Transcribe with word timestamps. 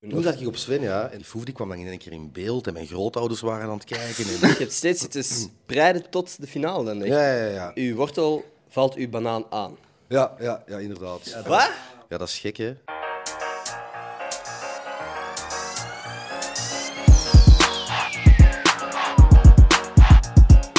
Toen 0.00 0.22
zat 0.22 0.40
ik 0.40 0.46
op 0.46 0.56
Sven, 0.56 0.82
ja. 0.82 1.08
En 1.08 1.24
Foef 1.24 1.44
die 1.44 1.54
kwam 1.54 1.68
dan 1.68 1.78
in 1.78 1.86
één 1.86 1.98
keer 1.98 2.12
in 2.12 2.32
beeld. 2.32 2.66
En 2.66 2.72
mijn 2.72 2.86
grootouders 2.86 3.40
waren 3.40 3.68
aan 3.68 3.76
het 3.76 3.84
kijken. 3.84 4.24
En... 4.24 4.48
Je 4.48 4.56
hebt 4.58 4.72
steeds 4.72 5.00
zitten 5.00 5.24
spreiden 5.24 6.10
tot 6.10 6.40
de 6.40 6.46
finale 6.46 6.84
dan. 6.84 7.02
echt. 7.02 7.12
Ja, 7.12 7.34
ja, 7.34 7.46
ja. 7.46 7.70
Uw 7.74 7.94
wortel 7.94 8.44
valt 8.68 8.94
uw 8.94 9.08
banaan 9.08 9.44
aan. 9.50 9.76
Ja, 10.08 10.34
ja, 10.40 10.62
ja, 10.66 10.78
inderdaad. 10.78 11.42
Wat? 11.46 11.70
Ja, 12.08 12.18
dat 12.18 12.28
is 12.28 12.38
gek, 12.38 12.56
hè. 12.56 12.74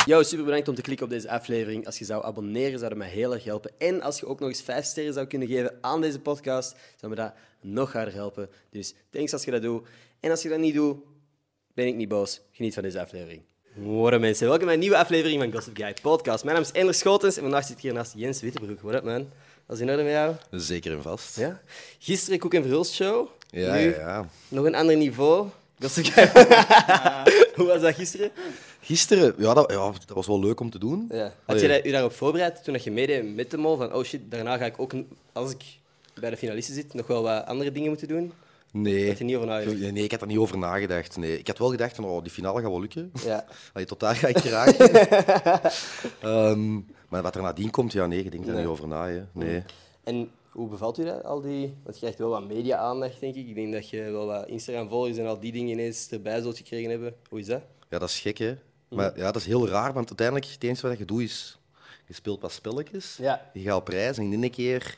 Yo, 0.10 0.24
super 0.24 0.46
bedankt 0.46 0.68
om 0.68 0.76
te 0.76 0.82
klikken 0.82 1.06
op 1.06 1.12
deze 1.12 1.30
aflevering. 1.30 1.86
Als 1.86 2.00
je 2.00 2.06
zou 2.06 2.24
abonneren, 2.26 2.78
zou 2.78 2.90
dat 2.90 2.98
mij 2.98 3.10
heel 3.10 3.34
erg 3.34 3.44
helpen. 3.44 3.72
En 3.78 4.02
als 4.02 4.20
je 4.20 4.26
ook 4.26 4.40
nog 4.40 4.50
eens 4.50 4.62
vijf 4.62 4.86
sterren 4.86 5.14
zou 5.14 5.26
kunnen 5.26 5.48
geven 5.48 5.78
aan 5.82 6.02
deze 6.02 6.20
podcast, 6.20 6.76
zou 6.96 7.12
me 7.12 7.18
dat 7.18 7.34
nog 7.62 7.94
harder 7.94 8.14
helpen. 8.14 8.50
Dus 8.70 8.94
thanks 9.10 9.34
als 9.34 9.44
je 9.44 9.52
dat 9.52 9.62
doet. 9.62 9.88
En 10.20 10.32
als 10.32 10.42
je 10.42 10.50
dat 10.50 10.60
niet 10.60 10.74
doet, 10.74 10.98
ben 11.74 11.88
ik 11.88 11.96
niet 11.96 12.08
boos. 12.08 12.42
Geniet 12.52 12.74
van 12.74 12.84
deze 12.84 13.02
aflevering. 13.02 13.42
Morgen 13.74 14.22
mensen, 14.22 14.48
welkom 14.48 14.66
bij 14.66 14.74
een 14.74 14.80
nieuwe 14.80 14.98
aflevering 14.98 15.42
van 15.42 15.52
Gossip 15.52 15.78
Guy 15.78 15.94
Podcast. 16.02 16.44
Mijn 16.44 16.56
naam 16.56 16.66
is 16.66 16.72
Ender 16.72 16.94
Schotens 16.96 17.36
en 17.36 17.42
vandaag 17.42 17.66
zit 17.66 17.76
ik 17.76 17.82
hier 17.82 17.94
naast 17.94 18.14
Jens 18.16 18.42
Wittebroek. 18.42 18.82
What 18.82 18.96
up 18.96 19.04
man? 19.04 19.30
Alles 19.68 19.82
in 19.82 19.90
orde 19.90 20.04
met 20.04 20.12
jou? 20.12 20.36
Zeker 20.52 20.92
en 20.92 21.02
vast. 21.02 21.36
Ja? 21.36 21.62
Gisteren 22.00 22.40
Koek 22.40 22.54
en 22.54 22.62
Verhulst 22.62 22.94
show. 22.94 23.28
Ja, 23.50 23.74
Nu 23.74 23.80
ja, 23.80 24.00
ja. 24.00 24.30
nog 24.48 24.66
een 24.66 24.76
ander 24.76 24.98
niveau. 24.98 25.48
Gossip 25.80 26.06
Guy. 26.06 26.32
Hoe 27.56 27.68
was 27.68 27.82
dat 27.82 27.96
gisteren? 27.96 28.32
Gisteren, 28.82 29.34
ja 29.38 29.54
dat, 29.54 29.72
ja, 29.72 29.92
dat 30.06 30.16
was 30.16 30.28
wel 30.28 30.40
leuk 30.40 30.60
om 30.60 30.70
te 30.70 30.80
doen. 30.80 31.08
Ja. 31.12 31.34
Had 31.46 31.62
je 31.62 31.68
dat- 31.68 31.84
je 31.84 31.92
daarop 31.92 32.12
voorbereid 32.14 32.64
toen 32.64 32.74
dat 32.74 32.84
je 32.84 32.92
meedeed 32.92 33.36
met 33.36 33.52
de 33.52 33.58
mol? 33.58 33.78
Van, 33.78 33.94
oh 33.94 34.04
shit, 34.04 34.22
daarna 34.32 34.58
ga 34.58 34.66
ik 34.66 34.80
ook, 34.80 34.92
als 35.34 35.52
ik 35.52 35.64
bij 36.20 36.30
de 36.30 36.38
finalisten 36.38 36.74
zit, 36.76 36.94
nog 36.94 37.08
wel 37.08 37.22
wat 37.24 37.46
andere 37.46 37.72
dingen 37.72 37.90
moeten 37.90 38.08
doen? 38.08 38.32
Nee. 38.72 39.08
Had 39.08 39.18
je 39.18 39.24
niet 39.24 39.36
over 39.36 39.48
nagedacht? 39.48 39.92
Nee, 39.92 40.04
ik 40.04 40.12
had 40.12 40.22
er 40.22 40.28
niet 40.28 40.38
over 40.38 40.58
nagedacht. 40.58 41.18
Nee. 41.18 41.40
Ik 41.40 41.48
had 41.48 41.58
wel 41.58 41.70
gedacht 41.70 41.96
van, 41.96 42.06
oh, 42.06 42.22
die 42.24 42.32
finale 42.32 42.62
gaat 42.62 42.70
wel 42.70 42.80
lukken. 42.80 43.12
Ja. 43.26 43.46
Allee, 43.74 43.86
tot 43.88 44.00
daar 44.00 44.16
ga 44.16 44.28
ik 44.28 44.38
geraken. 44.38 44.90
Ehm, 46.22 46.74
maar 47.10 47.22
wat 47.22 47.36
er 47.36 47.42
nadien 47.42 47.70
komt, 47.72 47.92
ja, 47.94 48.06
nee, 48.08 48.24
ik 48.24 48.32
denk 48.32 48.44
daar 48.46 48.54
Nee. 48.54 48.64
niet 48.64 48.72
over 48.72 48.88
na. 48.88 49.08
Hè. 49.08 49.22
Nee. 49.32 49.64
En 50.04 50.30
hoe 50.50 50.70
bevalt 50.70 50.98
u 50.98 51.04
dat, 51.06 51.24
al 51.24 51.42
die... 51.42 51.74
Want 51.84 51.96
je 51.96 52.00
krijgt 52.02 52.18
wel 52.18 52.30
wat 52.30 52.48
media-aandacht, 52.48 53.20
denk 53.20 53.36
ik. 53.36 53.48
Ik 53.48 53.56
denk 53.56 53.74
dat 53.74 53.90
je 53.90 54.02
wel 54.02 54.26
wat 54.26 54.48
Instagram-volgers 54.48 55.18
en 55.18 55.26
al 55.26 55.40
die 55.40 55.52
dingen 55.52 55.70
ineens 55.72 56.08
erbij 56.12 56.42
zult 56.42 56.58
gekregen 56.58 56.90
hebben. 56.90 57.16
Hoe 57.30 57.40
is 57.40 57.46
dat? 57.46 57.62
Ja, 57.90 58.00
dat 58.00 58.10
is 58.10 58.20
gek, 58.20 58.38
hè. 58.38 58.56
Maar 58.90 59.18
ja, 59.18 59.26
dat 59.32 59.36
is 59.36 59.46
heel 59.46 59.68
raar, 59.68 59.94
want 59.94 60.08
uiteindelijk, 60.08 60.48
het 60.48 60.64
enige 60.64 60.88
wat 60.88 60.98
je 60.98 61.06
doet 61.06 61.22
is... 61.22 61.58
Je 62.06 62.14
speelt 62.16 62.42
wat 62.42 62.52
spelletjes, 62.52 63.18
Ja. 63.18 63.50
je 63.54 63.62
gaat 63.62 63.76
op 63.76 63.88
reis 63.88 64.18
en 64.18 64.34
in 64.34 64.42
één 64.42 64.52
keer... 64.52 64.98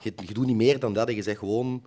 Je, 0.00 0.12
je 0.26 0.34
doet 0.34 0.46
niet 0.46 0.56
meer 0.56 0.78
dan 0.78 0.92
dat, 0.92 1.10
je 1.10 1.22
zegt 1.22 1.38
gewoon... 1.38 1.84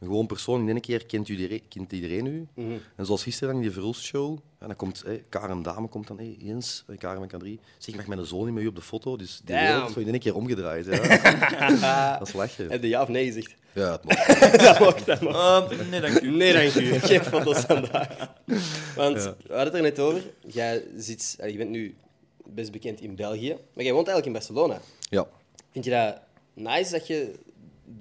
Een 0.00 0.06
gewoon 0.06 0.26
persoon, 0.26 0.60
in 0.60 0.68
één 0.68 0.80
keer 0.80 1.06
kent 1.06 1.28
iedereen, 1.28 1.62
kent 1.68 1.92
iedereen 1.92 2.26
u. 2.26 2.46
Mhm. 2.54 2.72
En 2.96 3.06
zoals 3.06 3.22
gisteren 3.22 3.48
dan 3.48 3.56
in 3.56 3.62
die 3.62 3.72
Verhulst-show, 3.72 4.38
ja, 4.60 4.66
dan 4.66 4.76
komt 4.76 5.02
hey, 5.04 5.24
Karen 5.28 5.62
Dame 5.62 5.88
komt 5.88 6.06
dan, 6.06 6.16
hey, 6.16 6.36
Jens, 6.38 6.84
hey, 6.86 6.96
Karen 6.96 7.28
van 7.28 7.40
K3, 7.40 7.60
zeg, 7.78 7.94
mag 7.94 8.06
mijn 8.06 8.26
zoon 8.26 8.44
niet 8.44 8.54
met 8.54 8.62
u 8.62 8.66
op 8.66 8.74
de 8.74 8.82
foto? 8.82 9.16
Dus 9.16 9.40
die 9.44 9.54
Damn. 9.54 9.66
wereld 9.66 9.92
zo 9.92 10.00
in 10.00 10.08
één 10.08 10.18
keer 10.18 10.34
omgedraaid. 10.34 10.86
Ja. 10.86 12.16
dat 12.18 12.28
is 12.28 12.34
lachen. 12.34 12.70
Heb 12.70 12.82
je 12.82 12.88
ja 12.88 13.02
of 13.02 13.08
nee 13.08 13.26
gezegd? 13.26 13.54
Ja, 13.72 13.92
het 13.92 14.04
mag. 14.04 14.26
dat 14.66 14.78
mag, 14.78 15.04
dat 15.04 15.20
mag. 15.20 15.70
Ehm, 15.70 15.88
nee, 15.90 16.00
dank 16.00 16.20
u. 16.20 16.30
Nee, 16.30 16.52
dank 16.52 16.74
u. 16.74 16.98
Geen 16.98 17.24
foto's 17.24 17.60
vandaag. 17.60 18.32
Want 18.96 19.22
we 19.22 19.34
hadden 19.48 19.64
het 19.64 19.74
er 19.74 19.82
net 19.82 19.98
over. 19.98 20.22
Jij 20.46 20.84
zit, 20.96 21.36
je 21.46 21.56
bent 21.56 21.70
nu 21.70 21.96
best 22.44 22.72
bekend 22.72 23.00
in 23.00 23.16
België, 23.16 23.56
maar 23.74 23.84
jij 23.84 23.92
woont 23.92 24.08
eigenlijk 24.08 24.26
in 24.26 24.32
Barcelona. 24.32 24.80
Ja. 25.08 25.26
Vind 25.72 25.84
je 25.84 25.90
dat 25.90 26.20
nice 26.54 26.92
dat 26.92 27.06
je 27.06 27.34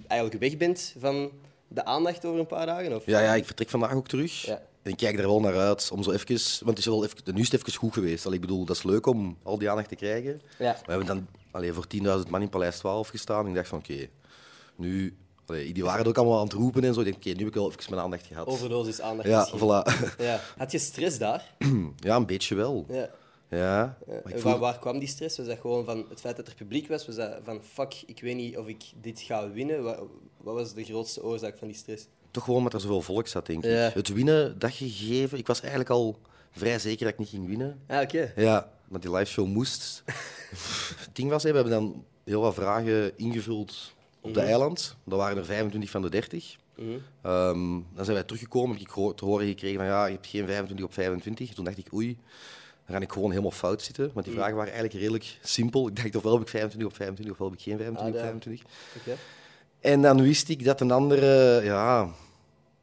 eigenlijk 0.08 0.42
weg 0.42 0.58
bent 0.58 0.96
van 1.00 1.32
de 1.70 1.86
aandacht 1.86 2.26
over 2.26 2.40
een 2.40 2.48
paar 2.48 2.66
dagen? 2.66 2.96
Of? 2.96 3.06
Ja, 3.06 3.20
ja, 3.20 3.34
ik 3.34 3.46
vertrek 3.46 3.70
vandaag 3.70 3.94
ook 3.94 4.08
terug. 4.08 4.46
Ja. 4.46 4.62
En 4.82 4.92
ik 4.92 4.98
kijk 4.98 5.20
er 5.20 5.28
wel 5.28 5.40
naar 5.40 5.58
uit 5.58 5.90
om 5.94 6.04
zo 6.04 6.12
even... 6.12 6.28
Want 6.66 6.70
het 6.70 6.78
is 6.78 6.86
wel 6.86 7.04
even, 7.04 7.18
nu 7.34 7.42
is 7.42 7.52
het 7.52 7.62
even 7.62 7.80
goed 7.80 7.94
geweest. 7.94 8.26
Allee, 8.26 8.36
ik 8.40 8.42
bedoel, 8.46 8.66
dat 8.66 8.76
is 8.76 8.84
leuk 8.84 9.06
om 9.06 9.38
al 9.44 9.58
die 9.58 9.70
aandacht 9.70 9.90
te 9.90 9.96
krijgen. 9.96 10.42
Ja. 10.60 10.78
We 10.86 10.90
hebben 10.92 11.08
dan 11.08 11.28
allee, 11.52 11.74
voor 11.74 11.86
10.000 12.24 12.30
man 12.30 12.42
in 12.42 12.50
Paleis 12.50 12.78
12 12.78 13.08
gestaan. 13.08 13.44
En 13.44 13.50
ik 13.50 13.56
dacht 13.56 13.68
van, 13.68 13.78
oké, 13.78 14.08
nu... 14.76 15.18
Allee, 15.46 15.74
die 15.74 15.84
waren 15.84 16.06
ook 16.06 16.18
allemaal 16.18 16.38
aan 16.38 16.44
het 16.44 16.54
roepen 16.54 16.84
en 16.84 16.94
zo. 16.94 17.00
Ik 17.00 17.06
denk, 17.06 17.18
oké, 17.18 17.30
nu 17.30 17.38
heb 17.38 17.48
ik 17.48 17.54
wel 17.54 17.68
even 17.72 17.84
mijn 17.90 18.02
aandacht 18.02 18.26
gehad. 18.26 18.48
Overdosis 18.48 19.02
aandacht 19.02 19.28
Ja, 19.28 19.40
misschien. 19.40 19.60
voilà. 19.60 20.16
Ja. 20.18 20.40
Had 20.58 20.72
je 20.72 20.80
stress 20.80 21.18
daar? 21.18 21.54
Ja, 21.98 22.16
een 22.16 22.26
beetje 22.26 22.56
wel. 22.56 22.86
Ja. 22.90 23.10
Ja. 23.50 23.58
Ja. 23.58 23.98
Maar 24.08 24.18
ik 24.18 24.32
En 24.34 24.40
voel- 24.40 24.52
waar, 24.52 24.60
waar 24.60 24.80
kwam 24.80 25.00
die 25.00 25.08
stress? 25.08 25.38
Was 25.38 25.46
dat 25.48 25.60
gewoon 25.60 25.86
van 25.86 26.06
het 26.10 26.20
feit 26.20 26.36
dat 26.36 26.48
er 26.48 26.56
publiek 26.56 26.88
was? 26.88 27.06
Was 27.06 27.16
dat 27.16 27.40
van 27.44 27.62
fuck, 27.64 28.04
ik 28.06 28.22
weet 28.22 28.36
niet 28.36 28.58
of 28.58 28.68
ik 28.68 28.84
dit 29.02 29.20
ga 29.20 29.50
winnen? 29.52 29.84
Wat, 29.84 30.00
wat 30.38 30.54
was 30.54 30.74
de 30.74 30.84
grootste 30.84 31.24
oorzaak 31.24 31.58
van 31.58 31.68
die 31.68 31.78
stress? 31.78 32.08
Toch 32.32 32.44
gewoon 32.44 32.58
omdat 32.60 32.74
er 32.74 32.80
zoveel 32.82 33.02
volk 33.02 33.28
zat, 33.28 33.46
denk 33.46 33.64
ik. 33.64 33.72
Ja. 33.72 33.90
Het 33.94 34.14
winnen, 34.14 34.60
dat 34.60 34.72
gegeven... 34.72 35.38
Ik 35.38 35.48
was 35.48 35.60
eigenlijk 35.60 35.90
al 35.90 36.20
vrij 36.52 36.80
zeker 36.80 37.04
dat 37.04 37.14
ik 37.14 37.20
niet 37.20 37.30
ging 37.30 37.48
winnen. 37.48 37.80
Ah, 37.88 38.02
oké. 38.02 38.34
Ja, 38.36 38.72
dat 38.90 39.02
die 39.02 39.12
liveshow 39.12 39.48
moest. 39.48 40.04
het 41.06 41.10
ding 41.14 41.30
was, 41.30 41.44
we 41.44 41.50
hebben 41.52 41.72
dan 41.72 42.06
heel 42.24 42.42
wat 42.42 42.54
vragen 42.54 43.18
ingevuld 43.18 43.94
op 44.22 44.34
de 44.34 44.42
eiland. 44.42 44.96
Dat 45.04 45.18
waren 45.20 45.38
er 45.38 45.46
25 45.46 45.90
van 45.90 46.02
de 46.02 46.10
30. 46.10 46.56
Mhm. 46.76 46.90
Ehm, 47.22 47.70
dan 47.94 48.04
zijn 48.06 48.16
wij 48.18 48.24
teruggekomen. 48.24 48.78
Heb 48.78 48.88
ik 48.88 49.16
te 49.16 49.26
horen 49.26 49.48
gekregen 49.48 49.78
van 49.78 49.86
ja, 49.86 50.06
je 50.06 50.14
hebt 50.14 50.28
geen 50.28 50.46
25 50.46 50.86
op 50.86 50.94
25. 50.94 51.54
Toen 51.54 51.66
dacht 51.66 51.78
ik, 51.78 51.94
oei, 51.94 52.18
dan 52.90 52.98
ga 52.98 53.04
ik 53.04 53.12
gewoon 53.12 53.30
helemaal 53.30 53.52
fout 53.52 53.82
zitten. 53.82 54.12
Want 54.14 54.26
die 54.26 54.36
vragen 54.36 54.56
waren 54.56 54.72
eigenlijk 54.74 55.00
redelijk 55.02 55.38
simpel. 55.44 55.88
Ik 55.88 55.96
dacht, 55.96 56.16
ofwel 56.16 56.34
heb 56.34 56.42
ik 56.42 56.48
25 56.50 56.90
op 56.90 56.96
25, 56.96 57.34
ofwel 57.34 57.50
heb 57.50 57.58
ik 57.58 57.64
geen 57.64 57.78
25 57.78 58.02
Ah, 58.02 58.08
op 58.08 58.14
daar. 58.14 58.32
25. 58.40 58.66
Oké. 59.00 59.18
En 59.80 60.02
dan 60.02 60.22
wist 60.22 60.50
ik 60.50 60.64
dat 60.66 60.82
een 60.82 60.92
andere 60.92 61.62
ja, 61.64 62.10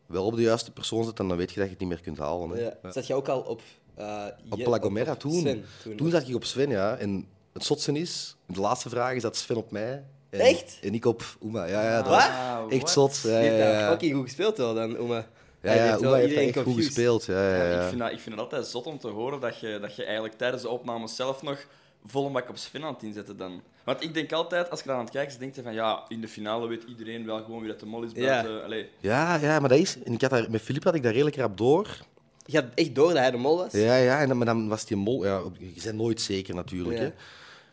wel 0.07 0.25
op 0.25 0.37
de 0.37 0.43
juiste 0.43 0.71
persoon 0.73 1.05
zit. 1.05 1.19
En 1.19 1.29
dan 1.29 1.37
weet 1.37 1.51
je 1.53 1.55
dat 1.57 1.65
je 1.65 1.71
het 1.71 1.81
niet 1.81 1.89
meer 1.89 2.01
kunt 2.01 2.19
halen. 2.19 2.51
Hè. 2.51 2.61
Ja. 2.61 2.93
Zat 2.93 3.07
je 3.07 3.15
ook 3.15 3.29
al 3.29 3.41
op... 3.41 3.61
eh, 3.95 4.25
Op 4.51 4.67
La 4.67 4.79
Gomera 4.79 5.15
toen. 5.15 5.41
Sven 5.41 5.65
toen. 5.97 6.11
zat 6.11 6.29
ik 6.29 6.35
op 6.35 6.45
Sven, 6.45 6.71
ja. 6.71 6.97
En 6.97 7.27
het 7.53 7.65
zotste 7.65 7.93
is, 7.93 8.37
de 8.47 8.61
laatste 8.61 8.89
vraag 8.89 9.15
is 9.15 9.23
dat 9.23 9.37
Sven 9.37 9.57
op 9.57 9.71
mij. 9.71 10.05
En, 10.31 10.41
Echt? 10.41 10.79
En 10.83 10.95
ik 10.95 11.05
op 11.05 11.23
Uma. 11.45 11.65
Ja, 11.65 11.83
ja, 11.83 12.03
dat 12.03 12.11
Wauw, 12.11 12.69
echt 12.69 12.91
zot. 12.91 13.21
Ja, 13.25 13.39
ja, 13.39 13.53
ja. 13.81 13.91
fucking 13.91 14.15
goed 14.15 14.25
gespeeld 14.25 14.57
wel 14.57 14.75
dan, 14.75 14.97
Oma. 14.99 15.27
Ja, 15.67 15.73
Hij 15.73 15.85
ja, 15.87 15.91
heeft 15.91 16.03
dat 16.03 16.31
echt 16.43 16.59
goed 16.63 16.85
gespeeld. 16.85 17.25
Ja, 17.25 17.49
ja, 17.49 17.57
Ja, 17.57 17.71
ja. 17.71 17.81
ik, 17.83 17.89
vind 17.89 18.01
dat, 18.01 18.13
ik 18.13 18.21
vind 18.21 18.35
het 18.35 18.45
altijd 18.45 18.67
zot 18.67 18.87
om 18.87 18.99
te 18.99 19.09
horen 19.09 19.41
dat 19.41 19.59
je, 19.59 19.79
dat 19.81 19.97
je 19.97 20.05
eigenlijk 20.05 20.35
tijdens 20.35 20.63
de 20.63 20.69
opnames 20.69 21.17
zelf 21.17 21.43
nog 21.43 21.67
vol 22.07 22.27
een 22.27 22.33
bak 22.33 22.49
op 22.49 22.57
Sven 22.57 22.85
aan 22.85 22.95
het 22.95 23.03
inzetten 23.03 23.37
dan. 23.37 23.63
Want 23.85 24.03
ik 24.03 24.15
denk 24.15 24.33
altijd, 24.33 24.71
als 24.71 24.81
je 24.81 24.87
dan 24.87 24.97
aan 24.97 25.03
het 25.03 25.11
kijken 25.13 25.33
is, 25.33 25.39
denk 25.39 25.55
je 25.55 25.63
van 25.63 25.75
ja, 25.75 26.05
in 26.09 26.21
de 26.21 26.29
finale 26.29 26.67
weet 26.69 26.83
iedereen 26.89 27.27
wel 27.27 27.43
gewoon 27.45 27.61
wie 27.61 27.69
dat 27.69 27.81
de 27.81 27.87
mol 27.87 28.03
is 28.03 28.11
Ja. 28.15 28.43
buiten. 28.43 28.87
Ja, 29.01 29.35
ja, 29.37 29.61
maar 29.61 29.69
dat 29.69 29.79
is... 29.79 30.03
En 30.05 30.13
ik 30.13 30.21
had 30.21 30.31
daar, 30.31 30.51
met 30.51 30.61
Filip 30.61 30.85
had 30.85 30.95
ik 30.95 31.03
daar 31.03 31.13
redelijk 31.13 31.37
rap 31.37 31.57
door. 31.57 31.99
Je 32.45 32.57
had 32.57 32.65
echt 32.75 32.95
door 32.95 33.09
dat 33.09 33.19
hij 33.19 33.31
de 33.31 33.37
mol 33.37 33.57
was? 33.57 33.73
Ja, 33.73 33.97
ja, 33.97 34.21
en 34.21 34.29
dan, 34.29 34.37
maar 34.37 34.47
dan 34.47 34.69
was 34.69 34.85
die 34.87 34.97
mol... 34.97 35.25
Ja, 35.25 35.43
je 35.59 35.81
bent 35.85 35.97
nooit 35.97 36.21
zeker 36.21 36.55
natuurlijk, 36.55 36.97
Ja. 36.99 37.03
hè. 37.03 37.11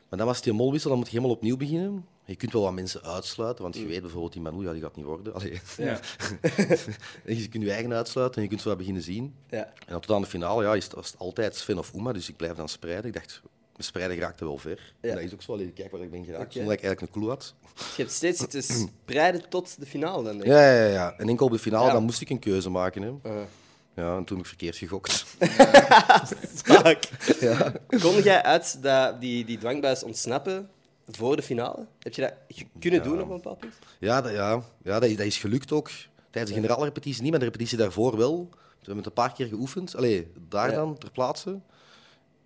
Maar 0.09 0.17
dan 0.19 0.27
was 0.27 0.41
die 0.41 0.53
molwissel, 0.53 0.89
dan 0.89 0.99
moet 0.99 1.07
je 1.09 1.15
helemaal 1.17 1.35
opnieuw 1.35 1.57
beginnen. 1.57 2.05
Je 2.25 2.35
kunt 2.35 2.51
wel 2.53 2.61
wat 2.61 2.73
mensen 2.73 3.03
uitsluiten, 3.03 3.63
want 3.63 3.75
je 3.75 3.85
weet 3.85 4.01
bijvoorbeeld 4.01 4.34
die 4.34 4.41
Manu, 4.41 4.63
ja, 4.63 4.72
die 4.72 4.81
gaat 4.81 4.95
niet 4.95 5.06
worden. 5.06 5.34
Allee. 5.34 5.61
ja. 5.78 6.00
En 7.25 7.38
je 7.41 7.47
kunt 7.50 7.63
je 7.63 7.72
eigen 7.72 7.94
uitsluiten 7.94 8.35
en 8.35 8.41
je 8.44 8.47
kunt 8.50 8.61
zo 8.61 8.69
wat 8.69 8.78
beginnen 8.78 9.01
zien. 9.03 9.35
Ja. 9.50 9.66
En 9.66 9.73
dan 9.88 10.00
tot 10.00 10.16
aan 10.16 10.22
de 10.22 10.28
finale 10.28 10.63
ja, 10.63 10.73
is 10.73 10.84
het, 10.84 10.94
was 10.94 11.07
het 11.11 11.19
altijd 11.19 11.56
Sven 11.56 11.78
of 11.78 11.94
Uma, 11.94 12.11
dus 12.13 12.29
ik 12.29 12.35
blijf 12.35 12.56
dan 12.56 12.69
spreiden. 12.69 13.06
Ik 13.06 13.13
dacht, 13.13 13.41
spreiden 13.78 14.17
geraakte 14.17 14.45
wel 14.45 14.57
ver. 14.57 14.94
Ja. 15.01 15.09
En 15.09 15.16
dat 15.16 15.23
is 15.23 15.34
ook 15.34 15.41
zo. 15.41 15.53
Allee, 15.53 15.72
kijk 15.72 15.91
waar 15.91 16.01
ik 16.01 16.11
ben 16.11 16.25
geraakt, 16.25 16.44
Oké. 16.44 16.51
zonder 16.53 16.69
dat 16.69 16.84
ik 16.84 16.88
eigenlijk 16.88 17.16
een 17.16 17.22
clue 17.22 17.29
had. 17.29 17.53
Je 17.75 18.01
hebt 18.01 18.11
steeds 18.11 18.40
zitten 18.40 18.63
spreiden 19.03 19.50
tot 19.50 19.79
de 19.79 19.85
finale 19.85 20.23
dan, 20.23 20.31
denk 20.31 20.44
ik. 20.44 20.51
Ja, 20.51 20.75
ja, 20.75 20.85
ja. 20.85 21.13
En 21.17 21.29
enkel 21.29 21.45
op 21.45 21.51
de 21.51 21.59
finale, 21.59 21.91
dan 21.91 22.03
moest 22.03 22.22
ik 22.22 22.29
een 22.29 22.40
keuze 22.40 22.69
maken. 22.69 23.01
Hè. 23.01 23.31
Uh, 23.31 23.41
Ja, 23.95 24.17
en 24.17 24.23
toen 24.23 24.38
heb 24.38 24.45
ik 24.45 24.51
verkeerd 24.51 24.78
gegokt. 24.78 25.11
fuck. 26.66 27.09
Kon 28.01 28.22
jij 28.22 28.44
uit 28.44 28.84
dat, 28.84 29.22
die, 29.22 29.45
die 29.45 29.57
dwangbuis 29.57 30.03
ontsnappen 30.03 30.69
voor 31.08 31.36
de 31.36 31.41
finale? 31.41 31.86
Heb 32.00 32.14
je 32.14 32.22
dat 32.22 32.64
kunnen 32.80 33.03
doen 33.03 33.22
op 33.22 33.30
een 33.30 33.36
bepaald 33.36 33.59
punt? 33.59 33.74
Ja, 34.00 34.22
dat, 34.22 34.31
ja, 34.31 34.62
ja 34.84 35.00
dat, 35.00 35.09
is, 35.09 35.18
dat 35.18 35.25
is 35.25 35.38
gelukt 35.38 35.72
ook. 35.72 35.90
Tijdens 36.30 36.53
de 36.53 36.62
generaalrepetitie 36.62 37.22
niet, 37.22 37.31
maar 37.31 37.40
de 37.40 37.46
repetitie 37.46 37.78
daarvoor 37.78 38.18
wel. 38.18 38.50
We 38.52 38.58
hebben 38.79 38.97
het 38.97 39.05
een 39.05 39.14
paar 39.14 39.34
keer 39.34 39.47
geoefend. 39.47 39.96
Allee, 39.96 40.32
daar 40.50 40.70
Ja. 40.70 40.76
dan, 40.76 40.97
ter 40.97 41.11
plaatse. 41.11 41.59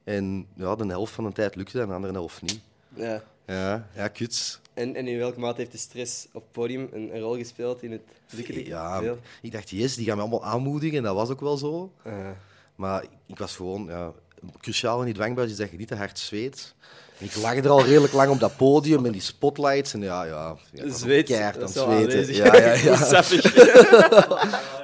En 0.04 0.48
ja, 0.56 0.76
de 0.76 0.86
helft 0.86 1.14
van 1.14 1.24
de 1.24 1.32
tijd 1.32 1.56
lukte 1.56 1.82
en 1.82 1.88
de 1.88 1.94
andere 1.94 2.14
helft 2.14 2.42
niet. 2.42 2.60
Ja. 2.96 3.24
Ja, 3.46 3.88
ja 3.96 4.08
kut. 4.08 4.60
En, 4.74 4.96
en 4.96 5.08
in 5.08 5.18
welke 5.18 5.40
mate 5.40 5.58
heeft 5.60 5.72
de 5.72 5.78
stress 5.78 6.28
op 6.34 6.42
het 6.42 6.52
podium 6.52 6.90
een, 6.92 7.16
een 7.16 7.22
rol 7.22 7.36
gespeeld 7.36 7.84
in 7.84 7.92
het 7.92 8.02
lukken? 8.30 8.66
Ja, 8.66 9.02
ik 9.42 9.52
dacht, 9.52 9.70
yes, 9.70 9.96
die 9.96 10.06
gaan 10.06 10.16
me 10.16 10.22
allemaal 10.22 10.46
aanmoedigen. 10.46 10.98
En 10.98 11.04
dat 11.04 11.16
was 11.16 11.30
ook 11.30 11.40
wel 11.42 11.58
zo. 11.58 11.92
Uh, 12.08 12.30
Maar 12.76 13.06
ik 13.26 13.38
was 13.38 13.56
gewoon... 13.56 13.86
Ja, 13.86 14.14
cruciaal 14.60 15.00
in 15.00 15.06
die 15.06 15.14
dwangbuis 15.14 15.52
is 15.52 15.58
dat 15.58 15.72
je 15.72 15.78
niet 15.78 15.88
te 15.88 15.96
hard 15.96 16.20
zweet. 16.20 16.74
En 17.20 17.26
ik 17.26 17.36
lag 17.36 17.56
er 17.56 17.70
al 17.70 17.86
redelijk 17.86 18.14
lang 18.14 18.30
op 18.32 18.40
dat 18.40 18.58
podium 18.58 19.02
met 19.02 19.12
die 19.14 19.22
spotlights. 19.22 19.94
En 19.94 20.02
ja, 20.02 20.24
ja, 20.24 20.56
ja 20.74 20.90
Zweet, 20.94 21.26
keihard 21.26 21.62
aan 21.62 21.70
zweten. 21.70 22.34
Ja, 22.34 22.56
ja, 22.56 22.74
ja. 22.74 23.24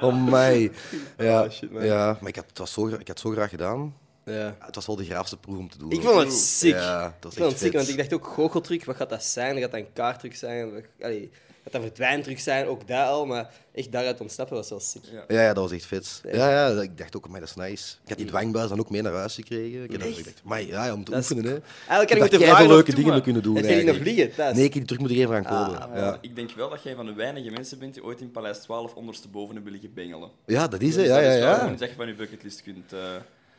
Oh 0.00 0.30
my. 0.32 0.70
Ja, 1.18 1.42
Oh, 1.42 1.50
shit, 1.50 1.70
man. 1.72 1.84
ja, 1.84 2.16
maar 2.20 2.28
ik, 2.28 2.36
had, 2.36 2.44
het 2.48 2.58
was 2.58 2.72
zo, 2.72 2.86
ik 2.86 2.92
had 2.92 3.08
het 3.08 3.20
zo 3.20 3.30
graag 3.30 3.50
gedaan. 3.50 3.94
ja. 4.24 4.56
Het 4.58 4.74
was 4.74 4.86
wel 4.86 4.96
de 4.96 5.04
graafste 5.04 5.36
proef 5.36 5.56
om 5.58 5.70
te 5.70 5.78
doen. 5.78 5.90
Ik 5.90 6.02
vond 6.02 6.20
het 6.22 6.32
sick. 6.32 6.74
Ja, 6.74 7.16
dat 7.20 7.32
ik 7.32 7.38
vond 7.38 7.50
het 7.50 7.60
sick, 7.60 7.70
vet. 7.70 7.76
want 7.80 7.88
ik 7.88 7.96
dacht 7.96 8.12
ook 8.12 8.26
goocheltruc, 8.26 8.84
wat 8.84 8.96
gaat 8.96 9.10
dat 9.10 9.24
zijn? 9.24 9.58
Gaat 9.60 9.70
dat 9.70 9.80
een 9.80 9.92
kaarttruc 9.92 10.34
zijn? 10.34 10.84
Allee, 11.00 11.30
Dat 11.64 11.72
dan 11.72 11.82
verdwijnt 11.82 12.22
terug 12.22 12.40
zijn, 12.40 12.66
ook 12.66 12.88
dat 12.88 13.06
al. 13.08 13.26
Maar 13.26 13.50
echt 13.74 13.92
daaruit 13.92 14.20
ontsnappen 14.20 14.56
was 14.56 14.68
wel 14.70 14.80
sick. 14.80 15.02
Ja. 15.12 15.24
Ja, 15.28 15.42
ja, 15.42 15.52
dat 15.52 15.62
was 15.62 15.72
echt 15.72 15.86
vet. 15.86 16.20
Ja, 16.32 16.50
ja, 16.50 16.82
ik 16.82 16.98
dacht 16.98 17.16
ook, 17.16 17.28
maar 17.28 17.40
dat 17.40 17.48
is 17.48 17.54
nice. 17.54 17.94
Ik 18.02 18.08
had 18.08 18.18
die 18.18 18.26
dwangbuis 18.26 18.68
dan 18.68 18.78
ook 18.78 18.90
mee 18.90 19.02
naar 19.02 19.12
huis 19.12 19.34
gekregen. 19.34 19.82
Ik, 19.82 19.90
dat, 19.90 20.00
dacht, 20.00 20.42
maar 20.44 20.62
ja, 20.62 20.84
ja, 20.86 20.92
om 20.92 21.04
te 21.04 21.10
Dat 21.10 21.20
oefenen, 21.20 21.44
hè. 21.44 21.50
Eigenlijk 21.50 22.08
kan 22.08 22.16
ik 22.16 22.22
de 22.22 22.28
keiveel 22.38 22.54
vraag 22.56 22.66
leuke 22.66 22.84
toe, 22.84 22.94
dingen 22.94 23.10
maar 23.12 23.20
kunnen 23.22 23.42
doen. 23.42 23.54
Nog 23.54 23.64
eigenlijk. 23.64 24.04
liggen 24.04 24.34
thuis? 24.34 24.56
Nee, 24.56 24.64
ik 24.64 24.74
heb 24.74 24.86
die 24.86 24.96
terug 24.96 24.98
moeten 24.98 25.18
geven 25.18 25.36
aan 25.36 25.44
Ah, 25.46 25.66
Kobe. 25.66 25.78
maar 25.88 25.98
ja. 25.98 26.18
Ik 26.20 26.36
denk 26.36 26.50
wel 26.50 26.68
dat 26.70 26.82
jij 26.82 26.94
van 26.94 27.06
de 27.06 27.12
weinige 27.12 27.50
mensen 27.50 27.78
bent 27.78 27.94
die 27.94 28.04
ooit 28.04 28.20
in 28.20 28.30
Paleis 28.30 28.58
12 28.58 28.94
ondersteboven 28.94 29.54
hebben 29.54 29.72
liggen 29.72 29.94
bengelen. 29.94 30.30
ja, 30.46 30.68
dat 30.68 30.80
is 30.82 30.96
het. 30.96 31.04
Dus 31.04 31.06
Ja, 31.06 31.14
dat 31.14 31.24
ja, 31.24 31.32
is 31.32 31.38
wel 31.40 31.48
ja. 31.48 31.58
gewoon 31.58 31.76
dat 31.76 31.88
je 31.88 31.94
van 31.96 32.06
je 32.06 32.14
bucketlist 32.14 32.62
kunt 32.62 32.92
eh 32.92 33.00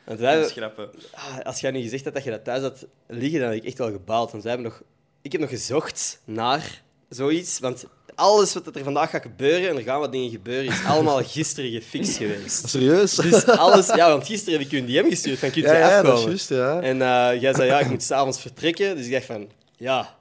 Want 0.04 0.20
wij. 0.20 0.50
Ah, 1.12 1.40
als 1.44 1.60
jij 1.60 1.72
nu 1.72 1.82
gezegd 1.82 2.04
had 2.04 2.14
dat 2.14 2.24
je 2.24 2.30
dat 2.30 2.44
thuis 2.44 2.62
had 2.62 2.86
liggen, 3.08 3.40
dan 3.40 3.48
had 3.50 3.58
ik 3.58 3.64
echt 3.66 3.78
wel 3.78 3.92
gebaald. 3.92 4.32
Want 4.32 4.44
wij 4.44 4.52
hebben 4.54 4.72
nog... 4.72 4.82
Ik 5.22 5.32
heb 5.32 5.42
nog 5.42 5.50
gezocht 5.50 6.20
naar 6.26 6.82
zoiets. 7.10 7.60
Want 7.60 7.86
alles 8.16 8.54
wat 8.54 8.76
er 8.76 8.84
vandaag 8.84 9.10
gaat 9.10 9.22
gebeuren, 9.22 9.70
en 9.70 9.76
er 9.76 9.84
gaan 9.84 10.00
wat 10.00 10.12
dingen 10.12 10.30
gebeuren, 10.30 10.72
is 10.72 10.86
allemaal 10.86 11.24
gisteren 11.36 11.72
gefixt 11.72 12.18
geweest. 12.18 12.70
Serieus? 12.70 13.16
Dus 13.16 13.46
alles... 13.46 13.88
Ja, 13.88 14.10
want 14.10 14.26
gisteren 14.26 14.60
heb 14.60 14.68
ik 14.68 14.72
je 14.72 14.78
een 14.78 14.86
DM 14.86 15.10
gestuurd 15.10 15.40
van, 15.40 15.52
kun 15.52 15.62
je 15.62 15.68
Ja, 15.68 15.74
ja, 15.74 15.98
afkomen? 15.98 16.12
dat 16.12 16.20
is 16.20 16.26
juist, 16.26 16.50
ja. 16.50 16.82
En 16.82 17.02
eh, 17.02 17.42
jij 17.42 17.54
zei, 17.54 17.66
ja, 17.68 17.80
ik 17.80 17.90
moet 17.90 18.04
s'avonds 18.04 18.40
vertrekken. 18.40 18.96
Dus 18.96 19.06
ik 19.06 19.12
dacht 19.12 19.26
van, 19.26 19.50
ja, 19.78 20.16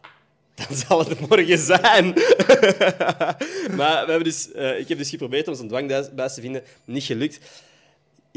dan 0.55 0.77
zal 0.77 0.99
het 0.99 1.29
morgen 1.29 1.59
zijn. 1.59 2.05
maar 3.79 4.05
we 4.05 4.11
hebben 4.11 4.25
dus, 4.25 4.53
eh, 4.53 4.79
ik 4.79 4.89
heb 4.89 4.99
dus 4.99 5.11
geprobeerd 5.11 5.49
om 5.49 5.55
zo'n 5.55 5.69
dwangbuis 5.69 6.35
te 6.35 6.41
vinden. 6.41 6.63
Niet 6.85 7.05
gelukt. 7.05 7.39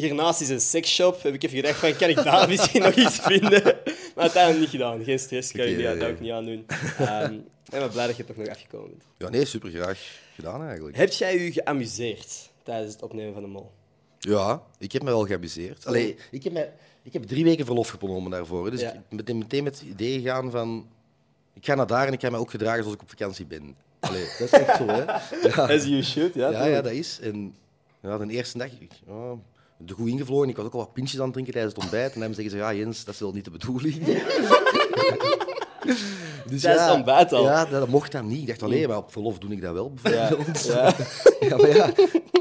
Hiernaast 0.02 0.42
is 0.42 0.50
een 0.50 0.62
seksshop. 0.62 1.24
Heb 1.24 1.34
ik 1.34 1.44
even 1.44 1.56
gedacht 1.56 1.80
van, 1.80 1.96
kan 1.96 2.10
ik 2.10 2.24
daar 2.24 2.48
misschien 2.54 2.82
nog 2.82 2.94
iets 2.94 3.20
vinden? 3.20 3.64
Maar 3.64 4.24
uiteindelijk 4.24 4.60
niet 4.60 4.70
gedaan. 4.70 5.04
Geen 5.04 5.20
stress, 5.20 5.52
kan 5.52 5.70
je 5.70 5.78
ja, 5.78 5.94
dat 5.94 6.02
ja. 6.02 6.08
ook 6.08 6.20
niet 6.20 6.32
aandoen. 6.32 6.66
Ehm 6.98 7.34
ik 7.72 7.80
ben 7.80 7.90
blij 7.90 8.08
dat 8.08 8.18
je 8.18 8.26
toch 8.26 8.36
nog 8.36 8.48
afgekomen 8.48 8.90
bent. 8.90 9.04
Ja, 9.18 9.30
nee, 9.30 9.46
super 9.46 9.70
graag 9.70 10.20
gedaan 10.36 10.66
eigenlijk. 10.66 10.98
Heb 10.98 11.12
jij 11.12 11.44
je 11.44 11.52
geamuseerd 11.52 12.50
tijdens 12.64 12.94
het 12.94 13.04
opnemen 13.04 13.34
van 13.34 13.42
de 13.42 13.48
mol? 13.48 13.72
Ja, 14.20 14.62
ik 14.78 14.92
heb 14.92 15.02
me 15.04 15.10
wel 15.10 15.26
geamuseerd. 15.26 15.86
Allee, 15.86 16.16
ik 16.32 16.44
heb, 16.44 16.54
me, 16.54 16.70
ik 17.04 17.14
heb 17.14 17.24
drie 17.24 17.44
weken 17.44 17.66
verlof 17.66 17.90
genomen 17.90 18.32
daarvoor. 18.32 18.72
Dus 18.72 18.82
Ja. 18.82 19.04
ik 19.10 19.26
ben 19.26 19.38
meteen, 19.38 19.64
met 19.64 19.80
het 19.80 19.90
idee 19.90 20.22
gegaan 20.22 20.52
van... 20.52 20.88
Ik 21.54 21.66
ga 21.66 21.76
naar 21.76 21.88
daar 21.88 22.08
en 22.08 22.14
ik 22.14 22.20
ga 22.22 22.30
me 22.30 22.38
ook 22.38 22.50
gedragen 22.50 22.80
zoals 22.80 22.96
ik 22.96 23.02
op 23.02 23.10
vakantie 23.10 23.46
ben. 23.46 23.76
Allee, 24.00 24.26
dat 24.40 24.40
is 24.40 24.52
echt 24.52 24.78
zo, 24.78 24.86
hè. 24.88 25.04
Ja, 25.50 25.76
As 25.76 25.84
you 25.84 26.04
should, 26.04 26.34
ja. 26.34 26.50
ja, 26.50 26.66
ja 26.66 26.82
dat 26.82 26.92
is. 26.92 27.20
En 27.20 27.56
ja, 28.02 28.18
de 28.18 28.34
eerste 28.34 28.58
dag... 28.58 28.68
Ik, 28.80 28.92
ja, 29.08 29.36
de 29.78 29.94
goed 29.94 30.08
ingevlogen. 30.08 30.50
Ik 30.50 30.56
was 30.56 30.66
ook 30.66 30.74
al 30.74 30.80
wat 30.80 30.94
pintjes 30.94 31.18
aan 31.20 31.24
het 31.26 31.34
drinken 31.34 31.54
tijdens 31.54 31.74
het 31.76 31.84
ontbijt. 31.84 32.14
En 32.14 32.20
dan 32.20 32.34
zeggen 32.34 32.52
ze, 32.52 32.58
ja 32.58 32.74
Jens, 32.74 33.04
dat 33.04 33.14
is 33.14 33.20
wel 33.20 33.32
niet 33.34 33.46
de 33.46 33.52
bedoeling. 33.52 33.96
dus 36.50 36.62
Tijdens 36.62 36.86
het 36.86 36.94
ontbijt 36.96 37.34
al? 37.34 37.44
Ja, 37.44 37.66
dat 37.66 37.88
mocht 37.88 38.12
dan 38.12 38.28
niet. 38.28 38.42
Ik 38.42 38.48
dacht, 38.48 38.64
alleen, 38.64 38.88
maar 38.88 38.98
op 38.98 39.12
verlof 39.12 39.38
doe 39.38 39.52
ik 39.52 39.62
dat 39.62 39.74
wel, 39.74 39.92
Ja, 40.04 40.12
bijvoorbeeld. 40.12 40.64
ja. 40.66 40.94
Ja, 41.48 41.58
maar 41.58 41.76
ja, 41.76 41.92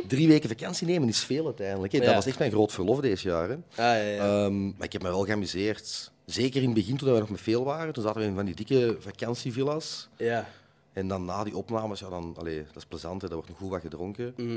drie 0.08 0.28
weken 0.28 0.48
vakantie 0.48 0.86
nemen 0.86 1.08
is 1.08 1.18
veel 1.24 1.44
uiteindelijk. 1.44 1.92
hè. 1.92 1.98
Dat 1.98 2.08
Ja. 2.08 2.14
was 2.14 2.26
echt 2.26 2.38
mijn 2.38 2.50
groot 2.50 2.72
verlof 2.72 3.00
deze 3.00 3.28
jaar. 3.28 3.48
Hè. 3.48 3.54
Ah, 3.54 3.60
ja, 3.76 3.94
ja. 3.96 4.44
Ehm, 4.44 4.64
maar 4.66 4.84
ik 4.86 4.92
heb 4.92 5.02
me 5.02 5.08
wel 5.08 5.24
geamuseerd. 5.24 6.10
Zeker 6.24 6.60
in 6.60 6.66
het 6.66 6.74
begin, 6.74 6.96
toen 6.96 7.12
we 7.12 7.18
nog 7.18 7.30
met 7.30 7.40
veel 7.40 7.64
waren. 7.64 7.92
Toen 7.92 8.02
zaten 8.02 8.20
we 8.20 8.26
in 8.26 8.34
van 8.34 8.44
die 8.44 8.54
dikke 8.54 8.96
vakantievilla's. 9.00 10.08
ja. 10.16 10.48
En 10.92 11.08
dan 11.08 11.24
na 11.24 11.44
die 11.44 11.56
opnames, 11.56 12.00
ja, 12.00 12.08
dan, 12.08 12.34
allee, 12.38 12.56
dat 12.66 12.76
is 12.76 12.84
plezant, 12.84 13.22
hè. 13.22 13.28
er 13.28 13.34
wordt 13.34 13.48
nog 13.48 13.58
goed 13.58 13.70
wat 13.70 13.80
gedronken. 13.80 14.32
Mhm. 14.36 14.56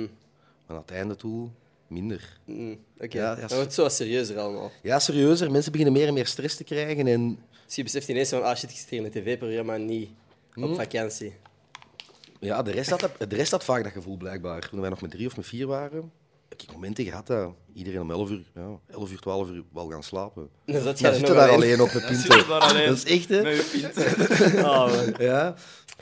Maar 0.65 0.75
aan 0.77 0.81
het 0.85 0.91
einde 0.91 1.15
toe, 1.15 1.49
minder. 1.89 2.37
Mm, 2.45 2.79
Oké, 2.99 3.17
Ja, 3.17 3.29
ja, 3.29 3.35
dan 3.35 3.47
wordt 3.47 3.55
het 3.63 3.73
zo 3.73 3.89
serieuzer 3.89 4.37
allemaal. 4.39 4.71
Ja, 4.81 4.99
serieuzer. 4.99 5.51
Mensen 5.51 5.71
beginnen 5.71 5.95
meer 5.97 6.07
en 6.07 6.13
meer 6.13 6.27
stress 6.27 6.55
te 6.55 6.63
krijgen. 6.63 7.07
En 7.07 7.39
Dus 7.65 7.75
je 7.75 7.83
beseft 7.83 8.07
ineens 8.07 8.29
van, 8.29 8.43
ah 8.43 8.55
shit, 8.57 8.69
ik 8.69 8.75
zit 8.77 8.89
hier 8.89 8.99
in 8.99 9.05
een 9.05 9.11
tv-programma 9.11 9.77
niet 9.77 10.09
op 10.55 10.75
vakantie. 10.75 11.33
ja, 12.39 12.61
de 12.61 12.71
rest, 12.71 12.89
had, 12.89 13.09
de 13.29 13.35
rest 13.35 13.51
had 13.51 13.63
vaak 13.63 13.83
dat 13.83 13.91
gevoel, 13.91 14.17
blijkbaar. 14.17 14.69
Toen 14.69 14.81
wij 14.81 14.89
nog 14.89 15.01
met 15.01 15.11
drie 15.11 15.27
of 15.27 15.35
met 15.37 15.45
vier 15.45 15.67
waren, 15.67 16.11
heb 16.61 16.69
ik 16.69 16.75
momenten 16.75 17.05
gehad 17.05 17.27
dat 17.27 17.53
iedereen 17.73 18.01
om 18.01 18.11
11 18.11 18.29
uur, 18.29 18.51
ja, 18.55 18.79
11 18.87 19.11
uur, 19.11 19.19
12 19.19 19.49
uur 19.49 19.63
wou 19.71 19.91
gaan 19.91 20.03
slapen. 20.03 20.49
Dan 20.65 20.75
jij 20.81 21.09
er 21.09 21.15
zitten 21.15 21.35
daar 21.35 21.49
alleen. 21.49 21.55
alleen 21.55 21.81
op 21.81 21.93
met 21.93 22.03
zit 22.03 22.27
daar 22.47 22.59
alleen. 22.59 22.87
Dat 22.87 22.97
is 22.97 23.03
echt, 23.05 23.29
hè? 23.29 23.41
Met. 23.41 24.55
Oh, 24.65 24.87
man. 24.95 25.15
Ja. 25.17 25.55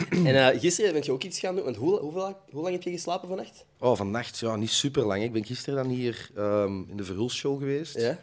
En 0.09 0.36
eh, 0.54 0.59
gisteren 0.59 0.94
ben 0.94 1.04
je 1.04 1.12
ook 1.12 1.24
iets 1.24 1.39
gaan 1.39 1.56
doen, 1.56 1.63
want 1.63 1.75
hoe, 1.75 2.00
hoeveel, 2.00 2.38
hoe 2.51 2.62
lang 2.62 2.74
heb 2.74 2.83
je 2.83 2.92
geslapen 2.92 3.27
vannacht? 3.27 3.65
Oh, 3.80 3.95
vannacht, 3.98 4.39
ja, 4.39 4.56
niet 4.56 4.69
super 4.71 5.06
lang. 5.06 5.24
Ik 5.24 5.31
ben 5.31 5.45
gisteren 5.45 5.83
dan 5.83 5.94
hier 5.94 6.30
ehm, 6.36 6.81
in 6.89 6.98
de 6.98 7.03
Verhulsshow 7.03 7.60
geweest. 7.60 7.95
Ja? 8.00 8.19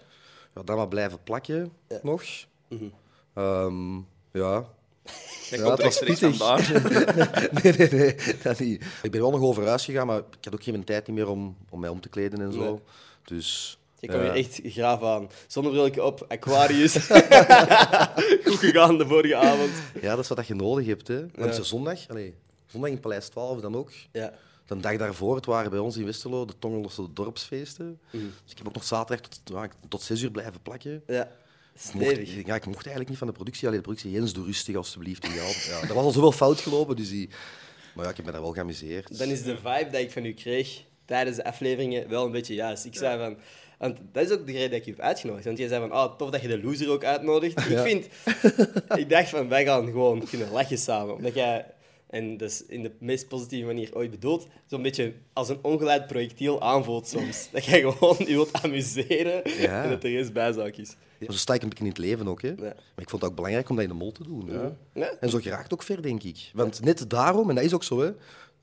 Ja, 0.54 0.62
dan 0.62 0.76
wat 0.76 0.88
blijven 0.88 1.18
plakken 1.24 1.72
Ja. 1.88 1.98
nog. 2.02 2.22
Mhm. 2.68 2.84
Ehm, 3.34 3.96
ja. 4.32 4.64
Dat 5.04 5.58
Ja, 5.58 5.64
komt 5.64 5.82
het 5.82 6.28
was 6.28 6.38
daar. 6.38 6.72
nee, 7.62 7.72
nee, 7.72 7.88
nee, 7.90 8.16
dat 8.42 8.58
niet. 8.58 8.84
Ik 9.02 9.10
ben 9.10 9.20
wel 9.20 9.30
nog 9.30 9.40
over 9.40 9.66
huis 9.66 9.84
gegaan, 9.84 10.06
maar 10.06 10.18
ik 10.18 10.44
had 10.44 10.54
ook 10.54 10.62
geen 10.62 10.84
tijd 10.84 11.08
meer 11.08 11.28
om, 11.28 11.56
om 11.70 11.80
mij 11.80 11.88
om 11.90 12.00
te 12.00 12.08
kleden 12.08 12.40
en 12.40 12.52
zo. 12.52 12.60
Nee. 12.60 12.80
Dus... 13.24 13.78
Je 14.00 14.10
kwam 14.10 14.22
ja. 14.22 14.32
hier 14.32 14.44
echt 14.44 14.60
graaf 14.64 15.02
aan. 15.02 15.28
Zonnebrilje 15.46 16.04
op, 16.04 16.24
Aquarius. 16.28 16.92
Goed 18.44 18.58
gegaan 18.58 18.98
de 18.98 19.06
vorige 19.06 19.36
avond. 19.36 19.70
Ja, 20.00 20.10
dat 20.10 20.18
is 20.18 20.28
wat 20.28 20.36
dat 20.36 20.46
je 20.46 20.54
nodig 20.54 20.86
hebt. 20.86 21.08
Hè. 21.08 21.20
Want 21.20 21.32
Ja. 21.34 21.52
zo 21.52 21.62
zondag, 21.62 22.08
allee, 22.08 22.34
zondag 22.66 22.90
in 22.90 23.00
Paleis 23.00 23.28
12 23.28 23.60
dan 23.60 23.76
ook. 23.76 23.90
Ja. 24.12 24.32
De 24.66 24.80
dag 24.80 24.96
daarvoor, 24.96 25.36
het 25.36 25.46
waren 25.46 25.70
bij 25.70 25.78
ons 25.78 25.96
in 25.96 26.04
Westerlo 26.04 26.44
de 26.44 26.58
Tongelosse 26.58 27.12
dorpsfeesten. 27.12 28.00
Mhm. 28.10 28.22
Dus 28.42 28.52
ik 28.52 28.58
heb 28.58 28.66
ook 28.66 28.74
nog 28.74 28.84
zaterdag 28.84 29.28
tot, 29.28 29.68
tot 29.88 30.02
zes 30.02 30.22
uur 30.22 30.30
blijven 30.30 30.62
plakken. 30.62 31.02
Ja. 31.06 31.28
Ik 31.74 31.94
mocht, 31.94 32.06
Stevig. 32.06 32.46
ja, 32.46 32.54
ik 32.54 32.66
mocht 32.66 32.76
eigenlijk 32.76 33.08
niet 33.08 33.18
van 33.18 33.26
de 33.26 33.32
productie. 33.32 33.66
Alleen 33.66 33.78
de 33.78 33.84
productie, 33.84 34.10
Jens, 34.10 34.32
doe 34.32 34.44
rustig 34.44 34.76
alstublieft. 34.76 35.26
Ja, 35.26 35.32
ja, 35.32 35.88
er 35.88 35.94
was 35.94 36.04
al 36.04 36.10
zoveel 36.10 36.32
fout 36.32 36.60
gelopen, 36.60 36.96
dus 36.96 37.08
die... 37.08 37.28
Maar 37.94 38.04
ja, 38.04 38.10
ik 38.10 38.16
heb 38.16 38.26
me 38.26 38.32
daar 38.32 38.40
wel 38.40 38.52
geamuseerd. 38.52 39.18
Dan 39.18 39.28
is 39.28 39.42
de 39.42 39.56
vibe 39.56 39.88
die 39.90 40.00
ik 40.00 40.10
van 40.10 40.24
u 40.24 40.32
kreeg 40.32 40.84
tijdens 41.04 41.36
de 41.36 41.44
afleveringen 41.44 42.08
wel 42.08 42.24
een 42.24 42.32
beetje 42.32 42.54
juist. 42.54 42.84
Ik 42.84 42.94
zei 42.96 43.18
van... 43.18 43.36
Want 43.78 43.98
dat 44.12 44.24
is 44.24 44.30
ook 44.30 44.46
de 44.46 44.52
reden 44.52 44.70
dat 44.70 44.78
ik 44.78 44.84
je 44.84 44.90
heb 44.90 45.00
uitgenodigd. 45.00 45.44
Want 45.44 45.58
jij 45.58 45.68
zei 45.68 45.80
van, 45.80 45.90
ah, 45.90 46.16
tof 46.16 46.30
dat 46.30 46.42
je 46.42 46.48
de 46.48 46.62
loser 46.62 46.90
ook 46.90 47.04
uitnodigt. 47.04 47.58
Ik 47.58 47.78
vind... 47.78 48.06
ik 49.00 49.08
dacht 49.08 49.28
van, 49.28 49.48
wij 49.48 49.64
gaan 49.64 49.84
gewoon 49.84 50.28
kunnen 50.28 50.50
lachen 50.50 50.78
samen. 50.78 51.14
Omdat 51.14 51.34
jij... 51.34 51.66
En 52.14 52.36
dat 52.36 52.50
is 52.50 52.64
in 52.66 52.82
de 52.82 52.92
meest 52.98 53.28
positieve 53.28 53.66
manier 53.66 53.94
ooit 53.94 54.10
bedoeld. 54.10 54.46
Zo'n 54.66 54.82
beetje 54.82 55.12
als 55.32 55.48
een 55.48 55.58
ongeleid 55.62 56.06
projectiel 56.06 56.62
aanvoelt 56.62 57.08
soms. 57.08 57.48
Dat 57.52 57.64
jij 57.64 57.80
gewoon 57.80 58.16
je 58.18 58.24
wilt 58.24 58.52
amuseren 58.52 59.42
Ja. 59.60 59.82
en 59.82 59.90
dat 59.90 60.04
er 60.04 60.10
geen 60.10 60.32
bijzaak 60.32 60.76
is. 60.76 60.96
Ja, 61.18 61.26
zo 61.32 61.36
sta 61.38 61.54
ik 61.54 61.62
een 61.62 61.68
beetje 61.68 61.84
in 61.84 61.90
het 61.90 61.98
leven 61.98 62.28
ook. 62.28 62.42
Hè. 62.42 62.48
Ja. 62.48 62.54
Maar 62.56 62.74
ik 62.96 63.08
vond 63.10 63.22
het 63.22 63.30
ook 63.30 63.36
belangrijk 63.36 63.68
om 63.68 63.76
dat 63.76 63.84
in 63.84 63.90
de 63.90 63.96
mol 63.96 64.12
te 64.12 64.22
doen. 64.22 64.50
En 65.20 65.30
zo 65.30 65.38
geraakt 65.38 65.72
ook 65.72 65.82
ver, 65.82 66.02
denk 66.02 66.22
ik. 66.22 66.50
Want 66.54 66.80
net 66.84 67.10
daarom, 67.10 67.48
en 67.48 67.54
dat 67.54 67.64
is 67.64 67.74
ook 67.74 67.84
zo, 67.84 68.00
hè, 68.00 68.10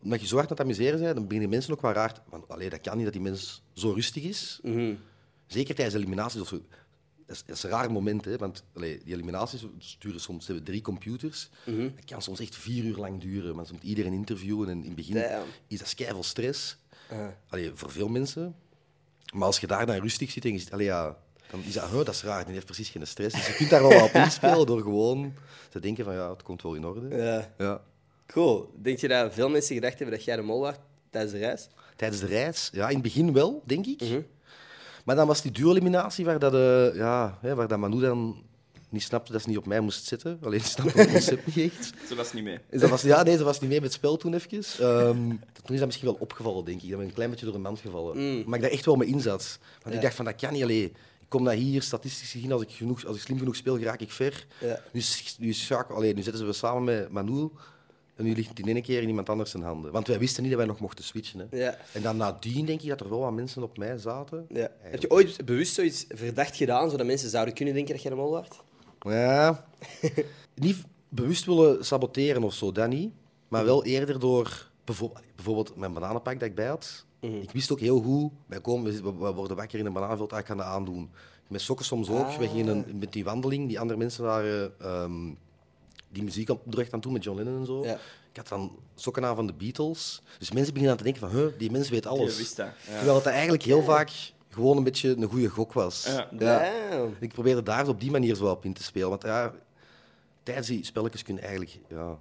omdat 0.03 0.21
je 0.21 0.27
zo 0.27 0.35
hard 0.35 0.49
aan 0.49 0.57
het 0.57 0.65
amuseren 0.65 0.99
bent, 0.99 1.15
dan 1.15 1.23
beginnen 1.27 1.49
mensen 1.49 1.73
ook 1.73 1.81
wel 1.81 1.91
raar... 1.91 2.21
Want, 2.29 2.47
allee, 2.47 2.69
dat 2.69 2.81
kan 2.81 2.95
niet 2.95 3.03
dat 3.03 3.13
die 3.13 3.21
mens 3.21 3.61
zo 3.73 3.91
rustig 3.91 4.23
is. 4.23 4.59
Mhm. 4.63 4.93
Zeker 5.47 5.75
tijdens 5.75 5.95
de 5.97 6.01
eliminaties 6.01 6.41
of 6.41 6.47
zo. 6.47 6.61
Dat 7.31 7.43
is, 7.47 7.53
is 7.55 7.63
een 7.63 7.69
raar 7.69 7.91
moment, 7.91 8.25
hè, 8.25 8.37
want 8.37 8.63
allee, 8.73 9.01
die 9.03 9.13
eliminaties 9.13 9.65
duren 9.99 10.19
soms 10.19 10.47
hebben 10.47 10.65
drie 10.65 10.81
computers. 10.81 11.49
Mhm. 11.65 11.89
Dat 11.95 12.05
kan 12.05 12.21
soms 12.21 12.39
echt 12.39 12.55
vier 12.55 12.83
uur 12.83 12.97
lang 12.97 13.21
duren. 13.21 13.55
Want 13.55 13.67
ze 13.67 13.73
moet 13.73 13.83
iedereen 13.83 14.13
interviewen 14.13 14.69
en 14.69 14.77
in 14.79 14.85
het 14.85 14.95
begin 14.95 15.13
Damn. 15.13 15.45
is 15.67 15.79
dat 15.79 15.95
keiveel 15.95 16.23
stress. 16.23 16.77
Allee, 17.49 17.71
voor 17.73 17.91
veel 17.91 18.07
mensen. 18.07 18.55
Maar 19.33 19.45
als 19.45 19.59
je 19.59 19.67
daar 19.67 19.85
dan 19.85 19.95
rustig 19.95 20.31
zit 20.31 20.45
en 20.45 20.51
je 20.51 20.59
zit, 20.59 20.71
allee, 20.71 20.85
ja, 20.85 21.17
dan 21.51 21.63
is 21.63 21.73
dat, 21.73 21.89
huh, 21.89 21.97
dat 21.97 22.07
is 22.07 22.23
raar, 22.23 22.45
die 22.45 22.53
heeft 22.53 22.65
precies 22.65 22.89
geen 22.89 23.07
stress. 23.07 23.35
Dus 23.35 23.47
je 23.47 23.53
kunt 23.53 23.69
daar 23.69 23.87
wel 23.87 24.03
op 24.03 24.11
inspelen 24.25 24.65
door 24.65 24.81
gewoon 24.81 25.33
te 25.69 25.79
denken 25.79 26.05
van 26.05 26.13
ja, 26.13 26.29
het 26.29 26.43
komt 26.43 26.61
wel 26.61 26.75
in 26.75 26.85
orde. 26.85 27.15
Ja. 27.15 27.53
Ja. 27.57 27.81
Cool. 28.25 28.73
Denk 28.81 28.99
je 28.99 29.07
dat 29.07 29.33
veel 29.33 29.49
mensen 29.49 29.75
gedacht 29.75 29.97
hebben 29.99 30.15
dat 30.15 30.25
jij 30.25 30.35
de 30.35 30.41
mol 30.41 30.59
was 30.59 30.75
tijdens 31.09 31.33
de 31.33 31.39
reis? 31.39 31.67
Tijdens 31.95 32.21
de 32.21 32.27
reis, 32.27 32.69
ja, 32.73 32.87
in 32.87 32.93
het 32.93 33.03
begin 33.03 33.33
wel, 33.33 33.63
denk 33.65 33.85
ik. 33.85 34.01
Mhm. 34.01 34.21
Maar 35.05 35.15
dan 35.15 35.27
was 35.27 35.41
die 35.41 35.51
duo-eliminatie 35.51 36.25
waar, 36.25 36.39
dat, 36.39 36.53
eh, 36.53 36.95
ja, 36.95 37.37
hè, 37.41 37.55
waar 37.55 37.67
dat 37.67 37.79
Manu 37.79 37.99
dan 37.99 38.43
niet 38.89 39.03
snapte 39.03 39.31
dat 39.31 39.41
ze 39.41 39.49
niet 39.49 39.57
op 39.57 39.65
mij 39.65 39.79
moest 39.79 40.05
zitten. 40.05 40.39
Alleen 40.43 40.61
snapte 40.61 40.97
het 40.97 41.11
concept 41.11 41.45
niet 41.55 41.71
echt. 41.71 41.91
Ze 42.07 42.15
was 42.15 42.33
niet 42.33 42.43
mee. 42.43 42.59
Dat 42.69 42.89
was, 42.89 43.01
ja, 43.01 43.23
nee, 43.23 43.37
ze 43.37 43.43
was 43.43 43.59
niet 43.59 43.69
mee 43.69 43.79
met 43.81 43.87
het 43.89 43.97
spel 43.97 44.17
toen 44.17 44.33
even. 44.33 44.49
Ehm, 44.79 45.27
toen 45.63 45.73
is 45.73 45.77
dat 45.77 45.85
misschien 45.85 46.07
wel 46.07 46.17
opgevallen, 46.19 46.65
denk 46.65 46.81
ik. 46.81 46.89
Dat 46.89 46.97
ben 46.97 47.07
een 47.07 47.13
klein 47.13 47.29
beetje 47.29 47.45
door 47.45 47.53
de 47.53 47.59
mand 47.61 47.79
gevallen. 47.79 48.17
Mm. 48.17 48.43
Maar 48.45 48.55
ik 48.57 48.61
daar 48.63 48.71
echt 48.73 48.85
wel 48.85 48.95
mee 48.95 49.07
inzat. 49.07 49.57
Want 49.81 49.89
Ja. 49.89 49.91
ik 49.91 50.01
dacht 50.01 50.15
van, 50.15 50.25
dat 50.25 50.35
kan 50.35 50.53
niet 50.53 50.63
alleen. 50.63 50.83
Ik 50.83 51.37
kom 51.37 51.43
naar 51.43 51.53
hier, 51.53 51.81
statistisch 51.81 52.31
gezien, 52.31 52.51
als 52.51 52.61
ik, 52.61 52.71
genoeg, 52.71 53.05
als 53.05 53.15
ik 53.15 53.21
slim 53.21 53.37
genoeg 53.37 53.55
speel, 53.55 53.79
raak 53.79 53.99
ik 54.01 54.11
ver. 54.11 54.45
Ja. 54.59 54.79
Nu, 54.91 55.01
nu, 55.37 55.49
is 55.49 55.65
Sjaak- 55.65 55.89
allee, 55.89 56.13
nu 56.13 56.21
zitten 56.21 56.41
ze 56.41 56.47
we 56.47 56.53
samen 56.53 56.83
met 56.83 57.09
Manu. 57.11 57.49
En 58.21 58.27
nu 58.27 58.35
ligt 58.35 58.49
het 58.49 58.59
in 58.59 58.67
één 58.67 58.81
keer 58.81 59.01
in 59.01 59.07
iemand 59.07 59.29
anders 59.29 59.51
zijn 59.51 59.63
handen. 59.63 59.91
Want 59.91 60.07
wij 60.07 60.19
wisten 60.19 60.41
niet 60.41 60.51
dat 60.51 60.59
wij 60.59 60.69
nog 60.69 60.79
mochten 60.79 61.03
switchen. 61.03 61.39
Hè. 61.39 61.57
Ja. 61.57 61.77
En 61.93 62.01
dan 62.01 62.17
nadien 62.17 62.65
denk 62.65 62.81
ik 62.81 62.89
dat 62.89 62.99
er 62.99 63.09
wel 63.09 63.19
wat 63.19 63.33
mensen 63.33 63.63
op 63.63 63.77
mij 63.77 63.97
zaten. 63.97 64.45
ja. 64.49 64.71
Heb 64.79 65.01
je 65.01 65.11
ooit 65.11 65.45
bewust 65.45 65.73
zoiets 65.73 66.05
verdacht 66.09 66.55
gedaan, 66.55 66.89
zodat 66.89 67.05
mensen 67.05 67.29
zouden 67.29 67.53
kunnen 67.53 67.73
denken 67.73 67.93
dat 67.93 68.01
jij 68.01 68.11
de 68.11 68.17
mol 68.17 68.31
was? 68.31 68.47
Ja, 68.99 69.65
niet 70.55 70.77
bewust 71.09 71.45
willen 71.45 71.85
saboteren 71.85 72.43
of 72.43 72.53
zo, 72.53 72.71
dat 72.71 72.89
niet. 72.89 73.11
Maar 73.47 73.65
wel 73.65 73.85
eerder 73.85 74.19
door 74.19 74.69
bijvoorbeeld, 74.83 75.75
mijn 75.75 75.93
bananenpak 75.93 76.39
dat 76.39 76.49
ik 76.49 76.55
bij 76.55 76.67
had. 76.67 77.05
Mhm. 77.19 77.35
Ik 77.35 77.51
wist 77.51 77.71
ook 77.71 77.79
heel 77.79 78.01
goed, 78.01 78.31
wij, 78.45 78.61
komen, 78.61 79.03
we, 79.03 79.31
worden 79.33 79.57
wakker 79.57 79.79
in 79.79 79.85
een 79.85 79.93
bananenveld, 79.93 80.33
ah, 80.33 80.39
ik 80.39 80.45
ga 80.45 80.55
dat 80.55 80.65
aandoen. 80.65 81.09
Met 81.47 81.61
sokken 81.61 81.85
soms 81.85 82.09
ook. 82.09 82.25
Ah. 82.25 82.37
We 82.37 82.47
gingen 82.47 82.85
met 82.99 83.13
die 83.13 83.23
wandeling, 83.23 83.67
die 83.67 83.79
andere 83.79 83.99
mensen 83.99 84.23
waren 84.23 84.73
ehm, 84.79 85.33
die 86.11 86.23
muziek 86.23 86.49
aan 86.49 86.59
het 86.69 86.93
aan 86.93 86.99
doen 86.99 87.13
met 87.13 87.23
John 87.23 87.37
Lennon 87.37 87.59
en 87.59 87.65
zo. 87.65 87.83
Ja. 87.83 87.93
Ik 88.31 88.37
had 88.37 88.47
dan 88.47 88.79
sokken 88.95 89.25
aan 89.25 89.35
van 89.35 89.47
de 89.47 89.53
Beatles. 89.53 90.21
Dus 90.39 90.51
mensen 90.51 90.73
beginnen 90.73 90.91
aan 90.91 90.97
te 90.97 91.11
denken 91.11 91.29
van, 91.29 91.39
huh, 91.39 91.47
die 91.57 91.71
mens 91.71 91.89
weet 91.89 92.05
alles. 92.05 92.37
wist 92.37 92.55
dat, 92.55 92.67
ja. 92.87 92.95
Terwijl 92.95 93.15
het 93.15 93.25
eigenlijk 93.25 93.63
heel 93.63 93.83
vaak 93.83 94.11
gewoon 94.49 94.77
een 94.77 94.83
beetje 94.83 95.15
een 95.17 95.23
goede 95.23 95.49
gok 95.49 95.73
was. 95.73 96.09
Ja. 96.39 96.71
Ik 97.19 97.33
probeerde 97.33 97.63
daar 97.63 97.87
op 97.87 97.99
die 97.99 98.11
manier 98.11 98.35
zo 98.35 98.49
op 98.49 98.65
in 98.65 98.73
te 98.73 98.83
spelen. 98.83 99.09
Want 99.09 99.23
ja, 99.23 99.53
tijdens 100.43 100.67
die 100.67 100.85
spelletjes 100.85 101.23
kun 101.23 101.35
je 101.35 101.41
eigenlijk... 101.41 101.79
Ja, 101.87 102.17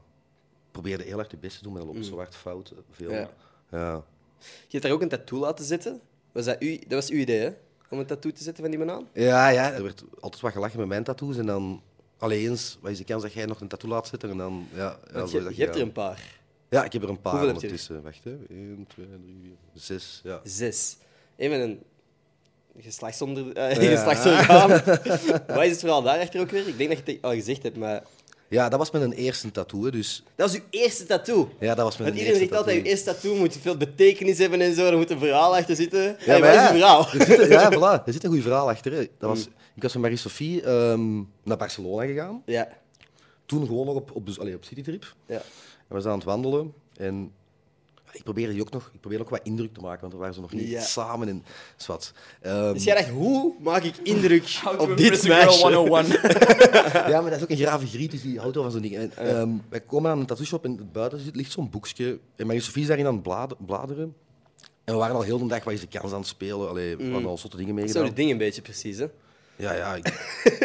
probeerde 0.71 1.05
heel 1.05 1.19
erg 1.19 1.31
je 1.31 1.37
best 1.37 1.57
te 1.57 1.63
doen, 1.63 1.73
maar 1.73 1.85
dat 1.85 1.95
loopt 1.95 2.07
zo 2.07 2.17
hard 2.17 2.37
fout. 2.37 2.73
Veel. 2.91 3.11
Mm. 3.11 3.17
Ja. 3.17 3.31
Ja. 3.71 4.05
Je 4.41 4.69
hebt 4.71 4.83
daar 4.83 4.93
ook 4.93 5.03
een 5.03 5.09
tattoo 5.09 5.39
laten 5.39 5.65
zitten. 5.65 6.01
Was 6.33 6.45
dat, 6.45 6.63
u, 6.63 6.79
dat 6.79 6.93
was 6.93 7.11
uw 7.11 7.19
idee, 7.19 7.41
hè? 7.41 7.51
Om 7.91 7.99
een 7.99 8.07
tattoo 8.07 8.31
te 8.31 8.43
zetten 8.43 8.63
van 8.63 8.73
die 8.73 8.87
banaan? 8.87 9.09
Ja, 9.13 9.49
ja, 9.49 9.73
er 9.73 9.83
werd 9.83 10.05
altijd 10.21 10.43
wat 10.43 10.53
gelachen 10.53 10.79
met 10.79 10.89
mijn 10.89 11.05
tattoos. 11.05 11.37
En 11.37 11.47
dan 11.47 11.83
alleen 12.21 12.51
eens, 12.51 12.79
wat 12.81 12.91
is 12.91 12.99
de 12.99 13.05
kans 13.05 13.23
dat 13.23 13.33
jij 13.33 13.47
nog 13.47 13.61
een 13.61 13.69
tattoo 13.69 13.91
laat 13.91 14.09
zetten? 14.09 14.31
En 14.31 14.37
dan, 14.37 14.69
ja, 14.75 14.99
ja, 15.13 15.27
je, 15.31 15.51
je 15.55 15.63
hebt 15.65 15.75
er 15.75 15.83
een 15.83 15.93
paar. 15.93 16.39
Ja, 16.69 16.85
ik 16.85 16.93
heb 16.93 17.03
er 17.03 17.09
een 17.09 17.21
paar 17.21 17.33
Hoeveel 17.33 17.49
er? 17.49 17.55
ondertussen. 17.55 18.03
Wacht, 18.03 18.25
hè. 18.25 18.31
1, 18.31 18.87
2, 18.89 19.07
3, 19.07 19.37
4, 19.43 19.53
6. 19.75 20.21
Ja. 20.25 20.41
Zes. 20.45 20.97
Eén 21.37 21.51
met 21.51 21.61
een 21.61 21.83
geslachtsonder, 22.79 23.53
eh, 23.53 23.77
geslachtsorgaan. 23.97 24.69
Wat 25.47 25.65
is 25.65 25.71
het 25.71 25.81
verhaal 25.81 26.03
daarachter 26.03 26.41
ook 26.41 26.51
weer? 26.51 26.69
Ik 26.69 26.79
denk 26.79 26.89
dat 26.91 27.07
je 27.07 27.13
het 27.13 27.23
al 27.23 27.33
gezegd 27.33 27.63
hebt, 27.63 27.77
maar... 27.77 28.03
ja, 28.51 28.69
dat 28.69 28.79
was 28.79 28.91
mijn 28.91 29.13
eerste 29.13 29.51
tattoo. 29.51 29.85
hè, 29.85 29.91
Dus 29.91 30.23
Dat 30.37 30.51
was 30.51 30.61
uw 30.61 30.65
eerste 30.71 31.07
tattoo. 31.07 31.49
ja, 31.61 31.75
dat 31.75 31.85
was 31.85 31.97
mijn 31.97 32.09
Want 32.11 32.21
iedereen 32.23 32.27
eerste 32.27 32.39
zegt 32.39 32.53
altijd, 32.57 32.77
je 32.77 32.83
tattoo. 32.83 32.91
eerste 32.91 33.13
tattoo 33.13 33.35
moet 33.41 33.57
veel 33.61 33.77
betekenis 33.77 34.39
hebben 34.39 34.61
en 34.61 34.75
zo. 34.75 34.87
Er 34.87 34.97
moet 34.97 35.11
een 35.11 35.19
verhaal 35.19 35.57
achter 35.57 35.77
zitten. 35.77 36.03
Ja, 36.25 36.39
maar 36.39 36.41
wat 36.41 36.49
is 36.49 36.55
ja, 36.55 36.61
het 36.63 36.71
verhaal? 36.71 37.07
Er 37.13 37.27
zit, 37.27 37.49
ja, 37.49 37.71
voilà. 38.01 38.05
Er 38.07 38.13
zit 38.13 38.25
een 38.25 38.31
goed 38.31 38.43
verhaal 38.43 38.69
achter. 38.71 38.93
Hè. 38.93 38.99
Dat 39.19 39.29
was, 39.31 39.47
Mm. 39.47 39.53
ik 39.77 39.83
was 39.83 39.93
met 39.93 40.03
Marie-Sophie 40.03 40.63
ehm, 40.63 41.17
naar 41.43 41.57
Barcelona 41.57 42.07
gegaan. 42.07 42.43
Ja. 42.47 42.69
Toen 43.47 43.67
gewoon 43.67 43.87
nog 43.87 43.95
op, 43.95 44.11
op, 44.15 44.27
dus, 44.27 44.39
allee, 44.41 44.55
op 44.55 44.65
citytrip. 44.65 45.15
ja. 45.27 45.35
En 45.89 45.97
we 45.97 46.01
zijn 46.01 46.13
aan 46.13 46.19
het 46.19 46.29
wandelen. 46.29 46.73
En 46.97 47.33
ik 48.13 48.23
probeerde 48.23 48.53
die 48.53 48.61
ook 48.61 48.71
nog, 48.71 48.91
ik 48.95 49.01
probeerde 49.01 49.25
ook 49.25 49.31
wat 49.31 49.41
indruk 49.43 49.75
te 49.75 49.81
maken, 49.81 50.01
want 50.01 50.13
we 50.13 50.19
waren 50.19 50.35
zo 50.35 50.41
nog 50.41 50.53
niet 50.53 50.69
Ja. 50.69 50.81
samen. 50.81 51.29
En, 51.29 51.45
zwart. 51.77 52.13
Ehm, 52.41 52.73
Dus 52.73 52.85
jij 52.85 52.95
dacht, 52.95 53.09
hoe 53.09 53.55
maak 53.61 53.83
ik 53.83 53.95
indruk 54.03 54.61
op 54.79 54.97
dit 54.97 55.29
meisje? 55.29 55.63
101. 55.63 56.07
ja, 57.11 57.21
maar 57.21 57.31
dat 57.31 57.37
is 57.39 57.43
ook 57.43 57.51
een 57.51 57.57
grave 57.57 57.87
griet, 57.87 58.11
dus 58.11 58.23
die 58.23 58.39
houdt 58.39 58.55
wel 58.55 58.63
van 58.65 58.73
zo'n 58.73 58.83
ding. 58.83 58.97
En, 58.97 59.17
ehm, 59.17 59.49
wij 59.69 59.81
komen 59.81 60.11
aan 60.11 60.21
een 60.21 60.27
tattoo 60.27 60.47
shop 60.47 60.65
en 60.65 60.89
buiten 60.93 61.21
zit, 61.21 61.37
ligt 61.37 61.53
zo'n 61.53 61.71
boekje. 61.71 62.19
En 62.37 62.47
Marie-Sophie 62.47 62.83
is 62.83 62.89
daarin 62.89 63.07
aan 63.07 63.15
het 63.15 63.23
blad- 63.23 63.67
bladeren. 63.67 64.15
En 64.85 64.95
we 64.95 65.01
waren 65.01 65.17
al 65.17 65.23
heel 65.23 65.39
de 65.39 65.47
dag, 65.47 65.65
wat 65.65 65.73
is 65.73 65.81
de 65.81 65.87
kans 65.99 66.13
aan 66.13 66.19
het 66.19 66.29
spelen? 66.29 66.69
Allee, 66.69 66.97
we 66.97 67.11
hadden 67.11 67.29
al 67.31 67.39
zotte 67.39 67.57
dingen 67.57 67.75
meegedaan. 67.75 68.05
het 68.05 68.17
ding 68.17 68.31
een 68.31 68.39
beetje 68.39 68.63
precies, 68.63 68.99
hè? 68.99 69.07
Ja, 69.57 69.73
ja. 69.73 69.95
Ik, 69.95 70.09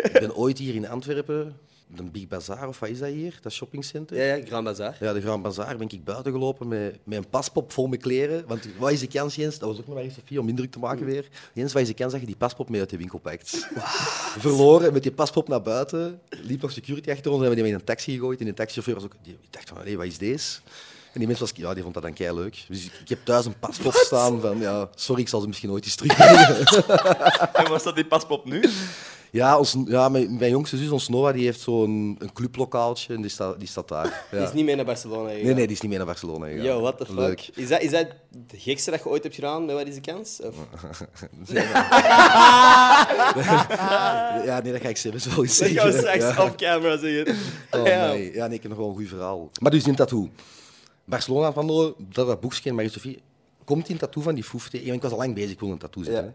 ik 0.04 0.12
ben 0.22 0.36
ooit 0.36 0.58
hier 0.58 0.76
in 0.76 0.88
Antwerpen, 0.90 1.58
de 1.88 2.04
Big 2.04 2.28
Bazaar, 2.28 2.68
of 2.68 2.80
wat 2.80 2.90
is 2.90 3.00
dat 3.00 3.10
hier? 3.10 3.40
Dat 3.42 3.52
shoppingcenter? 3.52 4.18
Ja, 4.18 4.36
ja, 4.36 4.46
Grand 4.46 4.64
Bazaar. 4.64 4.98
Ja, 5.00 5.14
de 5.14 5.22
Grand 5.22 5.44
Bazaar 5.44 5.78
ben 5.78 5.90
ik 5.90 6.04
buiten 6.04 6.32
gelopen 6.32 6.68
met, 6.68 7.00
met 7.04 7.18
een 7.18 7.30
paspop 7.30 7.72
vol 7.72 7.88
met 7.88 8.02
kleren. 8.02 8.44
Want 8.48 8.68
wat 8.78 8.92
is 8.92 9.00
de 9.00 9.08
kans, 9.08 9.36
Jens? 9.36 9.60
Dat 9.60 9.70
was 9.70 9.80
ook 9.80 9.86
nog 9.86 9.96
maar 9.96 10.04
eens 10.04 10.14
Sofie 10.14 10.40
om 10.40 10.50
indruk 10.50 10.72
te 10.72 10.80
maken 10.80 11.06
weer. 11.06 11.28
Jens, 11.54 11.74
wat 11.74 11.82
is 11.82 11.88
de 11.88 11.94
kans 11.94 12.12
dat 12.12 12.22
je 12.22 12.28
die 12.28 12.36
paspop 12.36 12.70
mee 12.70 12.80
uit 12.80 12.90
de 12.90 12.98
winkel 12.98 13.20
pakt? 13.20 13.68
Verloren, 14.38 14.94
met 14.94 15.04
die 15.04 15.12
paspop 15.12 15.48
naar 15.48 15.62
buiten. 15.62 16.20
Liep 16.30 16.62
nog 16.62 16.72
security 16.72 17.12
achter 17.12 17.32
ons 17.32 17.42
en 17.42 17.48
hebben 17.48 17.64
die 17.64 17.74
in 17.74 17.80
een 17.80 17.86
taxi 17.86 18.14
gegooid. 18.14 18.40
En 18.40 18.46
de 18.46 18.54
taxichauffeur 18.54 18.96
was 18.96 19.04
ook... 19.04 19.16
Die 19.22 19.38
dacht 19.50 19.70
van, 19.70 19.78
hé, 19.84 19.96
wat 19.96 20.06
is 20.06 20.18
deze? 20.18 20.60
En 21.14 21.20
die 21.20 21.28
mens 21.28 21.40
was... 21.40 21.52
Ja, 21.56 21.74
die 21.74 21.84
vond 21.84 21.94
dat 21.94 22.04
dan 22.04 22.14
kei 22.14 22.36
leuk. 22.36 22.66
Dus 22.68 22.86
ik, 22.86 23.10
heb 23.10 23.26
thuis 23.26 23.46
een 23.46 23.60
paspop 23.60 23.94
staan 23.94 24.42
van... 24.42 24.60
Ja, 24.60 24.90
sorry, 24.96 25.22
ik 25.22 25.28
zal 25.28 25.42
ze 25.42 25.48
misschien 25.48 25.72
ooit 25.72 25.86
eens 25.86 25.96
terugbrengen. 25.96 26.66
En 27.64 27.70
was 27.70 27.84
dat 27.84 27.96
die 27.96 28.06
paspop 28.06 28.46
nu? 28.46 28.64
Ja, 29.36 29.58
ons, 29.58 29.76
ja 29.86 30.10
mijn, 30.10 30.38
mijn 30.38 30.52
jongste 30.52 30.78
zus, 30.78 30.90
ons 30.90 31.10
Noah, 31.10 31.34
die 31.34 31.46
heeft 31.46 31.60
zo'n 31.60 32.16
een 32.20 32.34
clublokaaltje 32.34 33.14
en 33.14 33.22
die 33.22 33.30
staat, 33.30 33.60
die 33.60 33.68
staat 33.68 33.88
daar. 33.88 34.06
Ja. 34.32 34.38
Die 34.38 34.48
is 34.48 34.54
niet 34.54 34.66
mee 34.66 34.76
naar 34.76 34.86
Barcelona 34.86 35.30
gegaan. 35.30 35.46
Nee, 35.46 35.54
nee, 35.54 35.68
die 35.68 35.76
is 35.76 35.82
niet 35.82 35.90
mee 35.90 35.98
naar 35.98 36.08
Barcelona 36.08 36.46
gegaan. 36.46 36.64
Yo, 36.64 36.82
what 36.82 36.98
the 36.98 37.06
fuck? 37.06 37.16
Leuk. 37.16 37.50
Is 37.54 37.68
dat, 37.68 37.82
is 37.82 37.92
dat 37.92 38.08
het 38.32 38.54
gekste 38.62 38.92
dat 38.92 39.04
je 39.04 39.10
ooit 39.10 39.24
hebt 39.24 39.36
gedaan? 39.36 39.66
Met 39.66 39.76
wat 39.76 39.88
is 39.88 39.96
de 39.96 40.02
kans? 40.02 40.42
Of? 40.42 40.56
Ja, 44.46 44.60
nee, 44.64 44.72
dat 44.72 44.82
ga 44.82 44.90
ik 44.90 44.98
zelfs 44.98 45.26
wel 45.26 45.44
eens 45.44 45.58
zeggen. 45.58 45.78
gaan 45.78 45.92
we 45.92 45.98
straks 45.98 46.36
ja. 46.36 46.44
off 46.44 46.56
camera 46.56 46.98
zeggen. 46.98 47.36
Oh, 47.72 47.88
Ja. 47.88 48.08
nee. 48.08 48.34
Ja, 48.34 48.48
nee, 48.48 48.56
ik 48.56 48.62
heb 48.62 48.72
nog 48.72 48.80
wel 48.80 48.90
een 48.90 48.96
goed 48.96 49.08
verhaal. 49.08 49.50
Maar 49.62 49.72
dus 49.72 49.88
in 49.88 49.96
tattoo. 49.96 50.30
Barcelona 51.06 51.54
van 51.54 51.68
dat 51.68 51.96
dat 52.28 52.40
boekje 52.40 52.70
en 52.70 52.76
Marie-Sophie. 52.76 53.22
Komt 53.64 53.86
die 53.88 53.98
tattoo 53.98 54.24
van 54.24 54.36
die 54.36 54.44
foef 54.44 54.70
tegen? 54.70 54.86
Ja, 54.86 54.94
ik 54.94 55.02
was 55.02 55.12
al 55.12 55.18
lang 55.18 55.34
bezig, 55.34 55.52
ik 55.52 55.60
wil 55.60 55.72
een 55.72 55.78
tattoo 55.78 56.04
zetten. 56.04 56.26
Ja. 56.26 56.34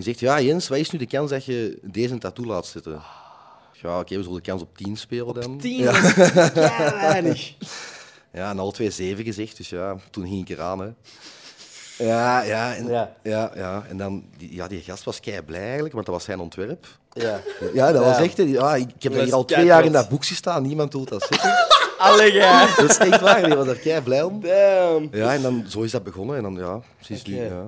Die 0.00 0.14
zegt, 0.14 0.20
ja 0.20 0.40
Jens, 0.40 0.68
wat 0.68 0.78
is 0.78 0.90
nu 0.90 0.98
de 0.98 1.06
kans 1.06 1.30
dat 1.30 1.44
je 1.44 1.78
deze 1.82 2.18
tattoo 2.18 2.44
laat 2.46 2.66
zetten? 2.66 3.02
Ja, 3.82 3.98
oké, 4.00 4.16
we 4.16 4.22
zullen 4.22 4.42
de 4.42 4.48
kans 4.50 4.62
op 4.62 4.76
10 4.76 4.96
spelen 4.96 5.34
dan. 5.34 5.58
Tien 5.58 5.82
Ja. 5.82 5.96
is 5.96 6.12
kei 6.52 6.90
weinig. 6.90 7.54
ja, 8.32 8.50
en 8.50 8.58
alle 8.58 8.72
twee 8.72 8.90
zeven 8.90 9.24
gezegd, 9.24 9.56
dus 9.56 9.68
ja, 9.68 9.96
toen 10.10 10.26
ging 10.28 10.40
ik 10.40 10.48
eraan. 10.48 10.78
Hè. 10.80 10.88
Ja, 12.04 12.42
ja, 12.42 12.74
en, 12.74 12.86
Ja. 12.86 13.12
ja. 13.22 13.50
Ja, 13.54 13.84
en 13.88 13.96
dan, 13.96 14.24
die, 14.36 14.54
ja, 14.54 14.68
die 14.68 14.80
gast 14.80 15.04
was 15.04 15.20
kei 15.20 15.42
blij 15.42 15.62
eigenlijk, 15.64 15.94
want 15.94 16.06
dat 16.06 16.14
was 16.14 16.24
zijn 16.24 16.38
ontwerp. 16.40 16.86
Ja. 17.12 17.40
Ja, 17.74 17.92
dat 17.92 18.04
was 18.04 18.16
Ja. 18.16 18.22
echt. 18.22 18.36
hè. 18.36 18.42
Ja, 18.42 18.74
ik 18.74 18.90
heb 18.98 19.12
Dat 19.14 19.24
hier 19.24 19.34
al 19.34 19.44
twee 19.44 19.64
jaar 19.64 19.84
in 19.84 19.92
dat 19.92 20.08
boekje 20.08 20.34
staan. 20.34 20.62
Niemand 20.62 20.92
wil 20.92 21.04
dat 21.04 21.26
zitten. 21.28 21.50
Allee, 21.98 22.32
jij. 22.32 22.66
Dat 22.76 22.90
is 22.90 22.96
echt 22.98 23.20
waar. 23.20 23.42
Die 23.44 23.54
was 23.54 23.66
daar 23.66 23.74
kei 23.74 24.00
blij 24.00 24.22
om. 24.22 24.40
Damn. 24.40 25.08
Ja, 25.12 25.34
en 25.34 25.42
dan 25.42 25.64
zo 25.68 25.80
is 25.82 25.90
dat 25.90 26.02
begonnen. 26.04 26.36
En 26.36 26.42
dan, 26.42 26.54
ja, 26.54 26.80
precies 26.96 27.24
nu. 27.24 27.34
Oké. 27.44 27.54
Ja. 27.54 27.64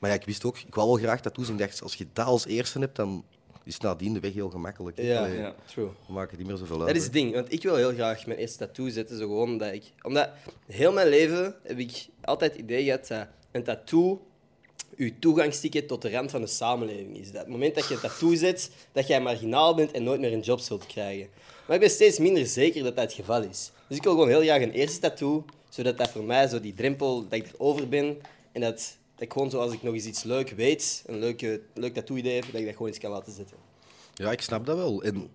Maar 0.00 0.10
ja, 0.10 0.16
ik 0.16 0.24
wist 0.24 0.44
ook, 0.44 0.58
ik 0.58 0.74
wou 0.74 0.88
wel 0.88 0.96
graag 0.96 1.20
tattoos. 1.20 1.46
En 1.46 1.52
ik 1.52 1.58
dacht, 1.58 1.82
als 1.82 1.94
je 1.94 2.06
dat 2.12 2.26
als 2.26 2.46
eerste 2.46 2.78
hebt, 2.78 2.96
dan 2.96 3.24
is 3.64 3.78
nadien 3.78 4.12
de 4.12 4.20
weg 4.20 4.32
heel 4.32 4.50
gemakkelijk. 4.50 4.96
hè. 4.96 5.02
Ja, 5.02 5.18
Allee, 5.24 5.38
Ja. 5.38 5.54
true. 5.72 5.88
We 6.06 6.12
maken 6.12 6.38
niet 6.38 6.46
meer 6.46 6.56
zoveel 6.56 6.78
uit. 6.78 6.86
Dat 6.86 6.96
is 6.96 7.02
het 7.04 7.12
ding, 7.12 7.34
want 7.34 7.52
ik 7.52 7.62
wil 7.62 7.76
heel 7.76 7.92
graag 7.92 8.26
mijn 8.26 8.38
eerste 8.38 8.58
tattoo 8.58 8.88
zetten, 8.88 9.18
zo 9.18 9.22
gewoon 9.26 9.50
omdat 9.50 9.72
ik... 9.72 9.82
Omdat 10.02 10.30
heel 10.66 10.92
mijn 10.92 11.08
leven 11.08 11.54
heb 11.62 11.78
ik 11.78 12.06
altijd 12.20 12.52
het 12.52 12.60
idee 12.60 12.84
gehad 12.84 13.06
dat 13.06 13.26
een 13.52 13.62
tattoo 13.64 14.22
uw 14.96 15.10
toegangsticket 15.18 15.88
tot 15.88 16.02
de 16.02 16.10
rand 16.10 16.30
van 16.30 16.40
de 16.40 16.46
samenleving 16.46 17.18
is. 17.18 17.26
Dat 17.32 17.40
het 17.40 17.50
moment 17.50 17.74
dat 17.74 17.88
je 17.88 17.94
een 17.94 18.00
tattoo 18.00 18.34
zet, 18.34 18.70
dat 18.92 19.06
jij 19.06 19.20
marginaal 19.20 19.74
bent 19.74 19.90
en 19.90 20.02
nooit 20.02 20.20
meer 20.20 20.32
een 20.32 20.40
job 20.40 20.58
zult 20.60 20.86
krijgen. 20.86 21.28
Maar 21.66 21.76
ik 21.76 21.82
ben 21.82 21.90
steeds 21.90 22.18
minder 22.18 22.46
zeker 22.46 22.82
dat 22.82 22.96
dat 22.96 23.04
het 23.04 23.14
geval 23.14 23.42
is. 23.42 23.70
Dus 23.88 23.96
ik 23.96 24.02
wil 24.02 24.12
gewoon 24.12 24.28
heel 24.28 24.40
graag 24.42 24.62
een 24.62 24.72
eerste 24.72 24.98
tattoo, 25.00 25.44
zodat 25.68 25.98
dat 25.98 26.08
voor 26.10 26.24
mij 26.24 26.48
zo 26.48 26.60
die 26.60 26.74
drempel, 26.74 27.22
dat 27.28 27.32
ik 27.38 27.52
erover 27.54 27.88
ben 27.88 28.16
en 28.52 28.60
dat, 28.60 28.96
dat 29.18 29.26
ik 29.26 29.32
gewoon 29.32 29.50
zo 29.50 29.58
als 29.58 29.72
ik 29.72 29.82
nog 29.82 29.94
eens 29.94 30.04
iets 30.04 30.22
leuk 30.22 30.50
weet, 30.50 31.02
een 31.06 31.18
leuke, 31.18 31.60
leuk 31.74 31.94
tattoo-idee 31.94 32.34
heb, 32.34 32.44
dat 32.44 32.54
ik 32.60 32.64
dat 32.66 32.72
gewoon 32.74 32.88
eens 32.88 32.98
kan 32.98 33.10
laten 33.10 33.32
zetten. 33.32 33.56
Ja, 34.14 34.32
ik 34.32 34.40
snap 34.40 34.66
dat 34.66 34.76
wel. 34.76 35.02
En 35.02 35.28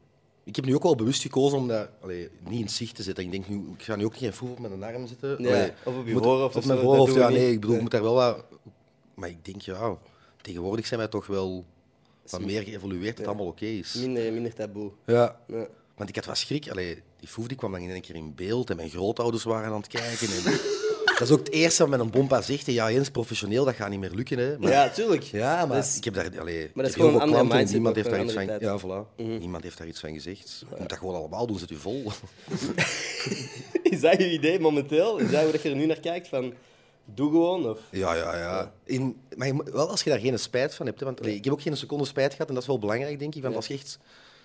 ik 0.44 0.56
heb 0.56 0.66
nu 0.66 0.76
ook 0.76 0.84
wel 0.84 0.96
bewust 0.96 1.22
gekozen 1.22 1.58
om 1.58 1.68
dat 1.68 1.90
allee, 2.02 2.30
niet 2.50 2.62
in 2.62 2.70
zicht 2.70 2.96
te 2.96 3.04
zetten. 3.04 3.24
Ik 3.24 3.32
denk 3.32 3.48
nu, 3.48 3.56
ik 3.78 3.84
ga 3.84 3.96
nu 3.96 4.06
ook 4.06 4.18
geen 4.18 4.34
voet 4.34 4.50
op 4.50 4.60
mijn 4.60 4.84
arm 4.84 5.08
zitten. 5.08 5.30
Ja, 5.44 5.48
Allee, 5.50 5.72
of 5.84 5.98
op 5.98 6.08
je 6.08 6.14
moet- 6.14 6.24
voorhoofd 6.24 6.56
of 6.56 6.66
mijn 6.66 6.80
voorhoofd, 6.80 7.14
ja, 7.14 7.30
nee. 7.30 7.52
Ik 7.52 7.60
bedoel, 7.60 7.76
ik 7.76 7.82
moet 7.82 7.92
daar 7.92 8.02
wel 8.04 8.14
wat... 8.14 8.46
Maar 9.14 9.30
ik 9.30 9.46
denk, 9.46 9.62
ja, 9.62 9.98
tegenwoordig 10.42 10.86
zijn 10.86 11.00
wij 11.00 11.10
toch 11.10 11.26
wel 11.28 11.66
wat 12.30 12.42
meer 12.42 12.62
geëvolueerd 12.64 13.08
dat 13.08 13.18
het 13.18 13.28
allemaal 13.28 13.46
oké 13.48 13.66
is. 13.66 13.94
Minder, 13.94 14.34
minder 14.34 14.54
taboe. 14.54 14.92
Ja. 15.06 15.40
Ja. 15.48 15.68
Want 15.96 16.10
ik 16.10 16.16
had 16.16 16.26
wat 16.26 16.38
schrik. 16.38 16.70
Allee, 16.70 17.02
die 17.20 17.28
foef 17.28 17.48
die 17.48 17.58
kwam 17.58 17.72
dan 17.72 17.82
in 17.82 17.90
één 17.90 18.02
keer 18.02 18.16
in 18.16 18.36
beeld 18.36 18.70
en 18.70 18.76
mijn 18.76 18.90
grootouders 18.90 19.44
waren 19.44 19.72
aan 19.72 19.82
het 19.82 19.88
kijken. 19.88 20.28
En 20.28 20.44
dat 21.18 21.22
is 21.28 21.32
ook 21.32 21.40
het 21.40 21.52
eerste 21.52 21.82
wat 21.82 21.90
met 21.92 22.00
een 22.00 22.10
bompa 22.12 22.42
zegt. 22.42 22.66
Ja, 22.66 22.92
Jens, 22.92 23.10
professioneel, 23.10 23.66
dat 23.66 23.76
gaat 23.76 23.90
niet 23.90 24.00
meer 24.00 24.12
lukken. 24.12 24.38
Hè. 24.38 24.58
Maar, 24.60 24.72
Ja, 24.72 24.90
tuurlijk. 24.90 25.24
ja, 25.24 25.66
maar 25.66 25.78
is- 25.78 25.98
ik 25.98 26.04
heb 26.04 26.14
daar... 26.14 26.40
Allee, 26.40 26.60
Maar 26.74 26.84
dat 26.84 26.86
is 26.86 26.94
gewoon 26.94 27.14
een 27.14 27.22
andere 27.22 27.48
klanten 27.48 27.72
Niemand 27.72 27.96
heeft 27.96 28.10
daar 28.10 28.24
iets 28.24 28.34
van... 28.34 28.46
Ja, 28.60 28.80
voilà. 28.80 29.16
Niemand 29.40 29.64
heeft 29.64 29.78
daar 29.78 29.88
iets 29.88 30.00
van 30.00 30.14
gezegd. 30.14 30.66
Je 30.70 30.76
moet 30.80 30.90
dat 30.90 30.98
gewoon 30.98 31.16
allemaal 31.16 31.48
doen, 31.48 31.60
zet 31.60 31.72
u 31.72 31.76
vol. 31.76 32.04
Is 33.84 34.02
dat 34.02 34.18
je 34.18 34.32
idee 34.32 34.60
momenteel? 34.60 35.18
Is 35.18 35.32
dat 35.32 35.42
hoe 35.44 35.52
dat 35.52 35.62
je 35.62 35.70
er 35.70 35.76
nu 35.76 35.86
naar 35.86 36.00
kijkt? 36.00 36.28
Van, 36.28 36.54
doe 37.06 37.32
gewoon? 37.32 37.70
Of? 37.70 37.80
Ja, 37.92 38.16
ja, 38.16 38.38
ja. 38.38 38.74
In, 38.84 39.18
maar 39.36 39.48
je 39.48 39.64
wel 39.72 39.90
als 39.90 40.04
je 40.04 40.10
daar 40.10 40.20
geen 40.20 40.40
spijt 40.40 40.76
van 40.76 40.86
hebt. 40.86 41.00
Hè, 41.00 41.06
want 41.06 41.20
allee, 41.22 41.36
ik 41.36 41.44
heb 41.44 41.54
ook 41.54 41.62
geen 41.62 41.78
seconde 41.78 42.06
spijt 42.06 42.32
gehad 42.32 42.48
en 42.48 42.54
dat 42.54 42.64
is 42.64 42.70
wel 42.70 42.80
belangrijk, 42.80 43.20
denk 43.20 43.36
ik. 43.36 43.42
Want 43.44 43.56
als 43.56 43.68
je 43.68 43.74
echt 43.74 44.00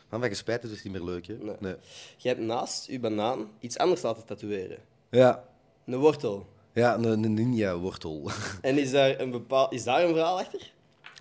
van 0.08 0.20
wat 0.20 0.28
je 0.28 0.34
spijt 0.34 0.62
hebt, 0.62 0.74
is 0.74 0.82
het 0.82 0.92
niet 0.92 1.02
meer 1.02 1.10
leuk. 1.12 1.26
Hè. 1.26 1.34
Nee. 1.34 1.54
Nee. 1.60 1.74
Je 2.16 2.28
hebt 2.28 2.40
naast 2.40 2.86
je 2.86 3.00
banaan 3.00 3.48
iets 3.60 3.78
anders 3.78 4.02
laten 4.02 4.24
tatoeëren. 4.24 4.78
Ja. 5.10 5.44
Een 5.86 5.96
wortel. 5.98 6.46
Ja, 6.78 6.94
een, 6.94 7.04
een 7.04 7.34
ninja-wortel. 7.34 8.30
En 8.60 8.78
is 8.78 8.90
daar 8.90 9.20
een, 9.20 9.30
bepaal, 9.30 9.70
is 9.70 9.84
daar 9.84 10.02
een 10.02 10.14
verhaal 10.14 10.38
achter? 10.38 10.72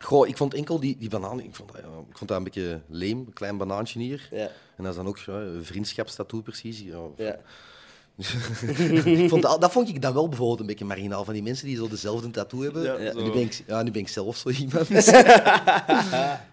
Goh, 0.02 0.28
ik 0.28 0.38
vond 0.38 0.54
enkel 0.54 0.80
die, 0.80 0.98
die 1.00 1.10
banaan, 1.10 1.40
ik 1.40 1.56
vond, 1.56 1.72
dat, 1.72 1.82
ja, 1.82 1.88
ik 2.10 2.18
vond 2.18 2.30
dat 2.30 2.38
een 2.38 2.44
beetje 2.44 2.82
leem, 2.88 3.18
een 3.18 3.34
klein 3.34 3.58
banaantje 3.58 4.00
hier. 4.00 4.28
Ja. 4.32 4.50
En 4.76 4.84
dat 4.84 4.88
is 4.88 4.96
dan 4.96 5.08
ook 5.08 5.18
ja, 5.18 5.34
een 5.34 5.66
vriendschapstattoo 5.66 6.42
precies. 6.42 6.80
Ja. 6.80 7.00
Ja. 7.16 7.40
ik 9.24 9.30
vond 9.30 9.42
dat, 9.42 9.62
dat 9.62 9.72
vond 9.72 9.90
ik 9.90 10.02
dan 10.02 10.14
wel 10.14 10.28
bijvoorbeeld 10.28 10.60
een 10.60 10.66
beetje 10.66 10.86
marginaal, 10.86 11.26
van 11.26 11.34
die 11.34 11.44
mensen 11.44 11.68
die 11.68 11.76
zo 11.76 11.88
dezelfde 11.88 12.32
tattoo 12.32 12.62
hebben. 12.62 12.84
Ja, 12.84 12.96
En 12.96 13.24
nu, 13.24 13.32
ben 13.32 13.42
ik, 13.42 13.64
ja, 13.68 13.84
nu 13.84 13.92
ben 13.92 14.02
ik 14.02 14.08
zelf 14.08 14.38
zo 14.38 14.50
iemand. 14.50 14.88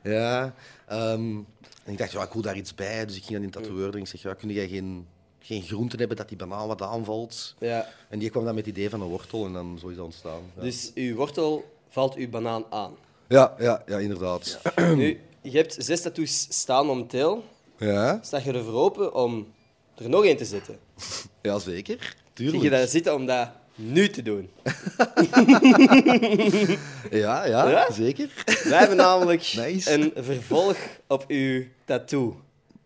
ja, 0.03 0.55
ehm, 0.87 1.37
en 1.85 1.93
ik 1.93 1.99
dacht, 1.99 2.13
ja, 2.13 2.23
ik 2.23 2.33
wil 2.33 2.43
daar 2.43 2.57
iets 2.57 2.75
bij, 2.75 3.07
dus 3.07 3.17
ik 3.17 3.23
ging 3.23 3.37
aan 3.37 3.43
die 3.43 3.51
tatoeëerder 3.51 3.95
en 3.95 4.01
ik 4.01 4.07
zeg, 4.07 4.23
ja, 4.23 4.35
kun 4.35 4.51
jij 4.51 4.69
geen, 4.69 5.07
geen 5.47 5.63
groenten 5.63 5.99
hebben 5.99 6.17
dat 6.17 6.29
die 6.29 6.37
banaan 6.37 6.67
wat 6.67 6.83
aanvalt? 6.83 7.55
ja. 7.59 7.89
En 8.09 8.19
die 8.19 8.31
kwam 8.31 8.45
dan 8.45 8.55
met 8.55 8.67
het 8.67 8.77
idee 8.77 8.91
van 8.91 9.01
een 9.01 9.09
wortel 9.09 9.45
en 9.47 9.53
dan 9.53 9.79
zo 9.81 9.89
is 9.89 9.97
dat 9.97 10.05
ontstaan. 10.05 10.41
Ja, 10.57 10.63
Dus 10.63 10.91
uw 10.95 11.15
wortel 11.15 11.65
valt 11.89 12.15
uw 12.15 12.29
banaan 12.29 12.65
aan. 12.71 12.95
ja, 13.29 13.55
ja, 13.59 13.83
ja, 13.87 13.99
inderdaad. 13.99 14.61
Nu, 14.97 15.21
je 15.43 15.57
hebt 15.57 15.77
zes 15.79 16.01
tattoos 16.01 16.47
staan 16.51 16.87
momenteel. 16.87 17.45
Ja. 17.79 18.19
Sta 18.23 18.41
je 18.45 18.53
ervoor 18.53 18.73
open 18.75 19.15
om 19.15 19.47
er 19.95 20.09
nog 20.09 20.25
één 20.25 20.37
te 20.37 20.45
zetten. 20.45 20.79
Ja, 21.43 21.59
zeker. 21.59 21.99
Zie 22.01 22.15
Tuurlijk. 22.33 22.63
je 22.63 22.71
daar 22.71 22.87
zitten 22.87 23.15
om 23.15 23.27
dat 23.27 23.49
nu 23.75 24.09
te 24.09 24.23
doen? 24.23 24.51
Ja, 27.11 27.45
ja, 27.45 27.69
Ja? 27.69 27.91
zeker. 27.93 28.31
Wij 28.65 28.79
hebben 28.79 28.97
namelijk 28.97 29.53
Nice. 29.57 29.93
een 29.93 30.13
vervolg 30.25 30.77
op 31.07 31.25
uw 31.29 31.65
tattoo 31.85 32.41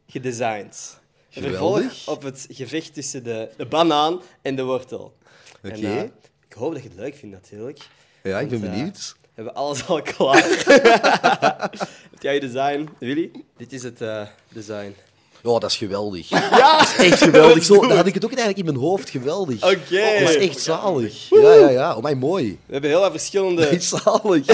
gedesigned. 0.07 0.98
Vervolg 1.41 2.07
op 2.07 2.23
het 2.23 2.47
gevecht 2.51 2.95
tussen 2.95 3.25
de, 3.25 3.49
de 3.57 3.67
banaan 3.67 4.23
en 4.43 4.57
de 4.57 4.63
wortel. 4.63 5.17
Oké. 5.65 5.75
Eh, 5.75 6.03
ik 6.49 6.55
hoop 6.55 6.73
dat 6.73 6.83
je 6.83 6.89
het 6.89 6.99
leuk 6.99 7.15
vindt, 7.15 7.35
natuurlijk. 7.35 7.79
Ja, 8.23 8.41
ik 8.41 8.49
ben 8.49 8.61
Want, 8.61 8.73
eh, 8.73 8.79
benieuwd. 8.79 9.17
We 9.21 9.29
hebben 9.35 9.55
alles 9.55 9.87
al 9.87 10.03
klaar. 10.03 10.45
het 12.11 12.23
jij 12.23 12.41
design, 12.41 12.89
Willy? 12.99 13.31
Dit 13.57 13.73
is 13.73 13.83
het 13.83 14.01
eh, 14.01 14.23
design. 14.49 14.95
Oh, 15.43 15.61
dat 15.61 15.71
is 15.71 15.77
geweldig. 15.77 16.29
Ja! 16.59 16.79
Dat 16.79 16.95
is 16.99 17.11
echt 17.11 17.23
geweldig. 17.23 17.65
Zo, 17.65 17.81
dat 17.89 17.97
had 17.97 18.07
ik 18.07 18.15
het 18.15 18.25
ook 18.25 18.35
eigenlijk 18.35 18.59
in 18.59 18.65
mijn 18.65 18.87
hoofd. 18.87 19.11
Geweldig. 19.11 19.63
Oké. 19.63 20.19
Dat 20.21 20.29
is 20.29 20.37
echt 20.37 20.61
zalig. 20.61 21.29
Ja, 21.29 21.53
ja, 21.53 21.69
ja. 21.69 21.97
Oh, 21.97 22.03
mij 22.03 22.15
mooi. 22.15 22.59
We 22.67 22.73
hebben 22.73 22.91
heel 22.91 23.01
wat 23.01 23.11
verschillende... 23.11 23.67
Echt 23.67 23.85
zalig. 23.85 24.49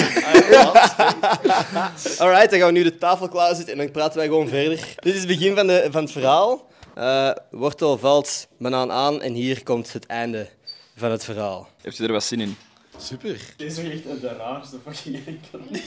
Alright, 2.19 2.49
dan 2.49 2.59
gaan 2.59 2.67
we 2.67 2.71
nu 2.71 2.83
de 2.83 2.97
tafel 2.97 3.27
klaarzetten 3.27 3.73
en 3.73 3.77
dan 3.77 3.91
praten 3.91 4.17
wij 4.17 4.27
gewoon 4.27 4.47
verder. 4.47 4.95
Dit 4.99 5.13
is 5.13 5.19
het 5.19 5.27
begin 5.27 5.55
van, 5.55 5.67
de, 5.67 5.87
van 5.91 6.01
het 6.01 6.11
verhaal. 6.11 6.67
Eh, 6.95 7.31
wortel 7.51 7.97
valt 7.97 8.47
banaan 8.57 8.91
aan 8.91 9.21
en 9.21 9.33
hier 9.33 9.63
komt 9.63 9.93
het 9.93 10.05
einde 10.05 10.49
van 10.95 11.11
het 11.11 11.23
verhaal. 11.23 11.67
Heeft 11.81 11.99
u 11.99 12.05
er 12.05 12.11
wat 12.11 12.23
zin 12.23 12.41
in? 12.41 12.55
Super. 12.97 13.53
Dit 13.57 13.71
is 13.71 13.77
echt 13.77 14.21
de 14.21 14.35
raarste 14.37 14.77
fucking 14.83 15.25
enkel. 15.25 15.59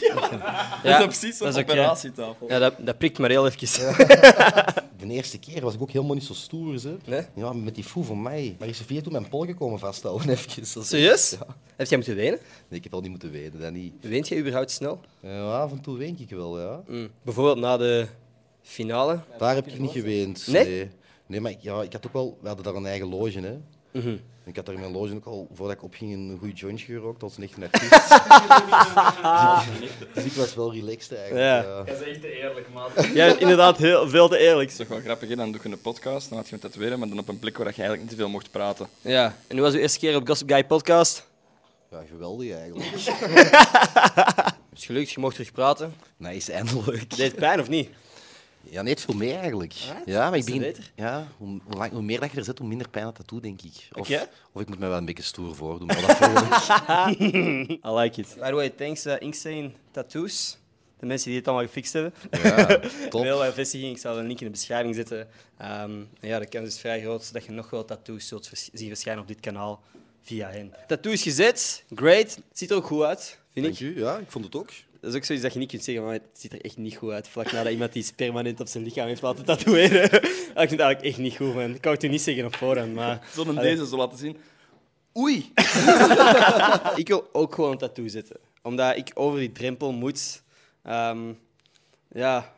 Ja, 0.83 0.99
dat 0.99 1.11
is 1.13 1.19
precies 1.19 1.39
dat 1.39 1.55
zo'n 1.55 1.63
operatietafel. 1.63 2.49
Ja, 2.49 2.59
dat, 2.59 2.75
dat 2.79 2.99
prikt 2.99 3.19
maar 3.19 3.31
heel 3.31 3.47
even. 3.47 3.97
De 4.99 5.15
eerste 5.15 5.39
keer 5.39 5.61
was 5.61 5.75
ik 5.75 5.83
ook 5.83 5.91
helemaal 5.91 6.15
niet 6.15 6.25
zo 6.25 6.35
stoer. 6.35 6.75
Hè. 6.83 6.97
Nee? 7.05 7.27
Ja, 7.35 7.53
met 7.53 7.75
die 7.75 7.85
foe 7.85 8.05
van 8.05 8.23
mij. 8.23 8.57
Maar 8.59 8.69
is 8.69 8.77
Sofia 8.77 9.01
toen 9.01 9.13
mijn 9.13 9.29
polken 9.29 9.55
komen 9.55 9.79
vasthouden. 9.79 10.29
Even. 10.31 10.85
Serieus? 10.85 11.31
Ja. 11.31 11.47
Heb 11.77 11.87
jij 11.89 11.97
moeten 11.97 12.17
wenen? 12.17 12.39
Nee, 12.69 12.79
ik 12.79 12.85
heb 12.85 12.95
al 12.95 13.01
niet 13.01 13.11
moeten 13.11 13.31
weten. 13.31 13.61
Dat 13.61 13.73
niet. 13.73 13.93
Weent 14.01 14.29
jij 14.29 14.39
überhaupt 14.39 14.71
snel? 14.71 15.01
Ja, 15.21 15.61
af 15.61 15.71
en 15.71 15.81
toe 15.81 15.99
ween 15.99 16.17
ik 16.21 16.31
wel, 16.31 16.61
ja. 16.61 16.81
Mm. 16.87 17.09
Bijvoorbeeld 17.23 17.59
na 17.59 17.77
de 17.77 18.07
finale. 18.69 19.19
Daar 19.39 19.55
heb 19.55 19.67
ik 19.67 19.79
niet 19.79 19.91
geweend. 19.91 20.47
Nee? 20.47 20.65
Nee, 20.67 20.91
nee 21.27 21.41
maar 21.41 21.51
ik- 21.51 21.61
ja, 21.63 21.83
ik 21.83 21.93
had 21.93 22.07
ook 22.07 22.13
wel... 22.13 22.39
We 22.41 22.47
hadden 22.47 22.65
daar 22.65 22.75
een 22.75 22.87
eigen 22.87 23.09
loge, 23.09 23.41
hè. 23.41 23.59
Mhm. 23.91 24.17
Ik 24.45 24.57
had 24.57 24.67
daar 24.67 24.75
in 24.75 24.81
mijn 24.81 24.93
loge 24.93 25.15
ook 25.15 25.25
al, 25.25 25.49
voordat 25.55 25.77
ik 25.77 25.83
opging, 25.83 26.13
een 26.13 26.37
goed 26.41 26.59
jointje 26.59 26.87
gerookt. 26.87 27.23
Echt 27.23 27.39
een 27.57 27.63
artiest. 27.63 27.91
dus 30.15 30.25
ik 30.25 30.33
was 30.33 30.55
wel 30.55 30.73
relaxed 30.73 31.17
eigenlijk. 31.17 31.45
Ja. 31.45 31.57
Ja. 31.63 31.83
Dat 31.83 32.01
is 32.01 32.07
echt 32.07 32.21
te 32.21 32.33
eerlijk, 32.33 32.67
man. 32.73 32.91
Bent 33.15 33.41
inderdaad 33.41 33.77
heel, 33.77 34.09
veel 34.09 34.29
te 34.29 34.39
eerlijk. 34.39 34.71
Dat 34.71 34.81
is 34.81 34.87
toch 34.87 34.97
wel 34.97 35.05
grappig, 35.05 35.29
hè? 35.29 35.37
dan 35.37 35.53
doe 35.53 35.61
je 35.63 35.69
een 35.69 35.81
podcast, 35.81 36.29
dan 36.29 36.39
had 36.39 36.49
je 36.49 36.55
een 36.55 36.61
tatoeëren, 36.61 36.99
maar 36.99 37.09
dan 37.09 37.19
op 37.19 37.29
een 37.29 37.39
plek 37.39 37.57
waar 37.57 37.67
je 37.67 37.73
eigenlijk 37.73 38.01
niet 38.03 38.11
te 38.11 38.17
veel 38.17 38.29
mocht 38.29 38.51
praten. 38.51 38.89
Ja, 39.01 39.37
en 39.47 39.57
hoe 39.57 39.65
was 39.65 39.75
uw 39.75 39.81
eerste 39.81 39.99
keer 39.99 40.17
op 40.17 40.27
Gossip 40.29 40.51
Guy 40.51 40.65
podcast? 40.65 41.27
Ja, 41.91 42.03
geweldig 42.11 42.53
eigenlijk. 42.53 42.91
Is 44.75 44.87
gelukt, 44.87 45.11
je 45.11 45.21
mocht 45.21 45.35
terug 45.35 45.53
praten. 45.53 45.95
Nice, 46.17 46.53
eindelijk. 46.53 47.17
Deed 47.17 47.31
het 47.31 47.37
pijn 47.41 47.61
of 47.61 47.69
niet? 47.69 47.89
Ja, 48.63 48.83
niet 48.83 49.01
veel 49.01 49.15
meer 49.15 49.37
eigenlijk. 49.39 49.73
Ja, 50.05 50.29
maar 50.31 50.39
ik 50.39 50.45
begin... 50.45 50.75
Ja, 50.95 51.27
hoe, 51.37 51.61
hoe, 51.65 51.75
lang- 51.77 51.93
hoe 51.93 52.03
meer 52.03 52.21
dat 52.21 52.31
je 52.31 52.37
er 52.39 52.45
zit, 52.45 52.59
hoe 52.59 52.69
minder 52.69 52.89
pijn 52.89 53.05
dat 53.05 53.17
dat 53.17 53.29
doet, 53.29 53.43
denk 53.43 53.63
ik. 53.63 53.89
Of, 53.93 54.09
of 54.53 54.63
ik 54.63 54.69
moet 54.69 54.79
me 54.79 54.87
wel 54.87 54.97
een 54.97 55.05
beetje 55.05 55.23
stoer 55.23 55.55
voordoen. 55.55 55.87
Maar 55.87 56.01
dat. 56.07 56.21
I 57.21 57.79
like 57.91 58.21
it. 58.21 58.35
By 58.41 58.47
the 58.49 58.55
way, 58.55 58.71
thanks 58.71 59.07
uh, 59.07 59.15
Inksane 59.19 59.71
Tattoos. 59.91 60.59
De 60.99 61.07
mensen 61.07 61.29
die 61.29 61.39
het 61.39 61.49
allemaal 61.49 61.67
gefixt 61.67 61.93
hebben. 61.93 62.13
Ja, 62.43 62.67
top. 63.11 63.23
Heel 63.23 63.41
veel 63.43 63.53
vestiging. 63.53 63.95
Ik 63.95 63.99
zal 64.01 64.19
een 64.19 64.27
link 64.27 64.39
in 64.41 64.47
de 64.47 64.53
beschrijving 64.53 64.95
zetten. 64.95 65.29
Ehm, 65.59 65.93
ja, 66.21 66.39
de 66.39 66.47
kans 66.49 66.69
is 66.69 66.79
vrij 66.81 67.01
groot 67.01 67.33
dat 67.33 67.45
je 67.45 67.53
nog 67.53 67.71
wel 67.71 67.85
tattoos 67.85 68.29
zult 68.29 68.49
vers- 68.49 68.71
zien 68.73 68.89
verschijnen 68.89 69.23
op 69.23 69.29
dit 69.29 69.41
kanaal 69.41 69.83
via 70.23 70.49
hen. 70.51 70.75
Tattoo 70.87 71.13
is 71.13 71.23
gezet. 71.23 71.85
Great. 71.95 72.35
Het 72.35 72.59
ziet 72.59 72.71
er 72.71 72.77
ook 72.77 72.87
goed 72.87 73.03
uit, 73.03 73.39
vind 73.53 73.67
Dank 73.67 73.79
ik. 73.79 73.97
u. 73.97 73.99
Ja, 74.01 74.17
ik 74.19 74.31
vond 74.31 74.45
het 74.45 74.57
ook. 74.57 74.71
Dat 75.01 75.11
is 75.11 75.17
ook 75.17 75.25
zoiets 75.25 75.45
dat 75.45 75.53
je 75.53 75.59
niet 75.59 75.71
kunt 75.71 75.85
zeggen, 75.85 76.05
maar 76.05 76.13
het 76.13 76.23
ziet 76.33 76.53
er 76.53 76.61
echt 76.61 76.77
niet 76.77 76.97
goed 76.97 77.11
uit. 77.11 77.29
Vlak 77.29 77.53
nadat 77.53 77.73
iemand 77.73 77.95
iets 77.95 78.13
permanent 78.13 78.61
op 78.61 78.67
zijn 78.67 78.85
lichaam 78.85 79.07
heeft 79.07 79.23
laten 79.23 79.45
tatoeëren. 79.45 80.03
ik 80.13 80.21
vind 80.55 80.71
het 80.71 80.81
eigenlijk 80.81 81.03
echt 81.03 81.19
niet 81.19 81.37
goed, 81.37 81.55
man. 81.55 81.75
Ik 81.75 81.81
kan 81.81 81.93
het 81.93 82.03
u 82.03 82.09
niet 82.09 82.23
zeggen 82.23 82.45
op 82.45 82.57
voorhand, 82.57 82.95
maar... 82.95 83.29
Allee. 83.37 83.55
deze 83.55 83.87
zo 83.87 83.97
laten 83.97 84.19
zien? 84.19 84.37
Oei! 85.17 85.53
Ik 87.01 87.09
wil 87.09 87.29
ook 87.33 87.55
gewoon 87.55 87.73
een 87.73 87.79
tattoo 87.79 88.09
zetten. 88.09 88.37
Omdat 88.63 88.97
ik 88.97 89.11
over 89.15 89.39
die 89.39 89.53
drempel 89.53 89.93
moet. 89.93 90.43
Ehm, 90.83 91.33
ja. 92.13 92.55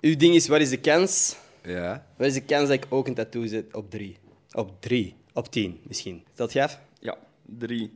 Uw 0.00 0.16
ding 0.16 0.34
is, 0.34 0.48
wat 0.48 0.60
is 0.60 0.70
de 0.70 0.80
kans? 0.80 1.36
Ja. 1.62 2.06
Wat 2.16 2.26
is 2.26 2.34
de 2.34 2.44
kans 2.44 2.68
dat 2.68 2.76
ik 2.76 2.86
ook 2.88 3.06
een 3.06 3.14
tattoo 3.14 3.46
zet 3.46 3.74
op 3.74 3.90
drie? 3.90 4.16
Op 4.52 4.80
drie. 4.80 5.14
Op 5.32 5.50
tien, 5.50 5.80
misschien. 5.82 6.24
Je 6.36 6.62
af? 6.62 6.78
Ja, 7.00 7.16
3, 7.58 7.90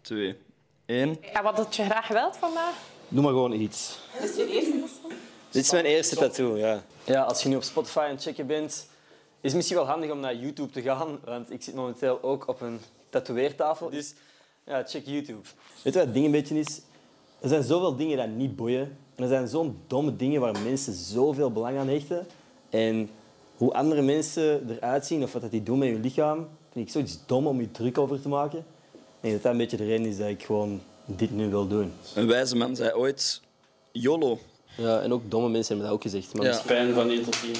2, 0.00 0.36
1. 0.90 1.16
Ja, 1.32 1.42
wat 1.42 1.56
had 1.56 1.76
je 1.76 1.84
graag 1.84 2.08
wilt 2.08 2.36
vandaag? 2.36 2.74
Doe 3.08 3.22
maar 3.22 3.32
gewoon 3.32 3.52
iets. 3.52 3.98
Is 4.14 4.22
het 4.22 4.36
je 4.36 4.48
eerste 4.48 4.70
persoon? 4.70 5.18
Dit 5.50 5.64
is 5.64 5.70
mijn 5.70 5.84
eerste 5.84 6.16
tattoo, 6.16 6.56
ja. 6.56 6.82
Ja, 7.04 7.22
als 7.22 7.42
je 7.42 7.48
nu 7.48 7.56
op 7.56 7.62
Spotify 7.62 7.98
aan 7.98 8.10
het 8.10 8.22
checken 8.22 8.46
bent, 8.46 8.70
is 8.70 8.86
het 9.40 9.54
misschien 9.54 9.76
wel 9.76 9.86
handig 9.86 10.10
om 10.10 10.20
naar 10.20 10.34
YouTube 10.34 10.72
te 10.72 10.82
gaan, 10.82 11.18
want 11.24 11.52
ik 11.52 11.62
zit 11.62 11.74
momenteel 11.74 12.22
ook 12.22 12.48
op 12.48 12.60
een 12.60 12.80
tatoeëertafel. 13.08 13.90
Dus 13.90 14.14
ja, 14.64 14.84
check 14.86 15.06
YouTube. 15.06 15.42
Weet 15.82 15.92
je 15.92 15.98
wat 15.98 16.04
het 16.04 16.14
ding 16.14 16.24
een 16.24 16.30
beetje 16.30 16.58
is? 16.58 16.80
Er 17.40 17.48
zijn 17.48 17.62
zoveel 17.62 17.96
dingen 17.96 18.28
die 18.28 18.36
niet 18.36 18.56
boeien. 18.56 18.96
En 19.14 19.22
er 19.22 19.28
zijn 19.28 19.48
zo'n 19.48 19.80
domme 19.86 20.16
dingen 20.16 20.40
waar 20.40 20.58
mensen 20.58 20.92
zoveel 20.92 21.52
belang 21.52 21.78
aan 21.78 21.88
hechten. 21.88 22.26
En 22.70 23.10
hoe 23.56 23.72
andere 23.72 24.02
mensen 24.02 24.70
eruit 24.70 25.06
zien 25.06 25.22
of 25.22 25.32
wat 25.32 25.42
dat 25.42 25.50
die 25.50 25.62
doen 25.62 25.78
met 25.78 25.88
hun 25.88 26.00
lichaam, 26.00 26.48
vind 26.72 26.86
ik 26.86 26.92
zoiets 26.92 27.18
dom 27.26 27.46
om 27.46 27.60
je 27.60 27.70
druk 27.70 27.98
over 27.98 28.22
te 28.22 28.28
maken. 28.28 28.64
Ik 29.22 29.26
denk 29.26 29.34
dat 29.34 29.42
dat 29.42 29.52
een 29.52 29.58
beetje 29.58 29.76
de 29.76 29.84
reden 29.84 30.06
is 30.06 30.16
dat 30.16 30.28
ik 30.28 30.42
gewoon 30.44 30.80
dit 31.04 31.30
nu 31.30 31.48
wil 31.50 31.66
doen. 31.66 31.92
Een 32.14 32.26
wijze 32.26 32.56
man 32.56 32.76
zei 32.76 32.92
ooit: 32.92 33.40
YOLO. 33.92 34.38
Ja, 34.76 35.00
en 35.00 35.12
ook 35.12 35.30
domme 35.30 35.48
mensen 35.48 35.68
hebben 35.68 35.86
dat 35.86 35.94
ook 35.94 36.02
gezegd. 36.02 36.34
Maar 36.34 36.42
Ja. 36.42 36.48
misschien 36.48 36.74
Pijn 36.74 36.94
van 36.94 37.10
1 37.10 37.24
tot 37.24 37.40
10. 37.40 37.54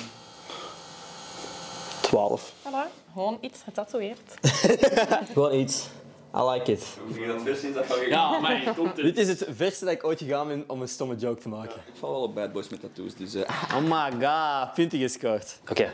12. 2.00 2.52
Voilà, 2.62 2.90
gewoon 3.12 3.38
iets 3.40 3.58
getatoeëerd. 3.64 4.34
Gewoon 5.32 5.54
iets. 5.54 5.86
I 6.34 6.42
like 6.50 6.72
it. 6.72 6.84
Hoe 7.06 7.14
ging 7.14 7.26
dat 7.26 7.42
vers 7.42 7.62
in 7.62 7.72
dat 7.72 7.86
van 7.86 8.08
Ja, 8.08 8.38
maar. 8.38 8.74
Dit 8.94 9.18
is 9.18 9.28
het 9.28 9.46
verste 9.50 9.84
dat 9.84 9.94
ik 9.94 10.04
ooit 10.04 10.18
gegaan 10.18 10.48
ben 10.48 10.64
om 10.66 10.80
een 10.82 10.88
stomme 10.88 11.16
joke 11.16 11.40
te 11.40 11.48
maken. 11.48 11.76
Ik 11.76 11.98
val 11.98 12.10
wel 12.10 12.22
op 12.22 12.34
bad 12.34 12.52
boys 12.52 12.68
met 12.68 12.80
tattoos, 12.80 13.14
dus... 13.14 13.34
eh, 13.34 13.72
Oh 13.76 13.82
my 13.82 14.26
god, 14.26 14.74
punten 14.74 14.98
gescoord. 14.98 15.58
Oké, 15.70 15.92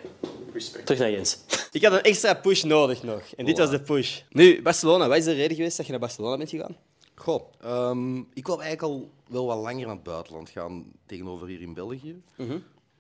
terug 0.85 0.99
naar 1.01 1.11
Jens. 1.11 1.39
Ik 1.73 1.85
had 1.85 1.93
een 1.93 2.03
extra 2.03 2.35
push 2.35 2.63
nodig 2.63 3.03
nog. 3.03 3.23
En 3.37 3.45
dit 3.45 3.59
was 3.59 3.71
de 3.71 3.81
push. 3.81 4.21
Nu, 4.31 4.63
Barcelona. 4.63 5.09
Wat 5.09 5.17
is 5.17 5.25
de 5.25 5.33
reden 5.33 5.57
geweest 5.57 5.77
dat 5.77 5.87
je 5.87 5.93
naar 5.93 6.01
Barcelona 6.01 6.37
bent 6.37 6.51
gegaan? 6.51 6.77
Goh, 7.15 7.43
ehm, 7.61 8.17
ik 8.19 8.47
wil 8.47 8.63
eigenlijk 8.63 8.83
al 8.83 9.11
wel 9.29 9.47
wat 9.47 9.57
langer 9.59 9.87
naar 9.87 9.95
het 9.95 10.03
buitenland 10.03 10.49
gaan 10.51 10.85
tegenover 11.07 11.47
hier 11.47 11.61
in 11.61 11.75
België. 11.75 12.23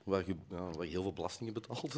Waar 0.05 0.23
je, 0.27 0.35
ja, 0.51 0.57
waar 0.77 0.85
je 0.85 0.91
heel 0.91 1.03
veel 1.03 1.13
belastingen 1.13 1.53
betaalt. 1.53 1.95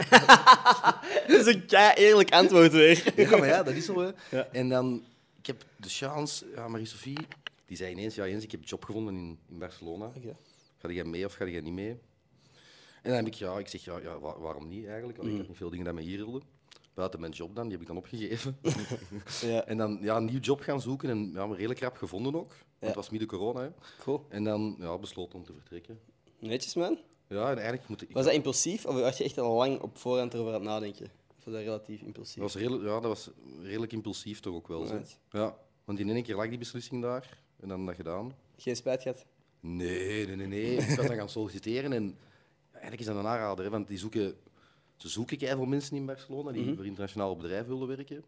Dat 1.28 1.46
is 1.46 1.46
een 1.54 1.66
kei 1.66 1.94
eerlijk 1.94 2.32
antwoord 2.32 2.72
weer. 2.72 3.12
ja, 3.16 3.30
maar 3.36 3.46
ja, 3.48 3.62
dat 3.62 3.74
is 3.74 3.84
zo. 3.84 4.00
Hè. 4.00 4.10
Ja. 4.30 4.48
En 4.52 4.68
dan, 4.68 5.02
ik 5.38 5.46
heb 5.46 5.64
de 5.76 5.88
chance, 5.88 6.46
ja, 6.54 6.68
Marie-Sophie, 6.68 7.18
die 7.66 7.76
zei 7.76 7.92
ineens, 7.92 8.14
ja 8.14 8.28
Jens, 8.28 8.44
ik 8.44 8.50
heb 8.50 8.60
een 8.60 8.66
job 8.66 8.84
gevonden 8.84 9.14
in, 9.14 9.38
in 9.48 9.58
Barcelona. 9.58 10.06
Oké. 10.16 10.36
Ga 10.76 10.90
jij 10.90 11.04
mee 11.04 11.24
of 11.24 11.34
ga 11.34 11.46
jij 11.46 11.60
niet 11.60 11.72
mee? 11.72 11.90
En 13.02 13.14
dan 13.14 13.14
heb 13.14 13.26
ik, 13.26 13.34
ja, 13.34 13.58
ik 13.58 13.68
zeg, 13.68 13.84
ja, 13.84 13.98
ja 13.98 14.18
wa- 14.18 14.38
waarom 14.38 14.68
niet 14.68 14.86
eigenlijk? 14.86 15.18
Want 15.18 15.28
ik 15.30 15.36
had 15.38 15.48
niet 15.48 15.56
veel 15.56 15.70
dingen 15.70 15.84
dat 15.84 15.94
mij 15.94 16.02
hier 16.02 16.16
hielden. 16.16 16.42
Buiten 16.94 17.20
mijn 17.20 17.32
job 17.32 17.54
dan, 17.54 17.62
die 17.64 17.72
heb 17.72 17.80
ik 17.80 17.86
dan 17.86 17.96
opgegeven. 17.96 18.58
Ja, 19.50 19.64
en 19.64 19.76
dan 19.76 19.98
ja, 20.00 20.16
een 20.16 20.24
nieuw 20.24 20.38
job 20.40 20.60
gaan 20.60 20.80
zoeken 20.80 21.10
en 21.10 21.30
ja, 21.32 21.44
redelijk 21.54 21.80
rap 21.80 21.96
gevonden 21.96 22.34
ook. 22.34 22.48
Want 22.48 22.60
Ja. 22.80 22.86
het 22.86 22.94
was 22.94 23.10
midden 23.10 23.28
corona. 23.28 23.60
Hè. 23.60 23.68
cool. 23.98 24.26
En 24.28 24.44
dan 24.44 24.76
ja, 24.78 24.98
besloten 24.98 25.38
om 25.38 25.44
te 25.44 25.52
vertrekken. 25.52 26.00
Netjes, 26.38 26.74
man. 26.74 26.98
Ja, 27.28 27.50
en 27.50 27.56
eigenlijk 27.56 27.88
moet 27.88 28.02
ik... 28.02 28.10
Was 28.12 28.24
dat 28.24 28.34
impulsief 28.34 28.86
of 28.86 28.94
was 28.94 29.18
je 29.18 29.24
echt 29.24 29.38
al 29.38 29.56
lang 29.56 29.80
op 29.80 29.98
voorhand 29.98 30.34
erover 30.34 30.52
aan 30.54 30.60
het 30.60 30.68
nadenken? 30.68 31.10
Was 31.48 31.56
dat 31.56 31.66
relatief 31.66 32.00
impulsief? 32.02 32.34
Dat 32.42 32.52
was, 32.52 32.62
redelijk, 32.62 32.82
ja, 32.84 33.00
dat 33.00 33.02
was 33.02 33.30
redelijk 33.62 33.92
impulsief 33.92 34.40
toch 34.40 34.54
ook 34.54 34.68
wel. 34.68 34.86
Right. 34.86 35.18
Ja, 35.30 35.56
want 35.84 35.98
in 35.98 36.10
één 36.10 36.22
keer 36.22 36.36
lag 36.36 36.48
die 36.48 36.58
beslissing 36.58 37.02
daar 37.02 37.38
en 37.60 37.68
dan 37.68 37.86
dat 37.86 37.94
gedaan. 37.94 38.32
Geen 38.56 38.76
spijt 38.76 39.02
gehad? 39.02 39.26
Nee, 39.60 40.26
nee, 40.26 40.36
nee, 40.36 40.46
nee. 40.46 40.76
Ik 40.76 40.96
was 40.96 41.06
dan 41.06 41.16
gaan 41.16 41.28
solliciteren 41.28 41.92
en 41.92 42.16
eigenlijk 42.70 43.00
is 43.00 43.06
dat 43.06 43.16
een 43.16 43.26
aanrader, 43.26 43.64
hè, 43.64 43.70
want 43.70 43.88
die 43.88 43.98
zoeken, 43.98 44.34
ze 44.96 45.08
zoeken 45.08 45.38
veel 45.38 45.64
mensen 45.64 45.96
in 45.96 46.06
Barcelona 46.06 46.52
die 46.52 46.74
voor 46.74 46.86
internationaal 46.86 47.36
bedrijf 47.36 47.66
willen 47.66 47.88
werken. 47.88 48.24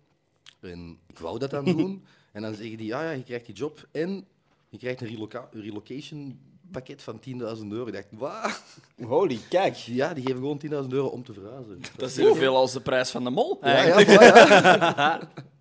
En 0.60 0.98
ik 1.06 1.18
wou 1.18 1.38
dat 1.38 1.50
dan 1.50 1.64
doen. 1.64 2.04
En 2.32 2.42
dan 2.42 2.54
zeggen 2.54 2.76
die, 2.76 2.86
ja, 2.86 3.02
ja, 3.02 3.10
je 3.10 3.22
krijgt 3.22 3.46
die 3.46 3.54
job 3.54 3.88
en 3.90 4.26
je 4.68 4.78
krijgt 4.78 5.00
een 5.00 5.06
reloca- 5.06 5.48
relocation 5.52 6.40
pakket 6.70 7.02
van 7.02 7.20
10.000 7.20 7.32
euro. 7.68 7.86
Ik 7.86 7.92
dacht, 7.92 8.06
wat? 8.10 8.62
Holy, 9.06 9.38
kijk. 9.48 9.74
Ja, 9.74 10.14
die 10.14 10.26
geven 10.26 10.40
gewoon 10.40 10.84
10.000 10.84 10.88
euro 10.88 11.06
om 11.06 11.24
te 11.24 11.32
verhuizen. 11.32 11.80
Dat 11.96 12.10
is 12.10 12.16
evenveel 12.16 12.56
als 12.56 12.72
de 12.72 12.80
prijs 12.80 13.10
van 13.10 13.24
de 13.24 13.30
mol. 13.30 13.58
Ja, 13.60 13.82
ja, 13.82 14.04
voilà, 14.04 14.06
ja. 14.06 15.20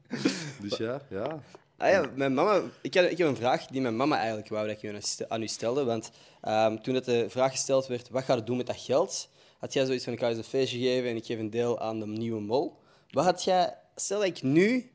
Dus 0.62 0.78
ja, 0.78 1.02
ja. 1.10 1.40
Ah 1.78 1.90
ja, 1.90 2.10
mijn 2.16 2.34
mama, 2.34 2.62
ik, 2.82 2.94
heb, 2.94 3.10
ik 3.10 3.18
heb 3.18 3.28
een 3.28 3.36
vraag 3.36 3.66
die 3.66 3.82
mijn 3.82 3.96
mama 3.96 4.18
eigenlijk 4.18 4.50
wou 4.50 4.68
dat 4.68 4.84
ik 4.84 5.26
aan 5.28 5.42
u 5.42 5.48
stelde. 5.48 5.84
Want 5.84 6.12
ehm, 6.42 6.78
toen 6.78 6.96
het 6.96 7.06
de 7.06 7.30
vraag 7.30 7.52
gesteld 7.52 7.88
werd, 7.88 8.10
wat 8.10 8.24
ga 8.24 8.36
je 8.36 8.44
doen 8.44 8.58
met 8.58 8.68
dat 8.68 8.80
geld? 8.80 9.30
had 9.60 9.74
jij 9.74 9.86
zoiets 9.86 10.04
van, 10.04 10.14
ik 10.14 10.20
ga 10.20 10.28
eens 10.28 10.38
een 10.38 10.44
feestje 10.44 10.80
geven 10.80 11.10
en 11.10 11.16
ik 11.16 11.26
geef 11.26 11.40
een 11.40 11.50
deel 11.50 11.80
aan 11.80 12.00
de 12.00 12.08
nieuwe 12.08 12.42
mol. 12.42 12.80
Wat 13.10 13.26
had 13.26 13.44
jij, 13.44 13.76
stel 13.96 14.20
dat 14.20 14.28
ik 14.28 14.42
nu, 14.42 14.92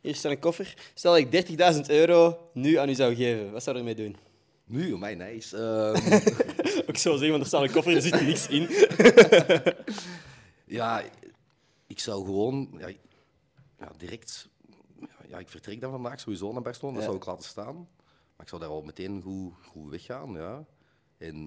hier 0.00 0.14
staat 0.14 0.32
een 0.32 0.38
koffer, 0.38 0.74
stel 0.94 1.12
dat 1.12 1.34
ik 1.34 1.46
30.000 1.74 1.80
euro 1.86 2.50
nu 2.52 2.76
aan 2.76 2.88
u 2.88 2.94
zou 2.94 3.14
geven, 3.14 3.52
wat 3.52 3.62
zou 3.62 3.76
je 3.76 3.82
ermee 3.82 4.04
doen? 4.04 4.16
Nu, 4.72 4.98
my 4.98 5.12
nice. 5.12 5.56
Ehm, 5.56 6.86
Ook 6.88 6.96
zo 6.96 7.10
zeggen, 7.10 7.30
want 7.30 7.42
er 7.42 7.46
staat 7.46 7.62
een 7.62 7.72
koffer, 7.72 7.94
er 7.94 8.02
zit 8.02 8.20
niks 8.20 8.46
in. 8.48 8.68
ja, 10.78 11.02
ik 11.86 11.98
zou 11.98 12.24
gewoon 12.24 12.74
ja, 12.78 12.88
ja, 13.78 13.92
direct... 13.96 14.48
Ja, 15.28 15.38
ik 15.38 15.48
vertrek 15.48 15.80
dan 15.80 15.90
vandaag 15.90 16.20
sowieso 16.20 16.52
naar 16.52 16.62
Barcelona, 16.62 16.96
dat 16.96 17.04
zou 17.04 17.16
ik 17.16 17.24
laten 17.24 17.48
staan. 17.48 17.74
Maar 18.36 18.40
ik 18.40 18.48
zou 18.48 18.60
daar 18.60 18.70
al 18.70 18.82
meteen 18.82 19.22
goed, 19.22 19.52
goed 19.66 19.90
weggaan, 19.90 20.32
ja. 20.32 20.64
En, 21.18 21.42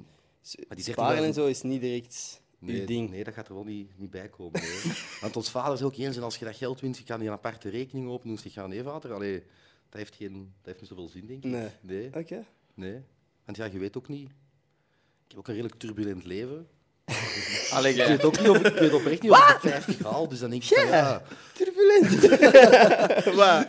maar 0.68 0.78
die 0.78 0.86
30.000 0.86 0.92
Sparen 0.92 1.24
en 1.24 1.34
zo 1.34 1.46
is 1.46 1.62
niet 1.62 1.82
direct 1.82 2.42
Nee, 2.60 2.80
uw 2.80 2.86
ding. 2.86 3.10
nee, 3.10 3.24
dat 3.24 3.34
gaat 3.34 3.48
er 3.48 3.54
wel 3.54 3.64
niet, 3.64 3.98
niet 3.98 4.10
bij 4.10 4.30
komen. 4.30 4.62
Want 5.22 5.36
ons 5.36 5.50
vader 5.50 5.74
is 5.74 5.82
ook 5.82 5.96
eens, 5.96 6.18
en 6.18 6.24
als 6.24 6.38
je 6.38 6.46
dat 6.46 6.56
geld 6.56 6.80
wint, 6.80 6.98
je 6.98 7.04
kan 7.04 7.20
die 7.20 7.28
een 7.28 7.34
aparte 7.34 7.70
rekening 7.70 8.08
openen. 8.08 8.36
Dus 8.36 8.44
je 8.44 8.50
gaat 8.50 8.68
nee, 8.68 8.84
vader, 8.84 9.14
allee, 9.14 9.44
dat, 9.90 10.00
heeft 10.00 10.16
geen, 10.16 10.34
dat 10.34 10.66
heeft 10.66 10.80
niet 10.80 10.90
zoveel 10.90 11.08
zin, 11.08 11.26
denk 11.26 11.44
ik. 11.44 11.52
Nee. 11.52 11.70
Nee, 11.82 12.16
Oké. 12.16 12.46
nee. 12.74 13.04
Want 13.46 13.58
ja, 13.58 13.66
je 13.66 13.80
weet 13.80 13.98
ook 13.98 14.08
niet... 14.08 14.30
Ik 14.30 15.32
heb 15.32 15.38
ook 15.38 15.48
een 15.48 15.54
redelijk 15.54 15.80
turbulent 15.80 16.26
leven. 16.26 16.68
Allee, 17.72 17.94
Ik 17.94 18.08
weet 18.08 18.24
ook 18.24 18.40
niet 18.40 18.50
of 18.50 18.58
ik 18.58 18.74
weet 18.78 18.94
oprecht 18.94 19.22
niet 19.22 19.32
of 19.32 19.50
ik 19.56 19.62
de 19.62 19.70
50 19.70 20.00
haal, 20.04 20.28
dus 20.28 20.40
dan 20.40 20.50
denk 20.50 20.64
ik 20.64 20.78
van 20.78 20.88
ja... 20.88 21.22
Turbulent. 21.54 22.10
Wat? 23.40 23.68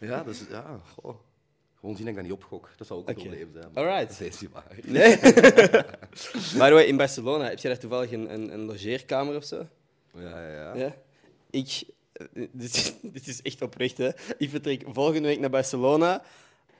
Ja, 0.00 0.22
dus, 0.22 0.42
ja 0.50 0.80
goh. 0.96 1.14
Gewoon 1.80 1.96
zien 1.96 2.04
dat 2.04 2.14
ik 2.14 2.20
dat 2.20 2.24
niet 2.30 2.32
opgok. 2.42 2.68
Dat 2.76 2.86
zou 2.86 3.00
ook 3.00 3.08
een 3.08 3.14
Oké. 3.16 3.24
probleem 3.26 3.50
zijn. 3.52 3.68
Alright. 3.74 4.18
Dat 4.18 4.28
is 4.28 4.40
niet 4.40 4.50
waar. 4.50 4.76
Nee. 4.84 5.18
Way, 6.72 6.84
in 6.84 6.96
Barcelona, 6.96 7.44
heb 7.48 7.58
je 7.58 7.68
daar 7.68 7.78
toevallig 7.78 8.12
een, 8.12 8.32
een, 8.34 8.52
een 8.52 8.60
logeerkamer 8.64 9.36
of 9.36 9.44
zo? 9.44 9.66
Ja, 10.14 10.20
ja, 10.46 10.52
ja. 10.52 10.74
Ja. 10.74 10.94
Ik, 11.50 11.82
eh, 12.12 12.26
dit, 12.52 12.74
is- 12.74 12.92
dit 13.02 13.26
is 13.26 13.42
echt 13.42 13.62
oprecht, 13.62 13.98
hè. 13.98 14.10
Ik 14.38 14.50
vertrek 14.50 14.82
volgende 14.86 15.28
week 15.28 15.38
naar 15.40 15.50
Barcelona. 15.50 16.22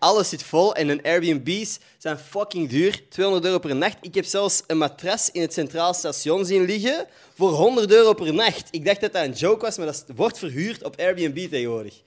Alles 0.00 0.28
zit 0.28 0.42
vol 0.42 0.74
en 0.74 0.88
een 0.88 1.02
Airbnb's 1.02 1.78
zijn 1.98 2.18
fucking 2.18 2.68
duur. 2.68 3.02
200 3.08 3.46
euro 3.46 3.58
per 3.58 3.76
nacht. 3.76 3.96
Ik 4.00 4.14
heb 4.14 4.24
zelfs 4.24 4.62
een 4.66 4.78
matras 4.78 5.30
in 5.30 5.40
het 5.40 5.52
Centraal 5.52 5.94
Station 5.94 6.44
zien 6.44 6.64
liggen 6.64 7.06
voor 7.34 7.50
100 7.50 7.90
euro 7.92 8.12
per 8.14 8.34
nacht. 8.34 8.68
Ik 8.70 8.84
dacht 8.84 9.00
dat 9.00 9.12
dat 9.12 9.24
een 9.24 9.32
joke 9.32 9.60
was, 9.64 9.76
maar 9.76 9.86
dat 9.86 10.04
wordt 10.16 10.38
verhuurd 10.38 10.82
op 10.84 10.96
Airbnb 11.00 11.48
tegenwoordig. 11.50 12.00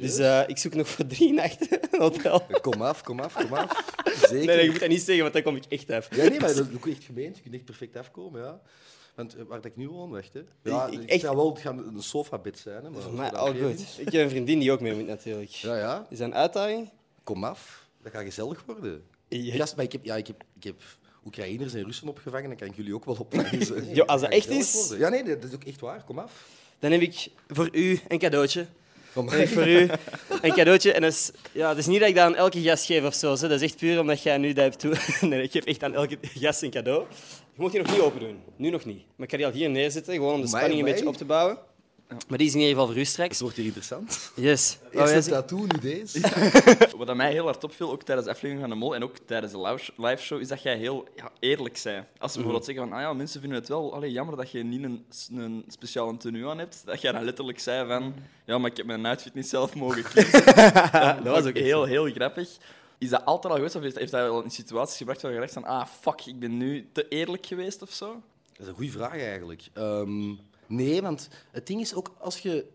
Dus 0.00 0.18
eh, 0.18 0.40
ik 0.46 0.58
zoek 0.58 0.74
nog 0.74 0.88
voor 0.88 1.06
drie 1.06 1.32
nachten 1.32 1.68
een 1.90 2.00
hotel. 2.00 2.46
Kom 2.60 2.82
af, 2.82 3.02
kom 3.02 3.20
af, 3.20 3.32
kom 3.34 3.52
af. 3.54 3.84
Zeker. 4.04 4.30
Nee, 4.46 4.46
nee, 4.46 4.64
je 4.64 4.70
moet 4.70 4.80
dat 4.80 4.88
niet 4.88 5.02
zeggen, 5.02 5.22
want 5.22 5.32
dan 5.34 5.42
kom 5.42 5.56
ik 5.56 5.64
echt 5.68 5.90
af. 5.90 6.16
Ja, 6.16 6.28
nee, 6.28 6.40
maar 6.40 6.54
dat 6.54 6.66
is 6.68 6.74
ook 6.76 6.86
echt 6.86 7.04
gemeend. 7.04 7.36
Je 7.36 7.42
kunt 7.42 7.54
echt 7.54 7.64
perfect 7.64 7.96
afkomen, 7.96 8.40
ja. 8.42 8.60
Want 9.14 9.34
eh, 9.36 9.42
waar 9.48 9.64
ik 9.66 9.76
nu 9.76 9.88
woon, 9.88 10.16
echt, 10.18 10.32
hè. 10.32 10.40
Ja, 10.62 10.86
Ik- 10.86 11.00
ik 11.02 11.08
echt- 11.10 11.20
zou 11.20 11.36
wel 11.36 11.54
gaan 11.60 11.78
een 11.78 12.02
sofabed 12.02 12.58
zijn, 12.58 12.84
hè. 12.84 12.90
Maar, 12.90 13.02
Voor 13.02 13.12
mij 13.12 13.30
dat 13.30 13.38
al 13.38 13.46
goed. 13.54 13.80
Ik 13.98 14.12
heb 14.12 14.22
een 14.22 14.30
vriendin 14.30 14.58
die 14.58 14.72
ook 14.72 14.80
mee 14.80 14.94
moet, 14.94 15.06
natuurlijk. 15.06 15.50
Ja, 15.50 15.76
ja. 15.78 16.06
Is 16.10 16.18
dat 16.18 16.26
een 16.26 16.34
uitdaging? 16.34 16.90
Kom 17.24 17.44
af. 17.44 17.86
Dat 18.02 18.12
gaat 18.12 18.22
gezellig 18.24 18.62
worden. 18.66 19.04
Ja. 19.28 19.54
Gast, 19.56 19.76
maar 19.76 19.84
ik 19.84 19.92
heb, 19.92 20.04
ja, 20.04 20.16
ik 20.16 20.26
heb, 20.26 20.44
ik 20.56 20.64
heb 20.64 20.82
Oekraïners 21.24 21.74
en 21.74 21.84
Russen 21.84 22.08
opgevangen, 22.08 22.48
dan 22.48 22.56
kan 22.58 22.68
ik 22.68 22.76
jullie 22.76 22.94
ook 22.94 23.04
wel 23.04 23.16
opvangen. 23.18 23.94
Jo, 23.94 24.04
als 24.04 24.20
dat 24.20 24.30
echt 24.30 24.48
is? 24.48 24.72
worden. 24.74 24.98
Ja, 24.98 25.08
nee, 25.08 25.22
dat 25.38 25.44
is 25.44 25.54
ook 25.54 25.64
echt 25.64 25.80
waar. 25.80 26.04
Kom 26.04 26.18
af. 26.18 26.48
Dan 26.78 26.90
heb 26.92 27.00
ik 27.00 27.28
voor 27.48 27.68
u 27.72 28.00
een 28.08 28.18
cadeautje. 28.18 28.66
Kom 29.14 29.28
ik 29.32 29.48
voor 29.48 29.68
u 29.68 29.88
een 30.42 30.52
cadeautje. 30.52 30.92
En 30.92 31.00
dat 31.02 31.12
is, 31.12 31.30
ja, 31.52 31.68
het 31.68 31.78
is 31.78 31.86
niet 31.86 32.00
dat 32.00 32.08
ik 32.08 32.14
dat 32.14 32.24
aan 32.24 32.34
elke 32.34 32.60
gast 32.62 32.84
geef 32.84 33.04
of 33.04 33.14
zo. 33.14 33.32
hè. 33.34 33.40
Dat 33.48 33.50
is 33.50 33.62
echt 33.62 33.76
puur 33.76 34.00
omdat 34.00 34.22
jij 34.22 34.38
nu 34.38 34.52
dat 34.52 34.64
hebt 34.64 34.78
toe. 34.78 34.96
Nee, 35.28 35.42
ik 35.42 35.50
geef 35.50 35.64
echt 35.64 35.82
aan 35.82 35.94
elke 35.94 36.18
gast 36.20 36.62
een 36.62 36.70
cadeau. 36.70 37.06
Je 37.54 37.60
moet 37.62 37.72
die 37.72 37.82
nog 37.82 37.90
niet 37.90 38.00
open 38.00 38.20
doen. 38.20 38.40
Nu 38.56 38.70
nog 38.70 38.84
niet. 38.84 39.02
Maar 39.16 39.26
ik 39.26 39.30
ga 39.30 39.36
die 39.36 39.46
al 39.46 39.52
hier 39.52 39.70
neerzetten, 39.70 40.14
gewoon 40.14 40.34
om 40.34 40.40
de 40.40 40.46
spanning 40.46 40.78
een 40.78 40.84
beetje 40.84 41.08
op 41.08 41.16
te 41.16 41.24
bouwen. 41.24 41.58
Maar 42.28 42.38
die 42.38 42.46
is 42.46 42.52
in 42.54 42.60
ieder 42.60 42.74
geval 42.74 42.86
voor 42.86 42.96
u 43.00 43.04
straks. 43.04 43.30
Het 43.30 43.40
wordt 43.40 43.56
hier 43.56 43.64
interessant. 43.64 44.30
Yes. 44.34 44.78
Oh, 44.94 45.00
Eerst 45.00 45.12
ja, 45.12 45.16
een 45.16 45.22
tattoo, 45.22 45.58
nu 45.58 45.78
deze. 45.92 46.20
Wat 46.96 47.08
aan 47.08 47.16
mij 47.16 47.32
heel 47.32 47.44
hard 47.44 47.64
opviel, 47.64 47.90
ook 47.90 48.02
tijdens 48.02 48.26
de 48.26 48.32
aflevering 48.32 48.60
van 48.60 48.70
de 48.70 48.76
Mol 48.84 48.94
en 48.94 49.02
ook 49.02 49.16
tijdens 49.26 49.52
de 49.52 49.78
live- 49.96 50.22
show, 50.22 50.40
is 50.40 50.48
dat 50.48 50.62
jij 50.62 50.76
heel 50.76 51.08
ja, 51.16 51.30
eerlijk 51.40 51.80
bent. 51.84 52.06
Als 52.18 52.30
ze 52.30 52.36
bijvoorbeeld 52.36 52.64
zeggen 52.64 52.88
van, 52.88 52.96
ah 52.96 53.02
ja, 53.02 53.12
mensen 53.12 53.40
vinden 53.40 53.58
het 53.58 53.68
wel 53.68 53.94
allee, 53.94 54.10
jammer 54.12 54.36
dat 54.36 54.50
je 54.50 54.62
niet 54.62 54.82
een, 54.82 55.04
een 55.32 55.64
speciale 55.68 56.16
tenue 56.16 56.48
aan 56.48 56.58
hebt, 56.58 56.82
dat 56.84 57.00
jij 57.00 57.12
dan 57.12 57.24
letterlijk 57.24 57.60
zei 57.60 57.86
van, 57.88 58.14
ja, 58.46 58.58
maar 58.58 58.70
ik 58.70 58.76
heb 58.76 58.86
mijn 58.86 59.06
outfit 59.06 59.34
niet 59.34 59.48
zelf 59.48 59.74
mogen 59.74 60.02
kiezen. 60.12 60.44
dat 61.24 61.34
was 61.34 61.44
ook 61.46 61.56
heel, 61.56 61.84
heel 61.84 62.10
grappig. 62.10 62.48
Is 62.98 63.08
dat 63.10 63.24
altijd 63.24 63.52
al 63.52 63.58
geweest, 63.58 63.76
of 63.76 63.82
heeft, 63.82 63.98
heeft 63.98 64.10
dat 64.12 64.20
wel 64.20 64.42
in 64.42 64.50
situaties 64.50 64.96
gebracht 64.96 65.22
waar 65.22 65.32
je 65.32 65.38
dacht 65.40 65.52
van, 65.52 65.64
ah, 65.64 65.86
fuck, 66.00 66.26
ik 66.26 66.38
ben 66.38 66.56
nu 66.56 66.88
te 66.92 67.08
eerlijk 67.08 67.46
geweest 67.46 67.82
of 67.82 67.90
zo? 67.92 68.06
Dat 68.52 68.60
is 68.60 68.66
een 68.66 68.74
goede 68.74 68.90
vraag 68.90 69.18
eigenlijk. 69.18 69.62
Ehm, 69.72 70.30
nee, 70.72 71.02
want 71.02 71.28
het 71.50 71.66
ding 71.66 71.80
is 71.80 71.94
ook 71.94 72.14
als 72.18 72.38
je, 72.38 72.66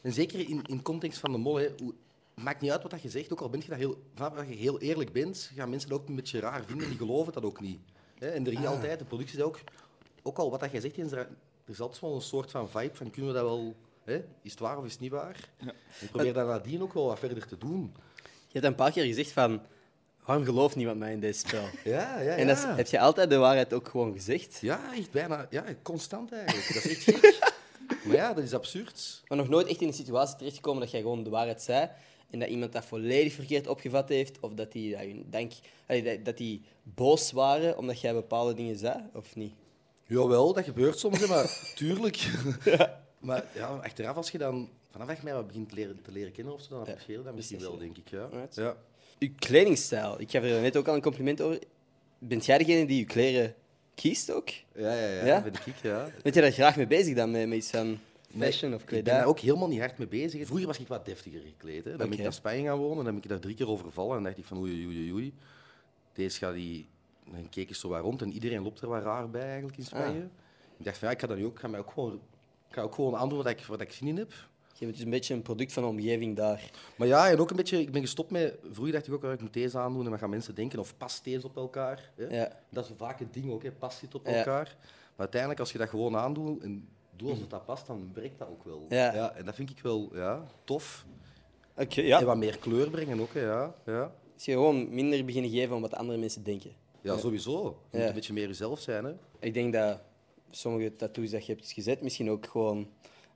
en 0.00 0.12
zeker 0.12 0.48
in, 0.48 0.62
in 0.66 0.82
context 0.82 1.18
van 1.18 1.32
de 1.32 1.38
mol, 1.38 1.56
hè, 1.56 1.68
hoe, 1.78 1.94
maakt 2.34 2.60
niet 2.60 2.70
uit 2.70 2.82
wat 2.82 2.90
dat 2.90 3.02
je 3.02 3.10
zegt, 3.10 3.32
ook 3.32 3.40
al 3.40 3.48
ben 3.48 3.60
je 3.60 3.68
dat 3.68 3.78
heel, 3.78 4.02
vanaf 4.14 4.34
dat 4.34 4.48
je 4.48 4.54
heel 4.54 4.80
eerlijk 4.80 5.12
bent, 5.12 5.50
gaan 5.54 5.70
mensen 5.70 5.88
dat 5.88 6.00
ook 6.00 6.08
een 6.08 6.14
beetje 6.14 6.40
raar 6.40 6.64
vinden, 6.64 6.88
die 6.88 6.96
geloven 6.96 7.32
dat 7.32 7.44
ook 7.44 7.60
niet. 7.60 7.80
Hè? 8.18 8.28
En 8.28 8.46
er 8.46 8.52
is 8.52 8.66
altijd, 8.66 8.98
de 8.98 9.04
productie 9.04 9.38
is 9.38 9.44
ook, 9.44 9.58
ook 10.22 10.38
al 10.38 10.50
wat 10.50 10.60
dat 10.60 10.70
jij 10.70 10.80
zegt, 10.80 10.96
er, 10.96 11.18
er 11.18 11.28
is 11.66 11.80
altijd 11.80 12.00
wel 12.00 12.14
een 12.14 12.20
soort 12.20 12.50
van 12.50 12.68
vibe 12.68 12.94
van 12.94 13.10
kunnen 13.10 13.32
we 13.32 13.38
dat 13.38 13.48
wel, 13.48 13.74
hè? 14.04 14.24
is 14.42 14.50
het 14.50 14.60
waar 14.60 14.78
of 14.78 14.84
is 14.84 14.92
het 14.92 15.00
niet 15.00 15.10
waar? 15.10 15.48
Ik 16.00 16.10
probeer 16.10 16.32
dat 16.32 16.46
nadien 16.46 16.82
ook 16.82 16.94
wel 16.94 17.06
wat 17.06 17.18
verder 17.18 17.46
te 17.46 17.58
doen. 17.58 17.92
Je 18.22 18.58
hebt 18.58 18.64
een 18.64 18.74
paar 18.74 18.92
keer 18.92 19.04
gezegd 19.04 19.32
van... 19.32 19.60
Waarom 20.24 20.44
gelooft 20.44 20.76
niemand 20.76 20.98
mij 20.98 21.12
in 21.12 21.20
deze 21.20 21.38
spel? 21.38 21.64
Ja, 21.84 22.20
ja, 22.20 22.34
En 22.36 22.46
dat 22.46 22.56
is- 22.56 22.64
heb 22.64 22.86
je 22.86 23.00
altijd 23.00 23.30
de 23.30 23.36
waarheid 23.36 23.72
ook 23.72 23.88
gewoon 23.88 24.12
gezegd? 24.12 24.58
Ja, 24.60 24.94
echt 24.94 25.10
bijna, 25.10 25.46
ja, 25.50 25.64
constant 25.82 26.32
eigenlijk. 26.32 26.74
Dat 26.74 26.84
is 26.84 26.90
echt 26.90 27.02
gek. 27.02 27.38
Maar 28.04 28.16
ja, 28.16 28.32
dat 28.34 28.44
is 28.44 28.54
absurd. 28.54 29.22
Maar 29.28 29.38
nog 29.38 29.48
nooit 29.48 29.66
echt 29.66 29.80
in 29.80 29.86
een 29.88 29.94
situatie 29.94 30.36
terechtgekomen 30.36 30.80
dat 30.80 30.90
jij 30.90 31.00
gewoon 31.00 31.22
de 31.24 31.30
waarheid 31.30 31.62
zei 31.62 31.88
en 32.30 32.38
dat 32.38 32.48
iemand 32.48 32.72
dat 32.72 32.84
volledig 32.84 33.32
verkeerd 33.32 33.66
opgevat 33.66 34.08
heeft 34.08 34.40
of 34.40 34.52
dat 34.54 34.72
die, 34.72 34.90
dat 34.92 35.00
je 35.02 35.24
denk, 35.30 35.52
dat- 36.24 36.36
die 36.36 36.62
boos 36.82 37.32
waren 37.32 37.78
omdat 37.78 38.00
jij 38.00 38.14
bepaalde 38.14 38.54
dingen 38.54 38.76
zei, 38.78 38.96
of 39.14 39.36
niet? 39.36 39.54
Jawel, 40.06 40.52
dat 40.52 40.64
gebeurt 40.64 40.98
soms, 40.98 41.26
maar 41.26 41.58
tuurlijk. 41.76 42.28
Maar 43.18 43.44
ja, 43.54 43.66
achteraf, 43.66 44.16
als 44.16 44.30
je 44.30 44.38
dan 44.38 44.68
vanaf 44.90 45.16
je 45.16 45.22
mij 45.22 45.34
wat 45.34 45.46
begint 45.46 45.68
te 45.68 45.74
leren, 45.74 46.02
te 46.02 46.12
leren 46.12 46.32
kennen 46.32 46.54
of 46.54 46.60
zo, 46.62 46.68
dan 46.68 46.78
apprecieer 46.78 47.18
je 47.18 47.24
dat 47.24 47.34
misschien 47.34 47.60
wel, 47.60 47.78
denk 47.78 47.96
ik. 47.98 48.08
Ja. 48.10 48.28
Ja. 48.52 48.76
Uw 49.22 49.28
kledingstijl, 49.38 50.20
ik 50.20 50.30
gaf 50.30 50.42
er 50.42 50.60
net 50.60 50.76
ook 50.76 50.88
al 50.88 50.94
een 50.94 51.00
compliment 51.00 51.40
over. 51.40 51.58
Bent 52.18 52.44
jij 52.44 52.58
degene 52.58 52.86
die 52.86 52.98
je 52.98 53.04
kleren 53.04 53.54
kiest 53.94 54.30
ook? 54.32 54.48
Ja, 54.74 54.94
ja, 54.94 55.08
ja, 55.08 55.24
Ja? 55.24 55.40
ben 55.40 55.52
ik, 55.52 55.74
ja. 55.82 56.08
Bent 56.22 56.34
je 56.34 56.40
daar 56.40 56.52
graag 56.52 56.76
mee 56.76 56.86
bezig 56.86 57.14
dan, 57.14 57.30
met, 57.30 57.48
met 57.48 57.56
iets 57.56 57.70
van 57.70 57.98
fashion 58.38 58.74
of 58.74 58.82
Ik 58.82 58.88
ben 58.88 59.04
daar 59.04 59.24
ook 59.24 59.38
helemaal 59.38 59.68
niet 59.68 59.78
hard 59.78 59.98
mee 59.98 60.08
bezig. 60.08 60.46
Vroeger 60.46 60.66
was 60.66 60.78
ik 60.78 60.88
wat 60.88 61.04
deftiger 61.04 61.40
gekleed. 61.40 61.84
Hè. 61.84 61.96
Dan 61.96 62.08
ben 62.08 62.18
ik 62.18 62.22
naar 62.22 62.32
Spanje 62.32 62.66
gaan 62.66 62.78
wonen, 62.78 63.04
dan 63.04 63.14
ben 63.14 63.22
ik 63.22 63.28
daar 63.28 63.40
drie 63.40 63.54
keer 63.54 63.68
overvallen 63.68 64.16
en 64.16 64.22
dacht 64.22 64.38
ik 64.38 64.44
van 64.44 64.58
oei, 64.58 64.86
oei, 64.86 65.12
oei. 65.12 65.34
Deze 66.12 66.38
gaat 66.38 66.54
die... 66.54 66.88
Dan 67.32 67.48
keek 67.48 67.68
ik 67.68 67.74
zo 67.74 67.88
wat 67.88 68.00
rond 68.00 68.22
en 68.22 68.32
iedereen 68.32 68.62
loopt 68.62 68.80
er 68.80 68.88
wat 68.88 69.02
raar 69.02 69.30
bij 69.30 69.42
eigenlijk 69.42 69.76
in 69.76 69.84
Spanje. 69.84 70.20
Ah. 70.20 70.78
Ik 70.78 70.84
dacht 70.84 70.98
van 70.98 71.08
ja, 71.08 71.14
ik 71.14 71.20
ga, 71.20 71.26
dat 71.26 71.36
nu 71.36 71.44
ook, 71.44 71.52
ik 71.52 71.58
ga 71.58 71.68
mij 71.68 71.80
ook 71.80 71.90
gewoon... 71.90 72.20
Ik 72.68 72.74
ga 72.74 72.82
ook 72.82 72.94
gewoon 72.94 73.16
aandoen 73.16 73.38
wat 73.38 73.46
ik, 73.46 73.64
wat 73.64 73.80
ik 73.80 73.92
zin 73.92 74.08
in 74.08 74.16
heb. 74.16 74.32
Je 74.72 74.84
bent 74.84 74.96
dus 74.96 75.04
een 75.04 75.10
beetje 75.10 75.34
een 75.34 75.42
product 75.42 75.72
van 75.72 75.82
de 75.82 75.88
omgeving 75.88 76.36
daar. 76.36 76.70
Maar 76.96 77.08
ja, 77.08 77.30
en 77.30 77.38
ook 77.38 77.50
een 77.50 77.56
beetje, 77.56 77.80
ik 77.80 77.92
ben 77.92 78.00
gestopt 78.00 78.30
met. 78.30 78.54
Vroeger 78.70 78.92
dacht 78.92 79.06
ik 79.06 79.12
ook, 79.12 79.24
oh, 79.24 79.32
ik 79.32 79.40
moet 79.40 79.52
deze 79.52 79.78
aandoen 79.78 80.04
en 80.04 80.10
wat 80.10 80.18
gaan 80.18 80.30
mensen 80.30 80.54
denken? 80.54 80.78
Of 80.78 80.96
past 80.96 81.24
deze 81.24 81.46
op 81.46 81.56
elkaar? 81.56 82.10
Hè? 82.16 82.36
Ja. 82.36 82.52
Dat 82.68 82.84
is 82.84 82.90
vaak 82.96 83.18
het 83.18 83.34
ding 83.34 83.50
ook, 83.50 83.62
hè? 83.62 83.72
past 83.72 84.00
dit 84.00 84.14
op 84.14 84.26
elkaar? 84.26 84.76
Maar 84.76 85.16
uiteindelijk, 85.16 85.60
als 85.60 85.72
je 85.72 85.78
dat 85.78 85.88
gewoon 85.88 86.16
aandoet 86.16 86.62
en 86.62 86.88
doe 87.16 87.30
als 87.30 87.38
het 87.38 87.50
dat 87.50 87.64
past, 87.64 87.86
dan 87.86 88.10
werkt 88.14 88.38
dat 88.38 88.48
ook 88.48 88.64
wel. 88.64 88.86
Ja. 88.88 89.34
en 89.34 89.44
dat 89.44 89.54
vind 89.54 89.70
ik 89.70 89.78
wel 89.82 90.10
ja, 90.14 90.46
tof. 90.64 91.06
En 91.74 91.86
ja. 91.88 92.24
wat 92.24 92.36
meer 92.36 92.58
kleur 92.58 92.90
brengen 92.90 93.20
ook, 93.20 93.34
hè? 93.34 93.40
Ja, 93.40 93.74
ja. 93.86 94.12
Dus 94.34 94.44
je 94.44 94.52
gewoon 94.52 94.94
minder 94.94 95.24
beginnen 95.24 95.50
geven 95.50 95.74
om 95.74 95.80
wat 95.80 95.94
andere 95.94 96.18
mensen 96.18 96.42
denken. 96.42 96.70
ja 97.00 97.16
sowieso. 97.16 97.78
Je 97.90 97.98
moet 97.98 98.06
een 98.06 98.14
beetje 98.14 98.32
meer 98.32 98.46
jezelf 98.46 98.80
zijn. 98.80 99.04
Hè? 99.04 99.12
Ik 99.38 99.54
denk 99.54 99.72
dat 99.72 100.00
sommige 100.50 100.96
tattoos 100.96 101.30
dat 101.30 101.46
je 101.46 101.52
hebt 101.52 101.70
gezet, 101.70 102.02
misschien 102.02 102.30
ook 102.30 102.46
gewoon... 102.46 102.88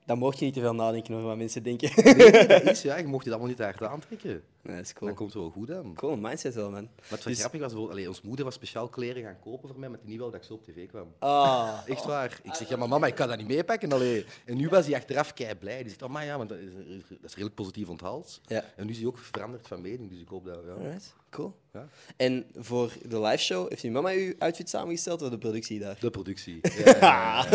Dan 0.07 0.19
mocht 0.19 0.39
je 0.39 0.45
niet 0.45 0.55
te 0.55 0.61
veel 0.61 0.75
nadenken 0.75 1.15
over 1.15 1.27
wat 1.27 1.37
mensen 1.37 1.63
denken. 1.63 1.91
Nee, 2.05 2.15
nee, 2.15 2.47
dat 2.47 2.63
is, 2.63 2.83
ja, 2.89 2.97
je 2.97 3.07
mocht 3.07 3.25
je 3.25 3.31
dat 3.31 3.39
allemaal 3.39 3.47
niet 3.47 3.57
te 3.57 3.63
hard 3.63 3.83
aantrekken. 3.93 4.43
Nee, 4.63 4.77
dat 4.77 4.85
is 4.85 4.93
cool. 4.93 5.09
Dat 5.11 5.19
komt 5.19 5.33
wel 5.35 5.51
goed 5.51 5.71
aan. 5.71 5.95
Cool 5.95 6.17
mindset 6.17 6.55
wel, 6.55 6.71
man. 6.71 6.83
Maar 6.83 7.03
het 7.09 7.23
Dus- 7.23 7.39
grappig 7.39 7.61
was, 7.61 7.73
bijvoorbeeld, 7.73 8.09
ons 8.09 8.23
moeder 8.23 8.45
was 8.45 8.55
speciaal 8.55 8.89
kleren 8.89 9.23
gaan 9.23 9.39
kopen 9.41 9.69
voor 9.69 9.79
mij, 9.79 9.89
met 9.89 10.01
die 10.01 10.11
niet 10.11 10.19
wel 10.19 10.31
dat 10.31 10.41
ik 10.41 10.47
zo 10.47 10.55
op 10.55 10.65
tv 10.65 10.87
kwam. 10.89 11.07
Ah, 11.19 11.79
Echt 11.87 12.05
waar. 12.05 12.39
Ik 12.43 12.55
zeg, 12.55 12.69
ja, 12.69 12.77
maar 12.77 12.89
mama, 12.89 13.07
ik 13.07 13.15
kan 13.15 13.29
dat 13.29 13.39
niet 13.39 13.47
meepakken. 13.49 13.93
Allee. 13.93 14.25
En 14.45 14.57
nu 14.57 14.69
was 14.69 14.87
hij 14.87 14.95
achteraf 14.95 15.35
kei 15.35 15.55
blij. 15.55 15.79
Die 15.79 15.89
zegt, 15.89 16.03
oh, 16.03 16.09
maar 16.11 16.25
ja, 16.25 16.37
want 16.37 16.49
dat 16.49 16.59
is, 16.59 16.73
dat 17.09 17.19
is 17.25 17.31
redelijk 17.31 17.55
positief 17.55 17.89
onthaald. 17.89 18.41
Ja. 18.47 18.65
En 18.77 18.85
nu 18.87 18.93
is 18.93 18.99
hij 18.99 19.07
ook 19.07 19.19
veranderd 19.19 19.67
van 19.69 19.81
mening, 19.81 20.11
dus 20.11 20.21
ik 20.21 20.29
hoop 20.29 20.45
dat... 20.45 20.59
Ja. 20.67 20.73
alright. 20.73 21.15
Cool. 21.37 21.55
Ja. 21.73 21.89
En 22.17 22.47
voor 22.55 22.93
de 23.09 23.21
live 23.21 23.43
show, 23.43 23.69
heeft 23.69 23.83
uw 23.83 23.91
mama 23.91 24.11
uw 24.11 24.35
outfit 24.39 24.69
samengesteld 24.69 25.23
of 25.23 25.29
de 25.31 25.39
productie 25.39 25.79
daar? 25.79 25.97
De 26.01 26.11
productie. 26.11 26.61
Ja, 26.85 27.47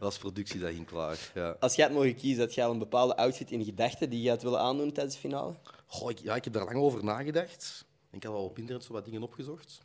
was 0.00 0.18
productie, 0.18 0.60
dat 0.60 0.70
ging 0.70 0.86
klaar. 0.86 1.30
Ja. 1.34 1.56
Als 1.60 1.74
jij 1.74 1.84
het 1.84 1.94
mogen 1.94 2.14
kiezen, 2.16 2.40
had 2.42 2.54
jij 2.54 2.64
al 2.64 2.72
een 2.72 2.78
bepaalde 2.78 3.16
outfit 3.16 3.50
in 3.50 3.64
gedachten 3.64 4.10
die 4.10 4.22
je 4.22 4.28
had 4.28 4.42
willen 4.42 4.60
aandoen 4.60 4.92
tijdens 4.92 5.14
de 5.14 5.20
finale? 5.20 5.54
Goh, 5.86 6.10
ik, 6.10 6.18
ja, 6.18 6.34
ik 6.34 6.44
heb 6.44 6.52
daar 6.52 6.64
lang 6.64 6.76
over 6.76 7.04
nagedacht. 7.04 7.84
Ik 8.10 8.22
had 8.24 8.34
al 8.34 8.44
op 8.44 8.58
internet 8.58 8.84
zo 8.84 8.92
wat 8.92 9.04
dingen 9.04 9.22
opgezocht. 9.22 9.80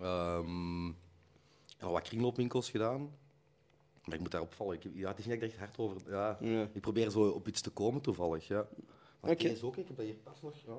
Ehm, 0.00 0.86
al 1.80 1.90
wat 1.92 2.02
kringloopwinkels 2.02 2.70
gedaan. 2.70 3.00
Maar 4.04 4.14
ik 4.14 4.20
moet 4.20 4.30
daar 4.30 4.40
opvallen. 4.40 4.74
Ik, 4.76 4.82
heb- 4.82 4.92
ja, 4.94 5.08
het 5.08 5.18
is 5.18 5.24
niet 5.26 5.40
dat 5.40 5.48
ik 5.50 5.54
er 5.56 5.62
echt 5.62 5.76
hard 5.76 5.78
over... 5.78 6.10
Ja. 6.10 6.38
Ik 6.72 6.80
probeer 6.80 7.10
zo 7.10 7.28
op 7.28 7.48
iets 7.48 7.60
te 7.60 7.70
komen, 7.70 8.00
toevallig. 8.00 8.46
Ja. 8.48 8.66
Maar 9.20 9.30
Oké. 9.30 9.48
deze 9.48 9.66
ook, 9.66 9.76
ik 9.76 9.86
heb 9.88 9.96
dat 9.96 10.06
hier 10.06 10.14
pas 10.14 10.42
nog... 10.42 10.54
Ja. 10.66 10.72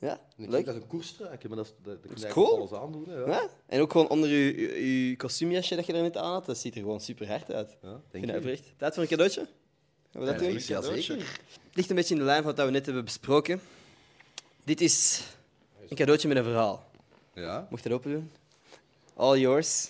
Ja, 0.00 0.20
ik 0.36 0.48
leuk. 0.48 0.64
Dat 0.64 0.74
is 0.74 0.82
een 0.82 0.86
koerstruik, 0.88 1.48
maar 1.48 1.56
dat, 1.56 1.66
is, 1.66 1.72
dat, 1.82 2.02
dat, 2.08 2.24
is 2.24 2.32
cool. 2.32 2.56
alles 2.56 2.72
aandoen. 2.72 3.08
hè, 3.08 3.16
Ja. 3.18 3.26
Ja? 3.26 3.48
En 3.66 3.80
ook 3.80 3.92
gewoon 3.92 4.08
onder 4.08 4.28
je, 4.28 4.60
je, 4.60 5.08
je 5.08 5.16
kostuumjasje 5.16 5.76
dat 5.76 5.86
je 5.86 5.92
er 5.92 6.02
net 6.02 6.16
aan 6.16 6.32
had, 6.32 6.46
dat 6.46 6.58
ziet 6.58 6.74
er 6.74 6.80
gewoon 6.80 7.00
super 7.00 7.28
hard 7.28 7.52
uit. 7.52 7.76
Ja, 7.82 7.88
Ik 7.88 8.00
denk 8.10 8.10
vind 8.10 8.26
dat 8.26 8.32
je? 8.34 8.38
oprecht. 8.40 8.72
Tijd 8.76 8.94
voor 8.94 9.02
een 9.02 9.08
cadeautje? 9.08 9.46
Gaan 10.12 10.20
we 10.22 10.26
dat 10.26 10.38
doen? 10.38 10.52
Ja, 10.66 10.82
zeker. 10.82 11.40
ligt 11.72 11.90
een 11.90 11.96
beetje 11.96 12.14
in 12.14 12.20
de 12.20 12.26
lijn 12.26 12.42
van 12.42 12.54
wat 12.54 12.64
we 12.64 12.70
net 12.72 12.84
hebben 12.86 13.04
besproken. 13.04 13.60
Dit 14.64 14.80
is 14.80 15.22
een 15.88 15.96
cadeautje 15.96 16.28
met 16.28 16.36
een 16.36 16.44
verhaal. 16.44 16.90
Ja. 17.34 17.66
Mocht 17.70 17.82
je 17.82 17.88
dat 17.88 17.98
open 17.98 18.10
doen? 18.10 18.30
All 19.14 19.38
yours. 19.38 19.88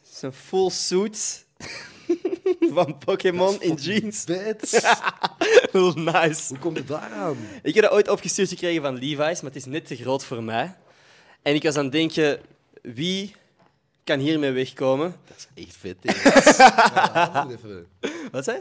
Het 0.00 0.10
is 0.14 0.22
een 0.22 0.32
full 0.32 0.70
suit 0.70 1.46
van 2.74 2.98
Pokémon 2.98 3.60
in 3.62 3.74
jeans. 3.74 4.24
Heel 5.72 5.92
nice. 5.92 6.48
Hoe 6.48 6.58
komt 6.58 6.76
het 6.76 6.88
daaraan? 6.88 7.36
Ik 7.62 7.74
heb 7.74 7.84
dat 7.84 7.92
ooit 7.92 8.08
opgestuurd 8.08 8.48
gekregen 8.48 8.82
van 8.82 8.94
Levi's, 8.94 9.16
maar 9.16 9.50
het 9.50 9.56
is 9.56 9.64
net 9.64 9.86
te 9.86 9.96
groot 9.96 10.24
voor 10.24 10.42
mij. 10.42 10.74
En 11.42 11.54
ik 11.54 11.62
was 11.62 11.76
aan 11.76 11.82
het 11.82 11.92
denken, 11.92 12.40
wie 12.82 13.34
kan 14.04 14.18
hiermee 14.18 14.50
wegkomen? 14.50 15.16
Dat 15.26 15.36
is 15.36 15.64
echt 15.64 15.76
vet. 15.76 15.96
Ja, 17.14 17.46
even. 17.50 17.86
Wat 18.32 18.44
zei 18.44 18.60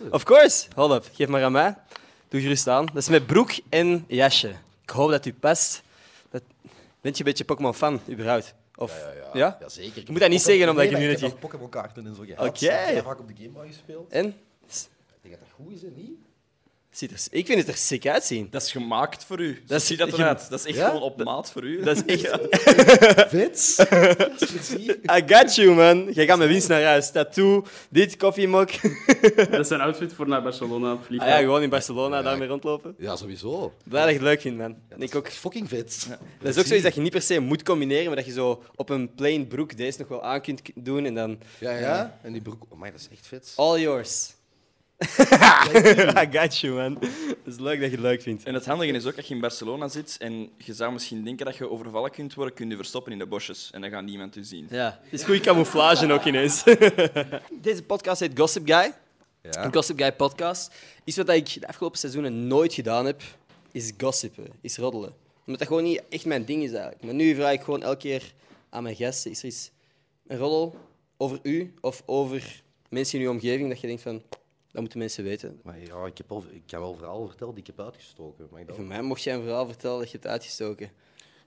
je? 0.00 0.10
Of 0.10 0.22
course. 0.22 0.66
Hold 0.74 0.92
up. 0.92 1.10
Geef 1.12 1.28
maar 1.28 1.42
aan 1.42 1.52
mij. 1.52 1.76
Doe 2.28 2.40
gerust 2.40 2.68
aan. 2.68 2.86
Dat 2.86 2.96
is 2.96 3.08
met 3.08 3.26
broek 3.26 3.50
en 3.68 4.04
jasje. 4.08 4.48
Ik 4.82 4.90
hoop 4.90 5.10
dat 5.10 5.26
u 5.26 5.32
past. 5.32 5.82
Dat... 6.30 6.42
Bent 7.00 7.16
je 7.16 7.24
een 7.24 7.30
beetje 7.30 7.44
Pokémon-fan, 7.44 8.00
überhaupt? 8.10 8.54
Of... 8.76 8.98
Ja, 9.00 9.12
ja, 9.34 9.56
ja. 9.60 9.68
Zeker. 9.68 10.02
Ik 10.02 10.08
moet 10.08 10.20
dat 10.20 10.30
niet 10.30 10.42
zeggen, 10.42 10.68
omdat 10.68 10.90
nee, 10.90 11.00
nu 11.00 11.10
Ik 11.10 11.18
heb 11.18 11.40
Pokémon-kaarten 11.40 12.06
en 12.06 12.14
zo 12.14 12.22
gehad. 12.22 12.46
Oké. 12.48 12.64
Ik 12.64 12.94
heb 12.94 13.04
vaak 13.04 13.18
op 13.18 13.28
de 13.28 13.34
Game 13.36 13.48
Boy 13.48 13.66
gespeeld. 13.66 14.12
En? 14.12 14.26
Ik 14.26 14.34
denk 15.20 15.34
dat 15.34 15.40
dat 15.40 15.48
goed 15.66 15.72
is, 15.72 15.82
hè? 15.82 15.88
Niet? 15.96 16.18
Ziet 16.94 17.10
er... 17.10 17.18
Ik 17.30 17.46
vind 17.46 17.58
het 17.58 17.68
er 17.68 17.76
sick 17.76 18.06
uitzien. 18.06 18.48
Dat 18.50 18.62
is 18.62 18.70
gemaakt 18.72 19.24
voor 19.24 19.40
u. 19.40 19.62
Dat 19.66 19.82
ziet 19.82 19.98
dat 19.98 20.12
eruit. 20.12 20.50
Dat 20.50 20.58
is 20.58 20.66
echt 20.66 20.76
Ja? 20.76 20.86
gewoon 20.86 21.02
op 21.02 21.24
maat 21.24 21.50
voor 21.52 21.64
u. 21.64 21.82
Dat 21.82 22.02
is 22.06 22.20
echt... 22.22 22.38
Vet. 23.28 23.86
Precies. 24.36 24.86
I 25.16 25.22
got 25.26 25.54
you, 25.54 25.70
man. 25.74 26.12
Jij 26.12 26.26
gaat 26.26 26.38
met 26.38 26.48
winst 26.48 26.68
naar 26.68 26.82
huis. 26.82 27.10
Tattoo, 27.10 27.64
dit, 27.90 28.16
koffiemok. 28.16 28.70
Dat 29.50 29.58
is 29.60 29.68
zijn 29.68 29.80
outfit 29.80 30.12
voor 30.12 30.28
naar 30.28 30.42
Barcelona 30.42 30.92
op 30.92 30.98
Ah 30.98 31.04
vliegtuig. 31.06 31.32
ja, 31.34 31.38
gewoon 31.38 31.62
in 31.62 31.68
Barcelona 31.70 32.22
daarmee 32.22 32.48
rondlopen. 32.48 32.94
Ja, 32.98 33.16
sowieso. 33.16 33.72
Blij 33.84 34.00
dat 34.02 34.10
je 34.10 34.16
het 34.16 34.24
leuk 34.26 34.40
vindt, 34.40 34.58
man. 34.58 34.70
Ja, 34.88 34.94
En 34.96 35.02
ik 35.02 35.14
ook. 35.14 35.28
is 35.28 35.34
fucking 35.34 35.68
vet. 35.68 36.06
Dat 36.40 36.48
is 36.48 36.58
ook 36.58 36.66
zoiets 36.66 36.84
dat 36.84 36.94
je 36.94 37.00
niet 37.00 37.12
per 37.12 37.22
se 37.22 37.38
moet 37.40 37.62
combineren, 37.62 38.06
maar 38.06 38.16
dat 38.16 38.26
je 38.26 38.32
zo 38.32 38.62
op 38.74 38.88
een 38.90 39.14
plain 39.14 39.46
broek 39.46 39.76
deze 39.76 39.98
nog 39.98 40.08
wel 40.08 40.22
aan 40.22 40.40
kunt 40.40 40.62
doen 40.74 41.04
en 41.04 41.14
dan 41.14 41.38
Ja, 41.58 41.70
ja. 41.76 42.18
En 42.22 42.32
die 42.32 42.42
broek... 42.42 42.62
Oh, 42.68 42.80
my, 42.80 42.90
dat 42.90 43.00
is 43.00 43.08
echt 43.12 43.26
vet. 43.26 43.52
all 43.56 43.80
yours. 43.80 44.34
I 46.22 46.28
got 46.30 46.58
you, 46.58 46.74
man. 46.74 46.98
Het 47.44 47.54
is 47.54 47.58
leuk 47.58 47.80
dat 47.80 47.90
je 47.90 47.96
het 47.96 48.04
leuk 48.04 48.22
vindt. 48.22 48.44
En 48.44 48.54
het 48.54 48.66
handige 48.66 48.92
is 48.92 49.06
ook 49.06 49.16
dat 49.16 49.28
je 49.28 49.34
in 49.34 49.40
Barcelona 49.40 49.88
zit 49.88 50.16
en 50.18 50.50
je 50.56 50.74
zou 50.74 50.92
misschien 50.92 51.24
denken 51.24 51.46
dat 51.46 51.56
je 51.56 51.70
overvallen 51.70 52.10
kunt 52.10 52.34
worden, 52.34 52.54
kun 52.54 52.70
je 52.70 52.76
verstoppen 52.76 53.12
in 53.12 53.18
de 53.18 53.26
bosjes 53.26 53.70
en 53.72 53.80
dan 53.80 53.90
gaat 53.90 54.04
niemand 54.04 54.36
u 54.36 54.44
zien. 54.44 54.66
Ja, 54.70 55.00
het 55.02 55.12
is 55.12 55.22
goede 55.22 55.40
camouflage 55.40 56.12
ook 56.12 56.24
ineens. 56.24 56.62
Deze 57.62 57.82
podcast 57.82 58.20
heet 58.20 58.38
Gossip 58.38 58.66
Guy. 58.66 58.94
Ja. 59.42 59.64
Een 59.64 59.74
Gossip 59.74 59.98
Guy 59.98 60.12
podcast. 60.12 60.74
Iets 61.04 61.16
wat 61.16 61.28
ik 61.28 61.60
de 61.60 61.66
afgelopen 61.66 61.98
seizoenen 61.98 62.46
nooit 62.46 62.74
gedaan 62.74 63.06
heb, 63.06 63.22
is 63.72 63.92
gossipen, 63.98 64.46
is 64.60 64.76
roddelen. 64.76 65.14
Omdat 65.46 65.58
dat 65.58 65.68
gewoon 65.68 65.84
niet 65.84 66.02
echt 66.08 66.24
mijn 66.24 66.44
ding 66.44 66.62
is 66.62 66.72
eigenlijk. 66.72 67.02
Maar 67.02 67.14
nu 67.14 67.34
vraag 67.34 67.52
ik 67.52 67.62
gewoon 67.62 67.82
elke 67.82 67.98
keer 67.98 68.32
aan 68.70 68.82
mijn 68.82 68.96
gasten, 68.96 69.30
is 69.30 69.38
er 69.38 69.46
iets, 69.46 69.70
een 70.26 70.38
roddel 70.38 70.76
over 71.16 71.38
u 71.42 71.74
of 71.80 72.02
over 72.06 72.62
mensen 72.88 73.18
in 73.18 73.24
uw 73.24 73.30
omgeving 73.30 73.68
dat 73.68 73.80
je 73.80 73.86
denkt 73.86 74.02
van, 74.02 74.22
dat 74.74 74.82
moeten 74.82 74.98
mensen 74.98 75.24
weten. 75.24 75.60
Maar 75.62 75.78
ja, 75.78 76.06
ik, 76.06 76.18
heb 76.18 76.30
al, 76.32 76.44
ik 76.50 76.70
heb 76.70 76.80
wel 76.80 76.94
verhalen 76.94 77.28
verteld 77.28 77.50
die 77.54 77.60
ik 77.60 77.66
heb 77.66 77.80
uitgestoken. 77.80 78.48
Ook? 78.70 78.78
mij 78.78 79.02
mocht 79.02 79.22
jij 79.22 79.34
een 79.34 79.42
verhaal 79.42 79.66
vertellen 79.66 79.98
dat 79.98 80.10
je 80.10 80.16
het 80.16 80.26
uitgestoken. 80.26 80.86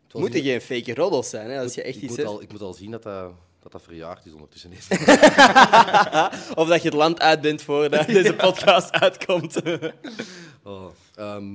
Het 0.03 0.11
was 0.13 0.21
moeten 0.21 0.41
niet- 0.43 0.49
geen 0.49 0.61
fake 0.61 0.93
roddels 0.93 1.29
zijn, 1.29 1.49
hè, 1.49 1.59
als 1.59 1.73
je 1.73 1.81
echt 1.81 1.95
ik, 1.95 2.01
iets 2.01 2.09
moet 2.09 2.17
hebt. 2.17 2.29
al, 2.29 2.41
ik 2.41 2.51
moet 2.51 2.61
al 2.61 2.73
zien 2.73 2.91
dat 2.91 3.03
dat, 3.03 3.33
dat, 3.59 3.71
dat 3.71 3.81
verjaard 3.81 4.25
is 4.25 4.31
ondertussen. 4.31 4.71
Of 6.61 6.67
dat 6.67 6.81
je 6.81 6.87
het 6.89 6.93
land 6.93 7.19
uit 7.19 7.41
bent 7.41 7.61
voordat 7.61 8.05
deze 8.17 8.35
podcast 8.35 8.91
uitkomt. 8.91 9.61
Oh, 10.63 10.85
ehm, 11.15 11.53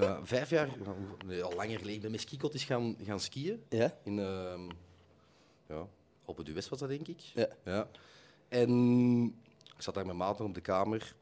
ja, 0.00 0.20
vijf 0.34 0.50
jaar, 0.50 0.68
nee, 1.26 1.42
al 1.42 1.54
langer 1.56 1.78
geleden, 1.78 1.94
ik 1.94 2.00
ben 2.00 2.10
met 2.10 2.20
skikot 2.20 2.52
eens 2.52 2.64
gaan, 2.64 2.96
gaan 3.04 3.20
skiën. 3.20 3.62
ja? 3.68 3.98
In 4.04 4.18
ehm 4.18 4.68
ja, 5.68 5.86
Alpe 6.24 6.42
d'Huez 6.42 6.68
was 6.68 6.78
dat, 6.78 6.88
denk 6.88 7.08
ik. 7.08 7.20
Ja. 7.64 7.88
En 8.48 9.34
ik 9.76 9.82
zat 9.82 9.94
daar 9.94 10.06
met 10.06 10.16
maten 10.16 10.44
op 10.44 10.54
de 10.54 10.60
kamer. 10.60 11.14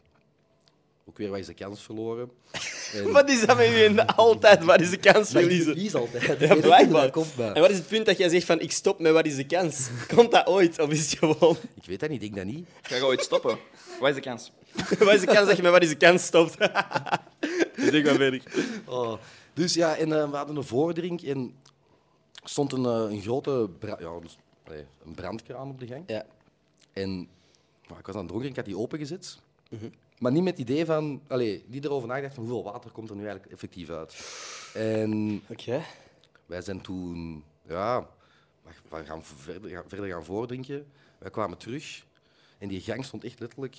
Ook 1.09 1.17
weer 1.17 1.31
wat 1.31 1.39
is 1.39 1.47
de 1.47 1.55
kans 1.55 1.83
verloren. 1.83 2.31
En- 2.95 3.13
Wat 3.13 3.29
is 3.31 3.47
dat 3.47 3.57
met 3.57 3.67
u 3.69 3.75
in 3.85 4.07
altijd? 4.07 4.65
Wat 4.65 4.81
is 4.81 4.91
de 4.91 4.97
kans 4.97 5.31
ik 5.35 5.39
verliezen? 5.39 5.65
verlies 5.73 5.95
altijd. 5.95 6.23
Ik 6.31 6.41
Ja, 6.49 6.55
blijkbaar. 6.57 7.11
komt, 7.11 7.37
maar- 7.37 7.53
En 7.53 7.61
wat 7.61 7.71
is 7.71 7.77
het 7.77 7.87
punt 7.87 8.07
dat 8.07 8.19
jij 8.19 8.29
zegt 8.29 8.45
van 8.47 8.61
ik 8.61 8.73
stop 8.73 8.99
met 9.01 9.13
wat 9.13 9.27
is 9.27 9.37
de 9.37 9.47
kans? 9.47 9.89
Komt 10.15 10.31
dat 10.31 10.47
ooit? 10.47 10.79
Of 10.81 10.91
is 10.91 11.11
het 11.11 11.19
gewoon... 11.19 11.57
Ik 11.75 11.85
weet 11.85 12.01
dat 12.01 12.09
niet, 12.11 12.23
ik 12.23 12.35
denk 12.35 12.47
dat 12.47 12.55
niet. 12.55 12.69
Ga 12.83 12.95
je 12.97 13.05
ooit 13.05 13.21
stoppen? 13.23 13.59
Wat 14.01 14.09
is 14.09 14.15
de 14.15 14.21
kans? 14.21 14.53
wat 14.99 15.15
is 15.15 15.21
de 15.21 15.27
kans 15.27 15.47
dat 15.49 15.57
je 15.57 15.63
met 15.63 15.71
wat 15.73 15.83
is 15.83 15.89
de 15.89 15.97
kans 15.97 16.25
stopt? 16.25 16.53
zeg 17.77 18.05
maar 18.05 18.15
verder. 18.15 18.43
Oh. 18.87 19.15
Dus 19.55 19.75
ja, 19.75 19.97
en, 19.97 20.13
eh, 20.21 20.31
we 20.31 20.37
hadden 20.37 20.57
een 20.57 20.65
voordrink 20.65 21.21
en 21.23 21.55
stond 22.45 22.73
een, 22.73 22.85
eh, 22.85 23.07
een 23.15 23.21
grote 23.23 23.69
bra- 23.79 23.97
ja, 24.01 24.19
dus, 24.21 24.39
een 25.05 25.15
brandkraan 25.15 25.69
op 25.69 25.81
de 25.81 25.87
gang. 25.87 26.03
Ja. 26.07 26.25
En 26.93 27.29
maar 27.93 28.01
ik 28.01 28.07
was 28.07 28.15
aan 28.15 28.21
het 28.21 28.31
dronken, 28.31 28.51
ik 28.51 28.57
had 28.57 28.65
die 28.65 28.79
opengezet. 28.79 29.39
Mhm. 29.69 29.89
Maar 30.19 30.33
niet 30.33 30.43
met 30.43 30.59
het 30.59 30.69
idee 30.69 30.85
van, 30.85 31.23
allee, 31.29 31.65
niet 31.67 31.85
erover 31.85 32.09
nagedacht 32.09 32.35
van 32.35 32.45
hoeveel 32.45 32.73
water 32.73 32.91
komt 32.91 33.11
er 33.11 33.17
nu 33.17 33.23
eigenlijk 33.23 33.53
effectief 33.53 33.91
uit. 33.91 34.17
En 34.75 35.43
Oké. 35.49 35.83
wij 36.47 36.61
zijn 36.63 36.81
toen, 36.81 37.45
ja, 37.69 38.07
we 38.89 39.05
gaan 39.05 39.25
verder, 39.25 39.71
gaan 39.71 39.85
verder 39.87 40.09
gaan 40.09 40.25
voordrinken. 40.25 40.87
Wij 41.19 41.31
kwamen 41.31 41.59
terug 41.59 42.05
en 42.59 42.69
die 42.69 42.81
gang 42.81 43.05
stond 43.05 43.25
echt 43.25 43.41
letterlijk 43.41 43.77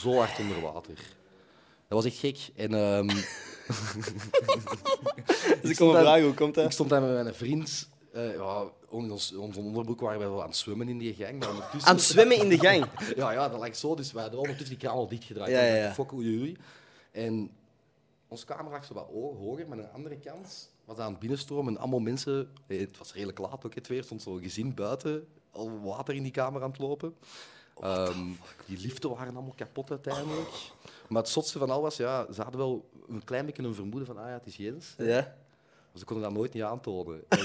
zo 0.00 0.16
hard 0.16 0.38
onder 0.38 0.60
water. 0.60 0.96
Dat 1.88 2.02
was 2.02 2.04
echt 2.04 2.18
gek. 2.18 2.38
En 2.54 2.74
ehm, 2.74 3.06
Dus 5.62 5.70
ik 5.70 5.76
kom 5.76 5.90
vragen, 5.90 6.24
hoe 6.24 6.34
komt 6.34 6.56
ik 6.56 6.62
dat? 6.62 6.72
stond 6.72 6.90
daar 6.90 7.02
met 7.02 7.22
mijn 7.22 7.34
vriend. 7.34 7.88
Eh 8.14 8.34
ja, 8.34 8.64
in 8.90 9.10
ons, 9.12 9.34
ons 9.34 9.56
onderbroek 9.56 10.00
waren 10.00 10.18
we 10.20 10.24
wel 10.26 10.42
aan 10.42 10.48
het 10.48 10.56
zwemmen 10.56 10.88
in 10.88 10.98
die 10.98 11.14
gang. 11.14 11.38
Maar 11.38 11.48
ondertussen... 11.50 11.88
Aan 11.90 11.94
het 11.96 12.04
zwemmen 12.04 12.36
in 12.36 12.48
de 12.48 12.58
gang. 12.58 12.84
Ja, 13.16 13.30
ja, 13.32 13.48
dat 13.48 13.60
lag 13.60 13.76
zo. 13.76 13.94
Dus 13.94 14.12
wij 14.12 14.22
hadden 14.22 14.40
ondertussen 14.40 14.76
die 14.78 14.84
kraan 14.88 14.96
al 14.98 15.08
dichtgedraaid. 15.08 15.50
Ja, 15.50 15.62
ja, 15.62 15.94
oei, 16.12 16.38
oei. 16.40 16.56
En 17.12 17.50
onze 18.28 18.44
kamer 18.44 18.70
lag 18.72 18.84
zo 18.84 18.94
wat 18.94 19.06
ho- 19.12 19.36
hoger, 19.36 19.68
maar 19.68 19.78
aan 19.78 19.84
de 19.84 19.90
andere 19.90 20.16
kant 20.18 20.70
was 20.84 20.98
aan 20.98 21.10
het 21.10 21.18
binnenstromen 21.20 21.74
en 21.74 21.80
allemaal 21.80 22.00
mensen... 22.00 22.50
eh, 22.66 22.78
Het 22.80 22.98
was 22.98 23.12
redelijk 23.14 23.38
laat 23.38 23.66
ook, 23.66 23.74
het 23.74 23.88
weer. 23.88 24.04
stond 24.04 24.22
zo'n 24.22 24.42
gezin 24.42 24.74
buiten, 24.74 25.26
al 25.50 25.80
water 25.82 26.14
in 26.14 26.22
die 26.22 26.32
kamer 26.32 26.62
aan 26.62 26.70
het 26.70 26.78
lopen. 26.78 27.14
Ehm, 27.80 28.28
die 28.66 28.78
liften 28.78 29.10
waren 29.10 29.34
allemaal 29.34 29.54
kapot 29.56 29.90
uiteindelijk. 29.90 30.48
Maar 31.08 31.22
het 31.22 31.30
zotste 31.30 31.58
van 31.58 31.70
al 31.70 31.82
was, 31.82 31.96
ja, 31.96 32.32
ze 32.32 32.42
hadden 32.42 32.60
wel 32.60 32.88
een 33.08 33.24
klein 33.24 33.46
beetje 33.46 33.62
een 33.62 33.74
vermoeden 33.74 34.06
van, 34.06 34.18
ah 34.18 34.26
ja, 34.28 34.32
het 34.32 34.46
is 34.46 34.56
Jens. 34.56 34.94
Ja. 34.98 35.14
Maar 35.90 35.98
ze 35.98 36.04
konden 36.04 36.24
dat 36.24 36.34
nooit 36.34 36.52
niet 36.52 36.62
aantonen. 36.62 37.22
En 37.28 37.38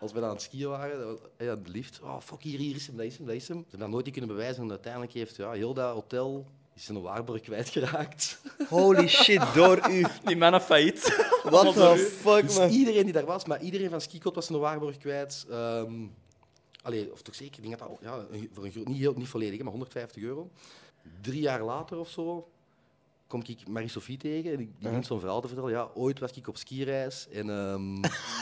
als 0.00 0.12
we 0.12 0.20
dan 0.20 0.28
aan 0.28 0.34
het 0.34 0.44
skiën 0.44 0.68
waren, 0.68 1.18
ja, 1.38 1.56
de 1.56 1.70
lift, 1.70 2.00
oh 2.02 2.20
fuck, 2.20 2.42
hier, 2.42 2.58
hier 2.58 2.76
is 2.76 2.86
hem, 2.86 2.96
daar 2.96 3.06
is 3.06 3.16
hem, 3.16 3.26
daar 3.26 3.34
is 3.34 3.48
hem. 3.48 3.56
Ze 3.56 3.62
hebben 3.62 3.80
dat 3.80 3.88
nooit 3.88 4.04
niet 4.04 4.14
kunnen 4.14 4.36
bewijzen 4.36 4.62
en 4.62 4.70
uiteindelijk 4.70 5.12
heeft 5.12 5.36
ja, 5.36 5.52
heel 5.52 5.74
dat 5.74 5.94
hotel 5.94 6.46
is 6.74 6.84
zijn 6.84 7.02
waarborg 7.02 7.40
kwijtgeraakt. 7.40 8.40
Holy 8.68 9.08
shit, 9.22 9.54
door 9.54 9.90
u. 9.90 10.06
Die 10.24 10.36
mannen 10.36 10.60
failliet. 10.60 11.26
What 11.42 11.74
the 11.74 11.96
fuck, 11.96 12.42
Dus 12.42 12.56
man? 12.58 12.70
iedereen 12.70 13.04
die 13.04 13.12
daar 13.12 13.24
was, 13.24 13.44
maar 13.44 13.60
iedereen 13.62 13.90
van 13.90 14.00
Skikot 14.00 14.34
was 14.34 14.46
zijn 14.46 14.58
waarborg 14.58 14.96
kwijt. 14.96 15.46
Ehm 15.50 15.92
allee, 16.86 17.12
of 17.12 17.22
toch 17.22 17.34
zeker, 17.34 17.56
ik 17.56 17.62
denk 17.62 17.78
dat 17.78 17.88
dat, 17.88 17.98
ja, 18.00 18.26
voor 18.52 18.64
een, 18.64 18.72
niet, 18.84 18.96
heel, 18.96 19.14
niet 19.14 19.28
volledig, 19.28 19.58
maar 19.58 19.70
150 19.70 20.22
euro. 20.22 20.50
Drie 21.20 21.40
jaar 21.40 21.62
later 21.62 21.98
of 21.98 22.10
zo 22.10 22.48
kom 23.26 23.42
ik 23.46 23.68
Marie-Sophie 23.68 24.16
tegen 24.16 24.50
en 24.50 24.56
die, 24.56 24.66
die 24.66 24.88
begint 24.88 25.06
zo'n 25.06 25.20
verhaal 25.20 25.40
te 25.40 25.46
vertellen. 25.46 25.70
Ja, 25.70 25.90
ooit 25.94 26.18
was 26.18 26.32
ik 26.32 26.48
op 26.48 26.56
skireis 26.56 27.28
en 27.28 27.50
ehm, 27.50 27.94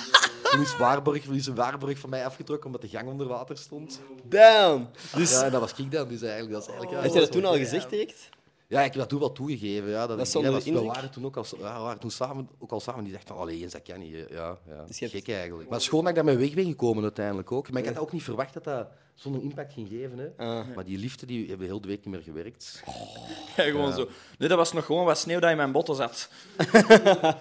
toen 0.54 0.62
is, 0.62 0.76
waarborg, 0.76 1.24
is 1.24 1.46
een 1.46 1.54
waarborg 1.54 1.98
van 1.98 2.10
mij 2.10 2.24
afgetrokken 2.24 2.66
omdat 2.66 2.80
de 2.80 2.88
gang 2.88 3.08
onder 3.08 3.26
water 3.26 3.58
stond. 3.58 4.00
Damn. 4.22 4.88
Dus 5.14 5.30
Ja, 5.30 5.44
en 5.44 5.50
dat 5.50 5.60
was 5.60 5.72
ik 5.74 5.90
dan, 5.90 6.08
dus 6.08 6.22
eigenlijk, 6.22 6.52
dat 6.52 6.62
is 6.62 6.68
eigenlijk... 6.68 7.02
had 7.02 7.12
je 7.12 7.20
dat 7.20 7.32
toen 7.32 7.44
al 7.44 7.56
gezegd 7.56 7.90
direct? 7.90 8.28
Ja, 8.74 8.80
ik 8.80 8.90
heb 8.90 9.00
dat 9.00 9.08
toen 9.08 9.18
wel 9.20 9.32
toegegeven. 9.32 9.90
Ja, 9.90 10.06
dat, 10.06 10.16
Dat 10.18 10.26
is 10.26 10.32
ja, 10.32 10.40
dat- 10.50 10.64
we 10.64 10.82
waren 10.82 11.10
toen 11.10 11.24
ook 11.24 11.37
al, 11.37 11.44
ja, 11.50 11.74
we 11.76 11.80
waren 11.82 11.98
toen 11.98 12.10
samen, 12.10 12.48
ook 12.58 12.72
al 12.72 12.80
samen. 12.80 13.04
Die 13.04 13.12
zegt 13.12 13.28
van, 13.28 13.37
allee, 13.37 13.62
eens, 13.62 13.72
dat 13.72 13.82
kan 13.82 13.98
niet. 13.98 14.14
Ja, 14.30 14.58
ja. 14.68 14.84
Dus 14.87 14.98
je 14.98 15.04
hebt- 15.04 15.16
Gek 15.16 15.34
eigenlijk. 15.34 15.62
Maar 15.64 15.72
het 15.72 15.80
is 15.82 15.88
gewoon 15.88 16.04
dat 16.04 16.16
ik 16.16 16.24
daarmee 16.24 16.44
weg 16.46 16.54
ben 16.54 16.64
gekomen 16.66 17.02
uiteindelijk 17.02 17.52
ook. 17.52 17.70
Maar 17.70 17.82
ik 17.82 17.88
had 17.88 17.98
ook 17.98 18.12
niet 18.12 18.22
verwacht 18.22 18.54
dat 18.54 18.64
dat 18.64 18.87
zo'n 19.14 19.42
impact 19.42 19.72
ging 19.72 19.88
geven. 19.88 20.18
Hè. 20.18 20.44
Ah. 20.46 20.74
Maar 20.74 20.84
die 20.84 20.98
liefde 20.98 21.26
die 21.26 21.48
hebben 21.48 21.66
heel 21.66 21.80
de 21.80 21.88
week 21.88 22.04
niet 22.04 22.14
meer 22.14 22.22
gewerkt. 22.22 22.82
Ja, 23.56 23.62
gewoon 23.64 23.92
zo. 23.92 24.08
Nee, 24.38 24.48
dat 24.48 24.58
was 24.58 24.72
nog 24.72 24.84
gewoon 24.84 25.04
wat 25.04 25.18
sneeuw 25.18 25.38
dat 25.40 25.50
in 25.50 25.56
mijn 25.56 25.72
botten 25.72 25.94
zat. 25.94 26.28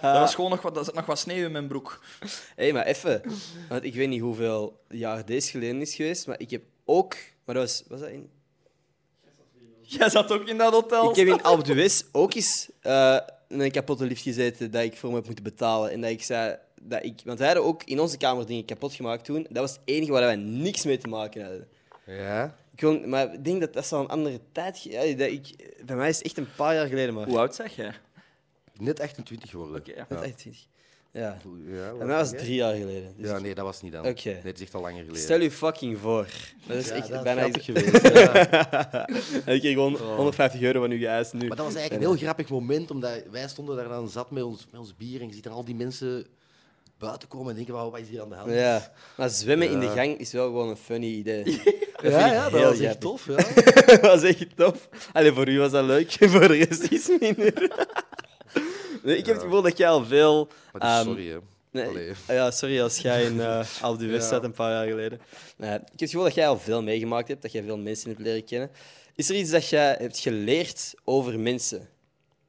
was 0.00 0.34
gewoon 0.34 0.50
nog 0.50 0.62
wat, 0.62 0.76
er 0.76 0.84
zat 0.84 0.94
nog 0.94 1.06
wat 1.06 1.18
sneeuw 1.18 1.44
in 1.44 1.52
mijn 1.52 1.66
broek. 1.68 2.00
Hé, 2.56 2.72
maar 2.72 2.84
even. 2.86 3.22
Want 3.68 3.84
ik 3.84 3.94
weet 3.94 4.08
niet 4.08 4.20
hoeveel 4.20 4.80
jaar 4.88 5.24
deze 5.24 5.50
geleden 5.50 5.80
is 5.80 5.94
geweest, 5.94 6.26
maar 6.26 6.40
ik 6.40 6.50
heb 6.50 6.62
ook... 6.84 7.16
Maar 7.44 7.54
dat 7.54 7.64
was... 7.64 7.84
Was 7.88 8.00
dat 8.00 8.08
in... 8.08 8.30
Jij 9.86 10.10
zat 10.10 10.32
ook 10.32 10.48
in 10.48 10.58
dat 10.58 10.72
hotel. 10.72 11.10
Ik 11.10 11.16
heb 11.16 11.26
in 11.26 11.42
Alpe 11.50 11.90
ook 12.12 12.34
eens 12.34 12.68
eh, 12.80 13.18
in 13.48 13.60
een 13.60 13.70
kapotte 13.70 14.04
lift 14.04 14.22
gezeten 14.22 14.70
dat 14.70 14.82
ik 14.82 14.96
voor 14.96 15.10
me 15.10 15.16
heb 15.16 15.26
moeten 15.26 15.44
betalen. 15.44 15.90
En 15.90 16.00
dat 16.00 16.10
ik 16.10 16.22
zei... 16.22 16.56
Dat 16.80 17.04
ik, 17.04 17.20
want 17.24 17.38
wij 17.38 17.46
hadden 17.46 17.66
ook 17.66 17.82
in 17.84 18.00
onze 18.00 18.16
kamer 18.16 18.46
dingen 18.46 18.64
kapot 18.64 18.94
gemaakt 18.94 19.24
toen. 19.24 19.46
Dat 19.48 19.62
was 19.62 19.70
het 19.70 19.80
enige 19.84 20.12
waar 20.12 20.22
wij 20.22 20.36
niks 20.36 20.84
mee 20.84 20.98
te 20.98 21.08
maken 21.08 21.42
hadden. 21.42 21.68
Ja. 22.06 22.44
Ik 22.44 22.80
kon, 22.80 23.08
maar 23.08 23.32
ik 23.32 23.44
denk 23.44 23.60
dat 23.60 23.72
dat 23.72 23.86
zo'n 23.86 24.00
een 24.00 24.08
andere 24.08 24.40
tijd... 24.52 24.82
Ja, 24.82 25.14
dat 25.14 25.28
ik, 25.30 25.74
bij 25.84 25.96
mij 25.96 26.08
is 26.08 26.16
het 26.16 26.26
echt 26.26 26.38
een 26.38 26.54
paar 26.56 26.74
jaar 26.74 26.86
geleden, 26.86 27.14
maar... 27.14 27.26
Hoe 27.26 27.38
oud 27.38 27.54
zeg 27.54 27.76
jij? 27.76 27.92
Net 28.78 29.00
28 29.00 29.50
geworden. 29.50 29.76
Oké, 29.76 29.92
ja. 29.92 30.22
Echt 30.22 30.38
twintig. 30.38 30.66
Ja. 31.14 31.36
Ja, 31.66 31.92
Bij 31.96 32.06
mij 32.06 32.16
was 32.16 32.30
drie 32.30 32.54
jaar 32.54 32.74
geleden. 32.74 33.14
Dus 33.16 33.28
Ja, 33.30 33.38
nee, 33.38 33.54
dat 33.54 33.64
was 33.64 33.82
niet 33.82 33.92
dan. 33.92 34.06
Oké. 34.06 34.28
Nee, 34.28 34.40
het 34.42 34.56
is 34.56 34.62
echt 34.62 34.74
al 34.74 34.80
langer 34.80 34.98
geleden. 35.00 35.20
Stel 35.22 35.40
je 35.40 35.50
fucking 35.50 35.98
voor. 35.98 36.26
Dat 36.66 36.76
is 36.76 36.88
Ja, 36.88 36.94
echt 36.94 37.08
dat 37.08 37.16
is 37.16 37.22
bijna... 37.22 37.40
grappig 37.40 37.64
geweest. 37.64 38.02
ja. 38.14 38.34
En 39.44 39.54
ik 39.54 39.60
kreeg 39.60 39.72
gewoon 39.72 39.94
150 39.96 40.60
euro 40.62 40.80
van 40.80 40.90
u 40.90 40.98
geëist 40.98 41.32
nu. 41.32 41.46
Maar 41.46 41.56
dat 41.56 41.66
was 41.66 41.74
eigenlijk 41.74 42.04
een 42.04 42.10
heel 42.10 42.20
grappig 42.22 42.48
moment, 42.48 42.90
omdat 42.90 43.22
wij 43.30 43.48
stonden 43.48 43.76
daar 43.76 43.88
dan 43.88 44.08
zat 44.08 44.30
met 44.30 44.42
ons, 44.42 44.66
met 44.70 44.80
ons 44.80 44.96
bier 44.96 45.20
en 45.20 45.26
je 45.26 45.34
ziet 45.34 45.44
dan 45.44 45.52
al 45.52 45.64
die 45.64 45.74
mensen 45.74 46.26
buiten 46.98 47.28
komen 47.28 47.48
en 47.50 47.54
denken, 47.56 47.74
"Wauw, 47.74 47.90
wat 47.90 48.00
is 48.00 48.08
hier 48.08 48.20
aan 48.22 48.28
de 48.28 48.34
hand? 48.34 48.50
Ja, 48.52 48.92
maar 49.16 49.30
zwemmen 49.30 49.70
in 49.70 49.80
de 49.80 49.88
gang 49.88 50.18
is 50.18 50.32
wel 50.32 50.46
gewoon 50.46 50.68
een 50.68 50.76
funny 50.76 51.06
idee. 51.06 51.62
ja, 52.02 52.26
ja, 52.32 52.50
dat 52.50 52.62
was 52.62 52.78
echt 52.78 52.78
grappig. 52.80 52.98
tof. 52.98 53.26
Ja. 53.26 53.36
dat 53.92 54.00
was 54.00 54.22
echt 54.22 54.56
tof. 54.56 54.88
Allee, 55.12 55.32
voor 55.32 55.48
u 55.48 55.58
was 55.58 55.70
dat 55.70 55.84
leuk, 55.84 56.10
voor 56.32 56.48
de 56.48 56.54
rest 56.64 56.82
iets 56.84 57.10
minder. 57.20 57.70
nee, 59.06 59.16
ik 59.16 59.26
heb 59.26 59.34
het 59.34 59.44
gevoel 59.44 59.62
dat 59.62 59.76
jij 59.76 59.88
al 59.88 60.04
veel... 60.04 60.48
Maar 60.72 60.80
dus, 60.80 60.90
ehm, 60.90 61.04
sorry, 61.04 61.28
hè. 61.28 61.38
Nee, 61.70 61.86
Allee. 61.88 62.12
ja, 62.26 62.50
sorry 62.50 62.82
als 62.82 62.98
jij 62.98 63.24
in 63.24 63.36
uh, 63.48 63.66
Ja. 63.98 64.20
zat 64.20 64.44
een 64.44 64.52
paar 64.52 64.70
jaar 64.70 64.86
geleden. 64.86 65.20
Nee, 65.56 65.74
ik 65.74 65.80
heb 65.80 66.00
het 66.00 66.10
gevoel 66.10 66.24
dat 66.24 66.34
jij 66.34 66.48
al 66.48 66.58
veel 66.58 66.82
meegemaakt 66.82 67.28
hebt, 67.28 67.42
dat 67.42 67.52
jij 67.52 67.62
veel 67.62 67.78
mensen 67.78 68.08
hebt 68.08 68.20
leren 68.22 68.44
kennen. 68.44 68.70
Is 69.14 69.28
er 69.28 69.36
iets 69.36 69.50
dat 69.50 69.68
jij 69.68 69.96
hebt 69.98 70.18
geleerd 70.18 70.94
over 71.04 71.40
mensen 71.40 71.88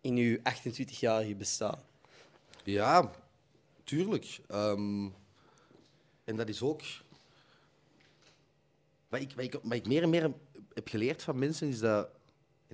in 0.02 0.16
je 0.16 0.40
28-jarige 0.40 1.36
bestaan? 1.36 1.80
Ja, 2.64 3.12
tuurlijk. 3.84 4.40
Ehm, 4.48 5.06
en 6.24 6.36
dat 6.36 6.50
is 6.50 6.62
ook... 6.62 6.82
Wat 9.10 9.22
ik, 9.22 9.32
wat, 9.36 9.46
ik, 9.46 9.54
wat 9.64 9.74
ik 9.74 9.88
meer 9.88 10.04
en 10.04 10.10
meer 10.10 10.32
heb 10.74 10.88
geleerd 10.88 11.24
van 11.24 11.40
mensen 11.40 11.68
is 11.68 11.80
dat... 11.80 12.08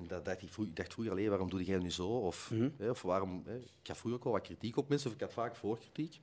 En 0.02 0.08
dat 0.08 0.26
dacht 0.26 0.42
ik, 0.42 0.52
vroeg, 0.52 0.66
dacht 0.74 0.94
vroeger, 0.94 1.14
allee, 1.14 1.30
waarom 1.30 1.50
doe 1.50 1.64
jij 1.64 1.78
nu 1.78 1.92
zo? 1.92 2.08
Of, 2.08 2.52
hè, 2.78 2.90
of 2.90 3.02
waarom... 3.02 3.44
Hè, 3.46 3.58
ik 3.58 3.88
had 3.88 3.98
vroeger 3.98 4.20
ook 4.20 4.24
wel 4.24 4.34
wat 4.34 4.42
kritiek 4.42 4.78
op 4.78 4.90
mensen, 4.90 5.10
of 5.10 5.16
ik 5.16 5.22
had 5.22 5.34
vaak 5.34 5.56
voorkritiek. 5.56 6.20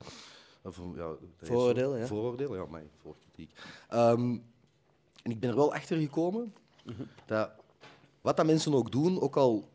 Of, 0.61 0.81
ja. 0.95 1.15
Vooroordeel, 1.37 1.97
ja. 1.97 2.05
Vooroordeel, 2.05 2.55
ja, 2.55 2.65
maar 2.65 2.83
voorkritiek. 3.01 3.51
Ehm, 3.89 4.37
en 5.23 5.31
ik 5.31 5.39
ben 5.39 5.49
er 5.49 5.55
wel 5.55 5.73
achter 5.73 5.97
gekomen 5.97 6.53
dat 7.25 7.51
wat 8.21 8.37
dat 8.37 8.45
mensen 8.45 8.73
ook 8.73 8.91
doen, 8.91 9.21
ook 9.21 9.35
al 9.35 9.69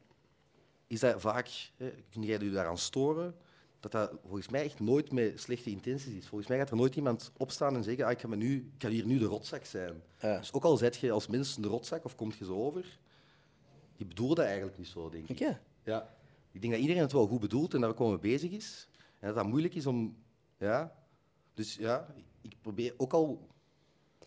is 0.86 1.00
dat 1.00 1.20
vaak, 1.20 1.70
hè, 1.76 1.92
kun 2.10 2.22
jij 2.22 2.38
je 2.38 2.50
daaraan 2.50 2.78
storen, 2.78 3.34
dat 3.80 3.92
dat 3.92 4.12
volgens 4.22 4.48
mij 4.48 4.64
echt 4.64 4.80
nooit 4.80 5.12
met 5.12 5.40
slechte 5.40 5.70
intenties 5.70 6.14
is. 6.14 6.26
Volgens 6.26 6.48
mij 6.48 6.58
gaat 6.58 6.70
er 6.70 6.76
nooit 6.76 6.96
iemand 6.96 7.32
opstaan 7.36 7.74
en 7.74 7.84
zeggen, 7.84 8.04
ah, 8.04 8.10
ik, 8.10 8.20
ga 8.20 8.28
me 8.28 8.36
nu, 8.36 8.56
ik 8.74 8.82
ga 8.82 8.88
hier 8.88 9.06
nu 9.06 9.18
de 9.18 9.24
rotzak 9.24 9.64
zijn. 9.64 10.02
Ja. 10.20 10.38
Dus 10.38 10.52
ook 10.52 10.64
al 10.64 10.76
zet 10.76 10.96
je 10.96 11.10
als 11.10 11.26
mens 11.26 11.56
de 11.56 11.68
rotzak 11.68 12.04
of 12.04 12.16
komt 12.16 12.36
je 12.36 12.44
zo 12.44 12.54
over, 12.54 12.98
je 13.96 14.04
bedoelt 14.06 14.36
dat 14.36 14.44
eigenlijk 14.46 14.78
niet 14.78 14.86
zo, 14.88 15.08
denk 15.10 15.28
ik. 15.28 15.40
Oké. 15.40 15.60
Ja. 15.84 16.14
Ik 16.52 16.60
denk 16.60 16.72
dat 16.72 16.82
iedereen 16.82 17.02
het 17.02 17.12
wel 17.12 17.26
goed 17.26 17.40
bedoelt 17.40 17.74
en 17.74 17.80
daar 17.80 17.90
ook 17.90 17.98
mee 17.98 18.18
bezig 18.18 18.50
is. 18.50 18.88
En 19.20 19.26
dat 19.26 19.36
dat 19.36 19.46
moeilijk 19.46 19.74
is 19.74 19.86
om... 19.86 20.16
Ja. 20.58 20.96
Dus 21.54 21.76
ja, 21.76 22.14
ik 22.42 22.54
probeer 22.60 22.94
ook 22.96 23.12
al... 23.12 23.48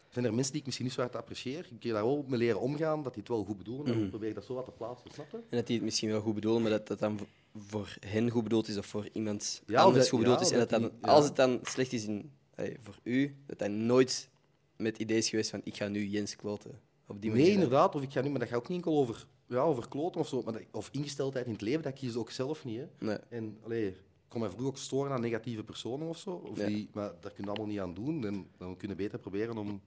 Zijn 0.09 0.25
er 0.25 0.33
mensen 0.33 0.51
die 0.51 0.59
ik 0.59 0.65
misschien 0.65 0.85
niet 0.85 0.95
zo 0.95 1.01
hard 1.01 1.15
apprecieer, 1.15 1.59
ik 1.71 1.79
kan 1.79 1.91
daar 1.91 2.03
wel 2.03 2.25
mee 2.27 2.39
leren 2.39 2.59
omgaan, 2.59 3.03
dat 3.03 3.13
die 3.13 3.21
het 3.21 3.31
wel 3.31 3.43
goed 3.43 3.57
bedoelen. 3.57 3.93
En 3.93 3.99
dan 3.99 4.09
probeer 4.09 4.29
ik 4.29 4.35
dat 4.35 4.45
zo 4.45 4.53
wat 4.53 4.65
te 4.65 4.71
plaatsen, 4.71 5.11
snap 5.13 5.31
je? 5.31 5.37
En 5.37 5.57
dat 5.57 5.67
die 5.67 5.75
het 5.75 5.85
misschien 5.85 6.09
wel 6.09 6.21
goed 6.21 6.33
bedoelen, 6.33 6.61
maar 6.61 6.71
dat 6.71 6.87
dat 6.87 6.99
dan 6.99 7.19
voor 7.55 7.95
hen 8.05 8.29
goed 8.29 8.43
bedoeld 8.43 8.67
is 8.67 8.77
of 8.77 8.85
voor 8.85 9.09
iemand 9.13 9.63
Ja, 9.67 9.81
anders 9.81 9.99
dat- 9.99 10.09
goed 10.09 10.19
bedoeld 10.19 10.39
ja, 10.39 10.45
is. 10.45 10.51
En 10.51 10.57
dat 10.59 10.69
dat 10.69 10.81
dan, 10.81 10.89
die- 11.01 11.09
als 11.09 11.25
het 11.25 11.35
dan 11.35 11.59
slecht 11.63 11.93
is 11.93 12.05
in, 12.05 12.31
allee, 12.55 12.77
voor 12.81 12.99
u, 13.03 13.35
dat 13.45 13.59
dat 13.59 13.69
nooit 13.69 14.29
met 14.75 14.91
het 14.91 15.01
idee 15.01 15.17
is 15.17 15.29
geweest 15.29 15.49
van 15.49 15.61
ik 15.63 15.75
ga 15.75 15.87
nu 15.87 16.05
Jens 16.07 16.35
kloten. 16.35 16.79
Op 17.07 17.21
die 17.21 17.29
Nee, 17.31 17.39
manier. 17.39 17.53
inderdaad. 17.53 17.95
Of 17.95 18.01
ik 18.01 18.11
ga 18.11 18.21
nu, 18.21 18.29
maar 18.29 18.39
dat 18.39 18.47
gaat 18.47 18.57
ook 18.57 18.67
niet 18.67 18.77
enkel 18.77 18.97
over, 18.97 19.27
ja, 19.47 19.59
over 19.61 19.87
kloten 19.87 20.21
of 20.21 20.27
zo. 20.27 20.41
Maar 20.41 20.53
dat- 20.53 20.61
of 20.71 20.89
ingesteldheid 20.91 21.45
in 21.45 21.51
het 21.51 21.61
leven, 21.61 21.81
dat 21.81 21.93
kies 21.93 22.11
ik 22.11 22.17
ook 22.17 22.31
zelf 22.31 22.65
niet. 22.65 22.79
Hè. 22.79 23.05
Nee. 23.05 23.17
En 23.29 23.57
allee, 23.63 23.87
ik 23.87 23.95
kon 24.27 24.39
mij 24.39 24.49
vroeger 24.49 24.69
ook 24.69 24.77
storen 24.77 25.11
aan 25.11 25.21
negatieve 25.21 25.63
personen 25.63 26.07
of 26.07 26.17
zo. 26.17 26.29
Of 26.31 26.57
die, 26.57 26.89
maar 26.93 27.11
daar 27.19 27.31
kun 27.31 27.43
je 27.43 27.49
allemaal 27.49 27.67
niet 27.67 27.79
aan 27.79 27.93
doen. 27.93 28.25
En 28.25 28.47
dan 28.57 28.77
kunnen 28.77 28.97
we 28.97 29.03
beter 29.03 29.19
proberen 29.19 29.57
om. 29.57 29.81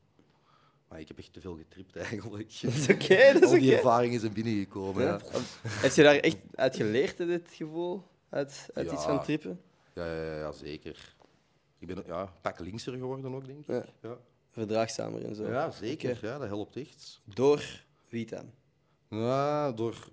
Maar 0.89 1.01
ik 1.01 1.09
heb 1.09 1.19
echt 1.19 1.33
te 1.33 1.41
veel 1.41 1.57
getript 1.57 1.97
eigenlijk. 1.97 2.61
Dat 2.63 2.73
is 2.73 2.89
oké, 2.89 3.33
dat 3.33 3.43
is 3.43 3.49
Al 3.49 3.55
die 3.59 3.69
oké. 3.69 3.77
ervaringen 3.77 4.21
zijn 4.21 4.33
binnengekomen. 4.33 5.03
Ja. 5.03 5.21
Ja. 5.33 5.39
Heb 5.69 5.93
je 5.93 6.03
daar 6.03 6.17
echt 6.17 6.37
uit 6.55 6.77
geleerd, 6.77 7.17
dit 7.17 7.49
gevoel? 7.53 8.03
Uit, 8.29 8.69
uit 8.75 8.87
Ja. 8.87 8.93
iets 8.93 9.03
van 9.05 9.23
trippen? 9.23 9.61
Ja, 9.95 10.07
ja, 10.15 10.37
ja, 10.37 10.53
zeker. 10.53 11.15
Ik 11.79 11.87
ben 11.87 12.03
ja, 12.07 12.23
een 12.23 12.29
pak 12.41 12.59
linkser 12.61 12.93
geworden 12.93 13.35
ook, 13.35 13.47
denk 13.47 13.59
ik. 13.61 13.67
Ja. 13.67 13.85
Ja, 14.03 14.19
Verdraagzamer 14.51 15.25
en 15.25 15.35
zo. 15.35 15.47
ja 15.51 15.71
zeker. 15.71 16.19
Ja, 16.23 16.39
dat 16.39 16.49
helpt 16.49 16.77
echt. 16.77 17.21
Door 17.25 17.85
wie 18.09 18.27
dan? 18.27 18.51
Ja, 19.11 19.73
door... 19.73 20.09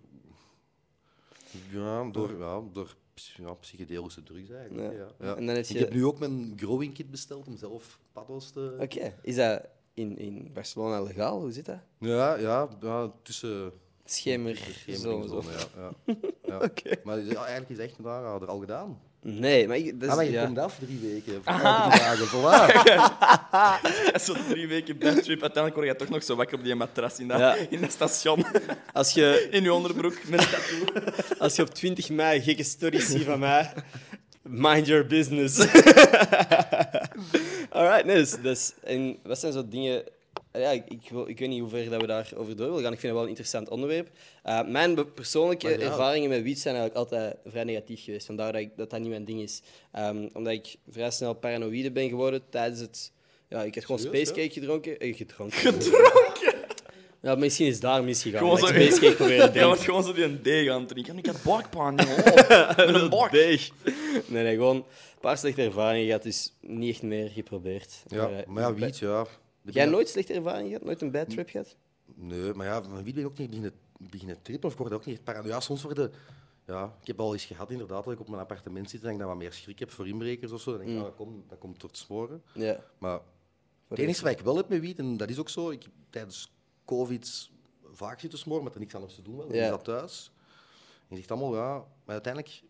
Ja, 1.72 2.10
door, 2.12 2.38
ja, 2.40 2.62
door 2.74 2.96
ja, 3.36 3.54
psychedelische 3.54 4.24
drugs 4.24 4.50
eigenlijk. 4.50 4.94
Ja. 4.94 5.08
Ja. 5.20 5.36
En 5.36 5.46
dan 5.46 5.56
heb 5.56 5.66
Ik 5.66 5.72
je- 5.72 5.78
heb 5.80 5.94
nu 5.94 6.06
ook 6.06 6.20
mijn 6.20 6.54
growing 6.56 6.94
kit 6.94 7.12
besteld 7.12 7.48
om 7.48 7.58
zelf 7.58 8.00
paddo's 8.12 8.52
te... 8.52 8.78
Oké. 8.80 9.14
Is 9.22 9.36
dat 9.36 9.62
in, 9.94 10.18
in 10.18 10.50
Barcelona 10.54 11.02
legaal? 11.02 11.40
Hoe 11.40 11.52
zit 11.52 11.66
dat? 11.66 11.80
Ja, 12.00 12.36
ja, 12.36 12.70
ja, 12.82 13.12
tussen... 13.24 13.72
Schemer, 14.06 14.56
tussen 14.86 15.28
zo. 15.30 15.42
Ja, 15.76 15.82
ja. 16.06 16.16
ja. 16.46 16.58
Oké. 16.68 16.96
Maar 17.04 17.18
eigenlijk 17.18 17.70
is 17.70 17.78
het 17.78 17.86
echt 17.90 17.98
een 18.00 18.08
aanrader 18.08 18.48
al 18.48 18.60
gedaan. 18.60 19.02
Nee, 19.30 19.68
maar 19.68 19.78
ik, 19.78 20.00
dat 20.00 20.04
is, 20.04 20.10
ah, 20.10 20.16
maar 20.16 20.26
je 20.26 20.32
ja. 20.32 20.46
komt 20.46 20.58
af 20.58 20.78
drie 20.80 21.00
weken. 21.02 21.42
Ah. 21.44 21.88
Drie 21.90 22.00
dagen, 22.00 22.28
voilà. 22.28 22.66
En 24.14 24.20
Zo 24.20 24.34
drie 24.50 24.68
weken 24.68 24.98
bedtrip. 24.98 25.42
Uiteindelijk 25.42 25.76
word 25.76 25.88
je 25.88 25.96
toch 25.96 26.10
nog 26.10 26.24
zo 26.24 26.36
wakker 26.36 26.58
op 26.58 26.64
die 26.64 26.76
matras 26.76 27.20
in 27.20 27.28
dat, 27.28 27.40
Ja. 27.40 27.56
in 27.70 27.82
dat 27.82 27.92
station. 27.92 28.46
Als 28.94 29.12
je, 29.12 29.48
In 29.52 29.64
je 29.64 29.74
onderbroek 29.74 30.18
met 30.28 30.40
een 30.42 30.48
tattoo. 30.50 31.12
als 31.46 31.56
je 31.56 31.62
op 31.62 31.74
20 31.74 32.10
mei 32.10 32.42
gekke 32.42 32.64
stories 32.64 33.06
ziet 33.06 33.24
van 33.24 33.40
mij, 33.40 33.74
mind 34.42 34.88
your 34.88 35.08
business. 35.08 35.60
Alright, 37.70 38.06
nee, 38.06 38.16
dus, 38.16 38.36
dus, 38.42 38.74
en 38.84 39.18
wat 39.24 39.40
zijn 39.40 39.54
zo 39.54 39.68
dingen... 39.68 40.04
Ja, 40.60 40.70
ik, 40.72 40.84
ik, 40.88 41.10
wil, 41.10 41.28
ik 41.28 41.40
weet 41.40 41.50
niet 41.50 41.60
hoe 41.60 41.70
ver 41.70 41.90
dat 41.90 42.02
we 42.02 42.08
daarover 42.08 42.56
door 42.56 42.68
willen 42.68 42.84
gaan. 42.84 42.94
Ik 42.94 43.00
vind 43.00 43.02
het 43.02 43.12
wel 43.12 43.22
een 43.22 43.28
interessant 43.28 43.70
onderwerp. 43.70 44.10
Uh, 44.46 44.68
mijn 44.68 45.14
persoonlijke 45.14 45.68
Maar 45.70 45.80
ja. 45.80 45.86
ervaringen 45.86 46.30
met 46.30 46.42
wiet 46.42 46.60
zijn 46.60 46.76
eigenlijk 46.76 47.12
altijd 47.12 47.36
vrij 47.46 47.64
negatief 47.64 48.04
geweest. 48.04 48.26
Vandaar 48.26 48.52
dat 48.52 48.62
ik, 48.62 48.70
dat, 48.78 48.90
dat 48.90 49.00
niet 49.00 49.10
mijn 49.10 49.26
ding 49.26 49.42
is. 49.42 49.62
Um, 49.98 50.30
omdat 50.34 50.54
ik 50.54 50.76
vrij 50.90 51.12
snel 51.12 51.34
paranoïde 51.34 51.92
ben 51.92 52.10
geworden 52.10 52.42
tijdens 52.50 52.80
het... 52.80 53.12
Ja, 53.50 53.64
ik 53.64 53.76
heb 53.76 53.86
gewoon 53.86 54.02
Serieus, 54.02 54.28
spacecake 54.28 54.54
gedronken. 54.54 55.00
Eh, 55.00 55.16
gedronken. 55.16 55.58
Gedronken? 55.58 56.54
Ja, 57.22 57.36
misschien 57.36 57.68
is 57.68 57.80
daar 57.80 58.04
misgegaan. 58.04 58.40
Gewoon 58.40 58.58
ik 58.58 58.92
zo- 58.94 59.00
te 59.00 59.06
Je 59.06 59.16
drinken. 59.16 59.66
wordt 59.66 59.82
gewoon 59.82 60.04
zo 60.04 60.14
die 60.14 60.24
een 60.24 60.42
D 60.42 60.48
gaan 60.68 60.86
drinken. 60.86 61.18
Ik 61.18 61.26
heb 61.26 61.36
buikpijn, 61.44 61.96
joh. 62.06 62.78
Met 62.78 62.96
een 62.96 63.10
bak. 63.10 63.32
Deeg. 63.32 63.70
Nee, 64.26 64.44
nee, 64.44 64.56
gewoon 64.56 64.76
een 64.76 64.84
paar 65.22 65.38
slechte 65.38 65.62
ervaringen 65.62 66.06
gehad, 66.06 66.24
dus 66.24 66.54
niet 66.62 66.90
echt 66.94 67.02
meer 67.02 67.30
geprobeerd. 67.30 68.04
Ja, 68.08 68.30
eh, 68.30 68.46
maar 68.48 68.64
ja, 68.64 68.74
wiet, 68.74 68.98
ja. 68.98 69.26
Jij 69.74 69.86
nooit 69.86 70.10
slechte 70.10 70.34
ervaringen 70.34 70.68
gehad? 70.68 70.84
Nooit 70.84 71.02
een 71.02 71.12
bad 71.12 71.30
trip 71.30 71.50
gehad? 71.50 71.76
Nee, 72.16 72.54
maar 72.54 72.66
ja, 72.66 72.84
van 72.84 73.04
wiet 73.04 73.14
ben 73.16 73.24
ik 73.24 73.30
ook 73.30 73.38
niet 73.38 73.48
beginnen, 73.50 73.74
beginnen 73.98 74.42
trippen 74.42 74.68
of 74.68 74.74
ik 74.74 74.80
word 74.80 74.94
ook 74.94 75.06
niet 75.06 75.24
paranoia. 75.24 75.54
Ja, 75.54 75.60
soms 75.60 75.84
worden... 75.84 76.12
Ja, 76.66 76.96
ik 77.02 77.08
heb 77.08 77.20
al 77.20 77.34
eens 77.34 77.46
gehad 77.46 77.72
inderdaad 77.72 78.04
dat 78.04 78.14
ik 78.14 78.20
op 78.20 78.28
mijn 78.28 78.42
appartement 78.42 78.90
zit 78.90 79.04
en 79.04 79.12
ik 79.12 79.18
dan 79.18 79.28
wat 79.28 79.38
meer 79.38 79.54
schrik 79.54 79.80
heb 79.80 79.92
voor 79.92 80.08
inbrekers 80.08 80.52
of 80.52 80.62
zo. 80.62 80.72
Dan 80.72 80.80
denk 80.80 80.92
ik, 80.92 80.96
Mm. 80.98 81.02
ah, 81.04 81.08
dat, 81.10 81.16
komt, 81.18 81.50
dat 81.50 81.58
komt 81.58 81.80
door 81.80 81.90
het 81.90 82.00
smoren. 82.00 82.44
Ja. 82.54 82.84
Maar 82.98 83.20
het 83.88 84.00
enige 84.00 84.24
wat 84.24 84.32
ik 84.32 84.40
wel 84.40 84.56
heb 84.58 84.70
met 84.70 84.80
wiet, 84.80 85.00
en 85.00 85.18
dat 85.18 85.30
is 85.30 85.38
ook 85.40 85.50
zo, 85.50 85.70
ik 85.70 85.84
heb 85.84 85.92
tijdens 86.10 86.52
COVID 86.86 87.50
vaak 87.92 88.20
zitten 88.20 88.40
smoren, 88.40 88.64
maar 88.64 88.74
er 88.74 88.80
niks 88.80 88.96
anders 88.96 89.16
te 89.16 89.22
doen 89.22 89.36
was. 89.36 89.48
Dan 89.48 89.56
Ja. 89.56 89.64
is 89.64 89.70
dat 89.70 89.84
thuis. 89.84 90.32
En 91.00 91.06
je 91.10 91.16
zegt 91.16 91.32
allemaal, 91.32 91.56
ja, 91.56 91.74
maar 91.78 92.14
uiteindelijk... 92.14 92.62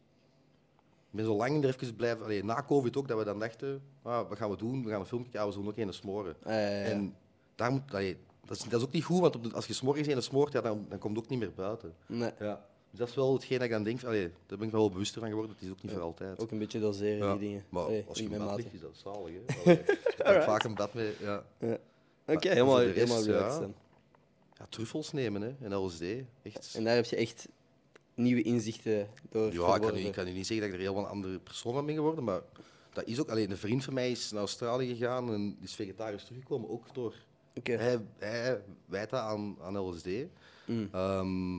Ik 1.09 1.13
ben 1.23 1.25
zo 1.25 1.35
lang 1.35 1.63
er 1.63 1.69
even 1.69 1.95
blijven... 1.95 2.23
Allee, 2.23 2.43
na 2.43 2.63
COVID 2.67 2.97
ook, 2.97 3.07
dat 3.07 3.17
we 3.17 3.23
dan 3.23 3.39
dachten, 3.39 3.81
ah, 4.01 4.29
wat 4.29 4.37
gaan 4.37 4.49
we 4.49 4.57
doen? 4.57 4.83
We 4.83 4.89
gaan 4.89 4.99
een 4.99 5.05
film 5.05 5.23
kijken, 5.23 5.45
we 5.45 5.51
zullen 5.51 5.67
ook 5.67 5.77
een 5.77 5.93
smoren. 5.93 6.35
Ja, 6.45 6.51
ja, 6.59 6.69
ja. 6.69 6.83
En 6.83 7.15
daar 7.55 7.71
moet, 7.71 7.81
allee, 7.93 8.17
dat, 8.45 8.57
is, 8.57 8.63
dat 8.63 8.79
is 8.79 8.85
ook 8.87 8.93
niet 8.93 9.03
goed, 9.03 9.19
want 9.19 9.35
op 9.35 9.43
de- 9.43 9.53
als 9.53 9.67
je 9.67 9.73
s'morgens 9.73 10.07
een 10.07 10.21
smoort, 10.23 10.51
ja, 10.53 10.61
dan, 10.61 10.85
dan 10.89 10.99
komt 10.99 11.15
het 11.15 11.23
ook 11.25 11.29
niet 11.29 11.39
meer 11.39 11.53
buiten. 11.53 11.93
Nee. 12.05 12.31
Ja. 12.39 12.65
Dus 12.89 12.99
dat 12.99 13.07
is 13.07 13.15
wel 13.15 13.33
hetgeen 13.33 13.57
dat 13.59 13.67
ik 13.67 13.73
aan 13.73 13.83
denk. 13.83 14.03
Allee, 14.03 14.31
daar 14.45 14.57
ben 14.57 14.67
ik 14.67 14.73
wel 14.73 14.89
bewuster 14.89 15.19
van 15.19 15.29
geworden. 15.29 15.53
Het 15.55 15.63
is 15.63 15.69
ook 15.71 15.81
niet 15.83 15.91
voor 15.91 16.01
altijd. 16.01 16.39
Ook 16.39 16.51
een 16.51 16.59
beetje 16.59 16.79
doseren, 16.79 17.17
Ja, 17.27 17.31
die 17.31 17.39
dingen. 17.47 17.63
Maar 17.69 17.83
Allee, 17.83 18.05
als 18.07 18.17
je 18.17 18.23
in 18.23 18.55
ligt, 18.55 18.73
is 18.73 18.79
dat 18.79 18.97
zalig. 19.03 19.31
Hè? 19.63 19.71
Ik 19.71 20.23
heb 20.23 20.43
vaak 20.43 20.63
een 20.63 20.75
bad 20.75 20.93
mee. 20.93 21.13
Ja. 21.19 21.43
Oké, 21.59 21.77
Maar 22.25 22.37
helemaal, 22.41 22.81
rest, 22.81 22.95
helemaal 22.95 23.23
relaxed 23.23 23.53
ja. 23.53 23.59
dan. 23.59 23.73
ja, 24.57 24.65
truffels 24.69 25.11
nemen 25.11 25.41
hè? 25.41 25.55
en 25.61 25.75
LSD. 25.75 26.01
Echt. 26.43 26.73
En 26.75 26.83
daar 26.83 26.95
heb 26.95 27.05
je 27.05 27.15
echt 27.15 27.47
nieuwe 28.17 28.41
inzichten 28.41 29.07
door 29.29 29.53
Ja, 29.53 29.75
ik 29.75 29.81
kan, 29.81 29.93
nu, 29.93 29.99
ik 29.99 30.11
kan 30.11 30.25
nu 30.25 30.31
niet 30.31 30.47
zeggen 30.47 30.65
dat 30.69 30.75
ik 30.75 30.81
er 30.81 30.87
helemaal 30.91 31.03
een 31.09 31.15
andere 31.15 31.39
persoon 31.39 31.73
van 31.73 31.85
ben 31.85 31.95
geworden, 31.95 32.23
maar 32.23 32.41
dat 32.93 33.05
is 33.07 33.19
ook... 33.19 33.29
Alleen 33.29 33.51
een 33.51 33.57
vriend 33.57 33.83
van 33.83 33.93
mij 33.93 34.11
is 34.11 34.31
naar 34.31 34.39
Australië 34.39 34.87
gegaan 34.95 35.33
en 35.33 35.57
is 35.61 35.75
vegetarisch 35.75 36.23
teruggekomen, 36.23 36.69
ook 36.69 36.93
door... 36.93 37.13
Oké. 37.55 37.71
Hij, 37.71 37.99
hij 38.17 38.61
wijt 38.85 39.09
dat 39.09 39.19
aan, 39.19 39.57
aan 39.61 39.77
LSD. 39.77 40.07
Mm. 40.65 40.89
Ehm, 40.91 41.57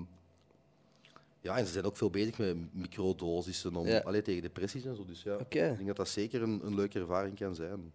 ja, 1.41 1.57
en 1.59 1.67
ze 1.67 1.73
zijn 1.73 1.85
ook 1.85 1.97
veel 1.97 2.11
bezig 2.11 2.39
met 2.39 2.75
microdosissen 2.75 3.77
om, 3.77 3.87
Ja. 3.87 3.99
allee, 3.99 4.23
tegen 4.23 4.43
depressies 4.43 4.85
en 4.85 4.97
zo. 4.97 5.05
Dus 5.05 5.23
ja, 5.23 5.39
ik 5.39 5.51
denk 5.51 5.87
dat 5.87 5.97
dat 5.97 6.09
zeker 6.09 6.43
een, 6.43 6.61
een 6.65 6.75
leuke 6.75 6.99
ervaring 6.99 7.39
kan 7.39 7.55
zijn. 7.55 7.93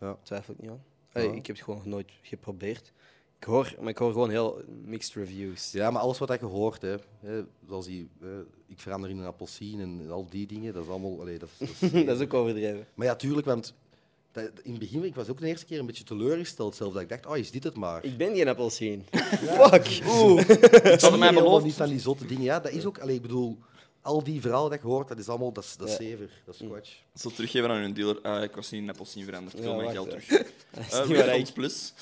Ja. 0.00 0.18
Twijfel 0.22 0.54
ik 0.54 0.60
niet 0.60 0.70
aan. 0.70 0.84
Allee, 1.12 1.28
Ja. 1.28 1.34
Ik 1.34 1.46
heb 1.46 1.56
het 1.56 1.64
gewoon 1.64 1.80
nog 1.80 1.88
nooit 1.88 2.12
geprobeerd. 2.22 2.92
Ik 3.44 3.50
hoor, 3.50 3.74
maar 3.80 3.88
ik 3.88 3.98
hoor 3.98 4.12
gewoon 4.12 4.30
heel 4.30 4.62
mixed 4.84 5.14
reviews. 5.14 5.72
ja, 5.72 5.90
maar 5.90 6.02
alles 6.02 6.18
wat 6.18 6.38
je 6.40 6.46
hoort, 6.46 6.82
hè, 6.82 6.94
hè, 7.20 7.42
zoals 7.68 7.86
die, 7.86 8.08
eh, 8.22 8.28
ik 8.66 8.80
verander 8.80 9.10
in 9.10 9.18
een 9.18 9.26
appelsien 9.26 9.80
en, 9.80 10.10
al 10.10 10.26
die 10.30 10.46
dingen, 10.46 10.72
dat 10.72 10.82
is 10.84 10.88
allemaal... 10.90 11.20
Allee, 11.20 11.38
dat, 11.38 11.48
is- 11.58 11.78
dat 11.80 11.92
is- 11.92 12.04
dat 12.06 12.16
is 12.20 12.22
ook 12.26 12.34
overdreven. 12.34 12.86
Maar 12.94 13.06
ja, 13.06 13.14
tuurlijk, 13.16 13.46
want 13.46 13.74
dat, 14.32 14.50
in 14.62 14.70
het 14.70 14.80
begin 14.80 15.04
ik 15.04 15.14
was 15.14 15.28
ook 15.28 15.40
de 15.40 15.46
eerste 15.46 15.66
keer 15.66 15.78
een 15.78 15.86
beetje 15.86 16.04
teleurgesteld 16.04 16.74
zelf. 16.76 16.92
Dat 16.92 17.02
ik 17.02 17.08
dacht, 17.08 17.26
oh, 17.26 17.36
is 17.36 17.50
dit 17.50 17.64
het 17.64 17.76
maar? 17.76 18.04
Ik 18.04 18.16
ben 18.16 18.34
geen 18.36 18.48
appelsien. 18.48 19.04
Fuck. 19.60 20.00
Oeh. 20.08 20.40
Ze 20.48 20.96
hadden 21.00 21.18
mij 21.18 21.32
beloofd. 21.34 21.64
niet 21.64 21.74
van 21.74 21.88
die 21.88 22.00
zotte 22.00 22.26
dingen. 22.26 22.44
Ja, 22.44 22.60
dat 22.60 22.72
is 22.72 22.84
ook... 22.84 22.98
Allee, 22.98 23.14
ik 23.16 23.22
bedoel, 23.22 23.58
al 24.04 24.22
die 24.24 24.40
verhalen 24.40 24.70
dat 24.70 24.80
je 24.80 24.86
hoort, 24.86 25.08
dat 25.08 25.18
is 25.18 25.28
allemaal... 25.28 25.52
Dat 25.52 25.64
is, 25.64 25.76
dat 25.76 25.88
is 25.88 25.96
Ja. 25.96 26.02
zever. 26.02 26.30
Dat 26.44 26.54
is 26.54 26.60
squatch. 26.66 26.90
Zo 27.14 27.30
teruggeven 27.30 27.70
aan 27.70 27.76
hun 27.80 27.94
dealer. 27.94 28.20
Ah, 28.22 28.42
ik 28.42 28.54
was 28.54 28.70
niet 28.70 28.82
in 28.82 28.88
appelsien 28.90 29.24
veranderd. 29.24 29.54
Ik 29.56 29.62
wil 29.62 29.70
Ja, 29.70 29.76
mijn 29.76 29.90
geld 29.90 30.10
terug. 30.10 30.26
Dat 30.74 30.84
is 30.86 30.92
Uh, 30.92 31.06
niet 31.06 31.16
waar 31.16 31.36
ik 31.36 31.52
plus. 31.54 31.92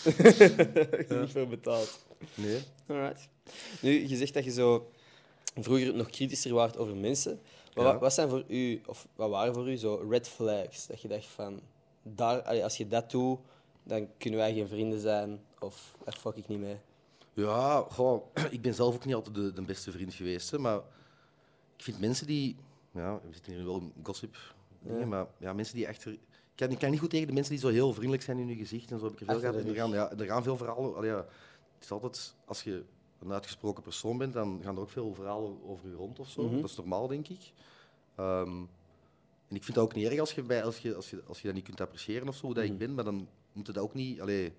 niet 1.20 1.30
voor 1.32 1.48
betaald. 1.48 2.04
Nee. 2.34 2.60
Alright. 2.86 3.28
Nu, 3.80 4.08
je 4.08 4.16
zegt 4.16 4.34
dat 4.34 4.44
je 4.44 4.50
zo 4.50 4.90
vroeger 5.54 5.94
nog 5.94 6.10
kritischer 6.10 6.54
waart 6.54 6.76
over 6.76 6.96
mensen. 6.96 7.40
Maar 7.74 7.84
Ja. 7.84 7.90
wat, 7.92 8.00
wat 8.00 8.12
zijn 8.12 8.28
voor 8.28 8.44
u, 8.48 8.80
of 8.86 9.06
wat 9.16 9.30
waren 9.30 9.54
voor 9.54 9.70
u 9.70 9.76
zo 9.76 10.06
red 10.10 10.28
flags? 10.28 10.86
Dat 10.86 11.00
je 11.02 11.08
dacht 11.08 11.26
van, 11.26 11.60
daar, 12.02 12.42
allee, 12.42 12.64
als 12.64 12.76
je 12.76 12.86
dat 12.88 13.10
doet, 13.10 13.38
dan 13.84 14.08
kunnen 14.18 14.38
wij 14.38 14.54
geen 14.54 14.68
vrienden 14.68 15.00
zijn. 15.00 15.40
Of 15.58 15.94
daar 16.04 16.16
fuck 16.20 16.36
ik 16.36 16.48
niet 16.48 16.58
mee. 16.60 16.76
Ja, 17.32 17.84
goh, 17.90 18.26
ik 18.50 18.62
ben 18.62 18.74
zelf 18.74 18.94
ook 18.94 19.04
niet 19.04 19.14
altijd 19.14 19.34
de, 19.34 19.52
de 19.52 19.62
beste 19.62 19.90
vriend 19.90 20.14
geweest. 20.14 20.50
Hè, 20.50 20.58
maar 20.58 20.80
ik 21.82 21.88
vind 21.88 22.00
mensen 22.00 22.26
die... 22.26 22.56
Ja, 22.90 23.14
we 23.26 23.32
zitten 23.32 23.52
hier 23.52 23.64
wel 23.64 23.78
in 23.78 23.92
gossip 24.02 24.36
dingen, 24.80 24.98
Ja. 24.98 25.06
maar 25.06 25.26
ja, 25.38 25.52
mensen 25.52 25.74
die 25.76 25.86
echter... 25.86 26.12
Ik 26.12 26.18
kan, 26.54 26.70
ik 26.70 26.78
kan 26.78 26.90
niet 26.90 27.00
goed 27.00 27.10
tegen 27.10 27.26
de 27.26 27.32
mensen 27.32 27.52
die 27.52 27.62
zo 27.62 27.68
heel 27.68 27.92
vriendelijk 27.92 28.22
zijn 28.22 28.38
in 28.38 28.46
hun 28.48 28.56
gezicht 28.56 28.90
en 28.90 28.98
zo 28.98 29.04
heb 29.04 29.12
ik 29.12 29.20
er 29.20 29.26
veel 29.26 29.38
gehad. 29.40 29.54
er, 29.54 29.74
gaan, 29.74 29.90
ja, 29.90 30.10
er 30.10 30.26
gaan 30.26 30.42
veel 30.42 30.56
verhalen... 30.56 30.96
allee, 30.96 31.10
ja, 31.10 31.16
het 31.74 31.84
is 31.84 31.90
altijd... 31.90 32.34
Als 32.44 32.62
je 32.62 32.84
een 33.20 33.32
uitgesproken 33.32 33.82
persoon 33.82 34.18
bent, 34.18 34.32
dan 34.32 34.60
gaan 34.62 34.74
er 34.76 34.80
ook 34.82 34.90
veel 34.90 35.14
verhalen 35.14 35.62
over 35.64 35.88
je 35.88 35.94
rond 35.94 36.18
of 36.18 36.28
zo. 36.28 36.42
Mhm. 36.42 36.60
Dat 36.60 36.70
is 36.70 36.76
normaal, 36.76 37.06
denk 37.06 37.28
ik. 37.28 37.52
Ehm, 38.16 38.56
en 39.48 39.56
ik 39.56 39.64
vind 39.64 39.74
dat 39.76 39.84
ook 39.84 39.94
niet 39.94 40.06
erg 40.08 40.20
als 40.20 40.32
je, 40.32 40.42
bij, 40.42 40.64
als 40.64 40.78
je, 40.78 40.94
als 40.94 41.10
je, 41.10 41.22
als 41.26 41.40
je 41.40 41.46
dat 41.46 41.54
niet 41.56 41.64
kunt 41.64 41.80
appreciëren 41.80 42.28
of 42.28 42.36
zo, 42.36 42.46
hoe 42.46 42.54
dat 42.54 42.64
Mhm. 42.64 42.72
ik 42.72 42.78
ben, 42.78 42.94
maar 42.94 43.04
dan 43.04 43.28
moet 43.52 43.66
dat 43.66 43.78
ook 43.78 43.94
niet... 43.94 44.20
Allee, 44.20 44.52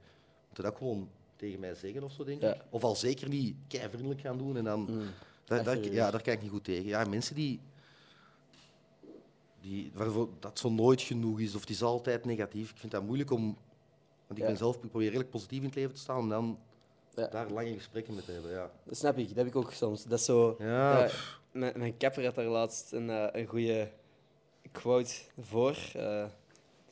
moet 0.48 0.56
dat 0.58 0.66
ook 0.66 0.78
gewoon 0.78 1.10
tegen 1.36 1.60
mij 1.60 1.76
zeggen 1.76 2.04
of 2.04 2.12
zo, 2.12 2.24
denk 2.24 2.42
Ja. 2.42 2.54
ik. 2.54 2.62
Of 2.70 2.84
al 2.84 2.96
zeker 2.96 3.28
niet 3.30 3.56
kei 3.68 3.90
vriendelijk 3.90 4.22
gaan 4.22 4.38
doen 4.38 4.58
en 4.58 4.64
dan... 4.64 4.80
Mm. 4.90 5.02
Achter 5.48 5.82
de 5.82 5.92
ja, 5.92 6.12
daar 6.12 6.22
kijk 6.22 6.36
ik 6.38 6.42
niet 6.42 6.52
goed 6.52 6.64
tegen. 6.64 6.86
Ja, 6.86 7.04
mensen 7.06 7.36
die, 7.36 7.60
die 9.62 9.92
waarvoor 9.94 10.30
dat 10.40 10.60
zo 10.60 10.70
nooit 10.70 11.02
genoeg 11.02 11.40
is 11.40 11.56
of 11.56 11.62
het 11.62 11.70
is 11.70 11.82
altijd 11.84 12.26
negatief. 12.26 12.70
Ik 12.72 12.78
vind 12.78 12.92
dat 12.92 13.04
moeilijk 13.04 13.32
om. 13.32 13.58
Want 14.28 14.40
ik 14.40 14.46
ben 14.46 14.58
zelf, 14.58 14.76
ik 14.76 14.90
probeer 14.90 15.08
redelijk 15.08 15.30
positief 15.30 15.60
in 15.60 15.66
het 15.66 15.76
leven 15.76 15.94
te 15.94 16.00
staan 16.00 16.18
om 16.18 16.30
dan 16.30 16.60
Ja. 17.16 17.28
daar 17.28 17.50
lange 17.52 17.74
gesprekken 17.74 18.14
mee 18.14 18.24
te 18.24 18.32
hebben. 18.32 18.52
Ja, 18.52 18.72
Dat 18.84 18.98
snap 18.98 19.18
ik, 19.18 19.28
dat 19.28 19.38
heb 19.38 19.48
ik 19.48 19.56
ook 19.56 19.72
soms. 19.74 20.04
Dat 20.04 20.20
is 20.20 20.26
zo... 20.26 20.56
ja, 20.60 21.04
pff, 21.06 21.40
mijn, 21.52 21.74
mijn 21.80 21.98
kapper 21.98 22.26
had 22.26 22.36
daar 22.36 22.46
laatst 22.46 22.92
een, 22.92 23.10
eh, 23.10 23.42
een 23.42 23.48
goede 23.48 23.92
quote 24.72 25.14
voor. 25.40 25.78
Eh 25.94 26.26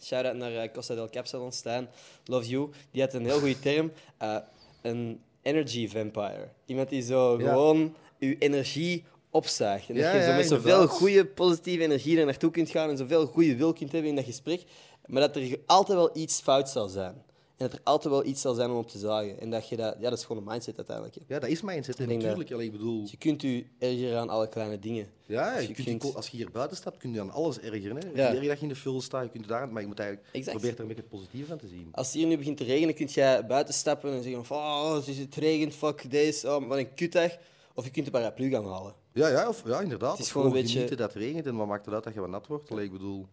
Shout-out 0.02 0.36
naar 0.36 0.56
eh, 0.56 0.74
Costa 0.74 0.96
del 0.96 1.10
Cap 1.10 1.26
Stijn. 1.52 1.88
Love 2.26 2.48
you. 2.50 2.70
Die 2.92 3.02
had 3.02 3.14
een 3.14 3.26
heel 3.26 3.40
goede 3.40 3.60
term. 3.60 3.92
eh, 4.18 4.38
een 4.82 5.22
energy 5.42 5.88
vampire. 5.90 6.48
Iemand 6.66 6.90
die 6.90 7.02
zo 7.02 7.40
Ja. 7.40 7.50
gewoon 7.50 7.96
uw 8.20 8.36
energie 8.40 9.04
opzuigt. 9.30 9.90
En 9.90 9.96
dat 9.96 10.04
Ja, 10.04 10.16
je 10.16 10.24
zo 10.24 10.34
met 10.36 10.48
zoveel 10.48 10.88
goede, 10.88 11.26
positieve 11.26 11.84
energie 11.84 12.20
er 12.20 12.26
naartoe 12.26 12.52
kunt 12.52 12.70
gaan 12.70 12.90
en 12.90 12.98
zoveel 12.98 13.26
goede 13.26 13.56
wil 13.56 13.74
kunt 13.74 13.92
hebben 13.92 14.10
in 14.10 14.16
dat 14.16 14.26
gesprek. 14.26 14.64
Maar 15.06 15.22
dat 15.22 15.36
er 15.36 15.60
altijd 15.66 15.98
wel 15.98 16.10
iets 16.14 16.40
fout 16.42 16.70
zal 16.70 16.88
zijn. 16.88 17.24
En 17.62 17.68
dat 17.70 17.74
er 17.80 17.84
altijd 17.84 18.14
wel 18.14 18.26
iets 18.26 18.42
zal 18.42 18.54
zijn 18.54 18.70
om 18.70 18.78
op 18.78 18.88
te 18.90 18.98
zagen. 19.00 19.40
En 19.40 19.50
dat 19.50 19.70
je 19.70 19.76
dat... 19.78 19.96
Ja, 20.00 20.10
dat 20.10 20.18
is 20.20 20.26
gewoon 20.26 20.42
een 20.44 20.50
mindset 20.52 20.78
uiteindelijk. 20.78 21.16
hè. 21.16 21.22
ja, 21.34 21.40
dat 21.40 21.50
is 21.50 21.62
mindset. 21.62 22.00
En 22.00 22.08
dat- 22.08 22.18
natuurlijk, 22.18 22.52
allee, 22.52 22.66
ik 22.66 22.72
bedoel, 22.72 23.08
Je 23.12 23.18
kunt 23.18 23.44
u 23.44 23.68
ergeren 23.80 24.20
aan 24.20 24.30
alle 24.30 24.50
kleine 24.50 24.80
dingen. 24.80 25.08
ja, 25.26 25.54
dus 25.56 25.62
je 25.62 25.68
je 25.68 25.84
kunt, 25.84 26.04
je 26.04 26.14
als 26.14 26.28
je 26.28 26.38
hier 26.38 26.52
buiten 26.52 26.78
stapt, 26.78 26.98
kun 26.98 27.14
je 27.14 27.20
aan 27.22 27.32
alles 27.32 27.60
ergeren. 27.60 27.96
Hè. 27.98 28.08
Ja. 28.22 28.32
Je 28.32 28.48
dat 28.48 28.58
je 28.58 28.64
in 28.64 28.68
de 28.68 28.76
file 28.76 29.02
staat, 29.02 29.24
je 29.24 29.30
kunt 29.30 29.48
daar, 29.48 29.70
maar 29.70 29.82
je 29.82 29.88
moet 29.88 30.00
eigenlijk 30.00 30.30
Exact. 30.32 30.52
proberen 30.52 30.76
er 30.76 30.82
een 30.82 30.88
beetje 30.88 31.02
het 31.04 31.12
positieve 31.12 31.48
van 31.48 31.58
te 31.58 31.68
zien. 31.68 31.88
Als 31.92 32.08
het 32.08 32.16
hier 32.16 32.28
nu 32.28 32.38
begint 32.38 32.58
te 32.58 32.64
regenen, 32.64 32.96
kun 32.96 33.06
jij 33.06 33.46
buiten 33.46 33.74
stappen 33.74 34.12
en 34.14 34.24
zeggen 34.24 34.46
van 34.46 34.58
oh, 34.58 34.94
het 34.96 35.08
is- 35.08 35.18
het 35.18 35.36
regent, 35.36 35.74
fuck 35.74 36.12
deze, 36.12 36.48
oh, 36.56 36.68
wat 36.68 36.78
een 36.78 36.94
kutdag. 36.94 37.38
Of 37.74 37.84
je 37.86 37.92
kunt 37.92 38.06
een 38.06 38.12
paraplu 38.12 38.50
gaan 38.50 38.66
halen. 38.66 38.94
Ja, 39.14 39.28
ja, 39.28 39.48
of, 39.48 39.64
ja 39.66 39.80
inderdaad. 39.82 40.12
Het 40.18 40.26
is 40.26 40.32
gewoon 40.32 40.48
een 40.48 40.54
beetje- 40.54 40.74
genieten 40.74 40.98
dat 40.98 41.14
het 41.14 41.24
regent 41.24 41.46
en 41.46 41.56
wat 41.56 41.68
maakt 41.68 41.86
het 41.86 41.94
uit 41.94 42.04
dat 42.04 42.14
je 42.14 42.20
wat 42.20 42.30
nat 42.30 42.48
wordt? 42.48 42.72
Allee, 42.72 42.86
ik 42.86 42.92
bedoel, 42.92 43.20
dat 43.20 43.28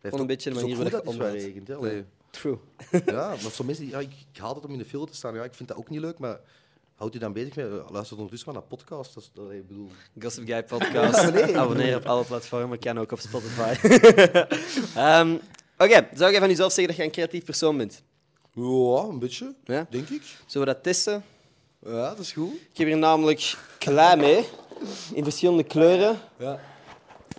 Gewoon 0.00 0.20
een 0.20 0.26
beetje 0.26 0.50
de 0.50 0.56
het 0.56 0.64
is 0.68 0.72
manier 0.76 0.90
waarop 0.90 1.06
goed 1.06 1.14
je 1.14 1.20
dat 1.20 1.32
het 1.32 1.42
regent. 1.42 1.68
Hè. 1.68 2.04
True. 2.40 2.58
Ja, 3.06 3.28
maar 3.28 3.38
sommige 3.38 3.62
mensen, 3.64 3.84
die- 3.84 3.92
ja, 3.94 3.98
ik, 4.00 4.12
ik 4.32 4.38
haat 4.40 4.54
het 4.54 4.64
om 4.64 4.72
in 4.72 4.78
de 4.78 4.84
file 4.84 5.06
te 5.06 5.14
staan. 5.14 5.34
Ja, 5.34 5.44
ik 5.44 5.54
vind 5.54 5.68
dat 5.68 5.78
ook 5.78 5.88
niet 5.88 6.00
leuk, 6.00 6.18
maar 6.18 6.40
houd 6.94 7.12
je 7.12 7.18
dan 7.18 7.32
bezig 7.32 7.54
met... 7.54 7.66
eh, 7.66 7.90
Luister 7.90 8.16
ondertussen 8.16 8.52
maar 8.52 8.60
naar 8.60 8.68
podcasts. 8.68 9.14
Dat 9.14 9.22
is, 9.22 9.30
dat, 9.34 9.50
ik 9.50 9.66
bedoel... 9.66 9.90
Gossip 10.20 10.46
Guy 10.46 10.62
podcast. 10.64 11.18
Abonneer 11.54 11.96
op 11.96 12.04
alle 12.06 12.24
platformen, 12.24 12.78
kan 12.78 12.98
ook 12.98 13.12
op 13.12 13.18
Spotify. 13.20 13.74
Ehm, 14.96 15.36
Oké, 15.78 16.08
zou 16.14 16.30
jij 16.30 16.40
van 16.40 16.48
jezelf 16.48 16.72
zeggen 16.72 16.86
dat 16.86 16.96
je 16.96 17.02
een 17.02 17.10
creatief 17.10 17.44
persoon 17.44 17.76
bent? 17.76 18.02
Ja, 18.52 18.62
een 19.08 19.18
beetje, 19.18 19.54
Ja? 19.64 19.86
denk 19.90 20.08
ik. 20.08 20.22
Zullen 20.46 20.66
we 20.68 20.74
dat 20.74 20.82
testen? 20.82 21.24
Ja, 21.86 22.08
dat 22.08 22.18
is 22.18 22.32
goed. 22.32 22.52
Ik 22.54 22.76
heb 22.76 22.86
hier 22.86 22.96
namelijk 22.96 23.56
klei 23.78 24.16
mee, 24.20 24.44
in 25.14 25.24
verschillende 25.24 25.62
kleuren. 25.64 26.18
Ja. 26.38 26.60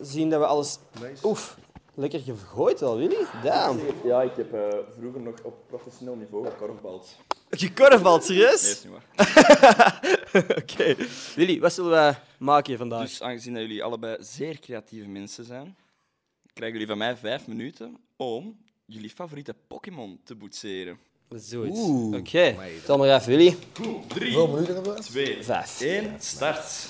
Zien 0.02 0.30
dat 0.30 0.39
we 0.39 0.46
alles... 0.46 0.78
Nice. 1.02 1.28
Oef, 1.28 1.58
lekker 1.94 2.20
gegooid 2.20 2.82
al, 2.82 2.98
Willy. 2.98 3.26
Damn. 3.44 3.80
Ja, 4.04 4.22
ik 4.22 4.36
heb 4.36 4.54
eh, 4.54 4.62
vroeger 5.00 5.22
nog 5.22 5.36
op 5.44 5.68
professioneel 5.68 6.16
niveau 6.16 6.46
gekorfbald. 6.50 7.16
Gekorfbald, 7.50 8.24
serieus? 8.24 8.62
Nee, 8.62 8.72
is 8.72 8.84
niet 8.84 8.94
waar. 8.94 10.00
Oké. 10.62 10.96
Willy, 11.36 11.60
wat 11.60 11.74
zullen 11.74 11.91
wij 11.91 12.20
maken 12.38 12.78
vandaag? 12.78 13.02
Dus 13.02 13.22
aangezien 13.22 13.54
dat 13.54 13.62
jullie 13.62 13.84
allebei 13.84 14.18
zeer 14.20 14.60
creatieve 14.60 15.08
mensen 15.08 15.46
zijn, 15.46 15.76
krijgen 16.54 16.72
jullie 16.80 16.88
van 16.88 16.98
mij 16.98 17.16
vijf 17.18 17.48
minuten 17.48 17.98
om 18.18 18.58
jullie 18.86 19.10
favoriete 19.10 19.56
Pokémon 19.68 20.20
te 20.24 20.36
boetseren. 20.36 20.98
Zoiets. 21.30 21.80
Oeh. 21.80 22.18
Oké, 22.18 22.52
Amai. 22.54 22.82
tel 22.86 22.98
maar 22.98 23.16
even, 23.16 23.28
Willy. 23.38 23.56
Drie, 24.08 24.34
Wel 24.36 24.48
minuten 24.48 24.74
hebben 24.74 24.94
we? 24.96 25.02
twee, 25.02 25.44
Vijf. 25.44 25.82
één, 25.82 26.16
start. 26.20 26.89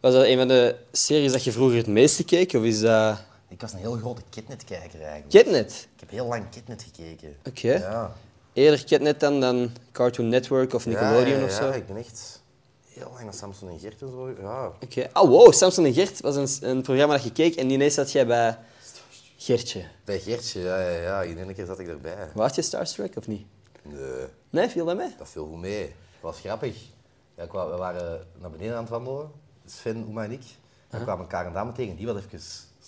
Was 0.00 0.12
dat 0.12 0.24
een 0.24 0.36
van 0.38 0.48
de 0.48 0.76
series 0.92 1.32
dat 1.32 1.44
je 1.44 1.52
vroeger 1.52 1.76
het 1.76 1.86
meeste 1.86 2.24
keek? 2.24 2.52
Of 2.52 2.62
is 2.62 2.80
dat 2.80 3.24
Ik 3.50 3.60
was 3.60 3.72
een 3.72 3.78
heel 3.78 3.96
grote 3.96 4.22
Kidnet-kijker 4.30 5.00
eigenlijk. 5.02 5.28
Kidnet? 5.28 5.88
Ik 5.94 6.00
heb 6.00 6.10
heel 6.10 6.26
lang 6.26 6.48
Kidnet 6.50 6.82
gekeken. 6.82 7.36
Oké. 7.44 7.72
Ja. 7.72 8.12
Eerder 8.52 8.84
Kidnet 8.84 9.20
dan, 9.20 9.40
dan 9.40 9.70
Cartoon 9.92 10.28
Network 10.28 10.74
of 10.74 10.86
Nickelodeon 10.86 11.38
ja, 11.38 11.44
of 11.44 11.50
zo? 11.50 11.66
Ja, 11.66 11.74
ik 11.74 11.86
ben 11.86 11.96
echt 11.96 12.42
heel 12.88 13.10
lang 13.12 13.24
naar 13.24 13.34
Samson 13.34 13.68
en 13.68 13.78
Gert 13.78 14.02
en 14.02 14.08
zo. 14.08 14.30
Ja. 14.40 14.72
Oké. 14.80 15.08
Oh, 15.12 15.28
wow, 15.28 15.52
Samson 15.52 15.84
en 15.84 15.92
Gert 15.92 16.20
was 16.20 16.36
een, 16.36 16.70
een 16.70 16.82
programma 16.82 17.14
dat 17.14 17.24
je 17.24 17.32
keek 17.32 17.54
en 17.54 17.70
ineens 17.70 17.94
zat 17.94 18.12
jij 18.12 18.26
bij 18.26 18.58
Gertje. 19.36 19.84
Bij 20.04 20.20
Gertje, 20.20 20.60
ja, 20.60 20.80
ja, 20.80 21.00
ja. 21.00 21.22
In 21.22 21.38
ene 21.38 21.54
keer 21.54 21.66
zat 21.66 21.78
ik 21.78 21.88
erbij. 21.88 22.28
Was 22.34 22.54
je 22.54 22.62
Starstruck 22.62 23.16
of 23.16 23.26
niet? 23.26 23.46
Nee, 23.82 24.26
Nee, 24.50 24.68
viel 24.68 24.84
dat 24.84 24.96
mee? 24.96 25.14
dat 25.18 25.28
viel 25.28 25.46
goed 25.46 25.60
mee. 25.60 25.86
Dat 25.86 26.30
was 26.30 26.40
grappig. 26.40 26.76
Ja, 27.36 27.46
we 27.46 27.76
waren 27.76 28.26
naar 28.38 28.50
beneden 28.50 28.74
aan 28.74 28.80
het 28.80 28.90
wandelen, 28.90 29.30
Sven, 29.66 30.04
Oema 30.06 30.24
en 30.24 30.30
ik. 30.30 30.42
We 30.90 31.02
kwamen 31.02 31.20
elkaar 31.20 31.46
een 31.46 31.52
dame 31.52 31.72
tegen, 31.72 31.96
die 31.96 32.06
was 32.06 32.16
even 32.16 32.40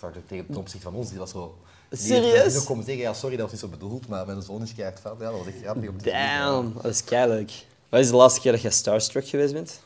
ook 0.05 0.13
tegen 0.27 0.47
ten 0.47 0.57
opzichte 0.57 0.83
van 0.87 0.95
ons. 0.95 1.09
Die 1.11 1.19
was 1.19 1.31
zo... 1.31 1.59
Serieus? 1.91 2.59
ook 2.59 2.65
komen 2.65 2.85
zeggen, 2.85 3.03
ja, 3.03 3.13
sorry, 3.13 3.37
dat 3.37 3.51
was 3.51 3.53
niet 3.53 3.71
zo 3.71 3.79
bedoeld, 3.79 4.09
maar 4.09 4.27
mijn 4.27 4.43
zoon 4.43 4.63
is 4.63 4.75
keihard. 4.75 5.01
Ja, 5.03 5.15
dat 5.15 5.33
was 5.39 5.47
echt 5.47 5.61
grappig 5.63 5.89
om 5.89 5.99
te 5.99 6.05
zien. 6.05 6.13
Damn, 6.13 6.73
dat 6.75 6.85
is 6.85 7.05
keileuk. 7.05 7.53
Wat 7.89 8.01
is 8.01 8.09
de 8.11 8.17
laatste 8.17 8.41
keer 8.41 8.53
dat 8.53 8.61
jij 8.61 8.71
Starstruck 8.71 9.27
geweest 9.29 9.53
bent? 9.53 9.81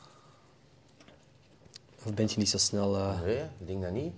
Of 2.05 2.15
ben 2.15 2.27
je 2.29 2.35
niet 2.37 2.49
zo 2.51 2.59
snel... 2.59 2.97
eh, 2.97 3.21
Nee, 3.21 3.37
ik 3.37 3.67
denk 3.67 3.83
dat 3.83 3.93
niet. 3.93 4.13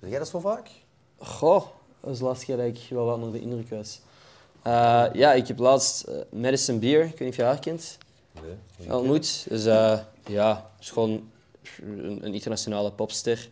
Zeg 0.00 0.10
jij 0.10 0.18
dat 0.18 0.28
zo 0.28 0.40
vaak? 0.40 0.68
Goh, 1.18 1.66
dat 2.00 2.10
is 2.12 2.18
de 2.18 2.24
laatste 2.24 2.44
keer 2.44 2.56
dat 2.56 2.66
ik 2.66 2.78
wel 2.90 3.04
wat 3.04 3.14
onder 3.14 3.32
de 3.32 3.40
indruk 3.40 3.68
was. 3.70 4.00
Eh, 4.62 5.04
ja, 5.12 5.32
ik 5.32 5.48
heb 5.48 5.58
laatst 5.58 6.02
eh, 6.02 6.14
Madison 6.30 6.78
Beer, 6.78 7.00
ik 7.04 7.10
weet 7.10 7.20
niet 7.20 7.28
of 7.30 7.36
je 7.36 7.42
haar 7.42 7.58
kent, 7.58 7.98
Nee. 8.76 8.94
ontmoet. 8.94 9.46
Dus 9.48 9.64
ja, 10.26 10.70
is 10.80 10.90
gewoon 10.90 11.30
een, 11.82 12.34
internationale 12.34 12.92
popster. 12.92 13.48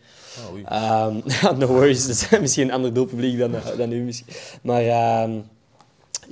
Ah. 0.65 1.07
Ehm, 1.07 1.59
no 1.59 1.67
worries, 1.67 2.07
dat 2.07 2.11
is 2.11 2.39
misschien 2.41 2.69
een 2.69 2.75
ander 2.75 2.95
doelpubliek 2.95 3.39
dan, 3.39 3.55
dan 3.77 3.93
u 3.93 4.01
misschien. 4.01 4.35
Maar 4.63 4.83
ehm, 4.83 5.41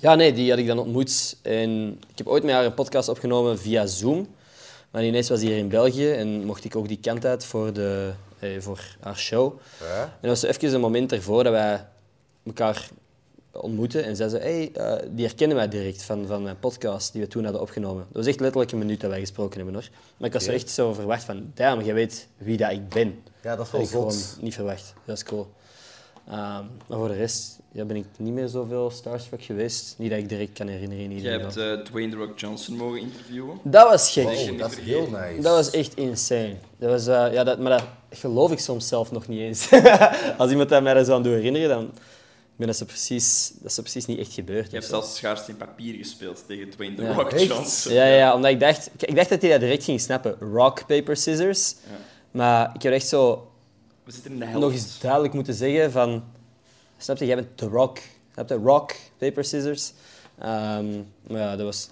ja, 0.01 0.15
nee, 0.15 0.33
die 0.33 0.51
had 0.51 0.59
ik 0.59 0.67
dan 0.67 0.79
ontmoet. 0.79 1.37
En 1.43 2.01
ik 2.11 2.19
heb 2.19 2.27
ooit 2.27 2.45
met 2.45 2.55
haar 2.55 2.65
een 2.65 2.75
podcast 2.75 3.09
opgenomen 3.09 3.59
via 3.59 3.87
Zoom. 3.87 4.27
Maar 4.91 5.05
ineens 5.05 5.29
was 5.29 5.41
die 5.41 5.49
hier 5.49 5.59
in 5.59 5.69
België 5.69 6.11
en 6.11 6.45
mocht 6.45 6.65
ik 6.65 6.77
ook 6.77 6.89
die 6.89 6.99
kant 7.01 7.25
uit 7.27 7.45
voor, 7.45 7.73
de, 7.73 8.13
eh, 8.39 8.51
voor 8.59 8.81
haar 9.01 9.19
show. 9.19 9.61
Ja? 9.81 10.03
En 10.03 10.29
dat 10.29 10.41
was 10.41 10.43
even 10.43 10.75
een 10.75 10.81
moment 10.81 11.13
ervoor 11.13 11.45
dat 11.45 11.53
wij 11.53 11.87
elkaar 12.47 12.89
ontmoeten. 13.61 14.05
En 14.05 14.17
zei, 14.17 14.37
hey, 14.39 14.71
eh, 14.73 15.09
die 15.11 15.27
herkende 15.27 15.55
mij 15.55 15.69
direct 15.69 16.03
van, 16.03 16.27
van 16.27 16.43
mijn 16.43 16.59
podcast 16.59 17.13
die 17.13 17.23
we 17.23 17.29
toen 17.29 17.43
hadden 17.45 17.63
opgenomen. 17.63 18.05
Dat 18.07 18.17
was 18.17 18.27
echt 18.27 18.41
letterlijk 18.41 18.73
een 18.73 18.79
minuut 18.79 19.01
dat 19.01 19.11
wij 19.11 19.21
gesproken 19.21 19.57
hebben 19.57 19.75
hoor. 19.75 19.89
Maar 20.17 20.29
ik 20.29 20.35
was 20.35 20.47
echt 20.47 20.71
zo 20.71 20.93
verwacht 20.93 21.25
van, 21.25 21.51
damn, 21.55 21.85
jij 21.85 21.95
weet 21.95 22.29
wie 22.37 22.57
dat 22.57 22.71
ik 22.71 22.89
ben. 22.89 23.23
Ja, 23.43 23.57
dat 23.57 23.67
is 23.67 23.71
Dat 23.71 23.71
wel 23.71 23.81
had 23.81 23.81
ik 23.81 23.89
gewoon 23.89 24.23
niet 24.41 24.55
verwacht. 24.55 24.95
Dat 25.05 25.17
is 25.17 25.23
cool. 25.23 25.47
Ehm, 26.29 26.65
maar 26.87 26.99
voor 26.99 27.09
de 27.09 27.15
rest 27.15 27.59
ja, 27.73 27.85
ben 27.85 27.97
ik 27.97 28.05
niet 28.19 28.33
meer 28.33 28.49
zoveel 28.49 28.91
starstruck 28.91 29.43
geweest. 29.43 29.95
Niet 29.99 30.11
dat 30.11 30.19
ik 30.19 30.29
direct 30.29 30.53
kan 30.53 30.67
herinneren 30.67 31.05
in 31.05 31.11
ieder 31.11 31.31
Jij 31.31 31.41
hebt 31.41 31.57
eh, 31.57 31.73
Dwayne 31.73 32.11
The 32.11 32.17
Rock 32.17 32.39
Johnson 32.39 32.77
mogen 32.77 33.01
interviewen. 33.01 33.59
Dat 33.63 33.89
was 33.89 34.13
gek. 34.13 34.25
Wow, 34.25 34.59
dat 34.59 34.71
is 34.71 34.79
heel 34.79 35.09
nice. 35.11 35.41
Dat 35.41 35.57
was 35.57 35.71
echt 35.71 35.97
insane. 35.97 36.57
Dat 36.79 36.91
was, 36.91 37.07
eh, 37.07 37.33
ja, 37.33 37.45
dat, 37.45 37.59
maar 37.59 37.71
dat 37.71 37.85
geloof 38.11 38.53
ik 38.53 38.59
soms 38.59 38.89
zelf 38.89 39.13
nog 39.13 39.29
niet 39.29 39.41
eens. 39.41 39.69
Als 40.39 40.51
iemand 40.51 40.69
dat 40.69 40.83
mij 40.83 40.95
daar 40.95 41.05
zou 41.05 41.17
aan 41.17 41.23
doen 41.23 41.33
herinneren, 41.33 41.69
dan 41.69 41.91
ben 42.57 42.67
dat 42.67 42.77
zo 42.77 42.85
precies, 42.85 43.53
dat 43.61 43.71
is 43.71 43.81
precies 43.81 44.07
niet 44.07 44.19
echt 44.19 44.33
gebeurd. 44.33 44.67
Je 44.71 44.77
hebt 44.77 44.89
zelfs 44.89 45.17
schaarste 45.17 45.51
in 45.51 45.57
papier 45.57 45.95
gespeeld 45.95 46.45
tegen 46.47 46.71
Dwayne 46.71 46.95
The 46.97 47.03
Ja. 47.03 47.13
Rock? 47.13 47.39
Johnson. 47.39 47.93
Ja, 47.93 48.05
ja, 48.05 48.35
omdat 48.35 48.51
ik 48.51 48.61
dacht, 48.61 48.91
ik 48.99 49.17
dacht 49.17 49.29
dat 49.29 49.41
hij 49.41 49.51
dat 49.51 49.61
direct 49.61 49.85
ging 49.85 50.01
snappen. 50.01 50.37
Rock, 50.41 50.87
paper, 50.87 51.17
scissors. 51.17 51.75
Ja. 51.91 51.97
Maar 52.31 52.71
ik 52.75 52.83
heb 52.83 52.93
echt 52.93 53.09
zo 53.09 53.51
We 54.05 54.13
zitten 54.13 54.33
in 54.33 54.39
de 54.39 54.45
helft. 54.45 54.61
nog 54.61 54.73
eens 54.73 54.99
duidelijk 55.01 55.35
moeten 55.35 55.55
zeggen 55.55 55.93
van... 55.93 56.25
Snap 56.99 57.17
je, 57.19 57.27
jij 57.27 57.35
bent 57.35 57.57
The 57.57 57.67
Rock. 57.67 57.99
Snap 58.33 58.49
je? 58.49 58.55
Rock, 58.55 58.95
paper, 59.19 59.45
scissors. 59.45 59.93
Ehm, 60.39 60.87
maar 61.27 61.41
ja, 61.41 61.57
dat 61.57 61.67
was 61.67 61.89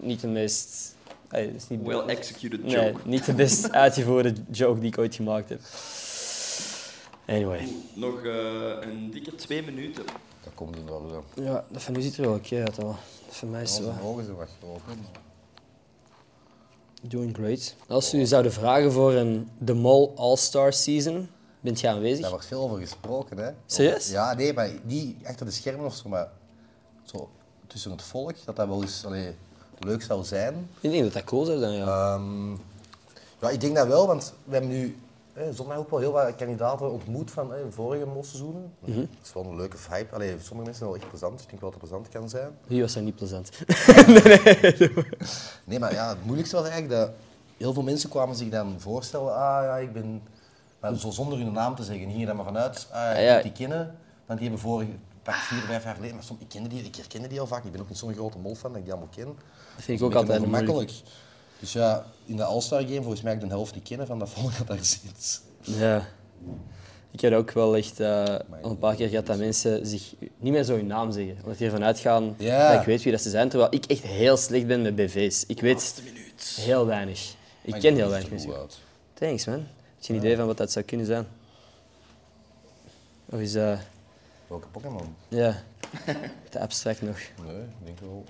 niet 0.00 0.20
de 0.20 0.26
meest... 0.26 0.94
Allee, 1.28 1.46
dat 1.46 1.56
is 1.56 1.68
niet 1.68 1.82
Well 1.82 2.00
executed 2.00 2.60
joke. 2.62 2.76
Nee, 2.80 2.94
niet 3.04 3.24
de 3.24 3.32
best 3.34 3.70
uitgevoerde 3.84 4.32
joke 4.50 4.80
die 4.80 4.88
ik 4.88 4.98
ooit 4.98 5.14
gemaakt 5.14 5.48
heb. 5.48 5.60
Anyway. 7.26 7.68
Nog 7.94 8.24
eh, 8.24 8.32
een 8.80 9.10
dikke 9.10 9.34
twee 9.34 9.62
minuten. 9.62 10.04
Dat 10.44 10.54
komt 10.54 10.76
in 10.76 10.90
orde. 10.90 11.20
Ja, 11.34 11.64
dat 11.70 11.82
van 11.82 11.96
u 11.96 12.02
ziet 12.02 12.16
er 12.16 12.22
wel 12.22 12.34
oké 12.34 12.56
uit 12.56 12.82
al. 12.82 12.96
Dat 13.26 13.36
van 13.36 13.50
mij 13.50 13.62
is 13.62 13.78
wel 13.78 13.94
ogen 14.02 14.24
zijn 14.24 14.36
wat 14.36 14.48
groter. 14.60 14.96
doing 17.02 17.34
great. 17.34 17.74
Als 17.88 18.14
u 18.14 18.26
zouden 18.26 18.52
vragen 18.52 18.92
voor 18.92 19.12
een 19.12 19.50
The 19.64 19.74
Mall 19.74 20.10
All-Star 20.14 20.72
Season, 20.72 21.28
bent 21.60 21.80
je 21.80 21.88
aanwezig? 21.88 22.20
Daar 22.20 22.30
wordt 22.30 22.46
veel 22.46 22.62
over 22.62 22.78
gesproken, 22.78 23.38
hè? 23.38 23.50
Serieus? 23.66 24.10
Ja, 24.10 24.34
nee, 24.34 24.52
maar 24.52 24.70
niet 24.82 25.26
achter 25.26 25.46
de 25.46 25.52
schermen 25.52 25.86
of 25.86 25.94
zo, 25.94 26.08
maar 26.08 26.28
zo 27.02 27.28
tussen 27.66 27.90
het 27.90 28.02
volk, 28.02 28.34
dat 28.44 28.56
dat 28.56 28.68
wel 28.68 28.82
eens 28.82 29.04
allee, 29.04 29.34
leuk 29.78 30.02
zou 30.02 30.24
zijn. 30.24 30.70
Ik 30.80 30.90
denk 30.90 31.02
dat 31.02 31.12
dat 31.12 31.24
cool 31.24 31.44
zou 31.44 31.58
zijn, 31.58 31.72
ja. 31.72 32.14
Ehm, 32.14 32.50
ja, 33.40 33.50
ik 33.50 33.60
denk 33.60 33.76
dat 33.76 33.86
wel, 33.86 34.06
want 34.06 34.32
we 34.44 34.52
hebben 34.52 34.70
nu 34.70 34.96
hè, 35.36 35.52
zondag 35.52 35.76
ook 35.76 35.90
wel 35.90 35.98
heel 35.98 36.12
wat 36.12 36.34
kandidaten 36.34 36.92
ontmoet 36.92 37.30
van 37.30 37.52
hè, 37.52 37.72
vorige 37.72 38.06
molseizoenen. 38.06 38.72
Mhm. 38.78 38.98
Het 38.98 39.08
is 39.22 39.32
wel 39.32 39.44
een 39.44 39.56
leuke 39.56 39.76
vibe. 39.76 40.14
Allee, 40.14 40.28
sommige 40.28 40.54
mensen 40.54 40.74
zijn 40.74 40.90
wel 40.90 40.98
echt 40.98 41.08
plezant. 41.08 41.40
Ik 41.40 41.48
denk 41.48 41.60
wel 41.60 41.70
dat 41.70 41.80
het 41.80 41.88
plezant 41.88 42.08
kan 42.08 42.28
zijn. 42.28 42.50
Wie 42.66 42.80
was 42.80 42.92
dat 42.92 43.02
niet 43.02 43.16
plezant? 43.16 43.50
Nee, 45.64 45.78
maar 45.78 45.92
ja, 45.92 46.08
het 46.08 46.24
moeilijkste 46.24 46.56
was 46.56 46.68
eigenlijk 46.68 47.00
dat 47.00 47.10
heel 47.56 47.72
veel 47.72 47.82
mensen 47.82 48.08
kwamen 48.08 48.36
zich 48.36 48.48
dan 48.48 48.74
voorstellen, 48.80 49.34
ah 49.34 49.64
ja, 49.64 49.76
ik 49.76 49.92
ben... 49.92 50.22
Maar 50.80 50.94
zo 50.94 51.10
zonder 51.10 51.38
hun 51.38 51.52
naam 51.52 51.74
te 51.74 51.84
zeggen, 51.84 52.10
gingen 52.10 52.28
er 52.28 52.36
maar 52.36 52.44
vanuit, 52.44 52.88
ah, 52.92 53.22
ja. 53.22 53.42
die 53.42 53.52
kennen. 53.52 53.96
Want 54.26 54.38
die 54.38 54.48
hebben 54.48 54.68
vorige, 54.68 54.90
pak 55.22 55.34
vier, 55.34 55.58
vijf 55.58 55.84
jaar 55.84 55.94
geleden, 55.94 56.14
maar 56.14 56.24
soms, 56.24 56.40
ik, 56.40 56.48
kende 56.48 56.68
die, 56.68 56.82
ik 56.82 56.96
herkende 56.96 57.28
die 57.28 57.40
al 57.40 57.46
vaak. 57.46 57.64
Ik 57.64 57.72
ben 57.72 57.80
ook 57.80 57.88
niet 57.88 57.98
zo'n 57.98 58.14
grote 58.14 58.38
mol 58.38 58.54
fan 58.54 58.70
dat 58.70 58.78
ik 58.78 58.84
die 58.84 58.92
allemaal 58.92 59.12
ken. 59.14 59.24
Dat 59.24 59.84
vind 59.84 59.88
ik 59.88 59.98
Dat 59.98 60.08
ook 60.08 60.14
altijd 60.14 60.46
moeilijk. 60.46 60.92
Dus 61.60 61.72
ja, 61.72 62.06
in 62.24 62.36
de 62.36 62.44
All-Star 62.44 62.80
Game, 62.82 62.96
volgens 63.00 63.22
mij 63.22 63.32
heb 63.32 63.42
ik 63.42 63.48
de 63.48 63.54
helft 63.54 63.74
niet 63.74 63.88
kennen 63.88 64.06
van 64.06 64.18
dat 64.18 64.28
volk 64.30 64.56
dat 64.58 64.66
daar 64.66 64.84
zit. 64.84 65.40
Ja. 65.60 66.06
Ik 67.10 67.20
heb 67.20 67.32
ook 67.32 67.50
wel 67.52 67.76
echt 67.76 68.00
eh, 68.00 68.24
al 68.62 68.70
een 68.70 68.78
paar 68.78 68.94
keer 68.94 69.08
gehad 69.08 69.26
dat 69.26 69.38
mensen 69.38 69.86
zich 69.86 70.14
niet 70.38 70.52
meer 70.52 70.64
zo 70.64 70.74
hun 70.74 70.86
naam 70.86 71.12
zeggen. 71.12 71.36
Omdat 71.42 71.58
die 71.58 71.66
ervan 71.66 71.84
uitgaan 71.84 72.34
Ja. 72.38 72.70
dat 72.72 72.80
ik 72.80 72.86
weet 72.86 73.02
wie 73.02 73.12
dat 73.12 73.20
ze 73.20 73.30
zijn. 73.30 73.48
Terwijl 73.48 73.74
ik 73.74 73.84
echt 73.84 74.02
heel 74.02 74.36
slecht 74.36 74.66
ben 74.66 74.82
met 74.82 74.94
BV's. 74.96 75.44
Ik 75.46 75.60
weet 75.60 76.02
heel 76.60 76.86
weinig. 76.86 77.34
Ik 77.62 77.74
ken 77.74 77.94
heel 77.94 78.08
weinig 78.08 78.30
mensen. 78.30 78.50
Thanks, 79.14 79.44
man. 79.46 79.54
Heb 79.54 79.64
je 80.00 80.12
een 80.12 80.18
idee 80.18 80.36
van 80.36 80.46
wat 80.46 80.56
dat 80.56 80.72
zou 80.72 80.84
kunnen 80.84 81.06
zijn? 81.06 81.26
Of 83.26 83.40
is 83.40 83.52
dat... 83.52 83.78
Welke 84.46 84.66
Pokémon? 84.68 85.14
Ja, 85.28 85.62
te 86.50 86.60
abstract 86.60 87.02
nog. 87.02 87.18
Nee, 87.46 87.56
ik 87.56 87.84
denk 87.84 87.98
wel. 88.00 88.24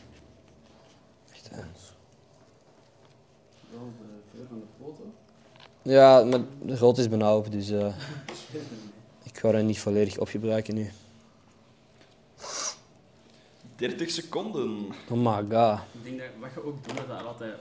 Echt, 1.33 1.49
hè. 1.51 1.61
De. 4.37 5.91
Ja, 5.91 6.23
maar 6.25 6.41
de 6.63 6.77
rood 6.77 6.99
is 6.99 7.09
bijna 7.09 7.37
op, 7.37 7.53
dus 7.53 7.71
eh, 7.71 7.87
ik 9.31 9.39
ga 9.39 9.51
dat 9.51 9.63
niet 9.63 9.79
volledig 9.79 10.19
opgebruiken 10.19 10.75
nu. 10.75 10.91
30 13.77 14.11
seconden. 14.11 14.87
Oh 15.11 15.19
my 15.19 15.57
god. 15.57 15.79
Ik 15.93 16.03
denk 16.05 16.19
dat 16.19 16.27
wat 16.41 16.51
je 16.55 16.65
ook 16.65 16.85
doet, 16.87 16.97
dat 16.97 17.19
er 17.21 17.25
altijd 17.27 17.55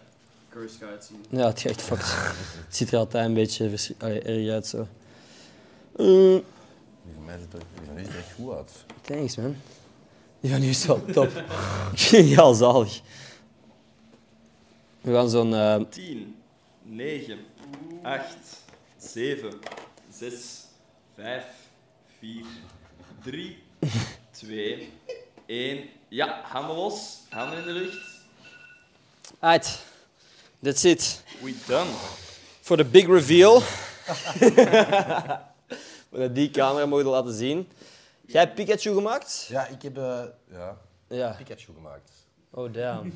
cursed 0.50 0.80
gaat 0.82 0.90
uitzien. 0.90 1.26
Ja, 1.30 1.46
het, 1.48 1.58
is 1.58 1.66
echt 1.66 1.82
fucked. 1.82 2.06
het 2.66 2.76
ziet 2.76 2.92
er 2.92 2.98
altijd 3.00 3.26
een 3.26 3.34
beetje 3.34 3.70
vers- 3.70 3.92
allee, 3.98 4.22
erg 4.22 4.50
uit 4.54 4.68
zo. 4.68 4.78
Eh, 4.78 6.06
Die 6.06 7.14
van 7.14 7.26
mij 7.26 7.38
ziet 7.40 7.54
er, 7.54 7.60
er 7.96 8.18
echt 8.18 8.34
goed 8.36 8.54
uit. 8.56 8.72
thanks, 9.02 9.36
man. 9.38 9.56
Die 10.40 10.52
van 10.52 10.60
nu 10.60 10.68
is 10.70 10.86
wel 10.86 11.06
top. 11.06 11.28
ik 11.92 12.00
vind 12.00 12.28
die 12.28 12.40
al 12.40 12.54
zalig. 12.54 13.02
We 15.02 15.14
gaan 15.14 15.30
zo'n... 15.30 15.54
eh, 15.56 15.82
10, 15.90 16.36
9, 16.86 17.40
8, 18.04 18.26
7, 18.98 19.60
6, 20.12 20.68
5, 21.16 21.44
4, 22.20 22.46
3, 23.24 23.58
2, 24.32 24.92
1. 25.46 25.90
Ja, 26.10 26.42
handen 26.44 26.76
los. 26.76 27.24
Handen 27.30 27.60
in 27.60 27.66
de 27.66 27.72
lucht. 27.72 28.22
Uit. 29.40 29.84
That's 30.62 30.84
it. 30.84 31.24
We 31.42 31.56
done. 31.68 31.90
Voor 32.62 32.78
de 32.78 32.86
big 32.86 33.08
reveal. 33.08 33.62
We 36.10 36.22
dat 36.22 36.36
die 36.36 36.50
camera 36.52 36.86
mogen 36.86 37.06
laten 37.06 37.34
zien. 37.34 37.68
Jij 38.26 38.42
hebt 38.42 38.56
Pikachu 38.56 38.94
gemaakt? 38.94 39.46
Ja, 39.50 39.68
ik 39.68 39.82
heb 39.82 39.98
eh, 39.98 40.24
ja, 40.52 40.78
Ja. 41.08 41.32
Pikachu 41.38 41.74
gemaakt. 41.74 42.12
Oh, 42.50 42.74
damn. 42.74 43.14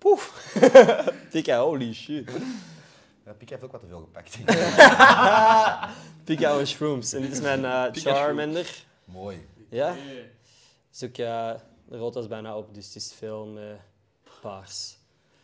Poef. 0.00 0.54
Pika, 1.30 1.60
holy 1.60 1.92
shit. 1.92 2.30
Ja, 3.24 3.32
Pika 3.32 3.50
heeft 3.50 3.64
ook 3.64 3.72
wat 3.72 3.80
te 3.80 3.86
veel 3.86 4.00
gepakt. 4.00 4.38
Pika 6.24 6.58
en 6.58 6.66
shrooms. 6.66 7.12
En 7.12 7.22
dit 7.22 7.32
is 7.32 7.40
mijn 7.40 7.64
eh, 7.64 7.84
Charmander. 7.92 8.84
Mooi. 9.04 9.46
Ja? 9.68 9.94
Dus 10.90 11.04
ook, 11.08 11.16
eh, 11.16 11.52
de 11.88 11.96
rood 11.96 12.14
was 12.14 12.26
bijna 12.26 12.56
op, 12.56 12.74
dus 12.74 12.86
het 12.86 12.94
is 12.94 13.12
veel 13.18 13.46
met 13.46 13.78
paars. 14.40 14.98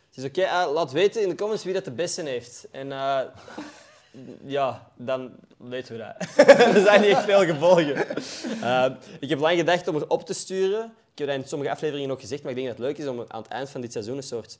Het 0.08 0.24
is 0.24 0.24
oké, 0.24 0.42
eh, 0.42 0.72
laat 0.72 0.92
weten 0.92 1.22
in 1.22 1.28
de 1.28 1.34
comments 1.34 1.64
wie 1.64 1.74
dat 1.74 1.84
de 1.84 1.90
beste 1.90 2.22
heeft. 2.22 2.66
En 2.70 2.92
eh, 2.92 3.20
ja, 4.56 4.90
dan 4.96 5.30
weten 5.56 5.96
we 5.96 5.98
dat. 5.98 6.46
er 6.48 6.82
zijn 6.82 7.00
niet 7.00 7.10
echt 7.10 7.24
veel 7.24 7.44
gevolgen. 7.44 8.06
Eh, 8.62 8.86
ik 9.20 9.28
heb 9.28 9.38
lang 9.40 9.58
gedacht 9.58 9.88
om 9.88 9.96
er 9.96 10.08
op 10.08 10.26
te 10.26 10.34
sturen. 10.34 10.94
Ik 11.16 11.22
heb 11.22 11.30
dat 11.30 11.42
in 11.42 11.48
sommige 11.48 11.70
afleveringen 11.70 12.10
ook 12.10 12.20
gezegd, 12.20 12.42
maar 12.42 12.50
ik 12.50 12.56
denk 12.56 12.68
dat 12.68 12.76
het 12.76 12.86
leuk 12.86 12.98
is 12.98 13.06
om 13.06 13.24
aan 13.28 13.42
het 13.42 13.50
eind 13.50 13.70
van 13.70 13.80
dit 13.80 13.92
seizoen 13.92 14.16
een 14.16 14.22
soort 14.22 14.58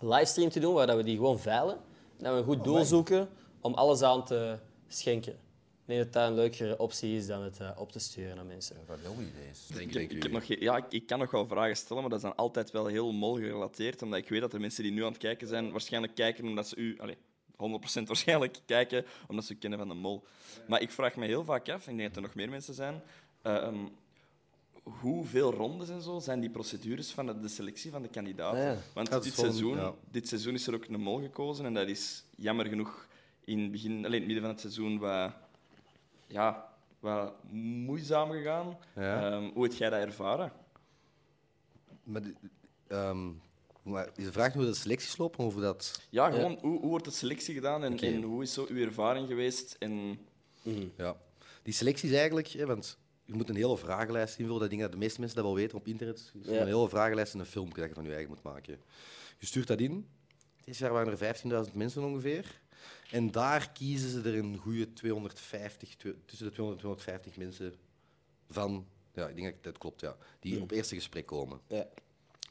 livestream 0.00 0.50
te 0.50 0.60
doen, 0.60 0.74
waar 0.74 0.86
dat 0.86 0.96
we 0.96 1.02
die 1.02 1.16
gewoon 1.16 1.38
veilen. 1.38 1.78
Dat 2.18 2.32
we 2.32 2.38
een 2.38 2.44
goed 2.44 2.64
doel 2.64 2.84
zoeken 2.84 3.28
om 3.60 3.74
alles 3.74 4.02
aan 4.02 4.24
te 4.24 4.58
schenken. 4.88 5.32
Ik 5.32 5.38
denk 5.84 6.04
dat 6.04 6.12
dat 6.12 6.28
een 6.28 6.34
leukere 6.34 6.78
optie 6.78 7.16
is 7.16 7.26
dan 7.26 7.42
het 7.42 7.60
eh, 7.60 7.70
op 7.76 7.92
te 7.92 7.98
sturen 7.98 8.38
aan 8.38 8.46
mensen. 8.46 8.76
Wat 8.86 8.98
goed 9.04 9.16
idee 9.16 9.50
is. 9.50 9.80
Ik 9.80 9.92
heb, 9.92 10.10
ik 10.10 10.22
heb 10.22 10.32
nog 10.32 10.44
ja, 10.44 10.76
ik, 10.76 10.84
ik 10.88 11.06
kan 11.06 11.18
nog 11.18 11.30
wel 11.30 11.46
vragen 11.46 11.76
stellen, 11.76 12.02
maar 12.02 12.10
dat 12.10 12.18
is 12.18 12.24
dan 12.24 12.36
altijd 12.36 12.70
wel 12.70 12.86
heel 12.86 13.12
mol 13.12 13.34
gerelateerd. 13.34 14.02
Omdat 14.02 14.18
ik 14.18 14.28
weet 14.28 14.40
dat 14.40 14.50
de 14.50 14.58
mensen 14.58 14.82
die 14.82 14.92
nu 14.92 15.04
aan 15.04 15.12
het 15.12 15.18
kijken 15.18 15.48
zijn, 15.48 15.70
waarschijnlijk 15.70 16.14
kijken 16.14 16.44
omdat 16.44 16.68
ze 16.68 16.76
u... 16.76 16.98
Allez, 16.98 17.16
100% 18.00 18.02
waarschijnlijk 18.06 18.58
kijken 18.66 19.04
omdat 19.28 19.44
ze 19.44 19.54
kennen 19.54 19.78
van 19.78 19.88
de 19.88 19.94
mol. 19.94 20.24
Maar 20.66 20.80
ik 20.80 20.90
vraag 20.90 21.16
me 21.16 21.26
heel 21.26 21.44
vaak 21.44 21.68
af, 21.68 21.86
en 21.86 21.92
ik 21.92 21.98
denk 21.98 22.08
dat 22.08 22.16
er 22.16 22.22
nog 22.22 22.34
meer 22.34 22.50
mensen 22.50 22.74
zijn... 22.74 23.02
ehm, 23.42 23.86
hoeveel 24.86 25.52
rondes 25.52 25.88
en 25.88 26.02
zo 26.02 26.18
zijn 26.18 26.40
die 26.40 26.50
procedures 26.50 27.10
van 27.10 27.40
de, 27.42 27.48
selectie 27.48 27.90
van 27.90 28.02
de 28.02 28.08
kandidaten? 28.08 28.58
Ah, 28.60 28.64
ja. 28.64 28.78
Want 28.94 29.22
dit, 29.22 29.34
seizoen, 29.34 29.76
ja. 29.76 29.94
dit 30.10 30.28
seizoen 30.28 30.54
is 30.54 30.66
er 30.66 30.74
ook 30.74 30.84
een 30.84 31.00
mol 31.00 31.20
gekozen 31.20 31.64
en 31.64 31.74
dat 31.74 31.88
is 31.88 32.24
jammer 32.36 32.66
genoeg 32.66 33.06
in 33.44 33.58
het, 33.58 33.70
begin, 33.70 34.04
alleen 34.04 34.04
in 34.04 34.12
het 34.12 34.24
midden 34.26 34.40
van 34.40 34.50
het 34.50 34.60
seizoen 34.60 34.98
wat, 34.98 35.32
ja, 36.26 36.68
wat 37.00 37.32
moeizaam 37.50 38.30
gegaan. 38.30 38.78
Ja. 38.94 39.30
Ehm, 39.30 39.50
hoe 39.54 39.62
heb 39.62 39.72
jij 39.72 39.90
dat 39.90 40.00
ervaren? 40.00 40.52
Maar, 42.02 42.22
ehm, 42.86 43.30
Maar 43.82 44.10
je 44.16 44.32
vraagt 44.32 44.54
nu 44.54 44.60
hoe 44.60 44.70
de 44.70 44.76
selecties 44.76 45.16
lopen, 45.16 45.44
of 45.44 45.52
hoe 45.52 45.62
dat... 45.62 46.00
Ja, 46.10 46.30
gewoon, 46.30 46.58
Hoe, 46.60 46.80
hoe 46.80 46.88
wordt 46.88 47.04
de 47.04 47.10
selectie 47.10 47.54
gedaan 47.54 47.84
en, 47.84 48.22
hoe 48.22 48.42
is 48.42 48.52
zo 48.52 48.66
uw 48.68 48.84
ervaring 48.84 49.28
geweest? 49.28 49.76
En 49.78 50.18
Ja. 50.96 51.16
Die 51.62 51.74
selecties 51.74 52.12
eigenlijk, 52.12 52.48
hè, 52.48 52.66
want 52.66 52.98
je 53.26 53.34
moet 53.34 53.48
een 53.48 53.56
hele 53.56 53.76
vragenlijst 53.76 54.38
invullen. 54.38 54.60
Dat 54.60 54.68
denk 54.70 54.80
ik 54.82 54.86
dat 54.88 54.96
de 54.98 55.04
meeste 55.04 55.20
mensen 55.20 55.36
dat 55.38 55.46
wel 55.46 55.54
weten 55.54 55.78
op 55.78 55.86
internet. 55.86 56.30
Je 56.42 56.52
Ja. 56.52 56.60
Een 56.60 56.66
hele 56.66 56.88
vragenlijst 56.88 57.34
en 57.34 57.40
een 57.40 57.46
filmpje 57.46 57.80
dat 57.80 57.88
je 57.88 57.94
van 57.94 58.04
je 58.04 58.10
eigen 58.10 58.28
moet 58.28 58.42
maken. 58.42 58.80
Je 59.38 59.46
stuurt 59.46 59.66
dat 59.66 59.80
in. 59.80 60.06
Dit 60.64 60.76
jaar 60.76 60.92
waren 60.92 61.18
er 61.18 61.66
15.000 61.68 61.72
mensen 61.74 62.04
ongeveer. 62.04 62.60
En 63.10 63.30
daar 63.30 63.70
kiezen 63.72 64.10
ze 64.10 64.20
er 64.22 64.36
een 64.38 64.56
goede 64.56 64.92
250, 64.92 65.96
twe- 65.96 66.16
tussen 66.24 66.46
de 66.46 66.52
200 66.52 66.84
en 66.84 66.88
250 66.90 67.36
mensen 67.36 67.74
van. 68.50 68.86
Ja, 69.14 69.28
ik 69.28 69.36
denk 69.36 69.52
dat 69.54 69.62
dat 69.62 69.78
klopt, 69.78 70.00
ja. 70.00 70.16
Die 70.40 70.60
op 70.60 70.70
eerste 70.70 70.94
gesprek 70.94 71.26
komen. 71.26 71.60
Ja. 71.66 71.86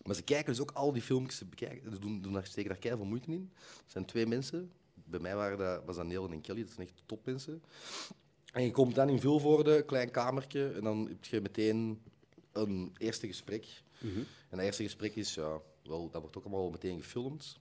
Maar 0.03 0.15
ze 0.15 0.21
kijken 0.23 0.45
dus 0.45 0.61
ook 0.61 0.71
al 0.71 0.91
die 0.93 1.01
filmpjes, 1.01 1.37
ze 1.37 1.45
bekijken, 1.45 1.91
ze 1.91 1.99
doen, 1.99 2.21
doen 2.21 2.33
daar, 2.33 2.45
steken 2.45 2.69
daar 2.69 2.79
keihard 2.79 3.07
moeite 3.07 3.31
in. 3.31 3.51
Er 3.55 3.83
zijn 3.91 4.05
twee 4.05 4.25
mensen. 4.25 4.71
Bij 4.93 5.19
mij 5.19 5.35
waren 5.35 5.57
dat, 5.57 5.83
was 5.85 5.95
dat 5.95 6.05
Nelen 6.05 6.31
en 6.31 6.41
Kelly, 6.41 6.61
dat 6.63 6.71
zijn 6.71 6.87
echt 6.87 7.01
topmensen. 7.05 7.63
En 8.55 8.63
je 8.63 8.71
komt 8.71 8.95
dan 8.95 9.09
in 9.09 9.19
Vilvoorde, 9.19 9.83
klein 9.83 10.11
kamertje, 10.11 10.71
en 10.71 10.83
dan 10.83 11.07
heb 11.07 11.25
je 11.25 11.41
meteen 11.41 12.01
een 12.51 12.95
eerste 12.97 13.27
gesprek. 13.27 13.83
En 14.49 14.57
dat 14.57 14.59
eerste 14.59 14.83
gesprek 14.83 15.15
is, 15.15 15.33
ja, 15.33 15.59
wel, 15.83 16.09
dat 16.09 16.21
wordt 16.21 16.37
ook 16.37 16.43
allemaal 16.43 16.69
meteen 16.69 17.01
gefilmd. 17.01 17.59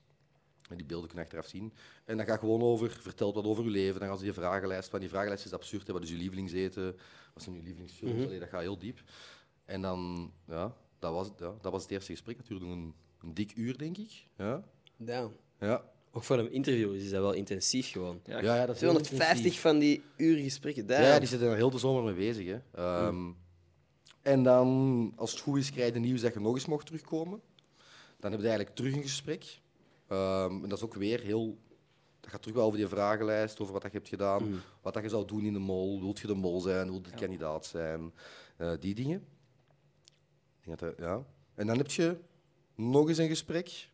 En 0.69 0.77
die 0.77 0.87
beelden 0.87 1.09
kun 1.09 1.19
je 1.19 1.25
achteraf 1.25 1.47
zien. 1.47 1.73
En 2.05 2.17
dan 2.17 2.27
gaat 2.27 2.39
gewoon 2.39 2.63
over, 2.63 2.91
vertelt 2.91 3.35
wat 3.35 3.45
over 3.45 3.65
je 3.65 3.71
leven. 3.71 4.01
Dan 4.01 4.09
gaan 4.09 4.19
ze 4.19 4.25
die 4.25 4.33
vragenlijst, 4.33 4.89
van 4.89 5.01
die 5.01 5.09
vragenlijst 5.09 5.45
is 5.45 5.53
absurd. 5.53 5.87
Hè. 5.87 5.93
Wat 5.93 6.03
is 6.03 6.11
je 6.11 6.17
lievelingseten? 6.17 6.97
Wat 7.33 7.43
zijn 7.43 7.55
je 7.55 7.63
lievelingsfilms? 7.63 8.25
Allee, 8.25 8.39
dat 8.39 8.49
gaat 8.49 8.61
heel 8.61 8.79
diep. 8.79 9.03
En 9.65 9.83
dan, 9.83 10.33
ja, 10.47 10.77
dat 10.99 11.13
was, 11.13 11.27
het, 11.27 11.39
ja, 11.39 11.55
dat 11.61 11.73
was 11.73 11.83
het 11.83 11.91
eerste 11.91 12.13
gesprek. 12.13 12.37
Dat 12.37 12.47
duurde 12.47 12.65
een, 12.67 12.95
een 13.21 13.35
dik 13.35 13.57
uur, 13.57 13.79
denk 13.79 13.97
ik. 13.97 14.27
Ja. 14.37 14.65
Damn. 14.97 15.37
Ja. 15.59 15.93
Ook 16.17 16.23
voor 16.25 16.39
een 16.39 16.53
interview 16.53 16.95
is 16.95 17.11
dat 17.11 17.21
wel 17.21 17.33
intensief 17.33 17.91
gewoon. 17.91 18.21
ja, 18.25 18.41
Ja, 18.43 18.67
dat 18.67 18.75
is 18.75 18.81
heel 18.81 18.91
250 18.91 19.37
intensief. 19.37 19.61
van 19.61 19.79
die 19.79 20.03
uur 20.17 20.37
gesprekken. 20.43 20.87
Damn. 20.87 21.03
Ja, 21.03 21.19
die 21.19 21.29
zitten 21.29 21.49
er 21.49 21.57
heel 21.57 21.71
de 21.71 21.79
zomer 21.79 22.03
mee 22.03 22.15
bezig. 22.15 22.47
Hè. 22.47 22.59
Ehm, 22.75 23.31
En 24.23 24.43
dan, 24.43 25.13
als 25.17 25.31
het 25.31 25.41
goed 25.41 25.59
is, 25.59 25.71
krijg 25.73 25.93
je 25.95 25.99
nieuws 26.01 26.21
dat 26.21 26.35
je 26.35 26.41
nog 26.41 26.55
eens 26.55 26.67
mocht 26.67 26.87
terugkomen. 26.87 27.41
Dan 28.21 28.31
heb 28.31 28.41
je 28.41 28.47
eigenlijk 28.47 28.77
terug 28.77 28.95
een 28.95 29.03
gesprek. 29.03 29.59
Ehm, 30.09 30.63
en 30.63 30.69
dat 30.69 30.79
is 30.79 30.85
ook 30.85 30.95
weer 30.95 31.21
heel... 31.21 31.59
Dat 32.21 32.31
gaat 32.31 32.41
terug 32.43 32.57
wel 32.57 32.67
over 32.67 32.79
die 32.79 32.89
vragenlijst, 32.89 33.61
over 33.61 33.73
wat 33.73 33.83
dat 33.83 33.93
je 33.93 33.97
hebt 33.99 34.11
gedaan. 34.11 34.63
Wat 34.83 34.95
dat 34.95 35.03
je 35.03 35.09
zou 35.09 35.27
doen 35.27 35.45
in 35.45 35.53
de 35.53 35.59
mol. 35.59 36.01
Wilt 36.01 36.19
je 36.19 36.27
de 36.27 36.35
mol 36.35 36.61
zijn? 36.61 36.91
Wilt 36.91 37.05
je 37.07 37.13
de 37.13 37.19
kandidaat 37.19 37.67
zijn? 37.67 38.13
Eh, 38.57 38.73
die 38.81 38.95
dingen. 38.95 39.27
Ja. 40.99 41.25
En 41.55 41.67
dan 41.67 41.77
heb 41.77 41.91
je 41.91 42.17
nog 42.75 43.09
eens 43.09 43.19
een 43.19 43.29
gesprek. 43.29 43.89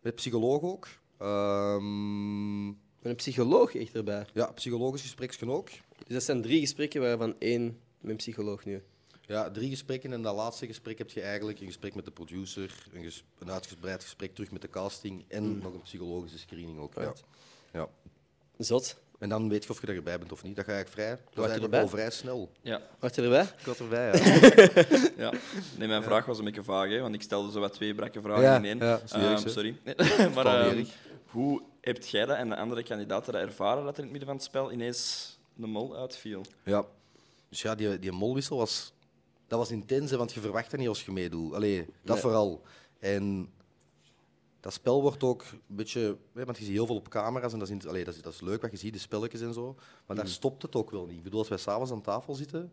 Met 0.00 0.14
psycholoog 0.14 0.62
ook. 0.62 0.88
Ehm, 1.22 2.66
Met 2.66 2.74
een 3.10 3.14
psycholoog 3.16 3.74
echt 3.74 3.94
erbij. 3.94 4.26
ja, 4.32 4.46
psychologisch 4.46 5.02
gespreksken 5.02 5.50
ook. 5.50 5.68
Dus 6.06 6.12
dat 6.14 6.22
zijn 6.22 6.42
drie 6.42 6.60
gesprekken, 6.60 7.00
waarvan 7.00 7.34
één 7.38 7.78
met 8.00 8.10
een 8.10 8.16
psycholoog 8.16 8.64
nu. 8.64 8.82
Ja, 9.26 9.50
drie 9.50 9.70
gesprekken. 9.70 10.12
En 10.12 10.22
dat 10.22 10.34
laatste 10.34 10.66
gesprek 10.66 10.98
heb 10.98 11.10
je 11.10 11.20
eigenlijk 11.20 11.60
een 11.60 11.66
gesprek 11.66 11.94
met 11.94 12.04
de 12.04 12.10
producer, 12.10 12.86
een, 12.92 13.02
ges- 13.02 13.24
een 13.38 13.50
uitgebreid 13.50 14.02
gesprek 14.02 14.34
terug 14.34 14.50
met 14.50 14.62
de 14.62 14.68
casting 14.68 15.24
en 15.28 15.58
nog 15.58 15.72
een 15.74 15.82
psychologische 15.82 16.38
screening 16.38 16.78
ook. 16.78 16.94
Ja. 16.94 17.00
Right. 17.00 17.24
Ja. 17.72 17.88
Zot. 18.58 19.00
En 19.22 19.28
dan 19.28 19.48
weet 19.48 19.64
je 19.64 19.70
of 19.70 19.80
je 19.80 19.86
erbij 19.86 20.18
bent 20.18 20.32
of 20.32 20.42
niet. 20.42 20.56
Dat 20.56 20.64
ga 20.64 20.72
ik 20.72 20.88
vrij. 20.88 21.10
Dat 21.10 21.18
is 21.24 21.34
je 21.34 21.40
eigenlijk 21.42 21.72
wel 21.72 21.88
vrij 21.88 22.10
snel. 22.10 22.50
ja, 22.60 22.80
Wacht 22.98 23.14
je 23.14 23.22
erbij? 23.22 23.42
Ik 23.42 23.64
was 23.66 23.78
erbij, 23.78 24.06
ja. 24.12 24.20
ja. 25.24 25.32
Nee, 25.78 25.88
mijn 25.88 26.02
vraag 26.02 26.24
was 26.26 26.38
een 26.38 26.44
beetje 26.44 26.62
vaag, 26.64 26.88
hè, 26.88 27.00
want 27.00 27.14
ik 27.14 27.22
stelde 27.22 27.52
zo 27.52 27.60
wat 27.60 27.72
twee 27.72 27.94
brakke 27.94 28.20
vragen 28.20 28.42
Ja, 28.42 28.56
in 28.56 28.64
één. 28.64 28.78
ja, 28.78 29.00
Ehm, 29.12 29.48
sorry. 29.48 29.76
maar 30.34 30.74
niet 30.74 30.92
hoe 31.26 31.62
hebt 31.80 32.08
jij 32.08 32.24
dat 32.24 32.36
en 32.36 32.48
de 32.48 32.56
andere 32.56 32.82
kandidaten 32.82 33.32
dat 33.32 33.42
ervaren 33.42 33.84
dat 33.84 33.92
er 33.92 33.98
in 33.98 34.02
het 34.02 34.10
midden 34.10 34.28
van 34.28 34.36
het 34.36 34.44
spel 34.46 34.72
ineens 34.72 35.30
de 35.54 35.66
mol 35.66 35.96
uitviel? 35.96 36.44
ja. 36.64 36.84
Dus 37.48 37.62
ja, 37.62 37.74
die, 37.74 37.98
die 37.98 38.12
molwissel 38.12 38.56
was, 38.56 38.92
dat 39.46 39.58
was 39.58 39.70
intens, 39.70 40.10
hè, 40.10 40.16
want 40.16 40.32
je 40.32 40.40
verwacht 40.40 40.70
dat 40.70 40.80
niet 40.80 40.88
als 40.88 41.04
je 41.04 41.12
meedoet. 41.12 41.54
Allee, 41.54 41.86
dat 42.02 42.14
Nee. 42.14 42.22
vooral. 42.22 42.62
En 42.98 43.48
dat 44.62 44.72
spel 44.72 45.02
wordt 45.02 45.22
ook 45.22 45.44
een 45.52 45.76
beetje... 45.76 46.16
Want 46.32 46.58
je 46.58 46.64
ziet 46.64 46.72
heel 46.72 46.86
veel 46.86 46.96
op 46.96 47.08
camera's 47.08 47.52
en 47.52 47.58
dat 47.58 47.70
is, 47.70 47.86
allee, 47.86 48.04
dat 48.04 48.14
is, 48.14 48.22
dat 48.22 48.32
is 48.32 48.40
leuk 48.40 48.62
wat 48.62 48.70
je 48.70 48.76
ziet, 48.76 48.92
de 48.92 48.98
spelletjes 48.98 49.40
en 49.40 49.52
zo. 49.52 49.76
Maar 50.06 50.16
daar 50.16 50.28
stopt 50.28 50.62
het 50.62 50.74
ook 50.74 50.90
wel 50.90 51.06
niet. 51.06 51.16
Ik 51.16 51.22
bedoel, 51.22 51.38
als 51.38 51.48
wij 51.48 51.58
s'avonds 51.58 51.92
aan 51.92 52.00
tafel 52.02 52.34
zitten, 52.34 52.72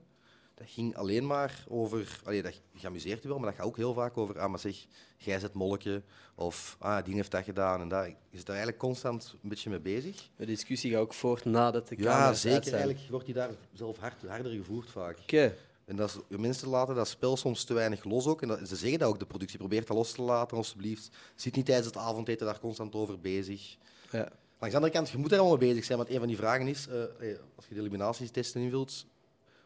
dat 0.54 0.70
ging 0.70 0.96
alleen 0.96 1.26
maar 1.26 1.64
over... 1.68 2.20
Allee, 2.24 2.42
dat 2.42 2.62
geamuseerd 2.76 3.22
je 3.22 3.28
wel, 3.28 3.38
maar 3.38 3.48
dat 3.48 3.56
gaat 3.56 3.66
ook 3.66 3.78
heel 3.78 3.94
vaak 3.94 4.18
over... 4.18 4.40
Ah, 4.40 4.50
maar 4.50 4.60
zeg, 4.60 4.86
jij 5.18 5.40
zet 5.40 5.54
molken. 5.54 6.04
Of, 6.36 6.76
ah, 6.80 7.06
die 7.06 7.16
heeft 7.16 7.32
dat 7.32 7.44
gedaan 7.44 7.92
en. 7.92 8.08
Je 8.30 8.38
zit 8.38 8.46
daar 8.46 8.56
eigenlijk 8.56 8.78
constant 8.78 9.36
een 9.44 9.50
beetje 9.50 9.70
mee 9.70 9.80
bezig. 9.80 10.30
De 10.36 10.46
discussie 10.46 10.92
gaat 10.92 11.02
ook 11.02 11.14
voort 11.14 11.46
nadat 11.46 11.88
de 11.88 11.96
Ja, 11.98 12.04
camera's 12.04 12.28
uit 12.28 12.38
zeker. 12.38 12.74
Eigenlijk 12.74 13.10
wordt 13.10 13.26
die 13.26 13.36
daar 13.36 13.50
zelf 13.74 13.98
hard, 13.98 14.28
harder 14.28 14.52
gevoerd 14.52 14.90
vaak. 14.90 15.20
Oké. 15.20 15.56
En 15.90 15.96
dat 15.96 16.10
is, 16.10 16.16
de 16.28 16.38
mensen 16.40 16.68
laten 16.70 16.96
dat 16.96 17.08
spel 17.08 17.38
soms 17.38 17.64
te 17.64 17.74
weinig 17.74 18.04
los 18.04 18.28
ook. 18.28 18.42
En 18.42 18.48
dat, 18.48 18.60
ze 18.68 18.76
zeggen 18.76 19.00
dat 19.00 19.10
ook, 19.10 19.20
de 19.20 19.26
productie. 19.26 19.58
Probeert 19.58 19.88
dat 19.88 19.98
los 19.98 20.12
te 20.12 20.22
laten, 20.22 20.58
alsjeblieft. 20.58 21.10
Zit 21.36 21.56
niet 21.56 21.66
tijdens 21.66 21.88
het 21.88 21.98
avondeten 21.98 22.46
daar 22.46 22.60
constant 22.60 22.96
over 22.96 23.20
bezig. 23.20 23.78
Ja. 24.12 24.18
Langs 24.60 24.76
de 24.76 24.82
andere 24.82 24.92
kant, 24.94 25.10
je 25.10 25.18
moet 25.18 25.30
daar 25.30 25.40
allemaal 25.40 25.58
mee 25.58 25.70
bezig 25.70 25.86
zijn. 25.86 25.98
Want 25.98 26.10
een 26.10 26.18
van 26.18 26.28
die 26.28 26.38
vragen 26.38 26.68
is, 26.68 26.88
eh, 26.88 27.04
eh, 27.04 27.38
als 27.56 27.66
je 27.68 27.74
de 27.74 27.80
eliminatietesten 27.80 28.62
invult, 28.62 29.06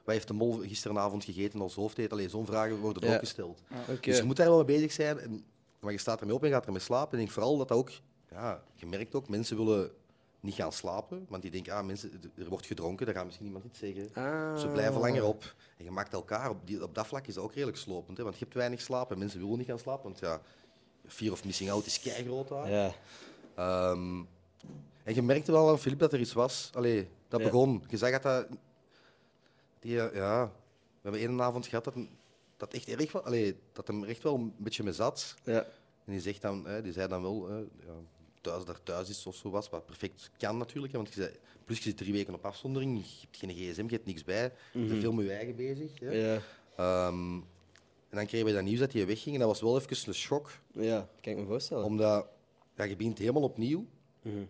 wat 0.04 0.14
heeft 0.16 0.28
de 0.28 0.34
mol 0.34 0.52
gisteravond 0.60 1.24
gegeten 1.24 1.62
als 1.62 1.76
hoofdeten? 1.76 2.30
Zo'n 2.30 2.46
vragen 2.46 2.78
worden 2.78 3.02
er 3.02 3.08
Ja. 3.10 3.14
ook 3.14 3.20
gesteld. 3.20 3.62
Dus 4.02 4.18
je 4.18 4.24
moet 4.24 4.36
daar 4.36 4.48
wel 4.48 4.56
mee 4.66 4.66
bezig 4.66 4.92
zijn. 4.92 5.20
En, 5.20 5.44
maar 5.80 5.92
je 5.92 5.98
staat 5.98 6.20
ermee 6.20 6.36
op 6.36 6.44
en 6.44 6.50
gaat 6.50 6.66
ermee 6.66 6.82
slapen. 6.82 7.12
En 7.12 7.18
ik 7.20 7.20
denk 7.20 7.32
vooral 7.32 7.58
dat 7.58 7.68
dat 7.68 7.78
ook... 7.78 7.92
Ja, 8.32 8.64
je 8.76 8.86
merkt 8.86 9.16
ook, 9.16 9.30
mensen 9.30 9.58
willen 9.58 9.92
niet 10.44 10.54
gaan 10.56 10.72
slapen. 10.72 11.26
Want 11.30 11.42
die 11.42 11.52
denken, 11.52 11.74
ah, 11.74 11.86
mensen, 11.86 12.22
er 12.38 12.50
wordt 12.50 12.66
gedronken, 12.66 13.06
daar 13.06 13.16
gaat 13.16 13.26
misschien 13.26 13.46
iemand 13.46 13.66
iets 13.66 13.80
zeggen. 13.80 14.10
Ah. 14.14 14.58
Ze 14.60 14.68
blijven 14.68 15.00
langer 15.02 15.24
op. 15.24 15.56
En 15.78 15.84
je 15.84 15.92
maakt 15.92 16.14
elkaar, 16.14 16.50
op, 16.50 16.58
die, 16.68 16.84
op 16.84 16.96
dat 16.96 17.08
vlak 17.08 17.28
is 17.28 17.34
dat 17.34 17.44
ook 17.44 17.54
redelijk 17.54 17.78
slopend. 17.78 18.18
Hè? 18.18 18.24
Want 18.24 18.38
je 18.38 18.44
hebt 18.44 18.56
weinig 18.56 18.82
slaap 18.82 19.12
en 19.12 19.18
mensen 19.18 19.40
willen 19.40 19.58
niet 19.58 19.68
gaan 19.68 19.80
slapen. 19.80 20.04
Want 20.04 20.20
ja, 20.20 20.42
fear 21.08 21.32
of 21.32 21.46
missing 21.46 21.72
out 21.72 21.86
is 21.86 22.00
keigroot 22.00 22.48
daar. 22.48 22.70
Ja. 22.70 22.94
Ehm, 23.56 24.22
en 25.04 25.14
je 25.16 25.22
merkte 25.22 25.52
wel 25.52 25.70
aan 25.70 25.80
Filip 25.80 26.00
dat 26.00 26.14
er 26.14 26.20
iets 26.20 26.34
was. 26.34 26.70
Allee, 26.74 27.08
dat 27.28 27.40
Ja. 27.40 27.46
begon. 27.46 27.84
Je 27.88 27.98
zag 27.98 28.12
dat 28.12 28.22
dat... 28.24 28.48
Die, 29.80 30.02
eh, 30.02 30.16
ja, 30.16 30.46
we 30.46 31.10
hebben 31.10 31.22
één 31.22 31.42
avond 31.42 31.68
gehad 31.68 31.84
dat, 31.84 31.94
dat 32.58 32.74
echt 32.74 32.88
erg 32.88 33.12
was. 33.12 33.24
Allee, 33.24 33.60
dat 33.74 33.88
hem 33.88 34.04
echt 34.04 34.24
wel 34.24 34.36
een 34.36 34.54
beetje 34.58 34.84
mee 34.84 34.94
zat. 34.94 35.36
Ja. 35.44 35.66
En 36.06 36.12
die, 36.12 36.22
zegt 36.22 36.42
dan, 36.42 36.66
hè, 36.66 36.82
die 36.82 36.92
zei 36.94 37.08
dan 37.08 37.22
wel, 37.22 37.48
hè, 37.50 37.58
ja, 37.58 37.94
thuis 38.44 38.66
daar 38.66 38.84
thuis 38.84 39.10
is 39.10 39.26
of 39.26 39.36
zo 39.36 39.50
was, 39.50 39.70
wat 39.70 39.86
perfect 39.86 40.32
kan 40.38 40.58
natuurlijk. 40.58 40.94
Hè, 40.94 41.00
want 41.00 41.14
je 41.14 41.22
zei, 41.22 41.36
plus 41.66 41.78
je 41.78 41.84
zit 41.84 41.98
drie 41.98 42.14
weken 42.14 42.34
op 42.34 42.46
afzondering, 42.46 42.98
je 42.98 43.22
hebt 43.22 43.38
geen 43.38 43.50
gsm, 43.50 43.84
je 43.84 43.96
hebt 43.96 44.06
niks 44.06 44.24
bij. 44.24 44.52
Je 44.74 44.86
bent 44.86 45.02
veel 45.02 45.12
met 45.12 45.26
je 45.26 45.32
eigen 45.32 45.56
bezig. 45.56 46.00
Hè. 46.00 46.12
Ja. 46.12 46.42
Ehm, 46.76 47.34
en 48.10 48.20
dan 48.20 48.26
kregen 48.26 48.48
we 48.48 48.54
dat 48.54 48.64
nieuws 48.64 48.80
dat 48.80 48.94
hij 48.94 49.08
wegging 49.08 49.36
en 49.36 49.40
dat 49.42 49.50
was 49.50 49.62
wel 49.62 49.80
even 49.80 50.08
een 50.08 50.14
shock. 50.14 50.52
Ja, 50.72 51.10
kan 51.22 51.32
ik 51.32 51.40
me 51.40 51.46
voorstellen. 51.46 51.84
Omdat 51.84 52.28
ja, 52.76 52.84
je 52.84 52.96
begint 52.96 53.18
helemaal 53.18 53.42
opnieuw. 53.42 53.86
Mhm. 54.22 54.42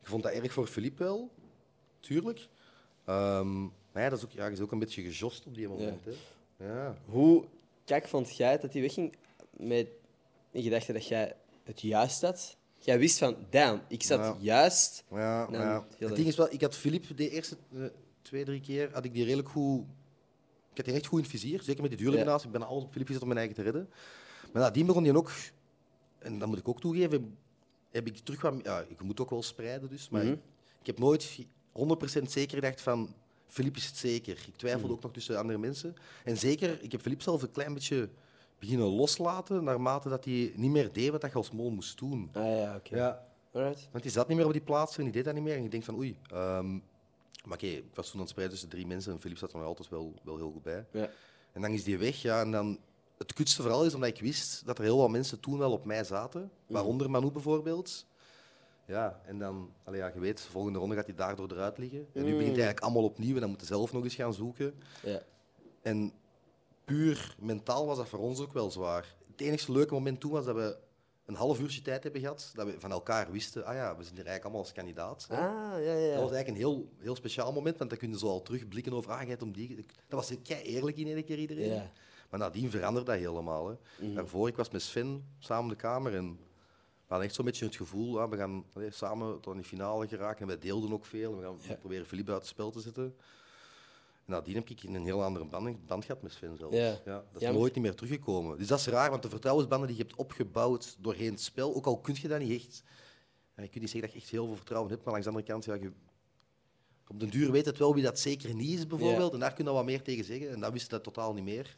Ik 0.00 0.10
vond 0.10 0.22
dat 0.22 0.32
erg 0.32 0.52
voor 0.52 0.66
Philippe 0.66 1.02
wel, 1.02 1.30
tuurlijk. 2.00 2.48
Ehm, 3.04 3.62
maar 3.62 4.02
ja, 4.02 4.08
dat 4.08 4.18
is 4.18 4.24
ook, 4.24 4.30
ja, 4.30 4.46
is 4.46 4.60
ook 4.60 4.72
een 4.72 4.78
beetje 4.78 5.02
gejost 5.02 5.46
op 5.46 5.54
die 5.54 5.68
moment. 5.68 6.04
Hè. 6.04 6.12
Ja. 6.66 6.96
Hoe 7.04 7.44
kijk 7.84 8.08
vond 8.08 8.36
jij 8.36 8.58
dat 8.58 8.72
hij 8.72 8.82
wegging 8.82 9.16
met 9.50 9.88
in 10.50 10.62
gedachte 10.62 10.92
dat 10.92 11.06
jij 11.06 11.36
het 11.62 11.80
juist 11.80 12.22
had? 12.22 12.56
Jij 12.84 12.98
wist 12.98 13.18
van, 13.18 13.36
damn, 13.50 13.80
ik 13.88 14.02
zat 14.02 14.18
Ja. 14.18 14.36
juist. 14.40 15.04
Ja, 15.10 15.48
ja. 15.50 15.86
heel 15.98 16.06
Het 16.08 16.16
ding 16.16 16.28
is 16.28 16.36
wel, 16.36 16.52
ik 16.52 16.60
had 16.60 16.76
Philippe 16.76 17.14
de 17.14 17.30
eerste 17.30 17.56
eh, 17.74 17.84
twee, 18.22 18.44
drie 18.44 18.60
keer 18.60 18.90
had 18.92 19.04
ik 19.04 19.12
die 19.12 19.24
redelijk 19.24 19.48
goed. 19.48 19.80
Ik 20.70 20.76
had 20.76 20.84
die 20.84 20.94
echt 20.94 21.06
goed 21.06 21.18
in 21.18 21.24
het 21.24 21.32
vizier, 21.40 21.62
zeker 21.62 21.80
met 21.80 21.90
die 21.90 21.98
duureliminatie. 21.98 22.46
Ik 22.46 22.52
ben 22.52 22.62
alles 22.66 22.82
op 22.82 22.88
Philippe 22.90 23.06
gezet 23.06 23.22
om 23.22 23.28
mijn 23.34 23.38
eigen 23.40 23.56
te 23.56 23.62
redden. 23.62 23.88
Maar 24.52 24.62
nadien 24.62 24.86
begon 24.86 25.02
die 25.02 25.16
ook, 25.16 25.30
en 26.18 26.38
dat 26.38 26.48
moet 26.48 26.58
ik 26.58 26.68
ook 26.68 26.80
toegeven, 26.80 27.36
heb 27.90 28.06
ik 28.06 28.16
terug 28.16 28.40
wat. 28.40 28.54
Ja, 28.62 28.80
ik 28.88 29.02
moet 29.02 29.20
ook 29.20 29.30
wel 29.30 29.42
spreiden 29.42 29.88
dus, 29.88 30.08
maar 30.08 30.22
Mhm. 30.24 30.32
ik, 30.32 30.38
ik 30.80 30.86
heb 30.86 30.98
nooit 30.98 31.38
100% 31.72 32.30
zeker 32.30 32.54
gedacht 32.54 32.80
van. 32.80 33.14
Philippe 33.46 33.78
is 33.78 33.86
het 33.86 33.96
zeker. 33.96 34.44
Ik 34.46 34.56
twijfelde 34.56 34.86
Mhm. 34.86 34.96
ook 34.96 35.02
nog 35.02 35.12
tussen 35.12 35.38
andere 35.38 35.58
mensen. 35.58 35.94
En 36.24 36.36
zeker, 36.38 36.78
ik 36.82 36.92
heb 36.92 37.00
Philippe 37.00 37.22
zelf 37.22 37.42
een 37.42 37.50
klein 37.50 37.74
beetje 37.74 38.08
beginnen 38.64 38.86
loslaten, 38.96 39.64
naarmate 39.64 40.08
dat 40.08 40.24
hij 40.24 40.52
niet 40.56 40.70
meer 40.70 40.92
deed 40.92 41.10
wat 41.10 41.22
hij 41.22 41.32
als 41.32 41.50
mol 41.50 41.70
moest 41.70 41.98
doen. 41.98 42.30
Ah 42.32 42.44
ja, 42.58 42.76
oké. 42.76 42.96
Ja, 42.96 43.26
Alright. 43.52 43.88
want 43.90 44.02
die 44.02 44.12
zat 44.12 44.28
niet 44.28 44.36
meer 44.36 44.46
op 44.46 44.52
die 44.52 44.60
plaats 44.60 44.96
en 44.98 45.04
die 45.04 45.12
deed 45.12 45.24
dat 45.24 45.34
niet 45.34 45.42
meer. 45.42 45.56
En 45.56 45.62
je 45.62 45.68
denkt 45.68 45.86
van 45.86 45.96
oei. 45.96 46.18
ehm, 46.30 46.72
maar 47.44 47.56
oké, 47.56 47.66
ik 47.66 47.94
was 47.94 48.06
toen 48.06 48.14
aan 48.14 48.20
het 48.20 48.28
spreiden 48.28 48.58
tussen 48.58 48.72
drie 48.74 48.86
mensen 48.86 49.12
en 49.12 49.18
Philippe 49.20 49.40
zat 49.40 49.52
er 49.52 49.58
nog 49.58 49.66
altijd 49.66 49.88
wel, 49.88 50.14
wel 50.22 50.36
heel 50.36 50.50
goed 50.52 50.62
bij. 50.62 50.86
Ja. 50.90 51.08
En 51.52 51.60
dan 51.60 51.70
is 51.70 51.84
die 51.84 51.98
weg. 51.98 52.22
Ja, 52.22 52.40
en 52.40 52.50
dan, 52.50 52.78
het 53.18 53.32
kutste 53.32 53.62
vooral 53.62 53.84
is 53.84 53.94
omdat 53.94 54.08
ik 54.08 54.20
wist 54.20 54.66
dat 54.66 54.78
er 54.78 54.84
heel 54.84 54.98
wat 54.98 55.10
mensen 55.10 55.40
toen 55.40 55.58
wel 55.58 55.72
op 55.72 55.84
mij 55.84 56.04
zaten. 56.04 56.50
Waaronder 56.66 57.10
Manu 57.10 57.30
bijvoorbeeld. 57.30 58.06
Ja, 58.86 59.20
en 59.26 59.38
dan, 59.38 59.70
allee, 59.84 60.00
ja, 60.00 60.10
je 60.14 60.20
weet, 60.20 60.36
de 60.36 60.50
volgende 60.50 60.78
ronde 60.78 60.94
gaat 60.94 61.06
hij 61.06 61.14
daardoor 61.14 61.50
eruit 61.50 61.78
liggen. 61.78 61.98
En 62.12 62.22
nu 62.24 62.30
begint 62.30 62.38
hij 62.38 62.64
eigenlijk 62.64 62.80
allemaal 62.80 63.02
opnieuw 63.04 63.34
en 63.34 63.40
dan 63.40 63.48
moet 63.50 63.58
hij 63.58 63.68
zelf 63.68 63.92
nog 63.92 64.04
eens 64.04 64.14
gaan 64.14 64.34
zoeken. 64.34 64.74
Ja. 65.02 65.20
En 65.82 66.12
puur 66.84 67.34
mentaal 67.38 67.86
was 67.86 67.96
dat 67.96 68.08
voor 68.08 68.18
ons 68.18 68.40
ook 68.40 68.52
wel 68.52 68.70
zwaar. 68.70 69.14
Het 69.30 69.40
enige 69.40 69.72
leuke 69.72 69.94
moment 69.94 70.20
toen 70.20 70.30
was 70.30 70.44
dat 70.44 70.54
we 70.54 70.76
een 71.24 71.34
half 71.34 71.60
uurtje 71.60 71.82
tijd 71.82 72.02
hebben 72.02 72.20
gehad, 72.20 72.50
dat 72.54 72.66
we 72.66 72.80
van 72.80 72.90
elkaar 72.90 73.30
wisten, 73.30 73.64
ah 73.64 73.74
ja, 73.74 73.96
we 73.96 74.02
zijn 74.02 74.14
hier 74.14 74.26
eigenlijk 74.26 74.42
allemaal 74.44 74.60
als 74.62 74.72
kandidaat. 74.72 75.26
hè. 75.28 75.36
Ah, 75.36 75.84
ja, 75.84 75.92
ja. 75.94 76.14
Dat 76.14 76.22
was 76.22 76.32
eigenlijk 76.32 76.48
een 76.48 76.54
heel, 76.56 76.88
heel 76.98 77.16
speciaal 77.16 77.52
moment, 77.52 77.78
want 77.78 77.90
dan 77.90 77.98
kun 77.98 78.10
je 78.10 78.18
zo 78.18 78.26
al 78.28 78.42
terugblikken 78.42 78.92
over, 78.92 79.10
ah, 79.10 79.40
om 79.42 79.52
die... 79.52 79.76
Dat 80.08 80.28
was 80.28 80.32
kei 80.42 80.62
eerlijk 80.62 80.96
in 80.96 81.06
één 81.06 81.24
keer 81.24 81.38
iedereen. 81.38 81.74
Ja. 81.74 81.90
Maar 82.30 82.40
nadien 82.40 82.70
veranderde 82.70 83.10
dat 83.10 83.20
helemaal. 83.20 83.68
Hè. 83.68 83.74
Mhm. 84.06 84.14
Daarvoor, 84.14 84.48
ik 84.48 84.56
was 84.56 84.70
met 84.70 84.82
Sven 84.82 85.24
samen 85.38 85.68
de 85.68 85.76
kamer 85.76 86.14
en 86.14 86.30
we 86.30 87.10
hadden 87.10 87.26
echt 87.26 87.34
zo'n 87.34 87.44
beetje 87.44 87.64
het 87.64 87.76
gevoel, 87.76 88.20
ah, 88.20 88.30
we 88.30 88.36
gaan 88.36 88.64
allee, 88.72 88.90
samen 88.90 89.40
tot 89.40 89.54
in 89.54 89.60
de 89.60 89.66
finale 89.66 90.08
geraken. 90.08 90.40
En 90.40 90.46
wij 90.46 90.58
deelden 90.58 90.92
ook 90.92 91.04
veel. 91.04 91.32
en 91.32 91.38
We 91.38 91.44
gaan 91.44 91.58
Ja. 91.60 91.74
proberen 91.74 92.06
Philippe 92.06 92.30
uit 92.32 92.40
het 92.40 92.48
spel 92.50 92.70
te 92.70 92.80
zetten. 92.80 93.16
En 94.26 94.32
nadien 94.32 94.54
heb 94.54 94.68
ik 94.68 94.82
een 94.82 95.04
heel 95.04 95.22
andere 95.24 95.44
band, 95.44 95.86
band 95.86 96.04
gehad 96.04 96.22
met 96.22 96.32
Sven 96.32 96.56
zelfs. 96.56 96.76
Ja. 96.76 97.00
dat 97.04 97.24
is 97.34 97.40
Ja, 97.40 97.50
nooit 97.52 97.74
niet 97.74 97.84
meer 97.84 97.94
teruggekomen. 97.94 98.58
Dus 98.58 98.66
dat 98.66 98.78
is 98.78 98.86
raar, 98.86 99.10
want 99.10 99.22
de 99.22 99.28
vertrouwensbanden 99.28 99.88
die 99.88 99.96
je 99.96 100.02
hebt 100.02 100.16
opgebouwd 100.16 100.96
doorheen 101.00 101.30
het 101.30 101.40
spel, 101.40 101.74
ook 101.74 101.86
al 101.86 101.98
kun 101.98 102.16
je 102.20 102.28
dat 102.28 102.38
niet 102.40 102.60
echt... 102.64 102.82
Ja, 103.56 103.62
je 103.62 103.68
kunt 103.68 103.80
niet 103.82 103.90
zeggen 103.90 104.00
dat 104.00 104.12
je 104.12 104.18
echt 104.18 104.30
heel 104.30 104.46
veel 104.46 104.56
vertrouwen 104.56 104.90
hebt, 104.90 105.04
maar 105.04 105.12
langs 105.12 105.26
de 105.28 105.32
andere 105.34 105.52
kant, 105.52 105.64
ja, 105.64 105.74
je, 105.74 105.92
op 107.08 107.20
den 107.20 107.30
duur 107.30 107.50
weet 107.50 107.66
het 107.66 107.78
wel 107.78 107.94
wie 107.94 108.02
dat 108.02 108.18
zeker 108.18 108.54
niet 108.54 108.78
is, 108.78 108.86
bijvoorbeeld. 108.86 109.32
En 109.32 109.38
daar 109.38 109.52
kun 109.54 109.64
je 109.64 109.70
wat 109.70 109.84
meer 109.84 110.02
tegen 110.02 110.24
zeggen. 110.24 110.50
En 110.50 110.60
dat 110.60 110.72
wist 110.72 110.90
dat 110.90 111.02
totaal 111.02 111.32
niet 111.34 111.44
meer. 111.44 111.72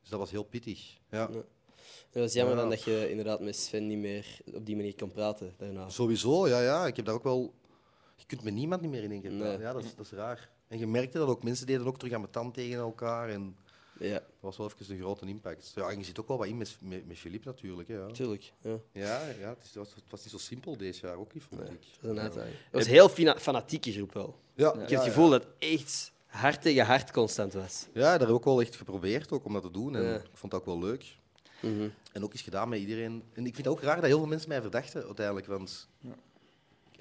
Dus 0.00 0.08
dat 0.08 0.18
was 0.18 0.30
heel 0.30 0.42
pittig. 0.44 0.98
Ja. 1.10 1.28
Ja. 1.32 1.42
Het 2.10 2.22
was 2.22 2.32
jammer 2.32 2.54
Ja. 2.54 2.60
dan 2.60 2.70
dat 2.70 2.82
je 2.82 3.10
inderdaad 3.10 3.40
met 3.40 3.56
Sven 3.56 3.86
niet 3.86 3.98
meer 3.98 4.38
op 4.54 4.66
die 4.66 4.76
manier 4.76 4.94
kon 4.94 5.10
praten 5.10 5.54
daarna. 5.56 5.88
Sowieso, 5.88 6.48
ja, 6.48 6.60
ja. 6.60 6.86
Ik 6.86 6.96
heb 6.96 7.04
daar 7.04 7.14
ook 7.14 7.22
wel... 7.22 7.54
Je 8.16 8.26
kunt 8.26 8.42
met 8.42 8.54
niemand 8.54 8.80
niet 8.80 8.90
meer 8.90 9.02
in 9.02 9.10
één 9.10 9.20
keer 9.20 9.30
Nee. 9.30 9.40
praten. 9.40 9.60
Ja, 9.60 9.72
dat 9.72 9.84
is, 9.84 9.94
dat 9.94 10.04
is 10.04 10.12
raar. 10.12 10.50
En 10.68 10.78
je 10.78 10.86
merkte 10.86 11.18
dat 11.18 11.28
ook. 11.28 11.42
Mensen 11.42 11.66
deden 11.66 11.86
ook 11.86 11.98
terug 11.98 12.12
aan 12.14 12.20
mijn 12.20 12.32
tand 12.32 12.54
tegen 12.54 12.78
elkaar. 12.78 13.28
En 13.28 13.56
Ja, 13.98 14.12
dat 14.12 14.22
was 14.40 14.56
wel 14.56 14.66
even 14.78 14.94
een 14.94 15.00
grote 15.00 15.26
impact. 15.26 15.72
Ja, 15.74 15.88
en 15.88 15.98
je 15.98 16.04
zit 16.04 16.20
ook 16.20 16.28
wel 16.28 16.38
wat 16.38 16.46
in 16.46 16.56
met, 16.56 16.76
met, 16.80 17.06
met 17.06 17.16
Philippe 17.18 17.46
natuurlijk. 17.48 17.88
Hè, 17.88 17.94
ja. 17.94 18.06
tuurlijk. 18.06 18.52
Ja. 18.60 18.78
Ja, 18.92 19.20
ja 19.40 19.48
het, 19.48 19.58
is, 19.62 19.66
het, 19.66 19.74
was, 19.74 19.94
het 19.94 20.04
was 20.10 20.20
niet 20.22 20.30
zo 20.30 20.38
simpel 20.38 20.76
deze 20.76 21.06
jaar, 21.06 21.16
ook 21.16 21.34
niet, 21.34 21.42
vond 21.42 21.60
ik. 21.60 21.66
Dat 22.00 22.16
is 22.16 22.16
een. 22.18 22.18
Het 22.18 22.34
was 22.70 22.84
een 22.84 22.90
heel 22.90 23.08
fanatieke 23.38 23.92
groep 23.92 24.12
wel. 24.12 24.38
Ja, 24.54 24.72
Ik 24.72 24.78
heb 24.80 24.98
het 24.98 25.08
gevoel 25.08 25.30
dat 25.30 25.42
het 25.42 25.52
echt 25.58 26.12
hard 26.26 26.62
tegen 26.62 26.86
hard 26.86 27.10
constant 27.10 27.52
was. 27.52 27.86
Ja, 27.92 28.10
dat 28.10 28.20
heb 28.20 28.28
ik 28.28 28.34
ook 28.34 28.44
wel 28.44 28.60
echt 28.60 28.76
geprobeerd 28.76 29.32
ook, 29.32 29.44
om 29.44 29.52
dat 29.52 29.62
te 29.62 29.70
doen. 29.70 29.96
En 29.96 30.02
Ja. 30.02 30.14
ik 30.14 30.28
vond 30.32 30.52
dat 30.52 30.60
ook 30.60 30.66
wel 30.66 30.78
leuk. 30.78 31.16
Mhm. 31.60 31.88
En 32.12 32.24
ook 32.24 32.32
eens 32.32 32.42
gedaan 32.42 32.68
met 32.68 32.78
iedereen. 32.80 33.22
En 33.32 33.46
ik 33.46 33.54
vind 33.54 33.66
het 33.66 33.74
ook 33.74 33.80
raar 33.82 33.96
dat 33.96 34.04
heel 34.04 34.18
veel 34.18 34.26
mensen 34.26 34.48
mij 34.48 34.60
verdachten 34.60 35.04
uiteindelijk. 35.04 35.46
Want 35.46 35.88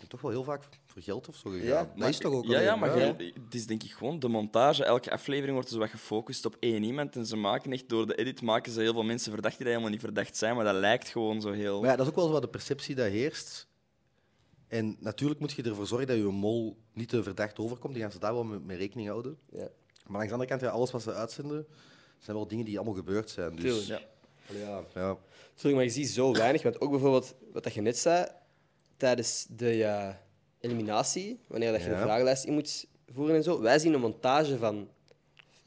ben 0.09 0.11
toch 0.11 0.21
wel 0.21 0.31
heel 0.31 0.43
vaak 0.43 0.63
voor 0.85 1.01
geld 1.01 1.27
of 1.27 1.35
zo 1.35 1.49
gegaan. 1.49 1.67
Ja, 1.67 1.91
dat 1.95 2.09
is 2.09 2.17
toch 2.17 2.33
ook 2.33 2.43
Ja, 2.43 2.49
wel- 2.49 2.61
ja, 2.61 2.75
maar 2.75 2.99
ja. 2.99 3.15
het 3.45 3.53
is 3.53 3.65
denk 3.67 3.83
ik 3.83 3.91
gewoon 3.91 4.19
de 4.19 4.27
montage. 4.27 4.83
Elke 4.83 5.11
aflevering 5.11 5.53
wordt 5.53 5.69
zo 5.69 5.77
wat 5.79 5.89
gefocust 5.89 6.45
op 6.45 6.55
één 6.59 6.83
iemand. 6.83 7.15
En 7.15 7.25
ze 7.25 7.35
maken 7.35 7.71
echt 7.71 7.89
door 7.89 8.07
de 8.07 8.15
edit 8.15 8.41
maken 8.41 8.71
ze 8.71 8.81
heel 8.81 8.93
veel 8.93 9.03
mensen 9.03 9.31
verdacht 9.31 9.57
die 9.57 9.67
helemaal 9.67 9.89
niet 9.89 9.99
verdacht 9.99 10.37
zijn. 10.37 10.55
Maar 10.55 10.65
dat 10.65 10.75
lijkt 10.75 11.07
gewoon 11.07 11.41
zo 11.41 11.51
heel. 11.51 11.79
Maar 11.81 11.89
ja, 11.89 11.95
dat 11.95 12.05
is 12.05 12.11
ook 12.11 12.17
wel 12.17 12.25
zo 12.27 12.31
wat 12.31 12.41
de 12.41 12.47
perceptie 12.47 12.95
dat 12.95 13.07
heerst. 13.07 13.67
En 14.67 14.97
natuurlijk 14.99 15.39
moet 15.39 15.51
je 15.51 15.63
ervoor 15.63 15.87
zorgen 15.87 16.07
dat 16.07 16.17
je 16.17 16.23
mol 16.23 16.77
niet 16.93 17.09
te 17.09 17.23
verdacht 17.23 17.59
overkomt. 17.59 17.93
Die 17.93 18.01
gaan 18.03 18.11
ze 18.11 18.19
daar 18.19 18.33
wel 18.33 18.43
mee, 18.43 18.77
rekening 18.77 19.07
houden. 19.07 19.37
Ja. 19.51 19.57
Maar 20.03 20.11
langs 20.11 20.27
de 20.27 20.31
andere 20.33 20.49
kant, 20.49 20.61
ja, 20.61 20.69
alles 20.69 20.91
wat 20.91 21.01
ze 21.01 21.13
uitzenden, 21.13 21.65
zijn 22.19 22.35
wel 22.37 22.47
dingen 22.47 22.65
die 22.65 22.75
allemaal 22.77 22.95
gebeurd 22.95 23.29
zijn. 23.29 23.55
Dus, 23.55 23.61
Tuurlijk. 23.85 23.87
Ja. 23.87 24.57
Ja, 24.57 24.83
ja. 24.93 25.17
Sorry, 25.55 25.75
maar 25.75 25.85
je 25.85 25.89
ziet 25.89 26.09
zo 26.09 26.33
weinig. 26.33 26.63
Want 26.63 26.81
ook 26.81 26.89
bijvoorbeeld, 26.91 27.35
wat 27.53 27.63
dat 27.63 27.73
je 27.73 27.81
net 27.81 27.97
zei, 27.97 28.27
tijdens 29.03 29.45
de 29.49 29.67
ja, 29.75 30.21
eliminatie, 30.59 31.39
wanneer 31.47 31.71
dat 31.71 31.81
je 31.83 31.89
een 31.89 31.99
vragenlijst 31.99 32.43
in 32.43 32.53
moet 32.53 32.85
voeren 33.13 33.35
en 33.35 33.43
zo, 33.43 33.61
wij 33.61 33.79
zien 33.79 33.93
een 33.93 33.99
montage 33.99 34.57
van 34.57 34.89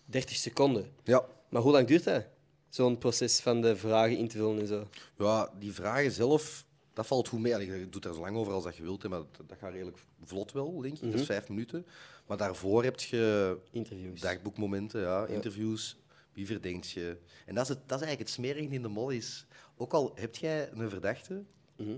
30 0.05 0.37
seconden. 0.37 0.93
ja. 1.05 1.25
Maar 1.49 1.63
hoe 1.63 1.73
lang 1.73 1.87
duurt 1.87 2.05
dat? 2.05 2.25
Zo'n 2.69 2.99
proces 2.99 3.41
van 3.41 3.61
de 3.61 3.77
vragen 3.77 4.17
in 4.17 4.29
te 4.29 4.37
vullen 4.37 4.61
en 4.61 4.67
zo. 4.67 4.89
Ja, 5.19 5.51
die 5.59 5.73
vragen 5.73 6.11
zelf, 6.11 6.65
dat 6.93 7.07
valt 7.07 7.29
goed 7.29 7.41
mee. 7.41 7.55
Allee, 7.55 7.79
je 7.79 7.89
doet 7.89 8.05
er 8.05 8.15
zo 8.15 8.21
lang 8.21 8.37
over 8.37 8.53
als 8.53 8.65
dat 8.65 8.77
je 8.77 8.83
wilt, 8.83 9.09
maar 9.09 9.19
dat, 9.19 9.49
dat 9.49 9.59
gaat 9.59 9.73
redelijk 9.73 9.99
vlot 10.25 10.53
wel, 10.53 10.81
denk 10.81 10.95
ik. 10.99 11.11
Dat 11.11 11.21
is 11.21 11.27
vijf 11.27 11.49
minuten. 11.49 11.87
Maar 12.27 12.37
daarvoor 12.37 12.85
heb 12.85 13.01
je 13.01 13.57
Interviews. 13.71 14.21
dagboekmomenten, 14.21 15.01
ja, 15.01 15.27
interviews. 15.27 15.97
Wie 16.33 16.47
verdenkt 16.47 16.91
je? 16.91 17.17
En 17.47 17.55
dat 17.55 17.63
is, 17.63 17.69
het, 17.69 17.79
dat 17.89 18.01
is 18.01 18.07
eigenlijk 18.07 18.21
het 18.21 18.31
smerige 18.31 18.75
in 18.75 18.83
de 18.83 18.89
mol. 18.89 19.11
Is, 19.11 19.47
ook 19.77 19.93
al 19.93 20.13
heb 20.15 20.37
jij 20.37 20.71
een 20.73 20.91
verdachte, 20.91 21.43
Mhm. 21.77 21.97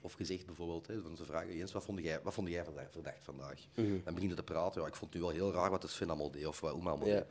Of 0.00 0.12
gezegd 0.12 0.46
bijvoorbeeld, 0.46 0.86
hè, 0.86 1.00
van 1.02 1.16
ze 1.16 1.24
vragen, 1.24 1.56
Jens, 1.56 1.72
wat 1.72 1.84
vond 1.84 1.98
jij, 2.02 2.20
wat 2.22 2.34
vond 2.34 2.48
jij 2.48 2.64
verdacht, 2.64 2.92
verdacht 2.92 3.24
vandaag? 3.24 3.58
Mhm. 3.74 3.98
Dan 4.04 4.14
beginnen 4.14 4.36
te 4.36 4.42
praten. 4.42 4.80
Ja, 4.80 4.86
ik 4.86 4.94
vond 4.94 5.12
het 5.12 5.22
nu 5.22 5.26
wel 5.28 5.36
heel 5.36 5.52
raar 5.52 5.70
wat 5.70 5.82
de 5.82 5.88
Sven 5.88 6.08
allemaal 6.08 6.30
deed, 6.30 6.46
of 6.46 6.60
wat 6.60 6.74
Oema 6.74 6.90
allemaal. 6.90 7.22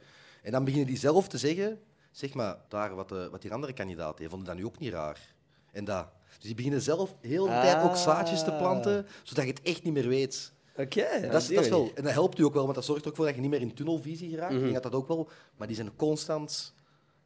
En 0.43 0.51
dan 0.51 0.63
beginnen 0.63 0.87
die 0.87 0.97
zelf 0.97 1.27
te 1.27 1.37
zeggen, 1.37 1.79
zeg 2.11 2.33
maar, 2.33 2.57
daar, 2.67 2.95
wat, 2.95 3.09
de, 3.09 3.27
wat 3.31 3.41
die 3.41 3.53
andere 3.53 3.73
kandidaat 3.73 4.17
deed, 4.17 4.29
vond 4.29 4.41
je 4.41 4.47
dat 4.47 4.57
nu 4.57 4.65
ook 4.65 4.79
niet 4.79 4.93
raar? 4.93 5.33
En 5.71 5.85
dat. 5.85 6.07
Dus 6.37 6.45
die 6.47 6.55
beginnen 6.55 6.81
zelf 6.81 7.15
heel 7.21 7.43
de 7.43 7.49
tijd 7.51 7.83
ook 7.83 7.95
zaadjes 7.95 8.43
te 8.43 8.51
planten, 8.53 9.07
zodat 9.23 9.43
je 9.45 9.49
het 9.51 9.61
echt 9.61 9.83
niet 9.83 9.93
meer 9.93 10.07
weet. 10.07 10.53
Oké. 10.77 11.27
Dat, 11.31 11.41
is, 11.41 11.47
dat 11.47 11.63
is 11.63 11.69
wel, 11.69 11.91
en 11.95 12.03
dat 12.03 12.13
helpt 12.13 12.39
u 12.39 12.43
ook 12.43 12.53
wel, 12.53 12.63
want 12.63 12.75
dat 12.75 12.85
zorgt 12.85 13.03
er 13.03 13.09
ook 13.09 13.15
voor 13.15 13.25
dat 13.25 13.35
je 13.35 13.41
niet 13.41 13.49
meer 13.49 13.61
in 13.61 13.73
tunnelvisie 13.73 14.29
geraakt. 14.29 14.49
Mhm. 14.53 14.57
Ik 14.65 14.69
denk 14.71 14.83
dat 14.83 14.91
dat 14.91 15.01
ook 15.01 15.07
wel, 15.07 15.29
maar 15.57 15.67
die 15.67 15.75
zijn 15.75 15.95
constant, 15.95 16.73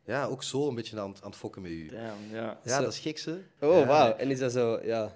ja, 0.05 0.25
ook 0.25 0.43
zo 0.43 0.67
een 0.67 0.75
beetje 0.75 0.99
aan, 0.99 1.09
het- 1.11 1.21
aan 1.23 1.29
het 1.29 1.39
fokken 1.39 1.61
met 1.61 1.71
u. 1.71 1.87
Damn, 1.89 2.29
ja. 2.31 2.59
Ja, 2.63 2.81
dat 2.81 2.93
is 2.93 2.99
gek, 2.99 3.19
hè? 3.19 3.33
Oh, 3.67 3.77
Ja. 3.79 3.85
wauw. 3.85 4.11
En 4.15 4.29
is 4.31 4.39
dat 4.39 4.51
zo, 4.51 4.79
ja, 4.83 5.15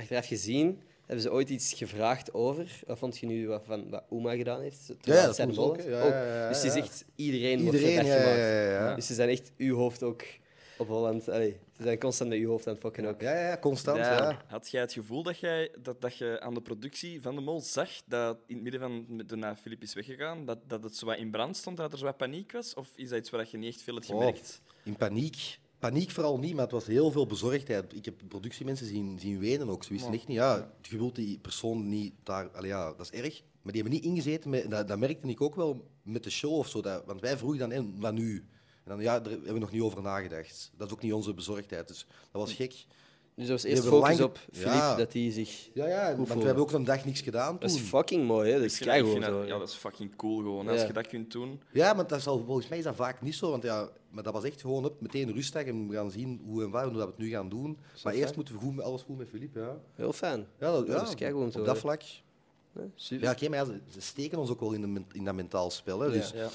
achteraf 0.00 0.26
gezien, 0.26 0.80
hebben 1.06 1.20
ze 1.24 1.32
ooit 1.32 1.48
iets 1.48 1.72
gevraagd 1.72 2.34
over? 2.34 2.80
Wat 2.86 2.98
vond 2.98 3.18
je 3.18 3.26
nu 3.26 3.48
wat, 3.48 3.62
van 3.64 3.90
wat 3.90 4.04
Uma 4.10 4.34
gedaan 4.36 4.60
heeft? 4.60 4.92
Ja, 5.00 5.26
dat 5.26 5.36
zij 5.36 5.46
de 5.46 5.52
doen 5.52 5.54
ze 5.54 5.60
mol 5.60 5.70
ook, 5.70 5.76
hè. 5.82 5.88
Ja, 5.90 6.06
ja, 6.06 6.34
ja, 6.42 6.48
Dus 6.48 6.56
het 6.56 6.66
is 6.66 6.74
ja. 6.74 6.80
echt 6.82 7.04
iedereen, 7.16 7.62
wordt 7.62 7.78
Iedereen, 7.78 7.96
verdacht 7.96 8.18
ja, 8.18 8.22
gemaakt. 8.22 8.38
ja, 8.40 8.62
ja, 8.62 8.70
ja. 8.88 8.94
Dus 8.94 9.06
ze 9.06 9.14
zijn 9.14 9.28
echt 9.28 9.52
uw 9.56 9.76
hoofd 9.76 10.02
ook 10.02 10.22
op 10.78 10.88
Holland. 10.88 11.28
Allee, 11.28 11.56
ze 11.76 11.82
zijn 11.82 11.98
constant 11.98 12.30
met 12.30 12.38
uw 12.38 12.48
hoofd 12.48 12.66
aan 12.66 12.72
het 12.72 12.82
fokken 12.82 13.04
ook. 13.06 13.20
Ja, 13.20 13.48
ja, 13.48 13.58
constant, 13.58 13.98
Ja. 13.98 14.12
ja. 14.12 14.42
Had 14.46 14.70
jij 14.70 14.80
het 14.80 14.92
gevoel 14.92 15.22
dat, 15.22 15.38
jij, 15.38 15.70
dat, 15.82 16.00
dat 16.00 16.16
je 16.16 16.40
aan 16.40 16.54
de 16.54 16.60
productie 16.62 17.22
van 17.22 17.34
de 17.34 17.40
mol 17.40 17.60
zag 17.60 17.88
dat 18.06 18.38
in 18.46 18.54
het 18.54 18.62
midden 18.62 18.80
van 18.80 19.22
toen 19.26 19.56
Filip 19.56 19.82
is 19.82 19.94
weggegaan, 19.94 20.44
dat, 20.44 20.58
dat 20.66 20.82
het 20.82 20.96
zo 20.96 21.06
wat 21.06 21.16
in 21.18 21.30
brand 21.30 21.56
stond 21.56 21.76
dat 21.76 21.92
er 21.92 21.98
zo 21.98 22.04
wat 22.04 22.16
paniek 22.16 22.52
was? 22.52 22.74
Of 22.74 22.88
is 22.94 23.08
dat 23.08 23.18
iets 23.18 23.30
waar 23.30 23.48
je 23.50 23.56
niet 23.58 23.74
echt 23.74 23.82
veel 23.82 23.94
hebt 23.94 24.10
Oh. 24.10 24.16
gemerkt? 24.18 24.62
In 24.82 24.96
paniek. 24.96 25.58
Paniek 25.80 26.10
vooral 26.10 26.38
niet, 26.38 26.52
maar 26.52 26.62
het 26.62 26.72
was 26.72 26.86
heel 26.86 27.10
veel 27.10 27.26
bezorgdheid. 27.26 27.94
Ik 27.94 28.04
heb 28.04 28.14
productiemensen 28.28 28.86
zien, 28.86 29.18
zien 29.18 29.38
wenen 29.38 29.68
ook. 29.68 29.84
Ze 29.84 29.92
wisten 29.92 30.12
echt 30.12 30.26
niet, 30.26 30.36
ja, 30.36 30.72
je 30.82 30.96
wilt 30.96 31.14
die 31.14 31.38
persoon 31.38 31.88
niet 31.88 32.12
daar... 32.22 32.50
Allee, 32.50 32.70
ja, 32.70 32.92
dat 32.92 33.10
is 33.12 33.20
erg. 33.20 33.42
Maar 33.62 33.72
die 33.72 33.82
hebben 33.82 34.00
niet 34.00 34.10
ingezeten, 34.10 34.50
met, 34.50 34.70
dat, 34.70 34.88
dat 34.88 34.98
merkte 34.98 35.28
ik 35.28 35.40
ook 35.40 35.54
wel 35.54 35.88
met 36.02 36.24
de 36.24 36.30
show 36.30 36.52
of 36.52 36.68
zo. 36.68 36.80
Dat, 36.80 37.04
want 37.04 37.20
wij 37.20 37.36
vroegen 37.36 37.58
dan, 37.58 37.72
en 37.72 38.00
wat 38.00 38.12
nu? 38.12 38.36
En 38.84 38.90
dan, 38.90 39.00
ja, 39.00 39.20
daar 39.20 39.32
hebben 39.32 39.52
we 39.52 39.58
nog 39.58 39.70
niet 39.72 39.82
over 39.82 40.02
nagedacht. 40.02 40.70
Dat 40.76 40.86
is 40.86 40.92
ook 40.92 41.02
niet 41.02 41.12
onze 41.12 41.34
bezorgdheid. 41.34 41.88
Dus 41.88 42.06
dat 42.30 42.40
was 42.40 42.52
gek. 42.52 42.84
Dus 43.40 43.48
er 43.48 43.54
was 43.54 43.62
eerst 43.64 43.84
focus 43.84 44.08
lang- 44.18 44.20
op 44.30 44.38
Filip, 44.52 44.72
Ja. 44.72 44.94
dat 44.96 45.12
hij 45.12 45.30
zich... 45.30 45.68
Ja, 45.74 45.86
ja, 45.86 46.16
want 46.16 46.28
we 46.28 46.34
hebben 46.44 46.62
ook 46.62 46.72
een 46.72 46.84
dag 46.84 47.04
niks 47.04 47.20
gedaan 47.20 47.56
Dat 47.58 47.70
is 47.70 47.76
toen. 47.76 47.84
fucking 47.84 48.26
mooi, 48.26 48.50
hè? 48.50 48.56
Dat 48.56 48.64
is 48.66 48.78
keigoed 48.78 49.14
dat- 49.20 49.24
zo. 49.24 49.44
Ja, 49.44 49.58
dat 49.58 49.68
is 49.68 49.74
fucking 49.74 50.16
cool 50.16 50.36
gewoon. 50.36 50.68
Als 50.68 50.82
je 50.82 50.92
dat 50.92 51.06
kunt 51.06 51.32
doen. 51.32 51.60
Ja, 51.72 51.92
maar 51.92 52.06
dat 52.06 52.18
is 52.18 52.26
al, 52.26 52.44
volgens 52.44 52.68
mij 52.68 52.78
is 52.78 52.84
dat 52.84 52.94
vaak 52.96 53.22
niet 53.22 53.34
zo. 53.34 53.50
Want 53.50 53.62
ja, 53.62 53.88
maar 54.10 54.22
dat 54.22 54.32
was 54.32 54.44
echt 54.44 54.60
gewoon 54.60 54.84
op, 54.84 55.00
meteen 55.00 55.32
rustdag 55.32 55.62
en 55.64 55.88
we 55.88 55.94
gaan 55.94 56.10
zien 56.10 56.40
hoe 56.46 56.62
en 56.62 56.70
waar 56.70 56.82
en 56.82 56.88
hoe 56.88 56.98
dat 56.98 57.06
we 57.06 57.12
het 57.12 57.22
nu 57.22 57.28
gaan 57.30 57.48
doen. 57.48 57.78
Maar 58.04 58.12
eerst 58.14 58.36
moeten 58.36 58.54
we 58.54 58.60
goed, 58.60 58.74
met- 58.76 58.84
alles 58.84 59.02
goed 59.02 59.18
met 59.18 59.28
Filip. 59.28 59.54
Ja. 59.54 59.76
Heel 59.94 60.12
fijn. 60.12 60.46
Ja, 60.58 60.72
dat, 60.72 60.86
Ja, 60.86 60.92
ja, 60.92 60.98
dat 60.98 61.08
is 61.08 61.14
keigoed 61.14 61.40
te 61.52 61.58
op 61.58 61.64
dat 61.66 61.80
horen. 61.80 61.80
vlak. 61.80 62.02
Super. 62.94 63.24
Ja, 63.26 63.32
oké, 63.32 63.48
maar 63.48 63.58
ja, 63.58 63.64
ze, 63.64 63.80
ze 63.92 64.00
steken 64.00 64.38
ons 64.38 64.50
ook 64.50 64.60
wel 64.60 64.72
in, 64.72 64.94
de, 64.94 65.02
in 65.12 65.24
dat 65.24 65.34
mentaal 65.34 65.70
spel. 65.70 66.00
Hè, 66.00 66.10
dus, 66.10 66.30
Ja. 66.30 66.48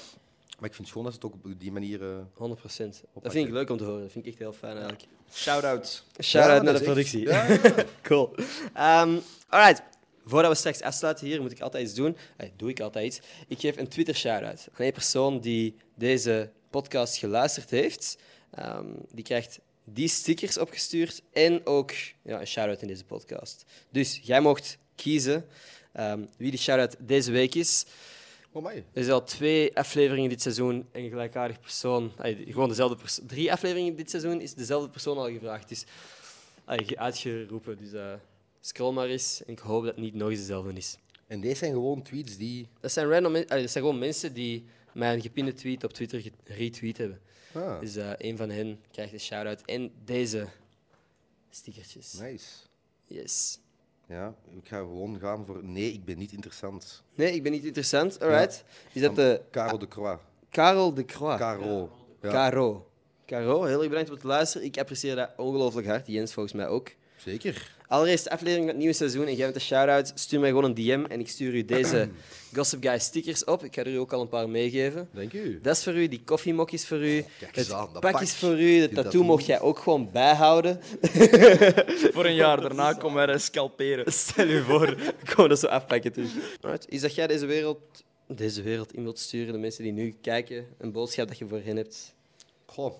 Maar 0.58 0.68
ik 0.68 0.74
vind 0.74 0.88
het 0.88 0.96
gewoon 0.96 1.04
dat 1.04 1.12
ze 1.20 1.26
het 1.26 1.34
ook 1.36 1.52
op 1.52 1.60
die 1.60 1.72
manier... 1.72 2.02
eh, 2.02 2.16
100 2.34 2.60
procent. 2.60 3.02
Dat 3.22 3.32
vind 3.32 3.46
ik 3.46 3.52
leuk 3.52 3.70
om 3.70 3.76
te 3.76 3.84
horen. 3.84 4.00
Dat 4.02 4.12
vind 4.12 4.24
ik 4.24 4.30
echt 4.30 4.40
heel 4.40 4.52
fijn 4.52 4.72
eigenlijk. 4.76 5.06
Shout-out. 5.32 6.04
Shout-out 6.22 6.62
naar 6.62 6.72
de 6.72 6.78
dat 6.78 6.88
productie. 6.88 7.28
Cool. 8.02 8.34
Ehm 8.74 9.18
alright. 9.48 9.82
Voordat 10.24 10.50
we 10.50 10.56
straks 10.56 10.82
afsluiten 10.82 11.26
hier, 11.26 11.40
moet 11.40 11.52
ik 11.52 11.60
altijd 11.60 11.84
iets 11.84 11.94
doen. 11.94 12.16
Eh, 12.36 12.48
doe 12.56 12.70
ik 12.70 12.80
altijd 12.80 13.06
iets. 13.06 13.20
Ik 13.48 13.60
geef 13.60 13.76
een 13.76 13.88
Twitter 13.88 14.14
shout-out 14.14 14.68
aan 14.72 14.84
één 14.84 14.92
persoon 14.92 15.40
die 15.40 15.76
deze 15.94 16.50
podcast 16.70 17.16
geluisterd 17.16 17.70
heeft. 17.70 18.18
Ehm, 18.50 18.86
die 19.12 19.24
krijgt 19.24 19.58
die 19.84 20.08
stickers 20.08 20.58
opgestuurd 20.58 21.22
en 21.32 21.66
ook 21.66 21.92
ja, 22.22 22.40
een 22.40 22.46
shout-out 22.46 22.82
in 22.82 22.88
deze 22.88 23.04
podcast. 23.04 23.64
Dus 23.90 24.20
jij 24.22 24.40
mocht 24.40 24.78
kiezen 24.94 25.46
ehm, 25.92 26.20
wie 26.36 26.50
die 26.50 26.60
shout-out 26.60 26.96
deze 26.98 27.30
week 27.30 27.54
is. 27.54 27.84
Oh. 28.64 28.72
Er 28.92 29.02
zijn 29.04 29.10
al 29.14 29.24
twee 29.24 29.76
afleveringen 29.76 30.28
dit 30.28 30.42
seizoen 30.42 30.86
en 30.92 31.02
een 31.02 31.08
gelijkaardig 31.10 31.60
persoon. 31.60 32.12
Gewoon 32.46 32.68
dezelfde 32.68 32.96
persoon. 32.96 33.26
Drie 33.26 33.52
afleveringen 33.52 33.96
dit 33.96 34.10
seizoen 34.10 34.40
is 34.40 34.54
dezelfde 34.54 34.88
persoon 34.90 35.16
al 35.18 35.30
gevraagd. 35.30 35.68
Dus 35.68 35.84
ge- 36.66 36.96
uitgeroepen. 36.98 37.78
Dus 37.78 37.92
eh, 37.92 38.12
scroll 38.60 38.92
maar 38.94 39.06
eens. 39.08 39.42
En 39.44 39.52
ik 39.52 39.58
hoop 39.58 39.84
dat 39.84 39.94
het 39.94 40.04
niet 40.04 40.14
nog 40.14 40.30
eens 40.30 40.38
dezelfde 40.38 40.72
is. 40.72 40.96
En 41.26 41.40
deze 41.40 41.54
zijn 41.56 41.72
gewoon 41.72 42.02
tweets 42.02 42.36
die... 42.36 42.68
Dat 42.80 42.92
zijn, 42.92 43.08
random, 43.08 43.32
dat 43.32 43.46
zijn 43.48 43.68
gewoon 43.70 43.98
mensen 43.98 44.34
die 44.34 44.64
mijn 44.92 45.20
gepinde 45.20 45.52
tweet 45.54 45.84
op 45.84 45.92
Twitter 45.92 46.30
retweet 46.44 46.96
hebben. 46.98 47.20
Ah, 47.54 47.80
Dus 47.80 47.96
eh, 47.96 48.10
een 48.18 48.36
van 48.36 48.50
hen 48.50 48.80
krijgt 48.90 49.12
een 49.12 49.20
shout-out. 49.20 49.62
En 49.64 49.92
deze 50.04 50.46
stickertjes. 51.50 52.12
nice. 52.12 52.46
Yes. 53.06 53.58
Ja, 54.08 54.34
ik 54.50 54.68
ga 54.68 54.78
gewoon 54.78 55.18
gaan 55.18 55.46
voor... 55.46 55.64
Nee, 55.64 55.92
ik 55.92 56.04
ben 56.04 56.18
niet 56.18 56.32
interessant. 56.32 57.02
Nee, 57.14 57.34
ik 57.34 57.42
ben 57.42 57.52
niet 57.52 57.64
interessant. 57.64 58.20
Alright. 58.20 58.64
Is 58.92 59.02
dat 59.02 59.16
de 59.16 59.40
Caro 59.50 59.78
de 59.78 59.88
Croix. 59.88 60.22
Karel 60.50 60.94
de 60.94 61.04
Croix? 61.04 61.38
Caro. 61.38 61.90
Ja. 62.20 62.30
Caro. 62.30 62.90
Caro, 63.26 63.64
heel 63.64 63.80
erg 63.80 63.88
bedankt 63.88 64.10
om 64.10 64.18
te 64.18 64.26
luisteren. 64.26 64.66
Ik 64.66 64.78
apprecieer 64.78 65.16
dat 65.16 65.30
ongelooflijk 65.36 65.86
hard. 65.86 66.06
Jens 66.06 66.32
volgens 66.32 66.54
mij 66.54 66.68
ook. 66.68 66.88
Zeker. 67.16 67.74
Allereerste 67.88 68.30
aflevering 68.30 68.58
van 68.60 68.68
het 68.68 68.76
nieuwe 68.78 68.94
seizoen 68.94 69.26
en 69.26 69.34
jij 69.34 69.44
bent 69.44 69.54
een 69.54 69.60
shout-out. 69.60 70.12
Stuur 70.14 70.40
mij 70.40 70.48
gewoon 70.48 70.64
een 70.64 70.74
DM 70.74 71.04
en 71.08 71.20
ik 71.20 71.28
stuur 71.28 71.54
u 71.54 71.64
deze 71.64 72.08
Gossip 72.54 72.82
Guy 72.82 72.98
stickers 72.98 73.44
op. 73.44 73.64
Ik 73.64 73.74
ga 73.74 73.80
er 73.80 73.92
u 73.92 73.96
ook 73.96 74.12
al 74.12 74.20
een 74.20 74.28
paar 74.28 74.48
meegeven. 74.48 75.08
Dank 75.12 75.32
u. 75.32 75.60
Dat 75.62 75.76
is 75.76 75.82
voor 75.82 75.94
u, 75.94 76.08
die 76.08 76.22
koffiemok 76.24 76.70
is 76.70 76.86
voor 76.86 76.98
u. 77.04 77.24
Kijk 77.38 77.56
eens 77.56 77.66
het 77.66 77.76
aan, 77.76 77.88
dat 77.92 78.00
pak 78.02 78.12
pak. 78.12 78.20
is 78.20 78.34
voor 78.34 78.52
u, 78.52 78.56
de 78.56 78.78
Die 78.78 78.80
tattoo 78.80 79.02
tattoo. 79.02 79.22
mocht 79.22 79.46
jij 79.46 79.60
ook 79.60 79.78
gewoon 79.78 80.10
bijhouden. 80.12 80.80
Voor 82.14 82.24
een 82.24 82.34
jaar 82.34 82.60
daarna 82.60 82.92
komen 82.92 83.26
wij 83.26 83.38
scalperen. 83.38 84.12
Stel 84.22 84.46
je 84.46 84.62
voor, 84.62 84.88
ik 84.90 85.32
kom 85.34 85.48
dat 85.48 85.58
zo 85.58 85.66
afpakken. 85.66 86.12
Alright, 86.60 86.88
Is 86.88 87.00
dat 87.00 87.14
jij 87.14 87.26
deze 87.26 87.46
wereld, 87.46 87.78
deze 88.28 88.62
wereld 88.62 88.92
in 88.94 89.02
wilt 89.02 89.18
sturen, 89.18 89.52
de 89.52 89.58
mensen 89.58 89.82
die 89.82 89.92
nu 89.92 90.14
kijken, 90.20 90.66
een 90.78 90.92
boodschap 90.92 91.28
dat 91.28 91.38
je 91.38 91.46
voor 91.48 91.60
hen 91.64 91.76
hebt? 91.76 92.14
Goh. 92.66 92.94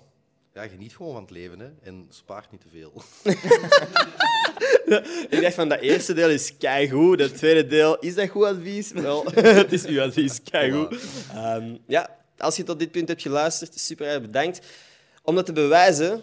Ja, 0.57 0.69
geniet 0.69 0.97
gewoon 0.97 1.13
van 1.13 1.23
het 1.23 1.31
leven 1.31 1.61
hè. 1.61 1.69
en 1.83 2.07
spaart 2.11 2.51
niet 2.51 2.61
te 2.61 2.69
veel. 2.69 2.93
Ik 5.37 5.41
dacht 5.41 5.55
van 5.55 5.69
dat 5.69 5.81
eerste 5.81 6.13
deel 6.13 6.31
is 6.31 6.57
keigoed, 6.57 7.19
dat 7.19 7.37
tweede 7.37 7.67
deel 7.67 7.99
is 7.99 8.15
dat 8.15 8.29
goed 8.29 8.45
advies? 8.45 8.93
Wel, 8.93 9.25
het 9.63 9.73
is 9.73 9.87
uw 9.87 10.03
advies, 10.03 10.43
keigoed. 10.43 11.01
Ehm, 11.33 11.77
ja, 11.87 12.17
als 12.39 12.57
je 12.57 12.63
tot 12.63 12.79
dit 12.79 12.91
punt 12.91 13.09
hebt 13.09 13.23
geluisterd, 13.23 13.79
super 13.79 14.07
erg 14.07 14.21
bedankt. 14.21 14.61
Om 15.23 15.35
dat 15.35 15.47
te 15.47 15.53
bewijzen, 15.53 16.23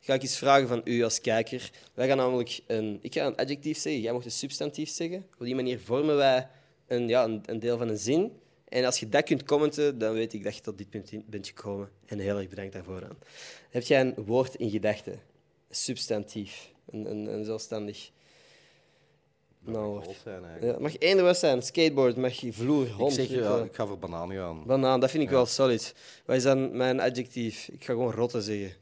ga 0.00 0.14
ik 0.14 0.22
iets 0.22 0.36
vragen 0.36 0.68
van 0.68 0.80
u 0.84 1.02
als 1.02 1.20
kijker. 1.20 1.70
Wij 1.94 2.08
gaan 2.08 2.16
namelijk 2.16 2.60
een, 2.66 2.98
ik 3.02 3.14
ga 3.14 3.26
een 3.26 3.36
adjectief 3.36 3.78
zeggen, 3.78 4.02
jij 4.02 4.12
mocht 4.12 4.24
een 4.24 4.30
substantief 4.30 4.90
zeggen. 4.90 5.26
Op 5.38 5.44
die 5.44 5.54
manier 5.54 5.80
vormen 5.80 6.16
wij 6.16 6.48
een, 6.86 7.08
ja, 7.08 7.24
een, 7.24 7.42
een 7.46 7.58
deel 7.58 7.78
van 7.78 7.88
een 7.88 7.98
zin. 7.98 8.32
En 8.72 8.84
als 8.84 9.00
je 9.00 9.08
dat 9.08 9.24
kunt 9.24 9.42
commenten, 9.44 9.98
dan 9.98 10.12
weet 10.12 10.32
ik 10.32 10.44
dat 10.44 10.56
je 10.56 10.60
tot 10.60 10.78
dit 10.78 10.90
punt 10.90 11.10
bent 11.26 11.46
gekomen. 11.46 11.90
En 12.06 12.18
heel 12.18 12.38
erg 12.38 12.48
bedankt 12.48 12.72
daarvoor 12.72 13.04
aan. 13.04 13.18
Heb 13.70 13.82
jij 13.82 14.00
een 14.00 14.14
woord 14.14 14.54
in 14.54 14.70
gedachten? 14.70 15.12
Een 15.12 15.20
substantief. 15.74 16.72
Een, 16.90 17.10
een, 17.10 17.26
een 17.26 17.44
zelfstandig. 17.44 18.10
Nou, 19.60 19.86
woord. 19.86 20.02
Groot 20.04 20.16
zijn, 20.22 20.44
eigenlijk. 20.44 20.76
Ja, 20.76 20.82
mag 20.82 20.96
één 20.96 21.20
woord 21.20 21.36
zijn. 21.36 21.62
Skateboard, 21.62 22.16
mag 22.16 22.32
je 22.40 22.52
vloer, 22.52 22.86
Ik 22.86 22.92
hond. 22.92 23.12
zeg, 23.12 23.28
ja, 23.28 23.62
ik 23.62 23.74
ga 23.74 23.86
voor 23.86 23.98
bananen 23.98 24.36
gaan. 24.36 24.66
Banaan, 24.66 25.00
dat 25.00 25.10
vind 25.10 25.22
ik 25.22 25.30
wel 25.30 25.46
solid. 25.46 25.94
Wat 26.24 26.36
is 26.36 26.42
dan 26.42 26.76
mijn 26.76 27.00
adjectief? 27.00 27.68
Ik 27.68 27.84
ga 27.84 27.92
gewoon 27.92 28.12
rotte 28.12 28.42
zeggen. 28.42 28.72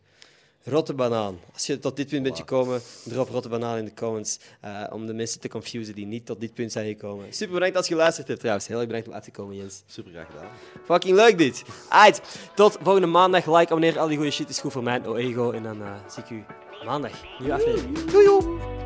Rotte 0.64 0.94
banaan. 0.94 1.38
Als 1.52 1.66
je 1.66 1.78
tot 1.78 1.96
dit 1.96 2.08
punt 2.08 2.22
bent 2.22 2.36
gekomen, 2.36 2.80
drop 3.04 3.28
rotte 3.28 3.48
banaan 3.48 3.78
in 3.78 3.84
de 3.84 3.94
comments. 3.94 4.38
eh, 4.60 4.84
om 4.90 5.06
de 5.06 5.12
mensen 5.14 5.40
te 5.40 5.48
confusen 5.48 5.94
die 5.94 6.06
niet 6.06 6.26
tot 6.26 6.40
dit 6.40 6.54
punt 6.54 6.72
zijn 6.72 6.86
gekomen. 6.86 7.32
Super 7.32 7.54
bedankt 7.54 7.76
als 7.76 7.86
je 7.88 7.94
geluisterd 7.94 8.28
hebt 8.28 8.40
trouwens. 8.40 8.66
Heel 8.66 8.76
erg 8.78 8.86
bedankt 8.86 9.08
om 9.08 9.14
uit 9.14 9.22
te 9.24 9.30
komen, 9.30 9.56
Jens. 9.56 9.82
Super 9.86 10.12
graag 10.12 10.26
gedaan. 10.26 10.48
Fucking 10.84 11.16
leuk 11.16 11.38
dit. 11.38 11.62
Aight, 11.88 12.20
tot 12.54 12.78
volgende 12.82 13.08
maandag. 13.08 13.46
Like, 13.46 13.64
abonneer, 13.66 13.98
al 13.98 14.08
die 14.08 14.16
goede 14.16 14.30
shit 14.32 14.48
is 14.48 14.58
goed 14.60 14.72
voor 14.72 14.82
mijn 14.82 15.16
ego. 15.16 15.50
En 15.50 15.62
dan 15.62 15.82
eh, 15.82 15.94
zie 16.08 16.22
ik 16.22 16.30
u 16.30 16.44
maandag. 16.84 17.12
Nieuwe 17.38 17.54
aflevering. 17.54 18.10
Doei, 18.10 18.24
doei. 18.24 18.79